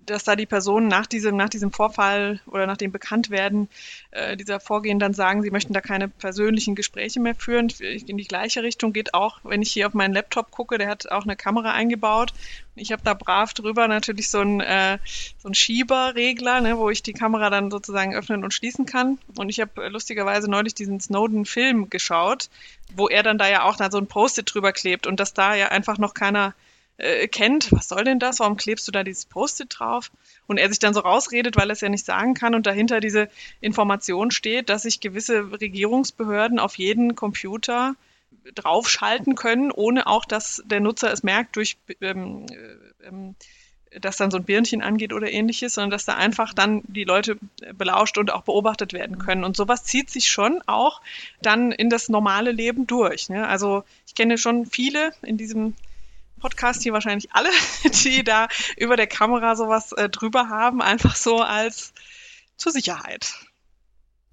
dass 0.06 0.24
da 0.24 0.36
die 0.36 0.46
Personen 0.46 0.88
nach 0.88 1.06
diesem, 1.06 1.36
nach 1.36 1.50
diesem 1.50 1.72
Vorfall 1.72 2.40
oder 2.48 2.68
nach 2.68 2.78
dem 2.78 2.92
Bekanntwerden 2.92 3.70
äh, 4.12 4.38
dieser 4.38 4.60
Vorgehen 4.60 5.00
dann 5.00 5.14
sagen, 5.14 5.42
sie 5.42 5.52
möchten 5.52 5.74
da 5.74 5.82
keine 5.82 6.08
persönlichen 6.08 6.76
Gespräche 6.76 7.20
mehr 7.20 7.36
führen. 7.36 7.70
In 7.80 8.18
die 8.18 8.28
gleiche 8.28 8.64
Richtung 8.64 8.94
geht 8.94 9.14
auch, 9.14 9.40
wenn 9.44 9.62
ich 9.62 9.72
hier 9.72 9.88
auf 9.88 9.94
meinen 9.94 10.14
Laptop 10.14 10.52
gucke, 10.52 10.78
der 10.78 10.88
hat 10.88 11.12
auch 11.12 11.24
eine 11.24 11.36
Kamera 11.36 11.72
eingebaut. 11.72 12.34
Ich 12.76 12.92
habe 12.92 13.02
da 13.04 13.14
brav 13.14 13.54
drüber 13.54 13.88
natürlich 13.88 14.30
so 14.30 14.40
einen, 14.40 14.60
äh, 14.60 14.98
so 15.38 15.48
einen 15.48 15.56
Schieberregler, 15.56 16.62
ne, 16.62 16.78
wo 16.78 16.90
ich 16.90 17.04
die 17.04 17.14
Kamera 17.14 17.50
dann 17.50 17.72
sozusagen 17.72 18.14
öffnen 18.14 18.44
und 18.44 18.54
schließen 18.54 18.86
kann. 18.86 19.18
Und 19.38 19.50
ich 19.50 19.62
habe 19.62 19.88
lustigerweise 19.88 20.50
neulich 20.50 20.76
diesen 20.76 21.00
Snowden-Film 21.00 21.90
geschaut, 21.90 22.50
wo 22.96 23.08
er 23.08 23.24
dann 23.24 23.38
da 23.38 23.48
ja 23.48 23.64
auch 23.64 23.78
da 23.78 23.90
so 23.90 23.98
ein 23.98 24.08
Post-it 24.08 24.54
drüber 24.54 24.74
klebt 24.74 25.08
und 25.08 25.20
dass 25.20 25.34
da 25.34 25.56
ja 25.56 25.70
einfach 25.70 25.98
noch 25.98 26.14
keiner 26.14 26.54
äh, 26.98 27.28
kennt, 27.28 27.72
was 27.72 27.88
soll 27.88 28.04
denn 28.04 28.20
das? 28.20 28.40
Warum 28.40 28.58
klebst 28.58 28.88
du 28.88 28.92
da 28.92 29.04
dieses 29.04 29.26
Post-it 29.26 29.76
drauf? 29.78 30.12
Und 30.48 30.58
er 30.58 30.70
sich 30.70 30.80
dann 30.80 30.94
so 30.94 31.02
rausredet, 31.02 31.56
weil 31.58 31.70
er 31.70 31.74
es 31.74 31.82
ja 31.82 31.90
nicht 31.90 32.06
sagen 32.06 32.34
kann 32.34 32.56
und 32.56 32.66
dahinter 32.66 33.00
diese 33.00 33.30
Information 33.62 34.32
steht, 34.32 34.70
dass 34.70 34.84
sich 34.84 35.00
gewisse 35.00 35.52
Regierungsbehörden 35.60 36.60
auf 36.60 36.78
jeden 36.78 37.16
Computer 37.16 37.96
draufschalten 38.54 39.36
können, 39.36 39.72
ohne 39.72 40.08
auch, 40.08 40.26
dass 40.26 40.64
der 40.66 40.80
Nutzer 40.80 41.12
es 41.12 41.24
merkt 41.24 41.56
durch 41.56 41.78
ähm, 42.02 42.46
äh, 42.52 43.08
ähm, 43.08 43.36
dass 44.02 44.18
dann 44.18 44.32
so 44.32 44.38
ein 44.38 44.44
Birnchen 44.44 44.82
angeht 44.82 45.14
oder 45.14 45.32
ähnliches, 45.32 45.76
sondern 45.76 45.92
dass 45.92 46.06
da 46.06 46.16
einfach 46.16 46.54
dann 46.54 46.82
die 46.88 47.04
Leute 47.04 47.38
belauscht 47.74 48.18
und 48.18 48.32
auch 48.32 48.42
beobachtet 48.42 48.94
werden 48.94 49.20
können. 49.20 49.44
Und 49.44 49.56
sowas 49.56 49.84
zieht 49.84 50.10
sich 50.10 50.30
schon 50.30 50.62
auch 50.66 51.02
dann 51.42 51.72
in 51.72 51.90
das 51.90 52.10
normale 52.10 52.52
Leben 52.52 52.88
durch. 52.88 53.30
Ne? 53.30 53.48
Also 53.48 53.84
ich 54.06 54.16
kenne 54.16 54.38
schon 54.38 54.66
viele 54.66 55.12
in 55.22 55.38
diesem 55.38 55.76
Podcast 56.46 56.84
hier 56.84 56.94
wahrscheinlich 56.94 57.32
alle, 57.32 57.50
die 58.04 58.24
da 58.24 58.48
über 58.78 58.96
der 58.96 59.08
Kamera 59.08 59.56
sowas 59.56 59.94
äh, 59.94 60.10
drüber 60.10 60.48
haben, 60.48 60.80
einfach 60.80 61.16
so 61.16 61.38
als 61.38 61.92
zur 62.56 62.72
Sicherheit. 62.72 63.34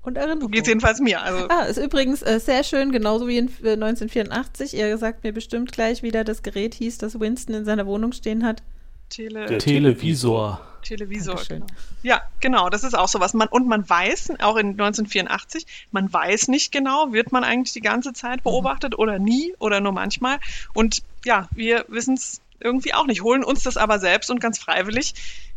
Und 0.02 0.18
Erinnerung. 0.18 0.50
Geht 0.50 0.66
jedenfalls 0.66 1.00
mir. 1.00 1.22
Also. 1.22 1.48
Ah, 1.48 1.62
ist 1.62 1.78
übrigens 1.78 2.20
äh, 2.22 2.38
sehr 2.38 2.64
schön, 2.64 2.92
genauso 2.92 3.28
wie 3.28 3.38
in 3.38 3.46
äh, 3.64 3.72
1984. 3.72 4.74
Ihr 4.74 4.98
sagt 4.98 5.24
mir 5.24 5.32
bestimmt 5.32 5.72
gleich, 5.72 6.02
wie 6.02 6.10
da 6.10 6.22
das 6.22 6.42
Gerät 6.42 6.74
hieß, 6.74 6.98
das 6.98 7.18
Winston 7.18 7.54
in 7.54 7.64
seiner 7.64 7.86
Wohnung 7.86 8.12
stehen 8.12 8.44
hat. 8.44 8.62
Tele 9.08 9.46
Der 9.46 9.58
Televisor. 9.58 10.60
Televisor, 10.82 11.40
genau. 11.48 11.66
Ja, 12.02 12.22
genau, 12.40 12.68
das 12.68 12.84
ist 12.84 12.94
auch 12.94 13.08
so 13.08 13.20
was. 13.20 13.34
Man, 13.34 13.48
und 13.48 13.66
man 13.66 13.88
weiß, 13.88 14.30
auch 14.40 14.56
in 14.56 14.70
1984, 14.70 15.66
man 15.90 16.12
weiß 16.12 16.48
nicht 16.48 16.72
genau, 16.72 17.12
wird 17.12 17.32
man 17.32 17.44
eigentlich 17.44 17.72
die 17.72 17.80
ganze 17.80 18.12
Zeit 18.12 18.38
mhm. 18.38 18.44
beobachtet 18.44 18.98
oder 18.98 19.18
nie 19.18 19.54
oder 19.58 19.80
nur 19.80 19.92
manchmal. 19.92 20.38
Und 20.74 21.02
ja, 21.24 21.48
wir 21.52 21.84
wissen 21.88 22.14
es 22.14 22.40
irgendwie 22.60 22.94
auch 22.94 23.06
nicht, 23.06 23.22
holen 23.22 23.44
uns 23.44 23.62
das 23.62 23.76
aber 23.76 23.98
selbst 23.98 24.30
und 24.30 24.40
ganz 24.40 24.58
freiwillig 24.58 25.14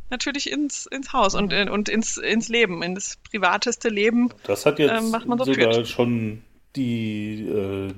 natürlich 0.10 0.52
ins, 0.52 0.86
ins 0.86 1.14
Haus 1.14 1.36
und, 1.36 1.52
mhm. 1.52 1.72
und 1.72 1.90
ins, 1.90 2.18
ins 2.18 2.50
Leben, 2.50 2.84
in 2.84 2.96
das 2.96 3.18
privateste 3.30 3.90
Leben. 3.90 4.30
Das 4.44 4.66
hat 4.66 4.80
jetzt 4.80 4.92
ähm, 4.92 5.16
so 5.38 5.44
sogar 5.46 5.74
führt. 5.74 5.88
schon 5.88 6.42
die, 6.76 7.48
äh, 7.48 7.94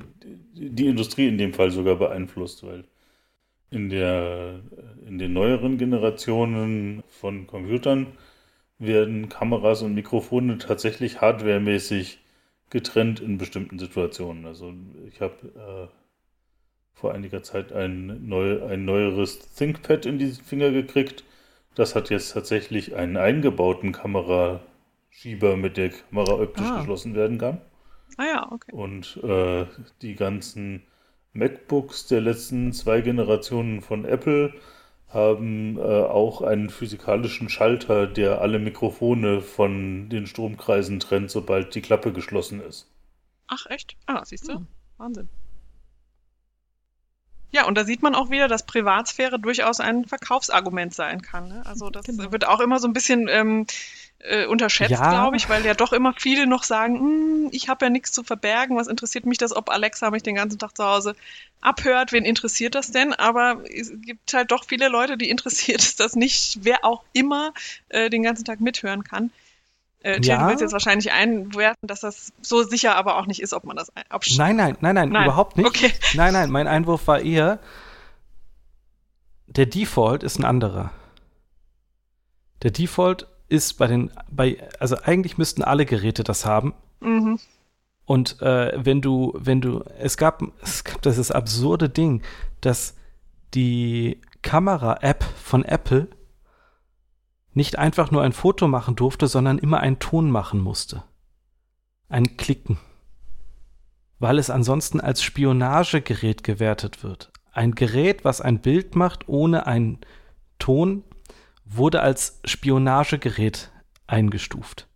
die 0.53 0.87
Industrie 0.87 1.27
in 1.27 1.37
dem 1.37 1.53
Fall 1.53 1.71
sogar 1.71 1.95
beeinflusst, 1.95 2.63
weil 2.63 2.85
in, 3.69 3.89
der, 3.89 4.61
in 5.05 5.17
den 5.17 5.33
neueren 5.33 5.77
Generationen 5.77 7.03
von 7.07 7.47
Computern 7.47 8.07
werden 8.79 9.29
Kameras 9.29 9.81
und 9.81 9.93
Mikrofone 9.93 10.57
tatsächlich 10.57 11.21
hardwaremäßig 11.21 12.19
getrennt 12.69 13.19
in 13.19 13.37
bestimmten 13.37 13.79
Situationen. 13.79 14.45
Also 14.45 14.73
ich 15.07 15.21
habe 15.21 15.35
äh, 15.55 15.87
vor 16.93 17.13
einiger 17.13 17.43
Zeit 17.43 17.71
ein, 17.71 18.27
neu, 18.27 18.63
ein 18.65 18.85
neueres 18.85 19.53
ThinkPad 19.55 20.05
in 20.05 20.19
die 20.19 20.31
Finger 20.31 20.71
gekriegt. 20.71 21.23
Das 21.75 21.95
hat 21.95 22.09
jetzt 22.09 22.33
tatsächlich 22.33 22.95
einen 22.95 23.17
eingebauten 23.17 23.91
Kameraschieber, 23.91 25.57
mit 25.57 25.77
der 25.77 25.89
Kamera 25.89 26.33
optisch 26.33 26.65
ah. 26.65 26.79
geschlossen 26.79 27.15
werden 27.15 27.37
kann. 27.37 27.61
Ah 28.17 28.25
ja, 28.25 28.51
okay. 28.51 28.71
Und 28.71 29.17
äh, 29.23 29.65
die 30.01 30.15
ganzen 30.15 30.83
MacBooks 31.37 32.07
der 32.07 32.21
letzten 32.21 32.73
zwei 32.73 33.01
Generationen 33.01 33.81
von 33.81 34.05
Apple 34.05 34.53
haben 35.09 35.77
äh, 35.77 35.81
auch 35.81 36.41
einen 36.41 36.69
physikalischen 36.69 37.49
Schalter, 37.49 38.07
der 38.07 38.41
alle 38.41 38.59
Mikrofone 38.59 39.41
von 39.41 40.09
den 40.09 40.27
Stromkreisen 40.27 40.99
trennt, 40.99 41.31
sobald 41.31 41.73
die 41.75 41.81
Klappe 41.81 42.11
geschlossen 42.11 42.59
ist. 42.61 42.91
Ach, 43.47 43.65
echt? 43.67 43.95
Ah, 44.05 44.25
siehst 44.25 44.49
du? 44.49 44.55
Hm. 44.55 44.67
Wahnsinn. 44.97 45.29
Ja, 47.51 47.65
und 47.65 47.77
da 47.77 47.85
sieht 47.85 48.03
man 48.03 48.13
auch 48.13 48.29
wieder, 48.29 48.49
dass 48.49 48.65
Privatsphäre 48.65 49.39
durchaus 49.39 49.79
ein 49.79 50.03
Verkaufsargument 50.05 50.93
sein 50.93 51.21
kann. 51.21 51.47
Ne? 51.47 51.65
Also 51.65 51.89
das 51.89 52.05
genau. 52.05 52.31
wird 52.31 52.45
auch 52.45 52.59
immer 52.59 52.79
so 52.79 52.87
ein 52.87 52.93
bisschen 52.93 53.27
ähm, 53.29 53.65
äh, 54.19 54.45
unterschätzt, 54.45 54.91
ja. 54.91 55.09
glaube 55.09 55.37
ich, 55.37 55.47
weil 55.49 55.65
ja 55.65 55.73
doch 55.73 55.93
immer 55.93 56.13
viele 56.17 56.47
noch 56.47 56.63
sagen, 56.63 56.99
hm, 56.99 57.49
ich 57.51 57.69
habe 57.69 57.85
ja 57.85 57.89
nichts 57.89 58.11
zu 58.11 58.23
verbergen, 58.23 58.75
was 58.75 58.87
interessiert 58.87 59.25
mich 59.25 59.37
das, 59.37 59.55
ob 59.55 59.69
Alexa 59.69 60.09
mich 60.09 60.23
den 60.23 60.35
ganzen 60.35 60.59
Tag 60.59 60.75
zu 60.75 60.83
Hause 60.83 61.15
abhört, 61.61 62.11
wen 62.11 62.25
interessiert 62.25 62.75
das 62.75 62.91
denn? 62.91 63.13
Aber 63.13 63.63
es 63.69 63.91
gibt 64.01 64.33
halt 64.33 64.51
doch 64.51 64.65
viele 64.65 64.89
Leute, 64.89 65.17
die 65.17 65.29
interessiert 65.29 65.81
es 65.81 65.95
das 65.95 66.15
nicht, 66.15 66.59
wer 66.61 66.83
auch 66.83 67.03
immer 67.13 67.53
äh, 67.89 68.09
den 68.09 68.23
ganzen 68.23 68.45
Tag 68.45 68.59
mithören 68.59 69.03
kann. 69.03 69.31
Äh, 70.01 70.21
ja. 70.21 70.37
du 70.37 70.47
willst 70.47 70.61
jetzt 70.61 70.73
wahrscheinlich 70.73 71.11
einwerfen, 71.11 71.87
dass 71.87 72.01
das 72.01 72.31
so 72.41 72.63
sicher 72.63 72.95
aber 72.95 73.17
auch 73.17 73.25
nicht 73.25 73.41
ist, 73.41 73.53
ob 73.53 73.65
man 73.65 73.75
das 73.75 73.91
abschließt. 74.09 74.39
Nein, 74.39 74.55
nein, 74.55 74.77
nein, 74.79 74.95
nein, 74.95 75.09
nein, 75.09 75.23
überhaupt 75.23 75.57
nicht. 75.57 75.67
Okay. 75.67 75.91
Nein, 76.13 76.33
nein, 76.33 76.49
mein 76.49 76.67
Einwurf 76.67 77.07
war 77.07 77.19
eher, 77.19 77.59
der 79.47 79.65
Default 79.65 80.23
ist 80.23 80.39
ein 80.39 80.45
anderer. 80.45 80.91
Der 82.63 82.71
Default 82.71 83.27
ist 83.49 83.77
bei 83.77 83.87
den, 83.87 84.11
bei, 84.29 84.57
also 84.79 84.97
eigentlich 85.03 85.37
müssten 85.37 85.63
alle 85.63 85.85
Geräte 85.85 86.23
das 86.23 86.45
haben. 86.45 86.73
Mhm. 86.99 87.39
Und 88.05 88.41
äh, 88.41 88.73
wenn 88.83 89.01
du, 89.01 89.33
wenn 89.35 89.61
du, 89.61 89.83
es 89.99 90.17
gab, 90.17 90.41
es 90.61 90.83
gab 90.83 91.01
dieses 91.01 91.31
absurde 91.31 91.89
Ding, 91.89 92.21
dass 92.61 92.95
die 93.53 94.21
Kamera-App 94.41 95.23
von 95.23 95.65
Apple 95.65 96.07
nicht 97.53 97.77
einfach 97.77 98.11
nur 98.11 98.21
ein 98.21 98.33
Foto 98.33 98.67
machen 98.67 98.95
durfte, 98.95 99.27
sondern 99.27 99.57
immer 99.57 99.79
einen 99.79 99.99
Ton 99.99 100.31
machen 100.31 100.61
musste. 100.61 101.03
Ein 102.07 102.37
Klicken. 102.37 102.77
Weil 104.19 104.39
es 104.39 104.49
ansonsten 104.49 105.01
als 105.01 105.21
Spionagegerät 105.21 106.43
gewertet 106.43 107.03
wird. 107.03 107.31
Ein 107.51 107.73
Gerät, 107.73 108.23
was 108.23 108.39
ein 108.39 108.61
Bild 108.61 108.95
macht 108.95 109.27
ohne 109.27 109.67
einen 109.67 109.99
Ton, 110.59 111.03
wurde 111.69 112.01
als 112.01 112.39
Spionagegerät 112.45 113.71
eingestuft. 114.07 114.87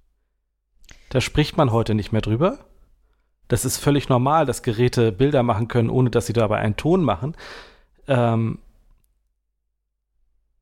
Da 1.10 1.22
spricht 1.22 1.58
man 1.58 1.72
heute 1.72 1.94
nicht 1.94 2.12
mehr 2.12 2.22
drüber. 2.22 2.60
Das 3.48 3.66
ist 3.66 3.78
völlig 3.78 4.08
normal, 4.08 4.46
dass 4.46 4.64
Geräte 4.64 5.12
Bilder 5.12 5.44
machen 5.44 5.68
können, 5.68 5.90
ohne 5.90 6.10
dass 6.10 6.26
sie 6.26 6.34
dabei 6.34 6.60
einen 6.60 6.78
Ton 6.78 7.04
machen. 7.04 7.36
Ähm, 8.08 8.60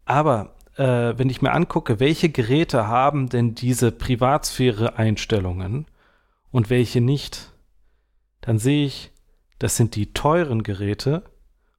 aber 0.06 0.56
äh, 0.76 1.14
wenn 1.18 1.30
ich 1.30 1.44
mir 1.44 1.52
angucke, 1.52 2.00
welche 2.00 2.30
Geräte 2.30 2.88
haben 2.88 3.30
denn 3.30 3.54
diese 3.54 3.92
Privatsphäre-Einstellungen 3.92 5.86
und 6.50 6.72
welche 6.72 7.00
nicht, 7.00 7.52
dann 8.42 8.58
sehe 8.58 8.88
ich, 8.88 9.12
das 9.60 9.76
sind 9.76 9.96
die 9.96 10.14
teuren 10.14 10.64
Geräte, 10.64 11.24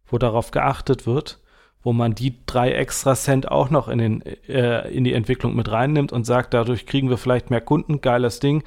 wo 0.06 0.18
darauf 0.18 0.52
geachtet 0.52 1.06
wird, 1.06 1.39
wo 1.82 1.92
man 1.92 2.14
die 2.14 2.34
drei 2.46 2.72
extra 2.72 3.14
Cent 3.14 3.50
auch 3.50 3.70
noch 3.70 3.88
in, 3.88 3.98
den, 3.98 4.22
äh, 4.22 4.88
in 4.90 5.04
die 5.04 5.14
Entwicklung 5.14 5.56
mit 5.56 5.70
reinnimmt 5.70 6.12
und 6.12 6.24
sagt, 6.24 6.54
dadurch 6.54 6.86
kriegen 6.86 7.08
wir 7.08 7.16
vielleicht 7.16 7.50
mehr 7.50 7.60
Kunden, 7.60 8.00
geiles 8.00 8.40
Ding. 8.40 8.62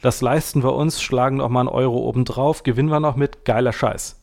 Das 0.00 0.20
leisten 0.20 0.64
wir 0.64 0.74
uns, 0.74 1.00
schlagen 1.00 1.36
noch 1.36 1.48
mal 1.48 1.60
einen 1.60 1.68
Euro 1.68 1.98
obendrauf, 1.98 2.64
gewinnen 2.64 2.90
wir 2.90 3.00
noch 3.00 3.14
mit, 3.14 3.44
geiler 3.44 3.72
Scheiß. 3.72 4.20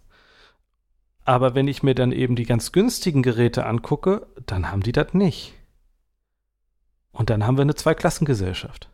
Aber 1.23 1.55
wenn 1.55 1.67
ich 1.67 1.83
mir 1.83 1.95
dann 1.95 2.11
eben 2.11 2.35
die 2.35 2.45
ganz 2.45 2.71
günstigen 2.71 3.23
Geräte 3.23 3.65
angucke, 3.65 4.27
dann 4.45 4.71
haben 4.71 4.81
die 4.81 4.91
das 4.91 5.13
nicht. 5.13 5.53
Und 7.11 7.29
dann 7.29 7.45
haben 7.45 7.57
wir 7.57 7.61
eine 7.61 7.75
Zweiklassengesellschaft. 7.75 8.89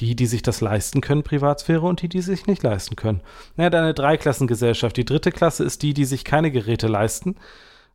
Die, 0.00 0.16
die 0.16 0.26
sich 0.26 0.42
das 0.42 0.60
leisten 0.60 1.00
können, 1.02 1.22
Privatsphäre, 1.22 1.86
und 1.86 2.00
die, 2.00 2.08
die 2.08 2.22
sich 2.22 2.46
nicht 2.46 2.62
leisten 2.62 2.96
können. 2.96 3.20
Naja, 3.56 3.70
dann 3.70 3.84
eine 3.84 3.94
Dreiklassengesellschaft. 3.94 4.96
Die 4.96 5.04
dritte 5.04 5.30
Klasse 5.30 5.62
ist 5.62 5.82
die, 5.82 5.92
die 5.92 6.06
sich 6.06 6.24
keine 6.24 6.50
Geräte 6.50 6.86
leisten 6.86 7.36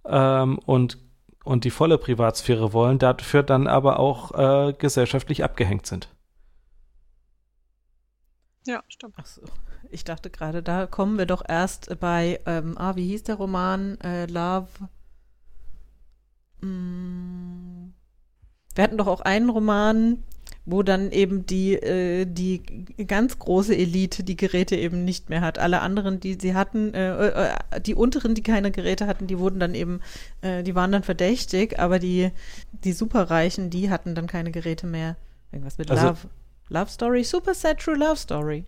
ähm, 0.05 0.59
und, 0.65 0.99
und 1.43 1.63
die 1.63 1.71
volle 1.71 1.97
Privatsphäre 1.97 2.73
wollen, 2.73 2.99
dafür 2.99 3.41
dann 3.41 3.67
aber 3.67 3.99
auch 3.99 4.31
äh, 4.33 4.73
gesellschaftlich 4.73 5.43
abgehängt 5.43 5.87
sind. 5.87 6.09
Ja, 8.67 8.83
stimmt. 8.87 9.15
Ach 9.17 9.25
so. 9.25 9.41
Ich 9.91 10.03
dachte 10.03 10.29
gerade, 10.29 10.63
da 10.63 10.87
kommen 10.87 11.17
wir 11.17 11.25
doch 11.25 11.43
erst 11.47 11.99
bei, 11.99 12.39
ähm, 12.45 12.77
ah, 12.77 12.95
wie 12.95 13.07
hieß 13.07 13.23
der 13.23 13.35
Roman? 13.35 13.99
Äh, 14.01 14.25
Love. 14.25 14.67
Mm. 16.61 17.93
Wir 18.73 18.83
hatten 18.83 18.97
doch 18.97 19.07
auch 19.07 19.21
einen 19.21 19.49
Roman, 19.49 20.23
wo 20.65 20.81
dann 20.81 21.11
eben 21.11 21.45
die, 21.45 21.73
äh, 21.75 22.25
die 22.25 22.63
ganz 23.05 23.37
große 23.37 23.75
Elite 23.75 24.23
die 24.23 24.35
Geräte 24.35 24.75
eben 24.75 25.05
nicht 25.05 25.29
mehr 25.29 25.41
hat. 25.41 25.59
Alle 25.59 25.81
anderen, 25.81 26.19
die 26.19 26.37
sie 26.39 26.55
hatten, 26.55 26.93
äh, 26.93 27.27
äh, 27.27 27.81
die 27.81 27.93
unteren, 27.93 28.33
die 28.33 28.41
keine 28.41 28.71
Geräte 28.71 29.05
hatten, 29.05 29.27
die 29.27 29.37
wurden 29.37 29.59
dann 29.59 29.75
eben, 29.75 30.01
äh, 30.41 30.63
die 30.63 30.73
waren 30.73 30.91
dann 30.91 31.03
verdächtig, 31.03 31.79
aber 31.79 31.99
die, 31.99 32.31
die 32.71 32.93
Superreichen, 32.93 33.69
die 33.69 33.91
hatten 33.91 34.15
dann 34.15 34.25
keine 34.27 34.51
Geräte 34.51 34.87
mehr. 34.87 35.17
Irgendwas 35.51 35.77
mit 35.77 35.91
Also- 35.91 36.07
Love. 36.07 36.19
Love 36.69 36.89
Story, 36.89 37.23
Super 37.23 37.53
Sad 37.53 37.79
True 37.79 37.95
Love 37.95 38.15
Story. 38.15 38.65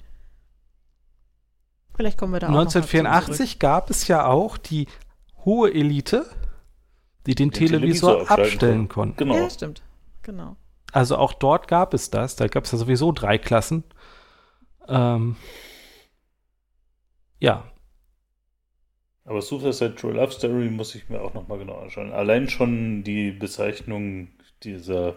Vielleicht 1.96 2.20
kommen 2.20 2.34
wir 2.34 2.40
da 2.40 2.48
auch 2.48 2.52
noch 2.52 2.58
mal 2.66 2.70
zu 2.70 2.78
1984 2.78 3.58
gab 3.58 3.90
es 3.90 4.08
ja 4.08 4.28
auch 4.28 4.58
die 4.58 4.88
hohe 5.46 5.74
Elite, 5.74 6.28
die 7.26 7.34
den 7.34 7.50
Den 7.50 7.58
Televisor, 7.58 8.18
Televisor 8.20 8.32
abstellen 8.40 8.88
konnten. 8.88 9.18
Genau. 9.18 9.36
Ja, 9.36 9.50
stimmt. 9.50 9.82
Genau. 10.22 10.56
Also 10.98 11.16
auch 11.18 11.34
dort 11.34 11.68
gab 11.68 11.94
es 11.94 12.10
das. 12.10 12.36
Da 12.36 12.48
gab 12.48 12.64
es 12.64 12.72
ja 12.72 12.78
sowieso 12.80 13.12
drei 13.12 13.38
Klassen. 13.38 13.84
Ähm, 14.88 15.36
ja, 17.40 17.72
Aber 19.26 19.42
Suicide 19.44 19.94
True 19.96 20.14
Love 20.14 20.32
Story 20.32 20.70
muss 20.70 20.96
ich 20.96 21.08
mir 21.10 21.22
auch 21.22 21.34
nochmal 21.36 21.60
genau 21.60 21.78
anschauen. 21.80 22.12
Allein 22.12 22.50
schon 22.50 23.04
die 23.04 23.32
Bezeichnung 23.32 24.30
dieser 24.64 25.16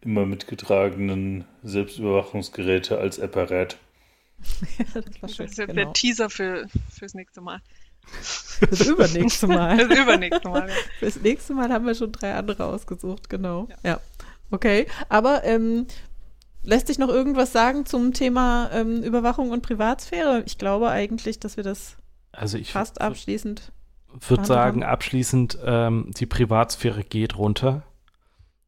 immer 0.00 0.26
mitgetragenen 0.26 1.44
Selbstüberwachungsgeräte 1.62 2.98
als 2.98 3.20
Apparat. 3.20 3.76
ja, 4.78 4.84
das 5.00 5.22
war 5.22 5.28
Das 5.28 5.36
schön. 5.36 5.46
ist 5.46 5.58
jetzt 5.58 5.68
Genau. 5.68 5.74
der 5.74 5.92
Teaser 5.92 6.28
für, 6.30 6.66
fürs 6.90 7.14
nächste 7.14 7.40
Mal. 7.40 7.60
Das 8.70 8.80
übernächste 8.86 9.46
Mal. 9.48 9.76
Das 9.76 9.98
übernächste 9.98 10.48
Mal. 10.48 10.68
Ja. 10.68 10.74
Fürs 10.98 11.16
nächste 11.20 11.52
Mal 11.54 11.70
haben 11.70 11.84
wir 11.86 11.94
schon 11.94 12.10
drei 12.12 12.34
andere 12.34 12.64
ausgesucht, 12.64 13.28
genau. 13.28 13.68
Ja. 13.82 14.00
Okay, 14.50 14.86
aber 15.08 15.44
ähm, 15.44 15.86
lässt 16.62 16.86
sich 16.86 16.98
noch 16.98 17.08
irgendwas 17.08 17.52
sagen 17.52 17.86
zum 17.86 18.12
Thema 18.12 18.70
ähm, 18.72 19.02
Überwachung 19.02 19.50
und 19.50 19.62
Privatsphäre? 19.62 20.42
Ich 20.46 20.58
glaube 20.58 20.90
eigentlich, 20.90 21.40
dass 21.40 21.56
wir 21.56 21.64
das 21.64 21.96
also 22.32 22.58
ich 22.58 22.72
fast 22.72 23.00
abschließend. 23.00 23.72
würde 24.08 24.20
verhandelt 24.20 24.46
sagen, 24.46 24.82
haben. 24.82 24.92
abschließend, 24.92 25.58
ähm, 25.64 26.10
die 26.16 26.26
Privatsphäre 26.26 27.02
geht 27.02 27.38
runter. 27.38 27.82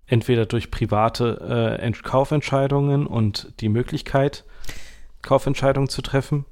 Entweder 0.07 0.47
durch 0.47 0.71
private 0.71 1.77
äh, 1.79 1.83
Ent- 1.85 2.03
Kaufentscheidungen 2.03 3.07
und 3.07 3.53
die 3.61 3.69
Möglichkeit, 3.69 4.45
Kaufentscheidungen 5.21 5.91
zu 5.91 6.01
treffen. 6.01 6.47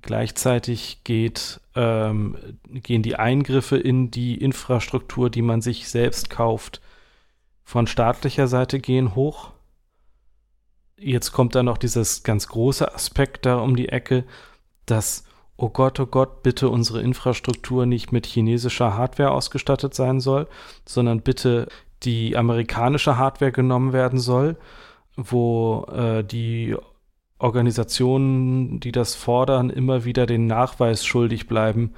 Gleichzeitig 0.00 1.04
geht, 1.04 1.60
ähm, 1.74 2.36
gehen 2.70 3.02
die 3.02 3.16
Eingriffe 3.16 3.76
in 3.76 4.10
die 4.10 4.36
Infrastruktur, 4.36 5.28
die 5.28 5.42
man 5.42 5.60
sich 5.60 5.88
selbst 5.88 6.30
kauft, 6.30 6.80
von 7.64 7.86
staatlicher 7.86 8.46
Seite 8.46 8.78
gehen 8.78 9.14
hoch. 9.14 9.50
Jetzt 10.96 11.32
kommt 11.32 11.54
dann 11.54 11.66
noch 11.66 11.78
dieses 11.78 12.22
ganz 12.22 12.46
große 12.46 12.94
Aspekt 12.94 13.46
da 13.46 13.56
um 13.56 13.74
die 13.74 13.88
Ecke, 13.88 14.24
dass, 14.86 15.24
oh 15.56 15.70
Gott, 15.70 15.98
oh 15.98 16.06
Gott, 16.06 16.42
bitte 16.42 16.68
unsere 16.68 17.00
Infrastruktur 17.00 17.86
nicht 17.86 18.12
mit 18.12 18.26
chinesischer 18.26 18.96
Hardware 18.96 19.32
ausgestattet 19.32 19.94
sein 19.94 20.20
soll, 20.20 20.46
sondern 20.86 21.22
bitte 21.22 21.68
die 22.02 22.36
amerikanische 22.36 23.16
Hardware 23.16 23.50
genommen 23.50 23.92
werden 23.92 24.18
soll, 24.18 24.56
wo 25.16 25.86
äh, 25.90 26.22
die 26.22 26.76
Organisationen, 27.38 28.78
die 28.78 28.92
das 28.92 29.14
fordern, 29.14 29.70
immer 29.70 30.04
wieder 30.04 30.26
den 30.26 30.46
Nachweis 30.46 31.04
schuldig 31.04 31.46
bleiben, 31.46 31.94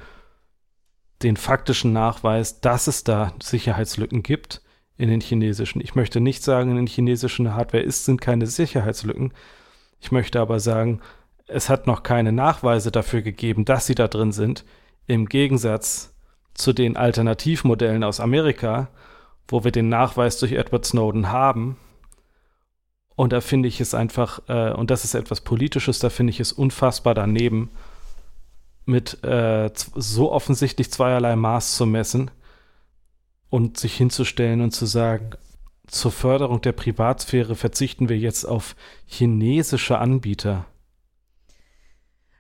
den 1.23 1.37
faktischen 1.37 1.93
Nachweis, 1.93 2.61
dass 2.61 2.87
es 2.87 3.05
da 3.05 3.33
Sicherheitslücken 3.43 4.23
gibt 4.23 4.63
in 4.99 5.09
den 5.09 5.21
chinesischen. 5.21 5.81
Ich 5.81 5.95
möchte 5.95 6.21
nicht 6.21 6.43
sagen, 6.43 6.71
in 6.71 6.77
den 6.77 6.87
chinesischen 6.87 7.55
Hardware 7.55 7.83
ist, 7.83 8.05
sind 8.05 8.21
keine 8.21 8.47
Sicherheitslücken. 8.47 9.33
Ich 10.01 10.13
möchte 10.13 10.41
aber 10.41 10.61
sagen, 10.61 11.01
es 11.47 11.69
hat 11.69 11.87
noch 11.87 12.03
keine 12.03 12.33
Nachweise 12.33 12.91
dafür 12.91 13.23
gegeben, 13.23 13.65
dass 13.65 13.87
sie 13.87 13.95
da 13.95 14.09
drin 14.09 14.33
sind, 14.33 14.65
im 15.07 15.27
Gegensatz 15.27 16.15
zu 16.55 16.73
den 16.73 16.97
Alternativmodellen 16.97 18.03
aus 18.03 18.21
Amerika, 18.21 18.89
wo 19.49 19.63
wir 19.63 19.71
den 19.71 19.89
Nachweis 19.89 20.39
durch 20.39 20.53
Edward 20.53 20.85
Snowden 20.85 21.31
haben. 21.31 21.77
Und 23.15 23.33
da 23.33 23.41
finde 23.41 23.69
ich 23.69 23.81
es 23.81 23.95
einfach, 23.95 24.41
äh, 24.49 24.73
und 24.73 24.91
das 24.91 25.05
ist 25.05 25.15
etwas 25.15 25.43
Politisches, 25.43 25.99
da 25.99 26.11
finde 26.11 26.33
ich 26.33 26.41
es 26.41 26.53
unfassbar 26.53 27.15
daneben, 27.15 27.71
mit 28.85 29.23
äh, 29.25 29.71
so 29.75 30.33
offensichtlich 30.33 30.91
zweierlei 30.91 31.37
Maß 31.37 31.77
zu 31.77 31.87
messen 31.87 32.31
und 33.51 33.79
sich 33.79 33.97
hinzustellen 33.97 34.61
und 34.61 34.73
zu 34.73 34.87
sagen, 34.87 35.31
zur 35.87 36.11
Förderung 36.11 36.61
der 36.61 36.73
Privatsphäre 36.73 37.55
verzichten 37.55 38.09
wir 38.09 38.19
jetzt 38.19 38.45
auf 38.45 38.75
chinesische 39.07 39.99
Anbieter. 39.99 40.67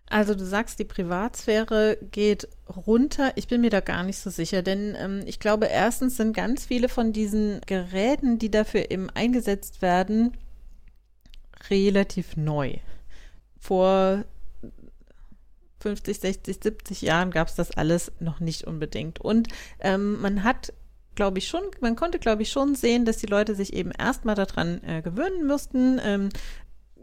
Also 0.08 0.34
du 0.34 0.44
sagst, 0.44 0.78
die 0.78 0.84
Privatsphäre 0.84 1.98
geht 2.12 2.48
runter. 2.86 3.32
Ich 3.34 3.48
bin 3.48 3.60
mir 3.60 3.70
da 3.70 3.80
gar 3.80 4.04
nicht 4.04 4.18
so 4.18 4.30
sicher, 4.30 4.62
denn 4.62 4.96
ähm, 4.96 5.22
ich 5.26 5.40
glaube, 5.40 5.66
erstens 5.66 6.16
sind 6.16 6.34
ganz 6.34 6.66
viele 6.66 6.88
von 6.88 7.12
diesen 7.12 7.60
Geräten, 7.66 8.38
die 8.38 8.50
dafür 8.50 8.90
eben 8.90 9.10
eingesetzt 9.10 9.82
werden, 9.82 10.36
relativ 11.70 12.36
neu. 12.36 12.76
Vor 13.58 14.24
50, 15.80 16.20
60, 16.20 16.58
70 16.62 17.02
Jahren 17.02 17.32
gab 17.32 17.48
es 17.48 17.56
das 17.56 17.72
alles 17.72 18.12
noch 18.20 18.38
nicht 18.38 18.64
unbedingt. 18.64 19.20
Und 19.20 19.48
ähm, 19.80 20.20
man 20.20 20.44
hat 20.44 20.72
glaube 21.16 21.38
ich 21.38 21.48
schon, 21.48 21.62
man 21.80 21.97
konnte 21.97 22.18
glaube 22.18 22.43
ich 22.43 22.51
schon 22.51 22.74
sehen, 22.74 23.05
dass 23.05 23.16
die 23.16 23.26
Leute 23.26 23.55
sich 23.55 23.72
eben 23.72 23.90
erstmal 23.90 24.36
daran 24.36 24.80
äh, 24.84 25.02
gewöhnen 25.02 25.47
müssten, 25.47 26.01
ähm, 26.05 26.28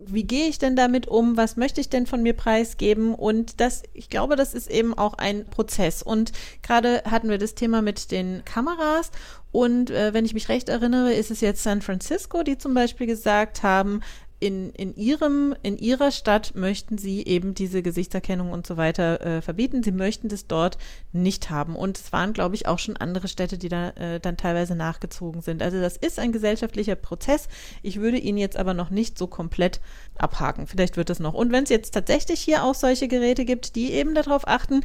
wie 0.06 0.24
gehe 0.24 0.48
ich 0.48 0.58
denn 0.58 0.76
damit 0.76 1.08
um? 1.08 1.38
Was 1.38 1.56
möchte 1.56 1.80
ich 1.80 1.90
denn 1.90 2.06
von 2.06 2.24
mir 2.24 2.34
preisgeben? 2.34 3.14
Und 3.14 3.60
das, 3.60 3.84
ich 3.94 4.10
glaube, 4.10 4.36
das 4.36 4.54
ist 4.54 4.70
eben 4.70 4.94
auch 4.98 5.14
ein 5.16 5.46
Prozess. 5.46 6.02
Und 6.02 6.32
gerade 6.62 7.04
hatten 7.10 7.30
wir 7.30 7.38
das 7.38 7.56
Thema 7.56 7.82
mit 7.82 8.12
den 8.12 8.44
Kameras. 8.44 9.12
Und 9.52 9.92
äh, 9.92 10.14
wenn 10.14 10.26
ich 10.26 10.34
mich 10.34 10.50
recht 10.50 10.68
erinnere, 10.70 11.14
ist 11.14 11.32
es 11.32 11.42
jetzt 11.42 11.64
San 11.64 11.82
Francisco, 11.82 12.44
die 12.44 12.58
zum 12.58 12.74
Beispiel 12.74 13.08
gesagt 13.08 13.62
haben, 13.62 14.02
in, 14.44 14.72
in, 14.72 14.94
ihrem, 14.98 15.56
in 15.64 15.78
ihrer 15.78 16.12
Stadt 16.12 16.54
möchten 16.54 16.98
sie 16.98 17.26
eben 17.26 17.54
diese 17.54 17.82
Gesichtserkennung 17.82 18.52
und 18.52 18.68
so 18.68 18.76
weiter 18.76 19.22
äh, 19.22 19.42
verbieten. 19.42 19.84
Sie 19.84 19.94
möchten 19.94 20.28
das 20.28 20.48
dort 20.48 20.78
nicht 21.14 21.50
haben. 21.50 21.78
Und 21.78 21.98
es 21.98 22.12
waren, 22.12 22.34
glaube 22.34 22.56
ich, 22.56 22.68
auch 22.68 22.78
schon 22.78 22.98
andere 22.98 23.30
Städte, 23.30 23.58
die 23.58 23.70
da 23.70 23.92
äh, 23.92 24.20
dann 24.20 24.36
teilweise 24.36 24.76
nachgezogen 24.76 25.42
sind. 25.42 25.64
Also 25.64 25.80
das 25.80 25.96
ist 25.96 26.20
ein 26.20 26.34
gesellschaftlicher 26.34 26.96
Prozess. 26.96 27.48
Ich 27.84 28.02
würde 28.02 28.18
ihn 28.18 28.36
jetzt 28.36 28.58
aber 28.58 28.74
noch 28.74 28.90
nicht 28.90 29.18
so 29.18 29.28
komplett 29.28 29.80
abhaken. 30.18 30.68
Vielleicht 30.68 30.98
wird 30.98 31.10
es 31.10 31.22
noch. 31.22 31.34
Und 31.34 31.54
wenn 31.54 31.64
es 31.64 31.70
jetzt 31.70 31.92
tatsächlich 31.92 32.42
hier 32.42 32.66
auch 32.66 32.76
solche 32.76 33.08
Geräte 33.08 33.46
gibt, 33.46 33.78
die 33.78 33.94
eben 33.94 34.14
darauf 34.14 34.46
achten, 34.46 34.82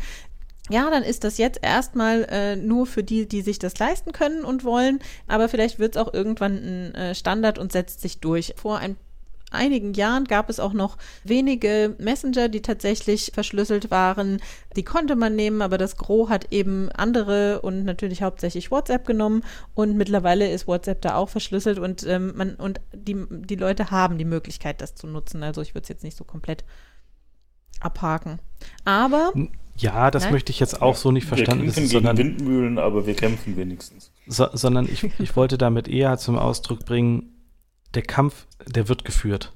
ja, 0.70 0.88
dann 0.88 1.02
ist 1.02 1.24
das 1.24 1.36
jetzt 1.36 1.58
erstmal 1.62 2.28
äh, 2.30 2.54
nur 2.54 2.86
für 2.86 3.02
die, 3.02 3.26
die 3.26 3.40
sich 3.40 3.58
das 3.58 3.76
leisten 3.78 4.12
können 4.12 4.44
und 4.44 4.62
wollen, 4.62 5.00
aber 5.26 5.48
vielleicht 5.48 5.80
wird 5.80 5.96
es 5.96 6.00
auch 6.00 6.12
irgendwann 6.12 6.52
ein 6.52 6.94
äh, 6.94 7.14
Standard 7.16 7.58
und 7.58 7.72
setzt 7.72 8.02
sich 8.02 8.20
durch. 8.20 8.54
Vor 8.56 8.78
ein 8.78 8.96
einigen 9.50 9.94
Jahren 9.94 10.24
gab 10.24 10.50
es 10.50 10.60
auch 10.60 10.72
noch 10.72 10.98
wenige 11.24 11.94
Messenger, 11.98 12.48
die 12.48 12.62
tatsächlich 12.62 13.30
verschlüsselt 13.34 13.90
waren. 13.90 14.40
Die 14.76 14.84
konnte 14.84 15.16
man 15.16 15.36
nehmen, 15.36 15.62
aber 15.62 15.78
das 15.78 15.96
Gros 15.96 16.28
hat 16.28 16.52
eben 16.52 16.90
andere 16.92 17.60
und 17.62 17.84
natürlich 17.84 18.22
hauptsächlich 18.22 18.70
WhatsApp 18.70 19.06
genommen. 19.06 19.42
Und 19.74 19.96
mittlerweile 19.96 20.50
ist 20.50 20.66
WhatsApp 20.66 21.00
da 21.02 21.16
auch 21.16 21.28
verschlüsselt 21.28 21.78
und 21.78 22.06
ähm, 22.06 22.32
man 22.36 22.54
und 22.54 22.80
die, 22.94 23.16
die 23.30 23.56
Leute 23.56 23.90
haben 23.90 24.18
die 24.18 24.24
Möglichkeit, 24.24 24.80
das 24.80 24.94
zu 24.94 25.06
nutzen. 25.06 25.42
Also 25.42 25.62
ich 25.62 25.74
würde 25.74 25.82
es 25.82 25.88
jetzt 25.88 26.04
nicht 26.04 26.16
so 26.16 26.24
komplett 26.24 26.64
abhaken. 27.80 28.40
Aber 28.84 29.32
Ja, 29.76 30.10
das 30.10 30.24
Nein? 30.24 30.32
möchte 30.32 30.50
ich 30.50 30.60
jetzt 30.60 30.82
auch 30.82 30.96
so 30.96 31.12
nicht 31.12 31.26
verstanden 31.26 31.64
wir 31.64 31.72
kämpfen 31.72 31.82
wissen, 31.84 31.90
gegen 31.90 32.04
sondern, 32.06 32.18
Windmühlen, 32.18 32.78
aber 32.78 33.06
wir 33.06 33.14
kämpfen 33.14 33.56
wenigstens. 33.56 34.10
so, 34.26 34.48
sondern 34.52 34.86
ich, 34.86 35.04
ich 35.20 35.36
wollte 35.36 35.56
damit 35.58 35.88
eher 35.88 36.18
zum 36.18 36.36
Ausdruck 36.36 36.84
bringen, 36.84 37.37
der 37.94 38.02
Kampf, 38.02 38.46
der 38.66 38.88
wird 38.88 39.04
geführt. 39.04 39.52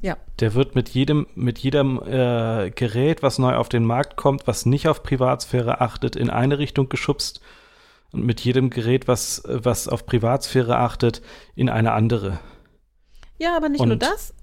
ja, 0.00 0.16
Der 0.40 0.54
wird 0.54 0.74
mit 0.74 0.88
jedem, 0.90 1.26
mit 1.34 1.58
jedem 1.58 2.00
äh, 2.02 2.70
Gerät, 2.70 3.22
was 3.22 3.38
neu 3.38 3.54
auf 3.56 3.68
den 3.68 3.84
Markt 3.84 4.16
kommt, 4.16 4.46
was 4.46 4.64
nicht 4.66 4.88
auf 4.88 5.02
Privatsphäre 5.02 5.80
achtet, 5.80 6.16
in 6.16 6.30
eine 6.30 6.58
Richtung 6.58 6.88
geschubst 6.88 7.40
und 8.12 8.24
mit 8.24 8.40
jedem 8.40 8.70
Gerät, 8.70 9.06
was, 9.08 9.42
was 9.46 9.88
auf 9.88 10.06
Privatsphäre 10.06 10.78
achtet, 10.78 11.20
in 11.54 11.68
eine 11.68 11.92
andere. 11.92 12.38
ja, 13.38 13.56
aber 13.56 13.68
nicht 13.68 13.82
nur 13.84 13.92
Und- 13.92 14.02
das, 14.02 14.34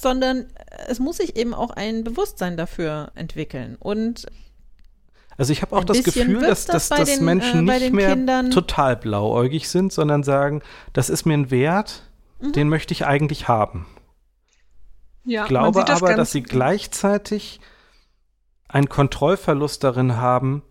sondern 0.00 0.46
es 0.88 0.98
muss 0.98 1.18
sich 1.18 1.36
eben 1.36 1.54
auch 1.54 1.70
ein 1.70 2.02
Bewusstsein 2.02 2.56
dafür 2.56 3.12
entwickeln. 3.14 3.76
Und 3.78 4.26
Also 5.38 5.52
ich 5.52 5.62
habe 5.62 5.74
auch 5.74 5.80
Ein 5.80 5.86
das 5.86 6.02
Gefühl, 6.02 6.40
dass, 6.40 6.66
dass, 6.66 6.88
das 6.88 6.88
bei 6.90 6.96
dass 6.98 7.16
den, 7.16 7.24
Menschen 7.24 7.68
äh, 7.68 7.78
nicht 7.80 7.92
mehr 7.92 8.14
Kindern- 8.14 8.50
total 8.50 8.96
blauäugig 8.96 9.68
sind, 9.68 9.92
sondern 9.92 10.22
sagen, 10.22 10.62
das 10.92 11.08
ist 11.10 11.24
mir 11.26 11.34
ein 11.34 11.50
Wert, 11.50 12.08
Mhm. 12.42 12.52
den 12.52 12.68
möchte 12.68 12.92
ich 12.92 13.06
eigentlich 13.06 13.48
haben. 13.48 13.86
Ja, 15.24 15.42
ich 15.42 15.48
glaube 15.48 15.84
das 15.84 16.02
aber, 16.02 16.14
dass 16.14 16.32
sie 16.32 16.42
gleichzeitig 16.42 17.60
einen 18.68 18.88
Kontrollverlust 18.88 19.84
darin 19.84 20.16
haben, 20.16 20.62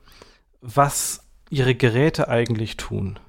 was 0.59 1.23
ihre 1.49 1.75
Geräte 1.75 2.27
eigentlich 2.27 2.75
tun. 2.77 3.19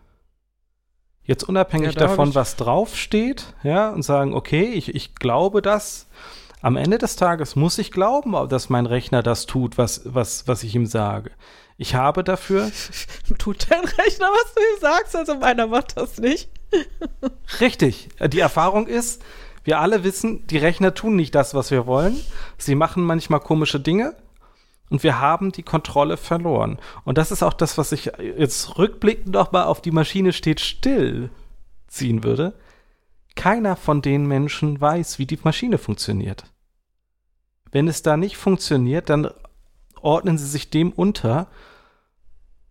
Jetzt 1.24 1.44
unabhängig 1.44 1.94
ja, 1.94 2.00
da 2.00 2.06
davon, 2.09 2.34
was 2.34 2.56
draufsteht, 2.56 3.54
ja, 3.62 3.90
und 3.90 4.02
sagen, 4.02 4.34
okay, 4.34 4.64
ich, 4.64 4.94
ich 4.94 5.14
glaube 5.14 5.62
das. 5.62 6.09
Am 6.62 6.76
Ende 6.76 6.98
des 6.98 7.16
Tages 7.16 7.56
muss 7.56 7.76
ich 7.78 7.90
glauben, 7.90 8.48
dass 8.48 8.70
mein 8.70 8.86
Rechner 8.86 9.22
das 9.22 9.47
tut, 9.47 9.78
was, 9.78 10.02
was, 10.05 10.47
was 10.47 10.62
ich 10.62 10.74
ihm 10.76 10.86
sage. 10.86 11.32
Ich 11.76 11.97
habe 11.97 12.22
dafür. 12.22 12.70
Tut 13.39 13.66
dein 13.68 13.80
Rechner, 13.80 14.28
was 14.28 14.55
du 14.55 14.60
ihm 14.60 14.80
sagst, 14.80 15.16
also 15.16 15.34
meiner 15.34 15.66
macht 15.66 15.97
das 15.97 16.18
nicht. 16.18 16.48
Richtig. 17.60 18.09
Die 18.28 18.39
Erfahrung 18.39 18.86
ist, 18.86 19.22
wir 19.64 19.80
alle 19.80 20.05
wissen, 20.05 20.47
die 20.47 20.59
Rechner 20.59 20.94
tun 20.94 21.16
nicht 21.16 21.34
das, 21.34 21.52
was 21.55 21.72
wir 21.72 21.86
wollen. 21.86 22.18
Sie 22.59 22.76
machen 22.76 23.02
manchmal 23.02 23.40
komische 23.40 23.80
Dinge 23.80 24.14
und 24.89 25.02
wir 25.02 25.20
haben 25.20 25.51
die 25.51 25.64
Kontrolle 25.64 26.16
verloren. 26.16 26.78
Und 27.05 27.18
das 27.18 27.32
ist 27.32 27.43
auch 27.43 27.55
das, 27.55 27.76
was 27.76 27.90
ich 27.90 28.12
jetzt 28.18 28.78
rückblickend 28.78 29.30
nochmal 29.34 29.64
auf 29.64 29.80
die 29.80 29.90
Maschine 29.90 30.32
steht 30.32 30.60
still 30.60 31.30
ziehen 31.89 32.22
würde. 32.22 32.55
Keiner 33.34 33.74
von 33.76 34.02
den 34.02 34.26
Menschen 34.26 34.80
weiß, 34.80 35.18
wie 35.18 35.26
die 35.26 35.39
Maschine 35.43 35.78
funktioniert. 35.78 36.44
Wenn 37.73 37.89
es 37.89 38.03
da 38.03 38.16
nicht 38.16 38.36
funktioniert, 38.36 39.11
dann 39.11 39.31
ordnen 40.01 40.39
sie 40.39 40.47
sich 40.47 40.70
dem 40.70 40.93
unter 40.93 41.49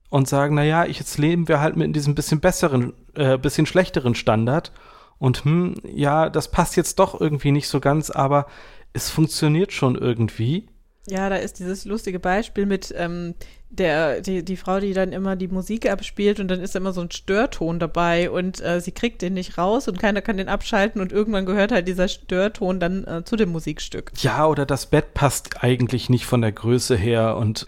und 0.09 0.27
sagen, 0.27 0.55
naja, 0.55 0.85
jetzt 0.85 1.17
leben 1.17 1.47
wir 1.47 1.59
halt 1.59 1.75
mit 1.75 1.95
diesem 1.95 2.15
bisschen 2.15 2.39
besseren, 2.39 2.93
äh, 3.15 3.37
bisschen 3.37 3.65
schlechteren 3.65 4.15
Standard 4.15 4.71
und 5.17 5.45
hm, 5.45 5.75
ja, 5.83 6.29
das 6.29 6.51
passt 6.51 6.75
jetzt 6.75 6.99
doch 6.99 7.19
irgendwie 7.19 7.51
nicht 7.51 7.67
so 7.67 7.79
ganz, 7.79 8.09
aber 8.09 8.47
es 8.93 9.09
funktioniert 9.09 9.71
schon 9.71 9.95
irgendwie. 9.95 10.67
Ja, 11.07 11.29
da 11.29 11.37
ist 11.37 11.59
dieses 11.59 11.85
lustige 11.85 12.19
Beispiel 12.19 12.65
mit 12.65 12.93
ähm, 12.95 13.33
der, 13.69 14.21
die, 14.21 14.45
die 14.45 14.57
Frau, 14.57 14.79
die 14.79 14.93
dann 14.93 15.13
immer 15.13 15.35
die 15.35 15.47
Musik 15.47 15.89
abspielt 15.89 16.39
und 16.39 16.47
dann 16.47 16.59
ist 16.59 16.75
immer 16.75 16.93
so 16.93 17.01
ein 17.01 17.09
Störton 17.09 17.79
dabei 17.79 18.29
und 18.29 18.61
äh, 18.61 18.81
sie 18.81 18.91
kriegt 18.91 19.21
den 19.21 19.33
nicht 19.33 19.57
raus 19.57 19.87
und 19.87 19.97
keiner 19.97 20.21
kann 20.21 20.37
den 20.37 20.49
abschalten 20.49 21.01
und 21.01 21.11
irgendwann 21.11 21.45
gehört 21.45 21.71
halt 21.71 21.87
dieser 21.87 22.07
Störton 22.07 22.79
dann 22.79 23.05
äh, 23.05 23.23
zu 23.23 23.35
dem 23.35 23.51
Musikstück. 23.51 24.11
Ja, 24.17 24.45
oder 24.45 24.65
das 24.65 24.85
Bett 24.85 25.13
passt 25.13 25.63
eigentlich 25.63 26.09
nicht 26.09 26.25
von 26.25 26.41
der 26.41 26.51
Größe 26.51 26.95
her 26.95 27.35
und 27.37 27.65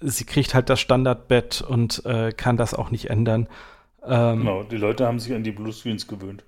sie 0.00 0.24
kriegt 0.24 0.54
halt 0.54 0.70
das 0.70 0.80
Standardbett 0.80 1.60
und 1.60 2.04
äh, 2.06 2.32
kann 2.32 2.56
das 2.56 2.72
auch 2.72 2.90
nicht 2.90 3.10
ändern. 3.10 3.48
Ähm, 4.06 4.38
genau, 4.38 4.62
die 4.62 4.76
Leute 4.76 5.06
haben 5.06 5.18
sich 5.18 5.34
an 5.34 5.44
die 5.44 5.52
Bluescreens 5.52 6.06
gewöhnt. 6.06 6.44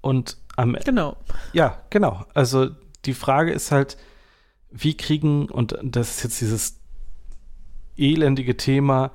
Und 0.00 0.38
am 0.56 0.76
Genau. 0.84 1.16
Ja, 1.52 1.82
genau. 1.90 2.24
Also 2.34 2.70
die 3.04 3.14
Frage 3.14 3.52
ist 3.52 3.70
halt, 3.70 3.96
wie 4.72 4.96
kriegen, 4.96 5.48
und 5.48 5.78
das 5.82 6.16
ist 6.16 6.24
jetzt 6.24 6.40
dieses 6.40 6.80
elendige 7.96 8.56
Thema, 8.56 9.12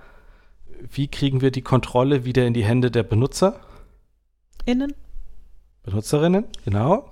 wie 0.91 1.07
kriegen 1.07 1.41
wir 1.41 1.51
die 1.51 1.63
Kontrolle 1.63 2.23
wieder 2.25 2.45
in 2.45 2.53
die 2.53 2.63
Hände 2.63 2.91
der 2.91 3.03
Benutzer? 3.03 3.59
Innen. 4.65 4.93
Benutzerinnen, 5.83 6.45
genau. 6.65 7.11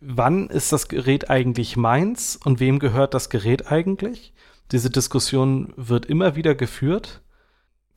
Wann 0.00 0.48
ist 0.48 0.72
das 0.72 0.88
Gerät 0.88 1.30
eigentlich 1.30 1.76
meins 1.76 2.36
und 2.36 2.60
wem 2.60 2.78
gehört 2.78 3.14
das 3.14 3.30
Gerät 3.30 3.70
eigentlich? 3.70 4.32
Diese 4.72 4.90
Diskussion 4.90 5.72
wird 5.76 6.06
immer 6.06 6.36
wieder 6.36 6.54
geführt. 6.54 7.22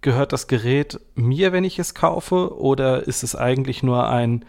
Gehört 0.01 0.31
das 0.31 0.47
Gerät 0.47 0.99
mir, 1.15 1.51
wenn 1.51 1.63
ich 1.63 1.79
es 1.79 1.95
kaufe, 1.95 2.55
oder 2.57 3.07
ist 3.07 3.23
es 3.23 3.35
eigentlich 3.35 3.81
nur 3.81 4.07
ein, 4.07 4.45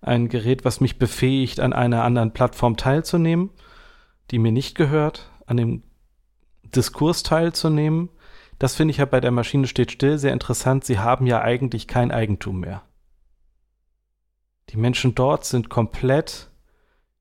ein 0.00 0.28
Gerät, 0.28 0.64
was 0.64 0.80
mich 0.80 0.98
befähigt, 0.98 1.60
an 1.60 1.72
einer 1.72 2.02
anderen 2.02 2.32
Plattform 2.32 2.76
teilzunehmen? 2.76 3.50
Die 4.30 4.38
mir 4.38 4.52
nicht 4.52 4.74
gehört, 4.74 5.30
an 5.46 5.56
dem 5.56 5.82
Diskurs 6.74 7.22
teilzunehmen. 7.22 8.10
Das 8.58 8.74
finde 8.74 8.92
ich 8.92 8.98
ja 8.98 9.04
bei 9.04 9.20
der 9.20 9.30
Maschine 9.30 9.66
steht 9.66 9.92
still 9.92 10.18
sehr 10.18 10.32
interessant. 10.32 10.84
Sie 10.84 10.98
haben 10.98 11.26
ja 11.26 11.40
eigentlich 11.40 11.86
kein 11.86 12.10
Eigentum 12.10 12.60
mehr. 12.60 12.82
Die 14.70 14.76
Menschen 14.76 15.14
dort 15.14 15.44
sind 15.44 15.70
komplett 15.70 16.50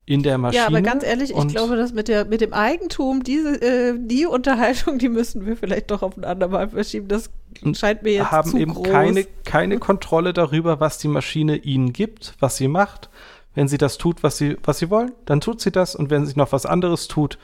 in 0.08 0.24
der 0.24 0.38
Maschine. 0.38 0.62
Ja, 0.62 0.68
aber 0.68 0.82
ganz 0.82 1.04
ehrlich, 1.04 1.36
ich 1.36 1.48
glaube, 1.50 1.76
dass 1.76 1.94
mit, 1.94 2.08
der, 2.08 2.26
mit 2.26 2.40
dem 2.40 2.54
Eigentum, 2.54 3.24
diese, 3.24 3.62
äh, 3.62 3.94
die 3.98 4.26
Unterhaltung, 4.26 5.00
die 5.00 5.10
müssen 5.10 5.46
wir 5.46 5.58
vielleicht 5.58 5.92
doch 5.92 6.02
auf 6.02 6.18
ein 6.18 6.24
andermal 6.24 6.70
verschieben. 6.70 7.10
Das 7.10 7.30
scheint 7.74 8.04
mir 8.04 8.14
jetzt 8.14 8.32
haben 8.32 8.52
zu 8.52 8.58
eben 8.58 8.74
groß. 8.74 8.88
keine, 8.88 9.26
keine 9.44 9.80
Kontrolle 9.80 10.32
darüber, 10.32 10.80
was 10.80 10.98
die 10.98 11.10
Maschine 11.10 11.58
ihnen 11.58 11.92
gibt, 11.92 12.36
was 12.40 12.56
sie 12.56 12.70
macht. 12.70 13.10
Wenn 13.58 13.68
sie 13.68 13.80
das 13.80 13.98
tut, 13.98 14.22
was 14.22 14.38
sie, 14.38 14.56
was 14.62 14.78
sie 14.78 14.92
wollen, 14.92 15.14
dann 15.26 15.42
tut 15.42 15.62
sie 15.62 15.72
das. 15.72 15.96
Und 15.96 16.12
wenn 16.12 16.28
sie 16.28 16.36
noch 16.36 16.52
was 16.52 16.68
anderes 16.68 17.08
tut, 17.08 17.40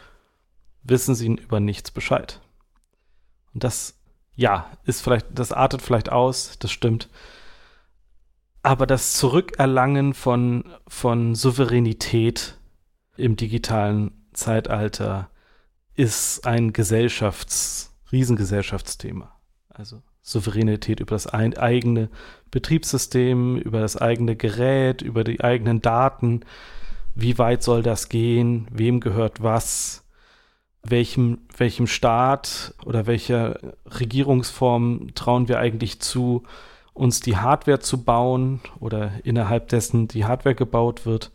wissen 0.84 1.15
sie 1.15 1.26
über 1.26 1.60
nichts 1.60 1.90
Bescheid. 1.90 2.40
Und 3.52 3.64
das, 3.64 3.98
ja, 4.35 4.69
ist 4.85 5.02
vielleicht, 5.02 5.26
das 5.31 5.52
artet 5.52 5.81
vielleicht 5.81 6.11
aus, 6.11 6.60
das 6.60 6.72
stimmt. 6.72 7.10
Aber 8.61 8.85
das 8.85 9.14
Zurückerlangen 9.14 10.14
von, 10.14 10.65
von 10.88 11.34
Souveränität 11.34 12.60
im 13.18 13.35
digitalen 13.35 14.11
Zeitalter 14.34 15.31
ist 15.95 16.45
ein 16.45 16.73
Gesellschafts-, 16.73 17.90
Riesengesellschaftsthema. 18.11 19.35
Also 19.68 20.03
Souveränität 20.24 21.02
über 21.02 21.16
das 21.16 21.28
eigene 21.28 22.10
Betriebssystem, 22.50 23.58
über 23.58 23.82
das 23.82 23.98
eigene 23.98 24.36
Gerät, 24.38 25.02
über 25.02 25.26
die 25.26 25.44
eigenen 25.44 25.82
Daten. 25.82 26.41
Wie 27.14 27.38
weit 27.38 27.62
soll 27.62 27.84
das 27.84 28.10
gehen? 28.10 28.68
Wem 28.72 29.02
gehört 29.02 29.44
was? 29.44 30.06
Welchem, 30.82 31.40
welchem 31.56 31.88
Staat 31.88 32.74
oder 32.86 33.06
welcher 33.06 33.60
Regierungsform 33.86 35.10
trauen 35.14 35.48
wir 35.48 35.60
eigentlich 35.60 36.00
zu, 36.00 36.44
uns 36.94 37.20
die 37.20 37.38
Hardware 37.38 37.80
zu 37.80 38.04
bauen 38.04 38.62
oder 38.80 39.12
innerhalb 39.24 39.68
dessen 39.70 40.08
die 40.08 40.26
Hardware 40.26 40.56
gebaut 40.56 41.06
wird? 41.06 41.32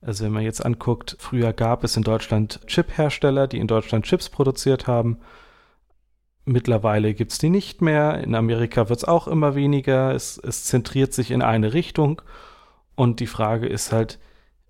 Also 0.00 0.24
wenn 0.24 0.32
man 0.32 0.44
jetzt 0.44 0.64
anguckt, 0.64 1.16
früher 1.18 1.52
gab 1.52 1.84
es 1.84 1.96
in 1.96 2.04
Deutschland 2.04 2.60
Chip-Hersteller, 2.66 3.48
die 3.48 3.58
in 3.58 3.66
Deutschland 3.66 4.04
Chips 4.06 4.28
produziert 4.30 4.86
haben 4.86 5.18
Mittlerweile 6.48 7.12
gibt 7.12 7.32
es 7.32 7.38
die 7.38 7.50
nicht 7.50 7.82
mehr. 7.82 8.22
In 8.24 8.34
Amerika 8.34 8.88
wird 8.88 9.00
es 9.00 9.04
auch 9.04 9.28
immer 9.28 9.54
weniger. 9.54 10.14
Es, 10.14 10.38
es, 10.38 10.64
zentriert 10.64 11.12
sich 11.12 11.30
in 11.30 11.42
eine 11.42 11.74
Richtung. 11.74 12.22
Und 12.94 13.20
die 13.20 13.26
Frage 13.26 13.66
ist 13.66 13.92
halt, 13.92 14.18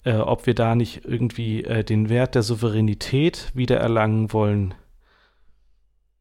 äh, 0.02 0.16
ob 0.16 0.46
wir 0.46 0.56
da 0.56 0.74
nicht 0.74 1.04
irgendwie 1.04 1.62
äh, 1.62 1.84
den 1.84 2.08
Wert 2.08 2.34
der 2.34 2.42
Souveränität 2.42 3.52
wiedererlangen 3.54 4.32
wollen 4.32 4.74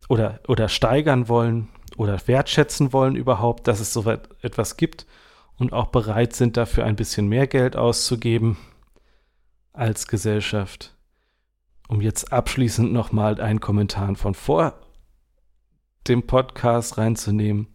oder, 0.09 0.41
oder 0.47 0.69
steigern 0.69 1.27
wollen 1.27 1.69
oder 1.97 2.19
wertschätzen 2.27 2.93
wollen 2.93 3.15
überhaupt, 3.15 3.67
dass 3.67 3.79
es 3.79 3.91
so 3.91 4.07
etwas 4.43 4.77
gibt 4.77 5.07
und 5.57 5.73
auch 5.73 5.88
bereit 5.88 6.34
sind, 6.34 6.55
dafür 6.55 6.85
ein 6.85 6.95
bisschen 6.95 7.27
mehr 7.27 7.47
Geld 7.47 7.75
auszugeben 7.75 8.57
als 9.73 10.07
Gesellschaft. 10.07 10.95
Um 11.88 11.99
jetzt 11.99 12.31
abschließend 12.31 12.93
nochmal 12.93 13.41
einen 13.41 13.59
Kommentar 13.59 14.13
von 14.13 14.35
vor 14.35 14.75
dem 16.07 16.23
Podcast 16.23 16.97
reinzunehmen. 16.97 17.67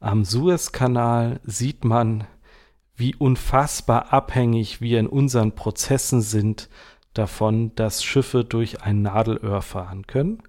Am 0.00 0.24
Suezkanal 0.24 1.40
sieht 1.44 1.84
man, 1.84 2.26
wie 2.94 3.14
unfassbar 3.14 4.12
abhängig 4.12 4.80
wir 4.80 5.00
in 5.00 5.06
unseren 5.06 5.52
Prozessen 5.52 6.20
sind 6.20 6.68
davon, 7.14 7.74
dass 7.74 8.04
Schiffe 8.04 8.44
durch 8.44 8.82
ein 8.82 9.02
Nadelöhr 9.02 9.62
fahren 9.62 10.06
können. 10.06 10.42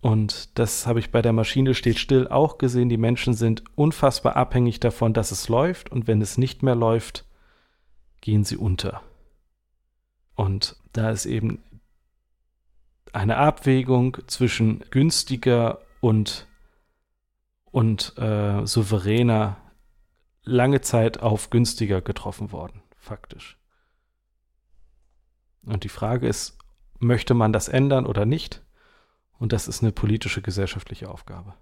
Und 0.00 0.58
das 0.58 0.86
habe 0.86 1.00
ich 1.00 1.10
bei 1.10 1.22
der 1.22 1.32
Maschine 1.32 1.74
steht 1.74 1.98
still 1.98 2.28
auch 2.28 2.58
gesehen. 2.58 2.88
Die 2.88 2.96
Menschen 2.96 3.34
sind 3.34 3.64
unfassbar 3.74 4.36
abhängig 4.36 4.78
davon, 4.78 5.12
dass 5.14 5.32
es 5.32 5.48
läuft. 5.48 5.90
Und 5.90 6.06
wenn 6.06 6.20
es 6.20 6.38
nicht 6.38 6.62
mehr 6.62 6.76
läuft, 6.76 7.24
gehen 8.20 8.44
sie 8.44 8.56
unter. 8.56 9.02
Und 10.36 10.76
da 10.92 11.10
ist 11.10 11.26
eben 11.26 11.62
eine 13.16 13.38
Abwägung 13.38 14.18
zwischen 14.26 14.84
günstiger 14.90 15.80
und, 16.00 16.46
und 17.64 18.12
äh, 18.18 18.66
souveräner 18.66 19.56
lange 20.42 20.82
Zeit 20.82 21.20
auf 21.20 21.48
günstiger 21.48 22.02
getroffen 22.02 22.52
worden, 22.52 22.82
faktisch. 22.98 23.58
Und 25.64 25.82
die 25.82 25.88
Frage 25.88 26.28
ist, 26.28 26.58
möchte 26.98 27.32
man 27.32 27.54
das 27.54 27.68
ändern 27.68 28.04
oder 28.04 28.26
nicht? 28.26 28.62
Und 29.38 29.52
das 29.52 29.66
ist 29.66 29.82
eine 29.82 29.92
politische, 29.92 30.42
gesellschaftliche 30.42 31.08
Aufgabe. 31.08 31.54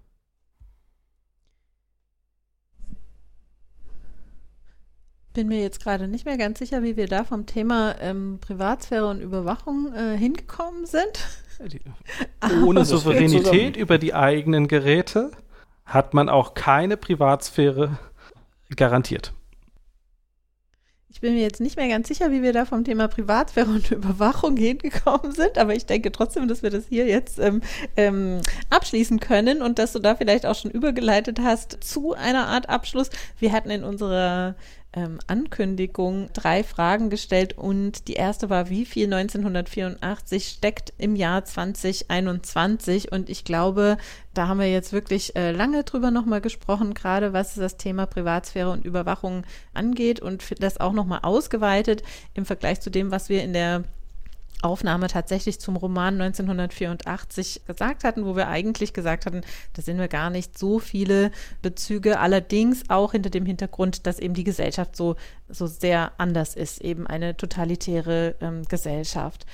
bin 5.35 5.49
mir 5.49 5.61
jetzt 5.61 5.83
gerade 5.83 6.07
nicht 6.07 6.25
mehr 6.25 6.37
ganz 6.37 6.59
sicher, 6.59 6.81
wie 6.81 6.95
wir 6.95 7.07
da 7.07 7.25
vom 7.25 7.45
Thema 7.45 7.95
ähm, 7.99 8.39
Privatsphäre 8.39 9.05
und 9.05 9.19
Überwachung 9.19 9.93
äh, 9.93 10.17
hingekommen 10.17 10.85
sind. 10.85 11.44
Ohne 12.63 12.85
Souveränität 12.85 13.77
über 13.77 13.97
die 13.97 14.13
eigenen 14.13 14.67
Geräte 14.67 15.31
hat 15.85 16.13
man 16.13 16.29
auch 16.29 16.53
keine 16.53 16.97
Privatsphäre 16.97 17.97
garantiert. 18.75 19.33
bin 21.25 21.33
mir 21.33 21.41
jetzt 21.41 21.59
nicht 21.59 21.75
mehr 21.75 21.87
ganz 21.87 22.07
sicher, 22.07 22.31
wie 22.31 22.43
wir 22.43 22.53
da 22.53 22.65
vom 22.65 22.83
Thema 22.83 23.07
Privatsphäre 23.07 23.67
und 23.67 23.89
Überwachung 23.89 24.55
hingekommen 24.57 25.31
sind, 25.31 25.57
aber 25.57 25.73
ich 25.73 25.87
denke 25.87 26.11
trotzdem, 26.11 26.47
dass 26.47 26.61
wir 26.61 26.69
das 26.69 26.85
hier 26.87 27.07
jetzt 27.07 27.39
ähm, 27.39 27.61
ähm, 27.97 28.41
abschließen 28.69 29.19
können 29.19 29.63
und 29.63 29.79
dass 29.79 29.93
du 29.93 29.99
da 29.99 30.13
vielleicht 30.13 30.45
auch 30.45 30.53
schon 30.53 30.69
übergeleitet 30.69 31.39
hast 31.41 31.83
zu 31.83 32.13
einer 32.13 32.45
Art 32.45 32.69
Abschluss. 32.69 33.09
Wir 33.39 33.53
hatten 33.53 33.71
in 33.71 33.83
unserer 33.83 34.53
ähm, 34.95 35.19
Ankündigung 35.27 36.29
drei 36.33 36.63
Fragen 36.63 37.09
gestellt 37.09 37.57
und 37.57 38.07
die 38.07 38.13
erste 38.13 38.49
war, 38.49 38.69
wie 38.69 38.85
viel 38.85 39.13
1984 39.13 40.47
steckt 40.47 40.93
im 40.97 41.15
Jahr 41.15 41.43
2021? 41.43 43.11
Und 43.11 43.29
ich 43.29 43.43
glaube, 43.43 43.97
da 44.33 44.47
haben 44.47 44.59
wir 44.59 44.71
jetzt 44.71 44.93
wirklich 44.93 45.35
äh, 45.35 45.51
lange 45.51 45.83
drüber 45.83 46.11
nochmal 46.11 46.41
gesprochen, 46.41 46.93
gerade 46.93 47.33
was 47.33 47.55
das 47.55 47.77
Thema 47.77 48.05
Privatsphäre 48.05 48.71
und 48.71 48.85
Überwachung 48.85 49.43
angeht 49.73 50.21
und 50.21 50.43
das 50.61 50.79
auch 50.79 50.93
nochmal 50.93 51.19
ausgeweitet 51.23 52.03
im 52.33 52.45
Vergleich 52.45 52.81
zu 52.81 52.89
dem, 52.89 53.11
was 53.11 53.29
wir 53.29 53.43
in 53.43 53.53
der 53.53 53.83
Aufnahme 54.65 55.07
tatsächlich 55.07 55.59
zum 55.59 55.75
Roman 55.75 56.19
1984 56.19 57.61
gesagt 57.65 58.03
hatten, 58.03 58.25
wo 58.25 58.35
wir 58.35 58.47
eigentlich 58.47 58.93
gesagt 58.93 59.25
hatten, 59.25 59.41
da 59.73 59.81
sind 59.81 59.97
wir 59.97 60.07
gar 60.07 60.29
nicht 60.29 60.57
so 60.57 60.79
viele 60.79 61.31
Bezüge, 61.61 62.19
allerdings 62.19 62.89
auch 62.89 63.13
hinter 63.13 63.29
dem 63.29 63.45
Hintergrund, 63.45 64.07
dass 64.07 64.19
eben 64.19 64.33
die 64.33 64.43
Gesellschaft 64.43 64.95
so, 64.95 65.15
so 65.47 65.67
sehr 65.67 66.11
anders 66.17 66.55
ist, 66.55 66.81
eben 66.81 67.07
eine 67.07 67.37
totalitäre 67.37 68.35
ähm, 68.41 68.63
Gesellschaft. 68.63 69.45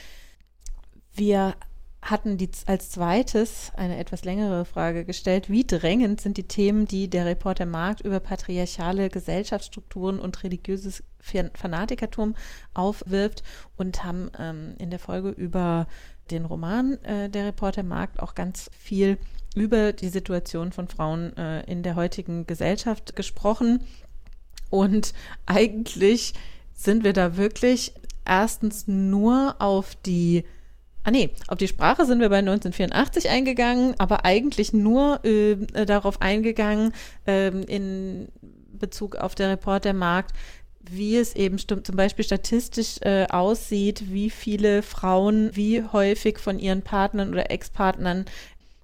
Wir 1.13 1.55
hatten 2.02 2.38
die 2.38 2.49
als 2.65 2.90
zweites 2.90 3.72
eine 3.76 3.98
etwas 3.98 4.26
längere 4.26 4.65
Frage 4.65 5.06
gestellt. 5.06 5.49
Wie 5.49 5.65
drängend 5.65 6.19
sind 6.19 6.38
die 6.38 6.48
Themen, 6.48 6.88
die 6.88 7.10
der 7.10 7.26
Reporter 7.26 7.68
Markt 7.68 8.02
über 8.02 8.19
patriarchale 8.19 9.10
Gesellschaftsstrukturen 9.10 10.19
und 10.19 10.44
religiöses 10.44 11.03
Fanatikertum 11.19 12.36
aufwirft 12.73 13.44
und 13.78 14.03
haben 14.03 14.32
ähm, 14.40 14.73
in 14.80 14.90
der 14.90 14.98
Folge 14.98 15.30
über 15.30 15.88
den 16.32 16.45
Roman 16.45 16.94
äh, 17.03 17.30
Der 17.30 17.45
Reporter 17.45 17.84
Markt 17.84 18.19
auch 18.19 18.34
ganz 18.34 18.72
viel 18.78 19.18
über 19.56 19.94
die 19.94 20.10
Situation 20.10 20.72
von 20.72 20.88
Frauen 20.88 21.36
äh, 21.38 21.64
in 21.72 21.84
der 21.84 21.95
heutigen 21.95 22.48
Gesellschaft 22.48 23.15
gesprochen. 23.15 23.84
Und 24.72 25.14
eigentlich 25.45 26.34
sind 26.73 27.03
wir 27.03 27.14
da 27.14 27.38
wirklich 27.38 27.94
erstens 28.26 28.88
nur 28.88 29.56
auf 29.60 29.95
die 29.95 30.45
Ah 31.03 31.11
nee, 31.11 31.32
auf 31.48 31.57
die 31.57 31.68
Sprache 31.68 32.06
sind 32.06 32.19
wir 32.19 32.30
bei 32.30 32.40
1984 32.40 33.30
eingegangen, 33.30 33.95
aber 33.98 34.23
eigentlich 34.23 34.72
nur 34.72 35.23
äh, 35.26 35.56
darauf 35.86 36.22
eingegangen 36.22 36.94
äh, 37.26 37.48
in 37.48 38.28
Bezug 38.72 39.15
auf 39.15 39.34
der 39.34 39.49
Reportermarkt, 39.49 40.36
wie 40.84 41.15
es 41.15 41.36
eben 41.36 41.57
zum 41.57 41.95
Beispiel 41.95 42.26
statistisch 42.26 42.98
äh, 43.02 43.26
aussieht, 43.30 44.11
wie 44.11 44.30
viele 44.30 44.82
Frauen 44.82 45.56
wie 45.56 45.84
häufig 45.84 46.40
von 46.40 46.60
ihren 46.60 46.82
Partnern 46.82 47.30
oder 47.30 47.49
Ex-Partnern 47.52 48.26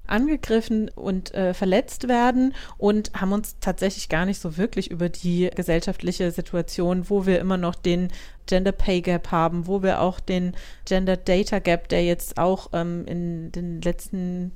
angegriffen 0.09 0.89
und 0.89 1.34
äh, 1.34 1.53
verletzt 1.53 2.07
werden 2.07 2.53
und 2.77 3.11
haben 3.13 3.34
uns 3.34 3.57
tatsächlich 3.59 4.09
gar 4.09 4.25
nicht 4.25 4.39
so 4.39 4.57
wirklich 4.57 4.91
über 4.91 5.09
die 5.09 5.49
gesellschaftliche 5.55 6.31
Situation, 6.31 7.09
wo 7.09 7.25
wir 7.25 7.39
immer 7.39 7.57
noch 7.57 7.75
den 7.75 8.09
Gender 8.45 8.71
Pay 8.71 9.01
Gap 9.01 9.31
haben, 9.31 9.67
wo 9.67 9.84
wir 9.84 10.01
auch 10.01 10.19
den 10.19 10.55
Gender 10.85 11.17
Data 11.17 11.59
Gap, 11.59 11.89
der 11.89 12.03
jetzt 12.03 12.38
auch 12.38 12.69
ähm, 12.73 13.05
in 13.05 13.51
den 13.51 13.81
letzten 13.81 14.53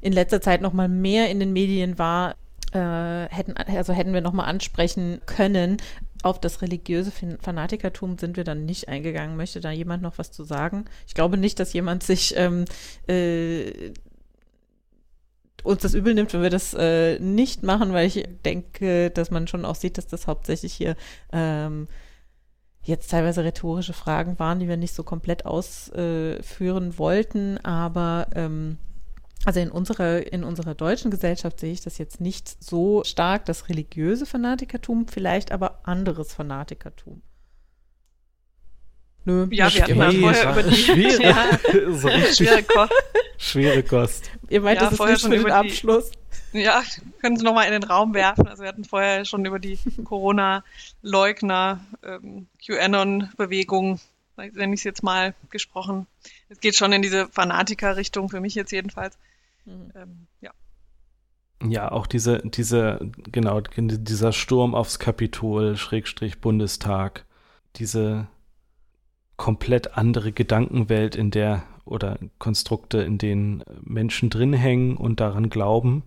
in 0.00 0.12
letzter 0.12 0.42
Zeit 0.42 0.60
noch 0.60 0.74
mal 0.74 0.88
mehr 0.88 1.30
in 1.30 1.40
den 1.40 1.54
Medien 1.54 1.98
war, 1.98 2.36
äh, 2.72 3.28
hätten 3.30 3.56
also 3.56 3.92
hätten 3.92 4.12
wir 4.12 4.20
noch 4.20 4.32
mal 4.32 4.44
ansprechen 4.44 5.20
können. 5.26 5.78
Auf 6.22 6.40
das 6.40 6.62
religiöse 6.62 7.12
Fanatikertum 7.40 8.18
sind 8.18 8.36
wir 8.36 8.44
dann 8.44 8.64
nicht 8.64 8.88
eingegangen. 8.88 9.36
Möchte 9.36 9.60
da 9.60 9.70
jemand 9.70 10.02
noch 10.02 10.18
was 10.18 10.32
zu 10.32 10.44
sagen? 10.44 10.86
Ich 11.06 11.14
glaube 11.14 11.36
nicht, 11.36 11.60
dass 11.60 11.72
jemand 11.72 12.02
sich 12.02 12.34
ähm, 12.36 12.64
äh, 13.06 13.92
uns 15.64 15.82
das 15.82 15.94
übel 15.94 16.14
nimmt, 16.14 16.32
wenn 16.32 16.42
wir 16.42 16.50
das 16.50 16.74
äh, 16.74 17.18
nicht 17.18 17.62
machen, 17.62 17.92
weil 17.92 18.06
ich 18.06 18.24
denke, 18.44 19.10
dass 19.10 19.30
man 19.30 19.48
schon 19.48 19.64
auch 19.64 19.74
sieht, 19.74 19.98
dass 19.98 20.06
das 20.06 20.26
hauptsächlich 20.26 20.72
hier 20.72 20.94
ähm, 21.32 21.88
jetzt 22.82 23.10
teilweise 23.10 23.42
rhetorische 23.42 23.94
Fragen 23.94 24.38
waren, 24.38 24.60
die 24.60 24.68
wir 24.68 24.76
nicht 24.76 24.94
so 24.94 25.02
komplett 25.02 25.46
ausführen 25.46 26.90
äh, 26.90 26.98
wollten, 26.98 27.58
aber 27.64 28.28
ähm, 28.34 28.78
also 29.44 29.60
in 29.60 29.70
unserer, 29.70 30.32
in 30.32 30.44
unserer 30.44 30.74
deutschen 30.74 31.10
Gesellschaft 31.10 31.60
sehe 31.60 31.72
ich 31.72 31.82
das 31.82 31.98
jetzt 31.98 32.20
nicht 32.20 32.62
so 32.62 33.02
stark, 33.04 33.44
das 33.46 33.68
religiöse 33.68 34.26
Fanatikertum, 34.26 35.08
vielleicht 35.08 35.52
aber 35.52 35.80
anderes 35.84 36.32
Fanatikertum. 36.32 37.22
Nö, 39.26 39.46
ja, 39.50 39.72
wir 39.72 39.82
hatten 39.82 39.96
mal 39.96 40.12
vorher 40.12 40.50
über 40.50 40.62
die 40.62 40.74
schwere, 40.76 41.22
ja, 41.22 41.58
so 41.92 42.08
schwere 42.08 42.62
Kost. 42.62 42.92
Schwere 43.38 43.82
Kost. 43.82 44.30
Ihr 44.50 44.60
meint, 44.60 44.80
ja, 44.80 44.90
das 44.90 45.00
ist 45.00 45.06
nicht 45.06 45.20
schon 45.20 45.32
für 45.32 45.38
den 45.38 45.50
Abschluss. 45.50 46.10
Die, 46.52 46.60
ja, 46.60 46.82
können 47.20 47.36
Sie 47.36 47.44
nochmal 47.44 47.66
in 47.66 47.72
den 47.72 47.84
Raum 47.84 48.12
werfen. 48.14 48.46
Also 48.46 48.62
wir 48.62 48.68
hatten 48.68 48.84
vorher 48.84 49.24
schon 49.24 49.44
über 49.46 49.58
die 49.58 49.78
Corona-Leugner, 50.04 51.80
ähm, 52.04 52.46
QAnon-Bewegung, 52.64 53.98
nenne 54.36 54.74
ich 54.74 54.80
es 54.80 54.84
jetzt 54.84 55.02
mal, 55.02 55.34
gesprochen. 55.50 56.06
Es 56.50 56.60
geht 56.60 56.76
schon 56.76 56.92
in 56.92 57.00
diese 57.00 57.28
Fanatiker-Richtung, 57.28 58.28
für 58.28 58.40
mich 58.40 58.54
jetzt 58.54 58.72
jedenfalls. 58.72 59.16
Mhm. 59.64 59.92
Ähm, 59.96 60.26
ja. 60.42 60.50
Ja, 61.66 61.90
auch 61.90 62.06
diese, 62.06 62.42
diese, 62.44 63.00
genau, 63.32 63.62
dieser 63.62 64.32
Sturm 64.32 64.74
aufs 64.74 64.98
Kapitol, 64.98 65.76
Schrägstrich 65.76 66.40
Bundestag, 66.40 67.24
diese 67.76 68.26
komplett 69.36 69.96
andere 69.96 70.32
Gedankenwelt, 70.32 71.16
in 71.16 71.30
der 71.30 71.64
oder 71.84 72.18
Konstrukte, 72.38 72.98
in 72.98 73.18
denen 73.18 73.62
Menschen 73.82 74.30
drin 74.30 74.52
hängen 74.52 74.96
und 74.96 75.20
daran 75.20 75.50
glauben, 75.50 76.02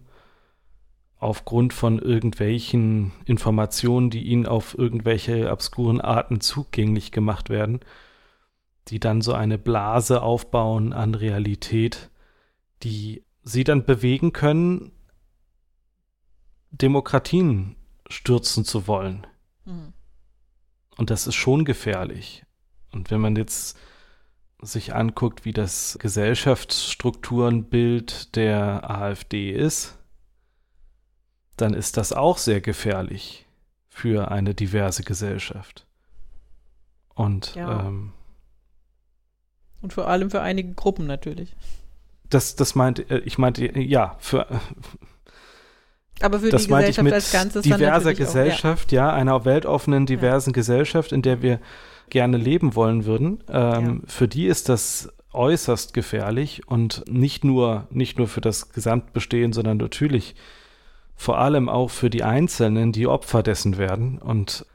aufgrund 1.20 1.74
von 1.74 1.99
irgendwelchen 1.99 3.12
Informationen, 3.26 4.10
die 4.10 4.24
ihnen 4.24 4.45
auf 4.45 4.78
irgendwelche 4.78 5.52
obskuren 5.52 6.02
Arten 6.02 6.41
zugänglich 6.41 7.12
gemacht 7.12 7.49
werden, 7.49 7.80
die 8.88 8.99
dann 8.99 9.22
so 9.22 9.34
eine 9.34 9.58
Blase 9.58 10.22
aufbauen 10.22 10.94
an 10.94 11.16
Realität, 11.16 12.10
die 12.84 13.24
sie 13.44 13.64
dann 13.64 13.86
bewegen 13.86 14.34
können, 14.34 14.91
Demokratien 16.72 17.76
stürzen 18.10 18.64
zu 18.64 18.88
wollen. 18.88 19.26
Mhm. 19.66 19.94
Und 20.98 21.10
das 21.10 21.28
ist 21.28 21.36
schon 21.36 21.66
gefährlich. 21.66 22.47
Und 22.92 23.12
wenn 23.12 23.22
man 23.22 23.36
jetzt 23.36 23.78
sich 24.62 24.96
anguckt, 24.96 25.46
wie 25.46 25.54
das 25.54 26.00
Gesellschaftsstrukturenbild 26.02 28.36
der 28.36 28.90
AfD 28.90 29.52
ist, 29.52 30.00
dann 31.58 31.74
ist 31.74 31.98
das 31.98 32.14
auch 32.14 32.38
sehr 32.38 32.62
gefährlich 32.62 33.46
für 33.90 34.32
eine 34.32 34.54
diverse 34.54 35.04
Gesellschaft. 35.04 35.86
Und, 37.16 37.56
ja. 37.56 37.88
ähm, 37.88 38.14
und 39.82 39.92
vor 39.94 40.08
allem 40.08 40.30
für 40.30 40.42
einige 40.42 40.74
Gruppen 40.74 41.08
natürlich. 41.08 41.56
Das, 42.30 42.56
das 42.56 42.76
meinte, 42.76 43.02
äh, 43.10 43.20
ich 43.20 43.40
meinte, 43.40 43.80
ja, 43.80 44.16
für. 44.20 44.46
Aber 46.22 46.40
für 46.40 46.50
das 46.50 46.64
die 46.64 46.70
Gesellschaft 46.70 47.14
als 47.14 47.32
Ganzes 47.32 47.64
diverser 47.64 48.14
Gesellschaft, 48.14 48.90
auch, 48.90 48.92
ja. 48.92 49.08
ja. 49.08 49.14
einer 49.14 49.46
weltoffenen, 49.46 50.06
diversen 50.06 50.52
ja. 50.52 50.56
Gesellschaft, 50.56 51.12
in 51.12 51.24
der 51.24 51.42
wir 51.42 51.60
gerne 52.10 52.38
leben 52.38 52.76
wollen 52.76 53.06
würden, 53.06 53.44
ähm, 53.50 53.86
ja. 53.86 53.96
für 54.06 54.28
die 54.28 54.48
ist 54.48 54.70
das 54.70 55.10
äußerst 55.34 55.94
gefährlich 55.94 56.68
und 56.68 57.04
nicht 57.08 57.44
nur, 57.44 57.88
nicht 57.92 58.18
nur 58.18 58.28
für 58.28 58.42
das 58.42 58.70
Gesamtbestehen, 58.70 59.54
sondern 59.54 59.78
natürlich 59.78 60.36
vor 61.16 61.40
allem 61.40 61.68
auch 61.68 61.90
für 61.90 62.10
die 62.10 62.24
Einzelnen, 62.24 62.92
die 62.92 63.08
Opfer 63.08 63.44
dessen 63.44 63.78
werden. 63.78 64.20
Und 64.20 64.66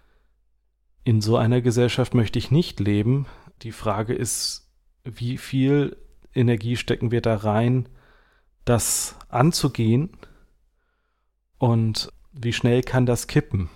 in 1.05 1.21
so 1.21 1.37
einer 1.37 1.61
Gesellschaft 1.61 2.15
möchte 2.15 2.39
ich 2.39 2.51
nicht 2.51 2.81
leben. 2.81 3.27
Die 3.63 3.73
Frage 3.73 4.15
ist, 4.15 4.69
wie 5.05 5.39
viel 5.39 5.97
Energie 6.35 6.77
stecken 6.77 7.11
wir 7.11 7.21
da 7.21 7.37
rein, 7.37 7.89
das 8.65 9.17
anzugehen 9.29 10.11
und 11.59 12.13
wie 12.33 12.53
schnell 12.53 12.83
kann 12.83 13.07
das 13.07 13.27
kippen? 13.27 13.69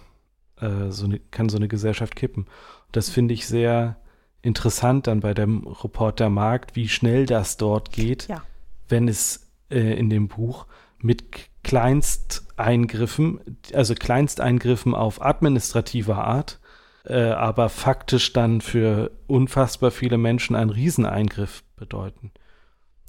Äh, 0.60 0.90
so 0.90 1.06
ne, 1.06 1.20
kann 1.30 1.48
so 1.48 1.56
eine 1.56 1.68
Gesellschaft 1.68 2.16
kippen. 2.16 2.46
Das 2.92 3.10
finde 3.10 3.34
ich 3.34 3.46
sehr 3.46 3.96
interessant 4.42 5.06
dann 5.06 5.20
bei 5.20 5.34
dem 5.34 5.66
Reporter 5.66 6.30
Markt, 6.30 6.76
wie 6.76 6.88
schnell 6.88 7.26
das 7.26 7.56
dort 7.56 7.90
geht, 7.90 8.28
ja. 8.28 8.42
wenn 8.88 9.08
es 9.08 9.50
äh, 9.70 9.98
in 9.98 10.08
dem 10.08 10.28
Buch 10.28 10.66
mit 10.98 11.26
Kleinsteingriffen, 11.64 13.58
also 13.74 13.94
Kleinsteingriffen 13.94 14.94
auf 14.94 15.20
administrativer 15.20 16.24
Art, 16.24 16.60
äh, 17.04 17.30
aber 17.30 17.68
faktisch 17.68 18.32
dann 18.32 18.60
für 18.60 19.10
unfassbar 19.26 19.90
viele 19.90 20.16
Menschen 20.18 20.54
einen 20.54 20.70
Rieseneingriff 20.70 21.64
bedeuten. 21.74 22.30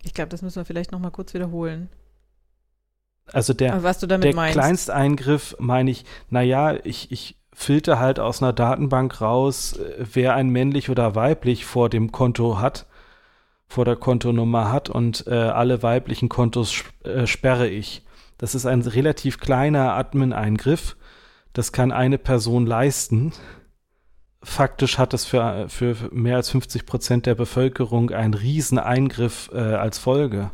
Ich 0.03 0.13
glaube, 0.13 0.29
das 0.29 0.41
müssen 0.41 0.57
wir 0.57 0.65
vielleicht 0.65 0.91
noch 0.91 0.99
mal 0.99 1.11
kurz 1.11 1.33
wiederholen. 1.33 1.89
Also 3.31 3.53
der, 3.53 3.83
was 3.83 3.99
du 3.99 4.07
damit 4.07 4.25
der 4.25 4.35
meinst. 4.35 4.53
Kleinsteingriff 4.53 5.55
meine 5.59 5.91
ich, 5.91 6.05
naja, 6.29 6.77
ich, 6.83 7.11
ich 7.11 7.37
filter 7.59 7.97
halt 7.97 8.19
aus 8.19 8.43
einer 8.43 8.53
Datenbank 8.53 9.19
raus, 9.19 9.73
äh, 9.73 10.05
wer 10.13 10.35
ein 10.35 10.49
männlich 10.49 10.91
oder 10.91 11.15
weiblich 11.15 11.65
vor 11.65 11.89
dem 11.89 12.11
Konto 12.11 12.59
hat, 12.59 12.85
vor 13.67 13.83
der 13.83 13.95
Kontonummer 13.95 14.71
hat 14.71 14.91
und 14.91 15.25
äh, 15.25 15.33
alle 15.33 15.81
weiblichen 15.81 16.29
Kontos 16.29 16.83
äh, 17.03 17.25
sperre 17.25 17.67
ich. 17.67 18.05
Das 18.37 18.53
ist 18.53 18.67
ein 18.67 18.81
relativ 18.81 19.39
kleiner 19.39 19.95
Admin-Eingriff. 19.95 20.95
Das 21.53 21.71
kann 21.71 21.91
eine 21.91 22.19
Person 22.19 22.67
leisten. 22.67 23.33
Faktisch 24.43 24.99
hat 24.99 25.15
es 25.15 25.25
für, 25.25 25.67
für 25.67 25.95
mehr 26.11 26.35
als 26.35 26.51
50 26.51 26.85
Prozent 26.85 27.25
der 27.25 27.33
Bevölkerung 27.33 28.11
einen 28.11 28.35
riesen 28.35 28.77
Eingriff 28.77 29.49
äh, 29.51 29.57
als 29.57 29.97
Folge. 29.97 30.51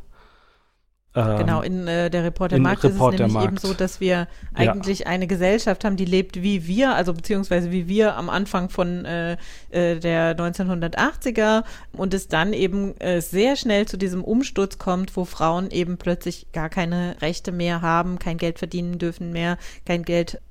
Ähm, 1.15 1.37
genau, 1.37 1.61
in 1.61 1.87
äh, 1.87 2.09
der 2.09 2.23
Report 2.23 2.51
der 2.51 2.59
Markt 2.59 2.83
Report 2.83 3.13
ist 3.13 3.19
es 3.19 3.27
nämlich 3.27 3.47
eben 3.47 3.57
so, 3.57 3.73
dass 3.75 3.99
wir 3.99 4.27
eigentlich 4.55 4.99
ja. 4.99 5.05
eine 5.07 5.27
Gesellschaft 5.27 5.85
haben, 5.85 5.95
die 5.95 6.05
lebt 6.05 6.41
wie 6.41 6.65
wir, 6.65 6.95
also 6.95 7.13
beziehungsweise 7.13 7.71
wie 7.71 7.87
wir 7.87 8.15
am 8.15 8.29
Anfang 8.31 8.69
von 8.69 9.05
äh, 9.05 9.33
äh, 9.69 9.99
der 9.99 10.35
1980er 10.35 11.63
und 11.91 12.15
es 12.15 12.29
dann 12.29 12.51
eben 12.51 12.99
äh, 12.99 13.21
sehr 13.21 13.55
schnell 13.55 13.87
zu 13.87 13.97
diesem 13.97 14.23
Umsturz 14.23 14.79
kommt, 14.79 15.15
wo 15.15 15.23
Frauen 15.23 15.69
eben 15.69 15.97
plötzlich 15.97 16.47
gar 16.51 16.69
keine 16.69 17.21
Rechte 17.21 17.51
mehr 17.51 17.81
haben, 17.81 18.17
kein 18.17 18.37
Geld 18.37 18.57
verdienen 18.57 18.97
dürfen 18.97 19.31
mehr, 19.31 19.59
kein 19.85 20.03
Geld, 20.03 20.41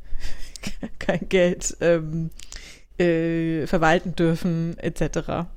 kein 1.01 1.29
Geld 1.29 1.77
ähm, 1.81 2.31
äh, 2.99 3.67
verwalten 3.67 4.15
dürfen, 4.15 4.79
etc. 4.79 5.49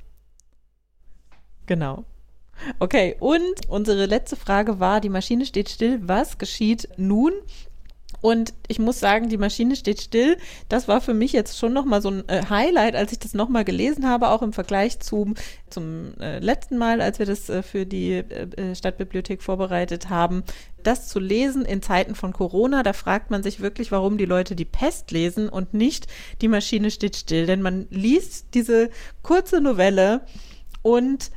Genau. 1.68 2.06
Okay, 2.80 3.16
und 3.20 3.68
unsere 3.68 4.06
letzte 4.06 4.36
Frage 4.36 4.80
war, 4.80 5.02
die 5.02 5.10
Maschine 5.10 5.46
steht 5.46 5.70
still, 5.70 6.00
was 6.04 6.38
geschieht 6.38 6.88
nun? 6.98 7.34
Und 8.22 8.56
ich 8.68 8.80
muss 8.80 9.00
sagen, 9.00 9.30
die 9.30 9.38
Maschine 9.38 9.76
steht 9.76 10.02
still. 10.02 10.38
Das 10.68 10.88
war 10.88 11.00
für 11.00 11.14
mich 11.14 11.32
jetzt 11.32 11.60
schon 11.60 11.74
nochmal 11.74 12.02
so 12.02 12.10
ein 12.10 12.28
äh, 12.28 12.42
Highlight, 12.50 12.96
als 12.96 13.12
ich 13.12 13.20
das 13.20 13.36
nochmal 13.36 13.64
gelesen 13.64 14.08
habe, 14.08 14.30
auch 14.30 14.42
im 14.42 14.52
Vergleich 14.52 15.00
zum, 15.00 15.36
zum 15.70 16.20
äh, 16.20 16.40
letzten 16.40 16.80
Mal, 16.80 17.02
als 17.02 17.20
wir 17.20 17.28
das 17.28 17.50
äh, 17.50 17.62
für 17.62 17.86
die 17.86 18.24
Stadtbibliothek 18.74 19.44
vorbereitet 19.44 20.10
haben. 20.10 20.44
Das 20.82 21.08
zu 21.08 21.20
lesen 21.20 21.66
in 21.66 21.84
Zeiten 21.84 22.16
von 22.16 22.34
Corona, 22.34 22.82
da 22.82 22.94
fragt 22.94 23.30
man 23.30 23.44
sich 23.44 23.60
wirklich, 23.60 23.92
warum 23.92 24.18
die 24.18 24.26
Leute 24.26 24.56
die 24.56 24.66
Pest 24.66 25.12
lesen 25.12 25.48
und 25.48 25.76
nicht 25.76 26.08
die 26.42 26.48
Maschine 26.48 26.90
steht 26.90 27.16
still. 27.16 27.46
Denn 27.46 27.62
man 27.62 27.86
liest 27.92 28.56
diese 28.56 28.90
kurze 29.22 29.62
Novelle 29.62 30.22
und 30.82 31.30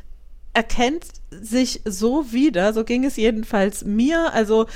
erkennt 0.53 1.05
sich 1.31 1.83
so 1.85 2.33
wieder, 2.33 2.73
so 2.73 2.85
ging 2.85 3.05
es 3.05 3.17
jedenfalls 3.17 3.85
mir. 3.85 4.33
Also 4.33 4.67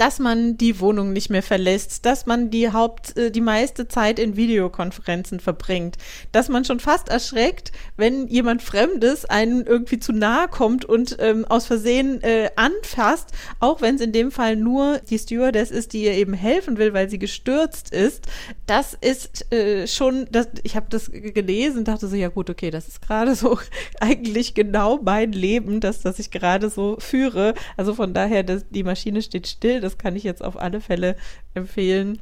dass 0.00 0.18
man 0.18 0.56
die 0.56 0.80
Wohnung 0.80 1.12
nicht 1.12 1.28
mehr 1.28 1.42
verlässt, 1.42 2.06
dass 2.06 2.24
man 2.24 2.48
die 2.48 2.72
Haupt, 2.72 3.18
äh, 3.18 3.30
die 3.30 3.42
meiste 3.42 3.86
Zeit 3.86 4.18
in 4.18 4.34
Videokonferenzen 4.34 5.40
verbringt, 5.40 5.98
dass 6.32 6.48
man 6.48 6.64
schon 6.64 6.80
fast 6.80 7.10
erschreckt, 7.10 7.70
wenn 7.98 8.26
jemand 8.26 8.62
Fremdes 8.62 9.26
einen 9.26 9.66
irgendwie 9.66 10.00
zu 10.00 10.14
nahe 10.14 10.48
kommt 10.48 10.86
und 10.86 11.18
ähm, 11.20 11.44
aus 11.44 11.66
Versehen 11.66 12.22
äh, 12.22 12.48
anfasst, 12.56 13.32
auch 13.58 13.82
wenn 13.82 13.96
es 13.96 14.00
in 14.00 14.12
dem 14.12 14.30
Fall 14.32 14.56
nur 14.56 15.00
die 15.10 15.18
Stewardess 15.18 15.70
ist, 15.70 15.92
die 15.92 16.04
ihr 16.04 16.14
eben 16.14 16.32
helfen 16.32 16.78
will, 16.78 16.94
weil 16.94 17.10
sie 17.10 17.18
gestürzt 17.18 17.92
ist. 17.92 18.24
Das 18.64 18.96
ist 18.98 19.52
äh, 19.52 19.86
schon, 19.86 20.28
das, 20.30 20.48
ich 20.62 20.76
habe 20.76 20.86
das 20.88 21.10
gelesen, 21.12 21.84
dachte 21.84 22.08
so, 22.08 22.16
ja 22.16 22.28
gut, 22.28 22.48
okay, 22.48 22.70
das 22.70 22.88
ist 22.88 23.02
gerade 23.02 23.34
so 23.34 23.58
eigentlich 24.00 24.54
genau 24.54 24.98
mein 25.02 25.32
Leben, 25.32 25.80
das, 25.80 26.00
das 26.00 26.18
ich 26.18 26.30
gerade 26.30 26.70
so 26.70 26.96
führe. 26.98 27.52
Also 27.76 27.92
von 27.92 28.14
daher, 28.14 28.44
das, 28.44 28.64
die 28.70 28.82
Maschine 28.82 29.20
steht 29.20 29.46
still, 29.46 29.89
das 29.90 29.98
kann 29.98 30.16
ich 30.16 30.22
jetzt 30.22 30.42
auf 30.42 30.58
alle 30.58 30.80
Fälle 30.80 31.16
empfehlen, 31.54 32.20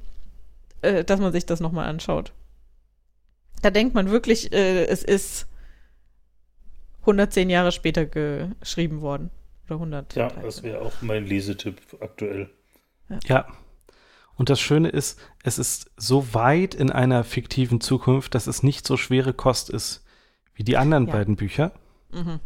äh, 0.81 1.05
dass 1.05 1.21
man 1.21 1.33
sich 1.33 1.45
das 1.45 1.61
nochmal 1.61 1.87
anschaut. 1.87 2.33
Da 3.63 3.71
denkt 3.71 3.95
man 3.95 4.11
wirklich, 4.11 4.53
äh, 4.53 4.87
es 4.87 5.03
ist 5.03 5.47
110 7.01 7.51
Jahre 7.51 7.73
später 7.73 8.07
geschrieben 8.07 9.01
worden. 9.01 9.31
Oder 9.67 9.75
100. 9.75 10.15
Ja, 10.15 10.29
das 10.29 10.63
wäre 10.63 10.81
auch 10.81 10.93
mein 11.03 11.27
Lesetipp 11.27 11.81
aktuell. 12.01 12.49
Ja. 13.09 13.19
ja. 13.27 13.47
Und 14.37 14.51
das 14.51 14.61
Schöne 14.61 14.89
ist, 14.89 15.19
es 15.43 15.59
ist 15.59 15.91
so 15.97 16.33
weit 16.33 16.75
in 16.75 16.91
einer 16.91 17.25
fiktiven 17.25 17.81
Zukunft, 17.81 18.35
dass 18.35 18.47
es 18.47 18.63
nicht 18.63 18.87
so 18.87 18.97
schwere 18.97 19.35
Kost 19.35 19.69
ist 19.69 20.05
wie 20.55 20.65
die 20.65 20.77
anderen 20.77 21.07
ja. 21.07 21.13
beiden 21.13 21.37
Bücher. 21.37 21.73
Mhm. 22.13 22.41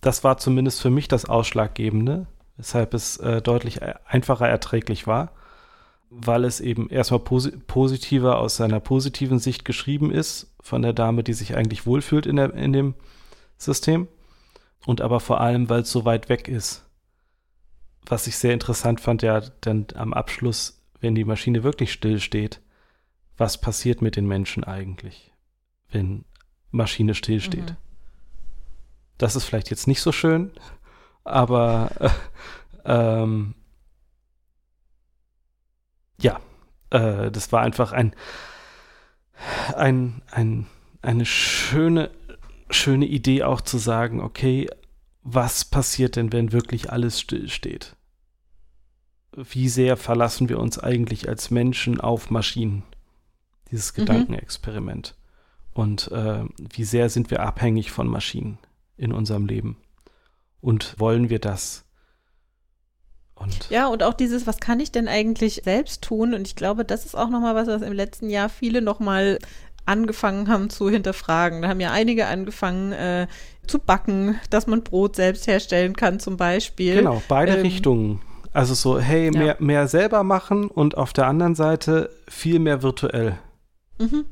Das 0.00 0.24
war 0.24 0.38
zumindest 0.38 0.80
für 0.80 0.90
mich 0.90 1.08
das 1.08 1.26
Ausschlaggebende 1.26 2.26
weshalb 2.60 2.94
es 2.94 3.16
äh, 3.16 3.40
deutlich 3.40 3.80
e-, 3.80 3.94
einfacher 4.06 4.48
erträglich 4.48 5.06
war, 5.06 5.32
weil 6.10 6.44
es 6.44 6.60
eben 6.60 6.90
erstmal 6.90 7.20
posi 7.20 7.52
positiver 7.66 8.38
aus 8.38 8.56
seiner 8.56 8.80
positiven 8.80 9.38
Sicht 9.38 9.64
geschrieben 9.64 10.10
ist, 10.10 10.54
von 10.60 10.82
der 10.82 10.92
Dame, 10.92 11.24
die 11.24 11.32
sich 11.32 11.56
eigentlich 11.56 11.86
wohlfühlt 11.86 12.26
in, 12.26 12.36
der, 12.36 12.52
in 12.54 12.72
dem 12.72 12.94
System, 13.56 14.08
und 14.86 15.00
aber 15.00 15.20
vor 15.20 15.40
allem, 15.40 15.68
weil 15.68 15.82
es 15.82 15.90
so 15.90 16.04
weit 16.04 16.28
weg 16.28 16.48
ist. 16.48 16.84
Was 18.06 18.26
ich 18.26 18.36
sehr 18.36 18.52
interessant 18.52 19.00
fand, 19.00 19.22
ja, 19.22 19.40
dann 19.60 19.86
am 19.94 20.12
Abschluss, 20.12 20.82
wenn 21.00 21.14
die 21.14 21.24
Maschine 21.24 21.62
wirklich 21.62 21.92
stillsteht, 21.92 22.60
was 23.36 23.60
passiert 23.60 24.02
mit 24.02 24.16
den 24.16 24.26
Menschen 24.26 24.64
eigentlich, 24.64 25.32
wenn 25.90 26.24
Maschine 26.70 27.14
stillsteht? 27.14 27.70
Mhm. 27.70 27.76
Das 29.18 29.36
ist 29.36 29.44
vielleicht 29.44 29.70
jetzt 29.70 29.86
nicht 29.86 30.00
so 30.00 30.12
schön, 30.12 30.50
aber 31.30 31.90
äh, 32.00 32.10
ähm, 32.84 33.54
ja, 36.20 36.40
äh, 36.90 37.30
das 37.30 37.52
war 37.52 37.62
einfach 37.62 37.92
ein, 37.92 38.14
ein, 39.74 40.22
ein, 40.30 40.66
eine 41.02 41.24
schöne, 41.24 42.10
schöne 42.70 43.06
Idee 43.06 43.44
auch 43.44 43.60
zu 43.60 43.78
sagen, 43.78 44.20
okay, 44.20 44.68
was 45.22 45.64
passiert 45.64 46.16
denn, 46.16 46.32
wenn 46.32 46.52
wirklich 46.52 46.90
alles 46.90 47.20
stillsteht? 47.20 47.96
Wie 49.32 49.68
sehr 49.68 49.96
verlassen 49.96 50.48
wir 50.48 50.58
uns 50.58 50.78
eigentlich 50.78 51.28
als 51.28 51.50
Menschen 51.50 52.00
auf 52.00 52.30
Maschinen? 52.30 52.82
Dieses 53.70 53.92
mhm. 53.92 54.00
Gedankenexperiment. 54.00 55.14
Und 55.72 56.10
äh, 56.10 56.44
wie 56.58 56.84
sehr 56.84 57.08
sind 57.10 57.30
wir 57.30 57.42
abhängig 57.42 57.92
von 57.92 58.08
Maschinen 58.08 58.58
in 58.96 59.12
unserem 59.12 59.46
Leben? 59.46 59.76
Und 60.60 60.98
wollen 60.98 61.30
wir 61.30 61.38
das? 61.38 61.84
Und 63.34 63.70
ja, 63.70 63.86
und 63.86 64.02
auch 64.02 64.12
dieses, 64.12 64.46
was 64.46 64.58
kann 64.58 64.80
ich 64.80 64.92
denn 64.92 65.08
eigentlich 65.08 65.62
selbst 65.64 66.02
tun? 66.02 66.34
Und 66.34 66.46
ich 66.46 66.56
glaube, 66.56 66.84
das 66.84 67.06
ist 67.06 67.16
auch 67.16 67.30
nochmal 67.30 67.54
was, 67.54 67.68
was 67.68 67.80
im 67.80 67.94
letzten 67.94 68.28
Jahr 68.28 68.50
viele 68.50 68.82
nochmal 68.82 69.38
angefangen 69.86 70.48
haben 70.48 70.68
zu 70.68 70.90
hinterfragen. 70.90 71.62
Da 71.62 71.68
haben 71.68 71.80
ja 71.80 71.90
einige 71.90 72.26
angefangen 72.26 72.92
äh, 72.92 73.26
zu 73.66 73.78
backen, 73.78 74.38
dass 74.50 74.66
man 74.66 74.82
Brot 74.82 75.16
selbst 75.16 75.46
herstellen 75.46 75.96
kann 75.96 76.20
zum 76.20 76.36
Beispiel. 76.36 76.96
Genau, 76.96 77.22
beide 77.28 77.56
ähm, 77.56 77.62
Richtungen. 77.62 78.20
Also 78.52 78.74
so, 78.74 78.98
hey, 78.98 79.30
ja. 79.32 79.38
mehr, 79.38 79.56
mehr 79.58 79.88
selber 79.88 80.22
machen 80.22 80.68
und 80.68 80.96
auf 80.96 81.12
der 81.12 81.26
anderen 81.26 81.54
Seite 81.54 82.10
viel 82.28 82.58
mehr 82.58 82.82
virtuell. 82.82 83.38
Mhm. 83.98 84.26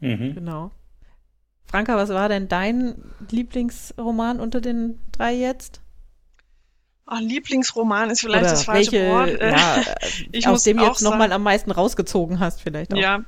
Mhm. 0.00 0.34
Genau. 0.34 0.70
Franka, 1.70 1.96
was 1.96 2.08
war 2.08 2.28
denn 2.28 2.48
dein 2.48 2.94
Lieblingsroman 3.30 4.40
unter 4.40 4.60
den 4.60 4.98
drei 5.12 5.34
jetzt? 5.34 5.82
Oh, 7.06 7.16
Lieblingsroman 7.18 8.10
ist 8.10 8.20
vielleicht 8.20 8.42
Oder 8.42 8.50
das 8.50 8.64
falsche 8.64 8.92
welche, 8.92 9.10
Wort. 9.10 9.40
Ja, 9.40 9.82
ich 10.32 10.46
aus 10.46 10.64
dem 10.64 10.78
jetzt 10.78 11.02
nochmal 11.02 11.32
am 11.32 11.42
meisten 11.42 11.70
rausgezogen 11.70 12.40
hast, 12.40 12.62
vielleicht 12.62 12.92
auch. 12.92 12.98
Ja. 12.98 13.24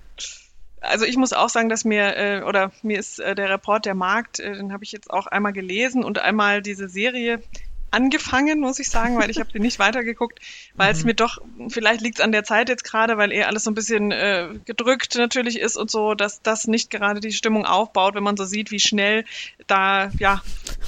Also 0.82 1.04
ich 1.04 1.16
muss 1.18 1.34
auch 1.34 1.50
sagen, 1.50 1.68
dass 1.68 1.84
mir, 1.84 2.16
äh, 2.16 2.42
oder 2.42 2.72
mir 2.82 2.98
ist 2.98 3.20
äh, 3.20 3.34
der 3.34 3.50
Report 3.50 3.84
der 3.84 3.94
Markt, 3.94 4.38
äh, 4.40 4.54
den 4.54 4.72
habe 4.72 4.84
ich 4.84 4.92
jetzt 4.92 5.10
auch 5.10 5.26
einmal 5.26 5.52
gelesen 5.52 6.04
und 6.04 6.18
einmal 6.18 6.62
diese 6.62 6.88
Serie 6.88 7.42
angefangen, 7.90 8.60
muss 8.60 8.78
ich 8.78 8.90
sagen, 8.90 9.18
weil 9.18 9.30
ich 9.30 9.38
habe 9.38 9.50
den 9.52 9.62
nicht 9.62 9.78
weitergeguckt, 9.78 10.40
weil 10.74 10.92
es 10.92 11.00
mhm. 11.00 11.06
mir 11.06 11.14
doch, 11.14 11.38
vielleicht 11.68 12.00
liegt 12.00 12.18
es 12.18 12.24
an 12.24 12.32
der 12.32 12.44
Zeit 12.44 12.68
jetzt 12.68 12.84
gerade, 12.84 13.16
weil 13.18 13.32
eher 13.32 13.48
alles 13.48 13.64
so 13.64 13.70
ein 13.70 13.74
bisschen 13.74 14.10
äh, 14.10 14.48
gedrückt 14.64 15.16
natürlich 15.16 15.58
ist 15.58 15.76
und 15.76 15.90
so, 15.90 16.14
dass 16.14 16.42
das 16.42 16.66
nicht 16.66 16.90
gerade 16.90 17.20
die 17.20 17.32
Stimmung 17.32 17.66
aufbaut, 17.66 18.14
wenn 18.14 18.22
man 18.22 18.36
so 18.36 18.44
sieht, 18.44 18.70
wie 18.70 18.80
schnell 18.80 19.24
da, 19.66 20.10
ja, 20.18 20.42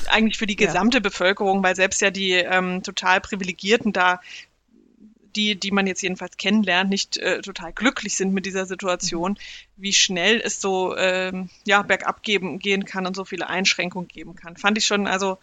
eigentlich 0.08 0.38
für 0.38 0.46
die 0.46 0.56
gesamte 0.56 0.98
ja. 0.98 1.02
Bevölkerung, 1.02 1.62
weil 1.62 1.76
selbst 1.76 2.00
ja 2.00 2.10
die 2.10 2.32
ähm, 2.32 2.82
total 2.82 3.20
Privilegierten 3.20 3.92
da 3.92 4.20
die, 5.36 5.58
die 5.58 5.70
man 5.70 5.86
jetzt 5.86 6.02
jedenfalls 6.02 6.36
kennenlernt, 6.36 6.90
nicht 6.90 7.16
äh, 7.16 7.40
total 7.40 7.72
glücklich 7.72 8.16
sind 8.16 8.34
mit 8.34 8.46
dieser 8.46 8.66
Situation, 8.66 9.32
mhm. 9.32 9.36
wie 9.76 9.92
schnell 9.92 10.40
es 10.44 10.60
so 10.60 10.96
ähm, 10.96 11.48
ja 11.64 11.82
bergab 11.82 12.22
geben, 12.22 12.58
gehen 12.58 12.84
kann 12.84 13.06
und 13.06 13.16
so 13.16 13.24
viele 13.24 13.48
Einschränkungen 13.48 14.08
geben 14.08 14.34
kann. 14.34 14.56
Fand 14.56 14.78
ich 14.78 14.86
schon, 14.86 15.06
also 15.06 15.38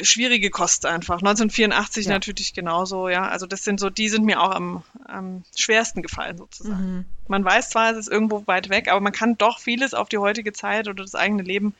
schwierige 0.00 0.50
Kost 0.50 0.86
einfach. 0.86 1.18
1984 1.18 2.06
ja. 2.06 2.12
natürlich 2.12 2.52
genauso, 2.52 3.08
ja. 3.08 3.28
Also 3.28 3.46
das 3.46 3.64
sind 3.64 3.78
so, 3.78 3.90
die 3.90 4.08
sind 4.08 4.24
mir 4.24 4.40
auch 4.42 4.50
am, 4.50 4.82
am 5.04 5.44
schwersten 5.56 6.02
gefallen 6.02 6.38
sozusagen. 6.38 6.96
Mhm. 6.96 7.04
Man 7.28 7.44
weiß 7.44 7.70
zwar, 7.70 7.92
es 7.92 7.98
ist 7.98 8.08
irgendwo 8.08 8.46
weit 8.46 8.68
weg, 8.68 8.88
aber 8.88 9.00
man 9.00 9.12
kann 9.12 9.38
doch 9.38 9.58
vieles 9.58 9.94
auf 9.94 10.08
die 10.08 10.18
heutige 10.18 10.52
Zeit 10.52 10.88
oder 10.88 11.02
das 11.02 11.14
eigene 11.14 11.42
Leben 11.42 11.74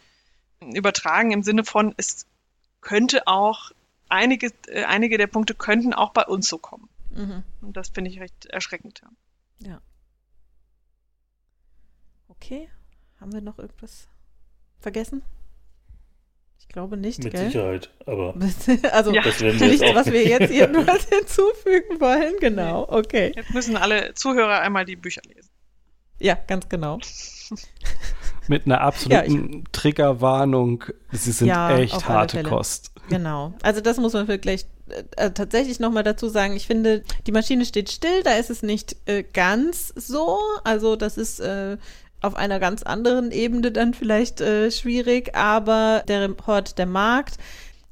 übertragen 0.60 1.32
im 1.32 1.42
Sinne 1.42 1.64
von, 1.64 1.94
es 1.96 2.26
könnte 2.80 3.26
auch 3.26 3.72
einige, 4.08 4.52
äh, 4.68 4.84
einige 4.84 5.18
der 5.18 5.26
Punkte 5.26 5.54
könnten 5.54 5.92
auch 5.92 6.12
bei 6.12 6.24
uns 6.24 6.48
so 6.48 6.58
kommen. 6.58 6.88
Mhm. 7.10 7.42
Und 7.62 7.76
das 7.76 7.88
finde 7.88 8.10
ich 8.10 8.20
recht 8.20 8.46
erschreckend. 8.46 9.02
Ja. 9.60 9.68
ja. 9.68 9.80
Okay, 12.28 12.68
haben 13.20 13.32
wir 13.32 13.40
noch 13.40 13.58
irgendwas 13.58 14.08
vergessen? 14.80 15.22
Ich 16.66 16.74
glaube 16.74 16.96
nicht, 16.96 17.22
Mit 17.22 17.34
gell? 17.34 17.46
Sicherheit, 17.46 17.90
aber 18.06 18.34
also 18.92 19.12
Ja. 19.12 19.22
das 19.22 19.40
werden 19.40 19.60
wir 19.60 19.68
nichts, 19.68 19.94
was 19.94 20.06
wir 20.10 20.26
jetzt 20.26 20.50
irgendwas 20.50 21.04
hinzufügen 21.08 22.00
wollen. 22.00 22.34
Genau, 22.40 22.86
okay. 22.88 23.32
Jetzt 23.36 23.52
müssen 23.54 23.76
alle 23.76 24.12
Zuhörer 24.14 24.60
einmal 24.60 24.84
die 24.84 24.96
Bücher 24.96 25.20
lesen. 25.28 25.50
Ja, 26.18 26.34
ganz 26.46 26.68
genau. 26.68 26.98
Mit 28.48 28.66
einer 28.66 28.80
absoluten 28.80 29.64
Triggerwarnung. 29.72 30.84
Sie 31.12 31.32
sind 31.32 31.46
Ja, 31.48 31.76
echt 31.78 32.08
harte. 32.08 32.42
Kost. 32.42 32.90
Genau. 33.08 33.52
Also 33.62 33.80
das 33.80 33.98
muss 33.98 34.12
man 34.14 34.28
wirklich 34.28 34.66
äh, 35.16 35.30
tatsächlich 35.30 35.78
nochmal 35.80 36.02
dazu 36.02 36.28
sagen. 36.28 36.54
Ich 36.56 36.66
finde, 36.66 37.02
die 37.26 37.32
Maschine 37.32 37.64
steht 37.66 37.90
still, 37.90 38.22
da 38.22 38.32
ist 38.36 38.50
es 38.50 38.62
nicht 38.62 38.96
äh, 39.06 39.22
ganz 39.22 39.88
so. 39.96 40.38
Also 40.64 40.96
das 40.96 41.16
ist 41.18 41.40
äh, 41.40 41.76
auf 42.24 42.34
einer 42.34 42.58
ganz 42.58 42.82
anderen 42.82 43.30
Ebene 43.30 43.70
dann 43.70 43.94
vielleicht 43.94 44.40
äh, 44.40 44.70
schwierig, 44.70 45.34
aber 45.34 46.02
der 46.08 46.22
Report 46.22 46.78
der 46.78 46.86
Markt, 46.86 47.36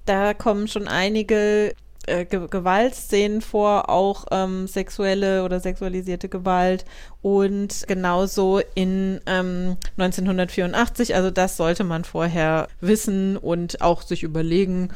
da 0.07 0.35
kommen 0.35 0.69
schon 0.69 0.89
einige 0.89 1.75
äh, 2.07 2.25
Ge 2.25 2.49
Gewaltszenen 2.49 3.43
vor, 3.43 3.89
auch 3.89 4.27
ähm, 4.31 4.67
sexuelle 4.67 5.45
oder 5.45 5.61
sexualisierte 5.61 6.29
Gewalt 6.29 6.85
und 7.21 7.85
genauso 7.87 8.61
in 8.75 9.21
ähm, 9.27 9.77
1984, 9.99 11.15
also 11.15 11.31
das 11.31 11.57
sollte 11.57 11.85
man 11.85 12.05
vorher 12.05 12.69
wissen 12.81 13.37
und 13.37 13.81
auch 13.83 14.03
sich 14.03 14.23
überlegen, 14.23 14.91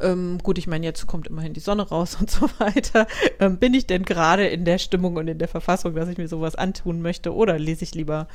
ähm, 0.00 0.38
gut, 0.42 0.58
ich 0.58 0.66
meine, 0.66 0.86
jetzt 0.86 1.06
kommt 1.06 1.26
immerhin 1.26 1.52
die 1.52 1.60
Sonne 1.60 1.82
raus 1.82 2.16
und 2.20 2.30
so 2.30 2.48
weiter. 2.58 3.06
Ähm, 3.40 3.58
bin 3.58 3.74
ich 3.74 3.86
denn 3.86 4.04
gerade 4.04 4.46
in 4.46 4.64
der 4.64 4.78
Stimmung 4.78 5.16
und 5.16 5.28
in 5.28 5.38
der 5.38 5.48
Verfassung, 5.48 5.94
dass 5.94 6.08
ich 6.08 6.18
mir 6.18 6.28
sowas 6.28 6.54
antun 6.54 7.02
möchte 7.02 7.34
oder 7.34 7.58
lese 7.58 7.84
ich 7.84 7.94
lieber, 7.94 8.28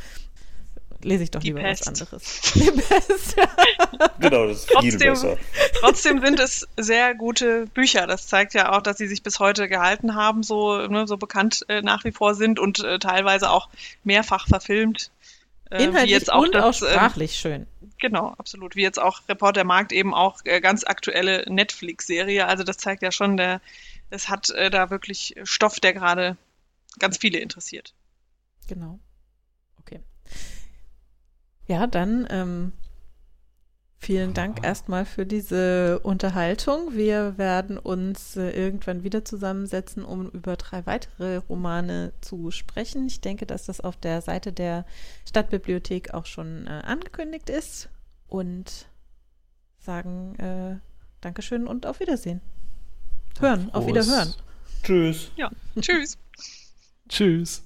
lese 1.03 1.23
ich 1.23 1.31
doch 1.31 1.39
Die 1.39 1.47
lieber 1.47 1.61
Pest. 1.61 1.87
was 1.87 2.01
anderes. 2.01 2.41
Die 2.55 2.71
Pest. 2.71 3.35
genau, 4.19 4.47
das 4.47 4.57
ist 4.59 4.65
viel 4.79 4.91
Trotzdem- 4.91 5.13
besser. 5.13 5.37
Trotzdem 5.79 6.21
sind 6.25 6.39
es 6.39 6.67
sehr 6.77 7.13
gute 7.15 7.67
Bücher. 7.67 8.07
Das 8.07 8.27
zeigt 8.27 8.53
ja 8.53 8.71
auch, 8.75 8.81
dass 8.81 8.97
sie 8.97 9.07
sich 9.07 9.23
bis 9.23 9.39
heute 9.39 9.67
gehalten 9.67 10.15
haben, 10.15 10.43
so, 10.43 10.87
ne, 10.87 11.07
so 11.07 11.17
bekannt 11.17 11.65
äh, 11.69 11.81
nach 11.81 12.03
wie 12.03 12.11
vor 12.11 12.33
sind 12.35 12.59
und 12.59 12.79
äh, 12.83 12.99
teilweise 12.99 13.49
auch 13.51 13.69
mehrfach 14.03 14.47
verfilmt. 14.47 15.11
Äh, 15.69 15.83
Inhaltlich 15.83 16.11
jetzt 16.11 16.31
auch 16.31 16.43
und 16.43 16.55
auch 16.55 16.61
das, 16.67 16.81
ähm, 16.81 16.87
sprachlich 16.89 17.35
schön. 17.35 17.67
Genau, 17.99 18.33
absolut. 18.37 18.75
Wie 18.75 18.83
jetzt 18.83 18.99
auch 18.99 19.21
Reporter 19.27 19.63
Markt 19.63 19.91
eben 19.91 20.13
auch 20.13 20.39
äh, 20.45 20.61
ganz 20.61 20.83
aktuelle 20.83 21.43
Netflix-Serie. 21.51 22.47
Also 22.47 22.63
das 22.63 22.77
zeigt 22.77 23.01
ja 23.03 23.11
schon, 23.11 23.37
der, 23.37 23.59
es 24.09 24.29
hat 24.29 24.49
äh, 24.51 24.69
da 24.69 24.89
wirklich 24.89 25.35
Stoff, 25.43 25.79
der 25.79 25.93
gerade 25.93 26.37
ganz 26.99 27.17
viele 27.17 27.39
interessiert. 27.39 27.93
Genau. 28.67 28.99
Ja, 31.67 31.85
dann 31.85 32.25
ähm, 32.29 32.73
vielen 33.97 34.33
Dank 34.33 34.63
erstmal 34.65 35.05
für 35.05 35.25
diese 35.25 35.99
Unterhaltung. 35.99 36.95
Wir 36.95 37.37
werden 37.37 37.77
uns 37.77 38.37
äh, 38.37 38.51
irgendwann 38.51 39.03
wieder 39.03 39.25
zusammensetzen, 39.25 40.05
um 40.05 40.29
über 40.29 40.55
drei 40.55 40.85
weitere 40.85 41.37
Romane 41.37 42.13
zu 42.21 42.51
sprechen. 42.51 43.07
Ich 43.07 43.21
denke, 43.21 43.45
dass 43.45 43.65
das 43.65 43.81
auf 43.81 43.97
der 43.97 44.21
Seite 44.21 44.53
der 44.53 44.85
Stadtbibliothek 45.27 46.13
auch 46.13 46.25
schon 46.25 46.67
äh, 46.67 46.81
angekündigt 46.85 47.49
ist. 47.49 47.89
Und 48.27 48.87
sagen 49.79 50.35
äh, 50.39 50.79
Dankeschön 51.21 51.67
und 51.67 51.85
auf 51.85 51.99
Wiedersehen. 51.99 52.41
Hören, 53.39 53.73
auf. 53.73 53.87
Wiederhören. 53.87 54.33
Tschüss. 54.83 55.31
Ja, 55.35 55.49
tschüss. 55.79 56.17
Tschüss. 57.09 57.63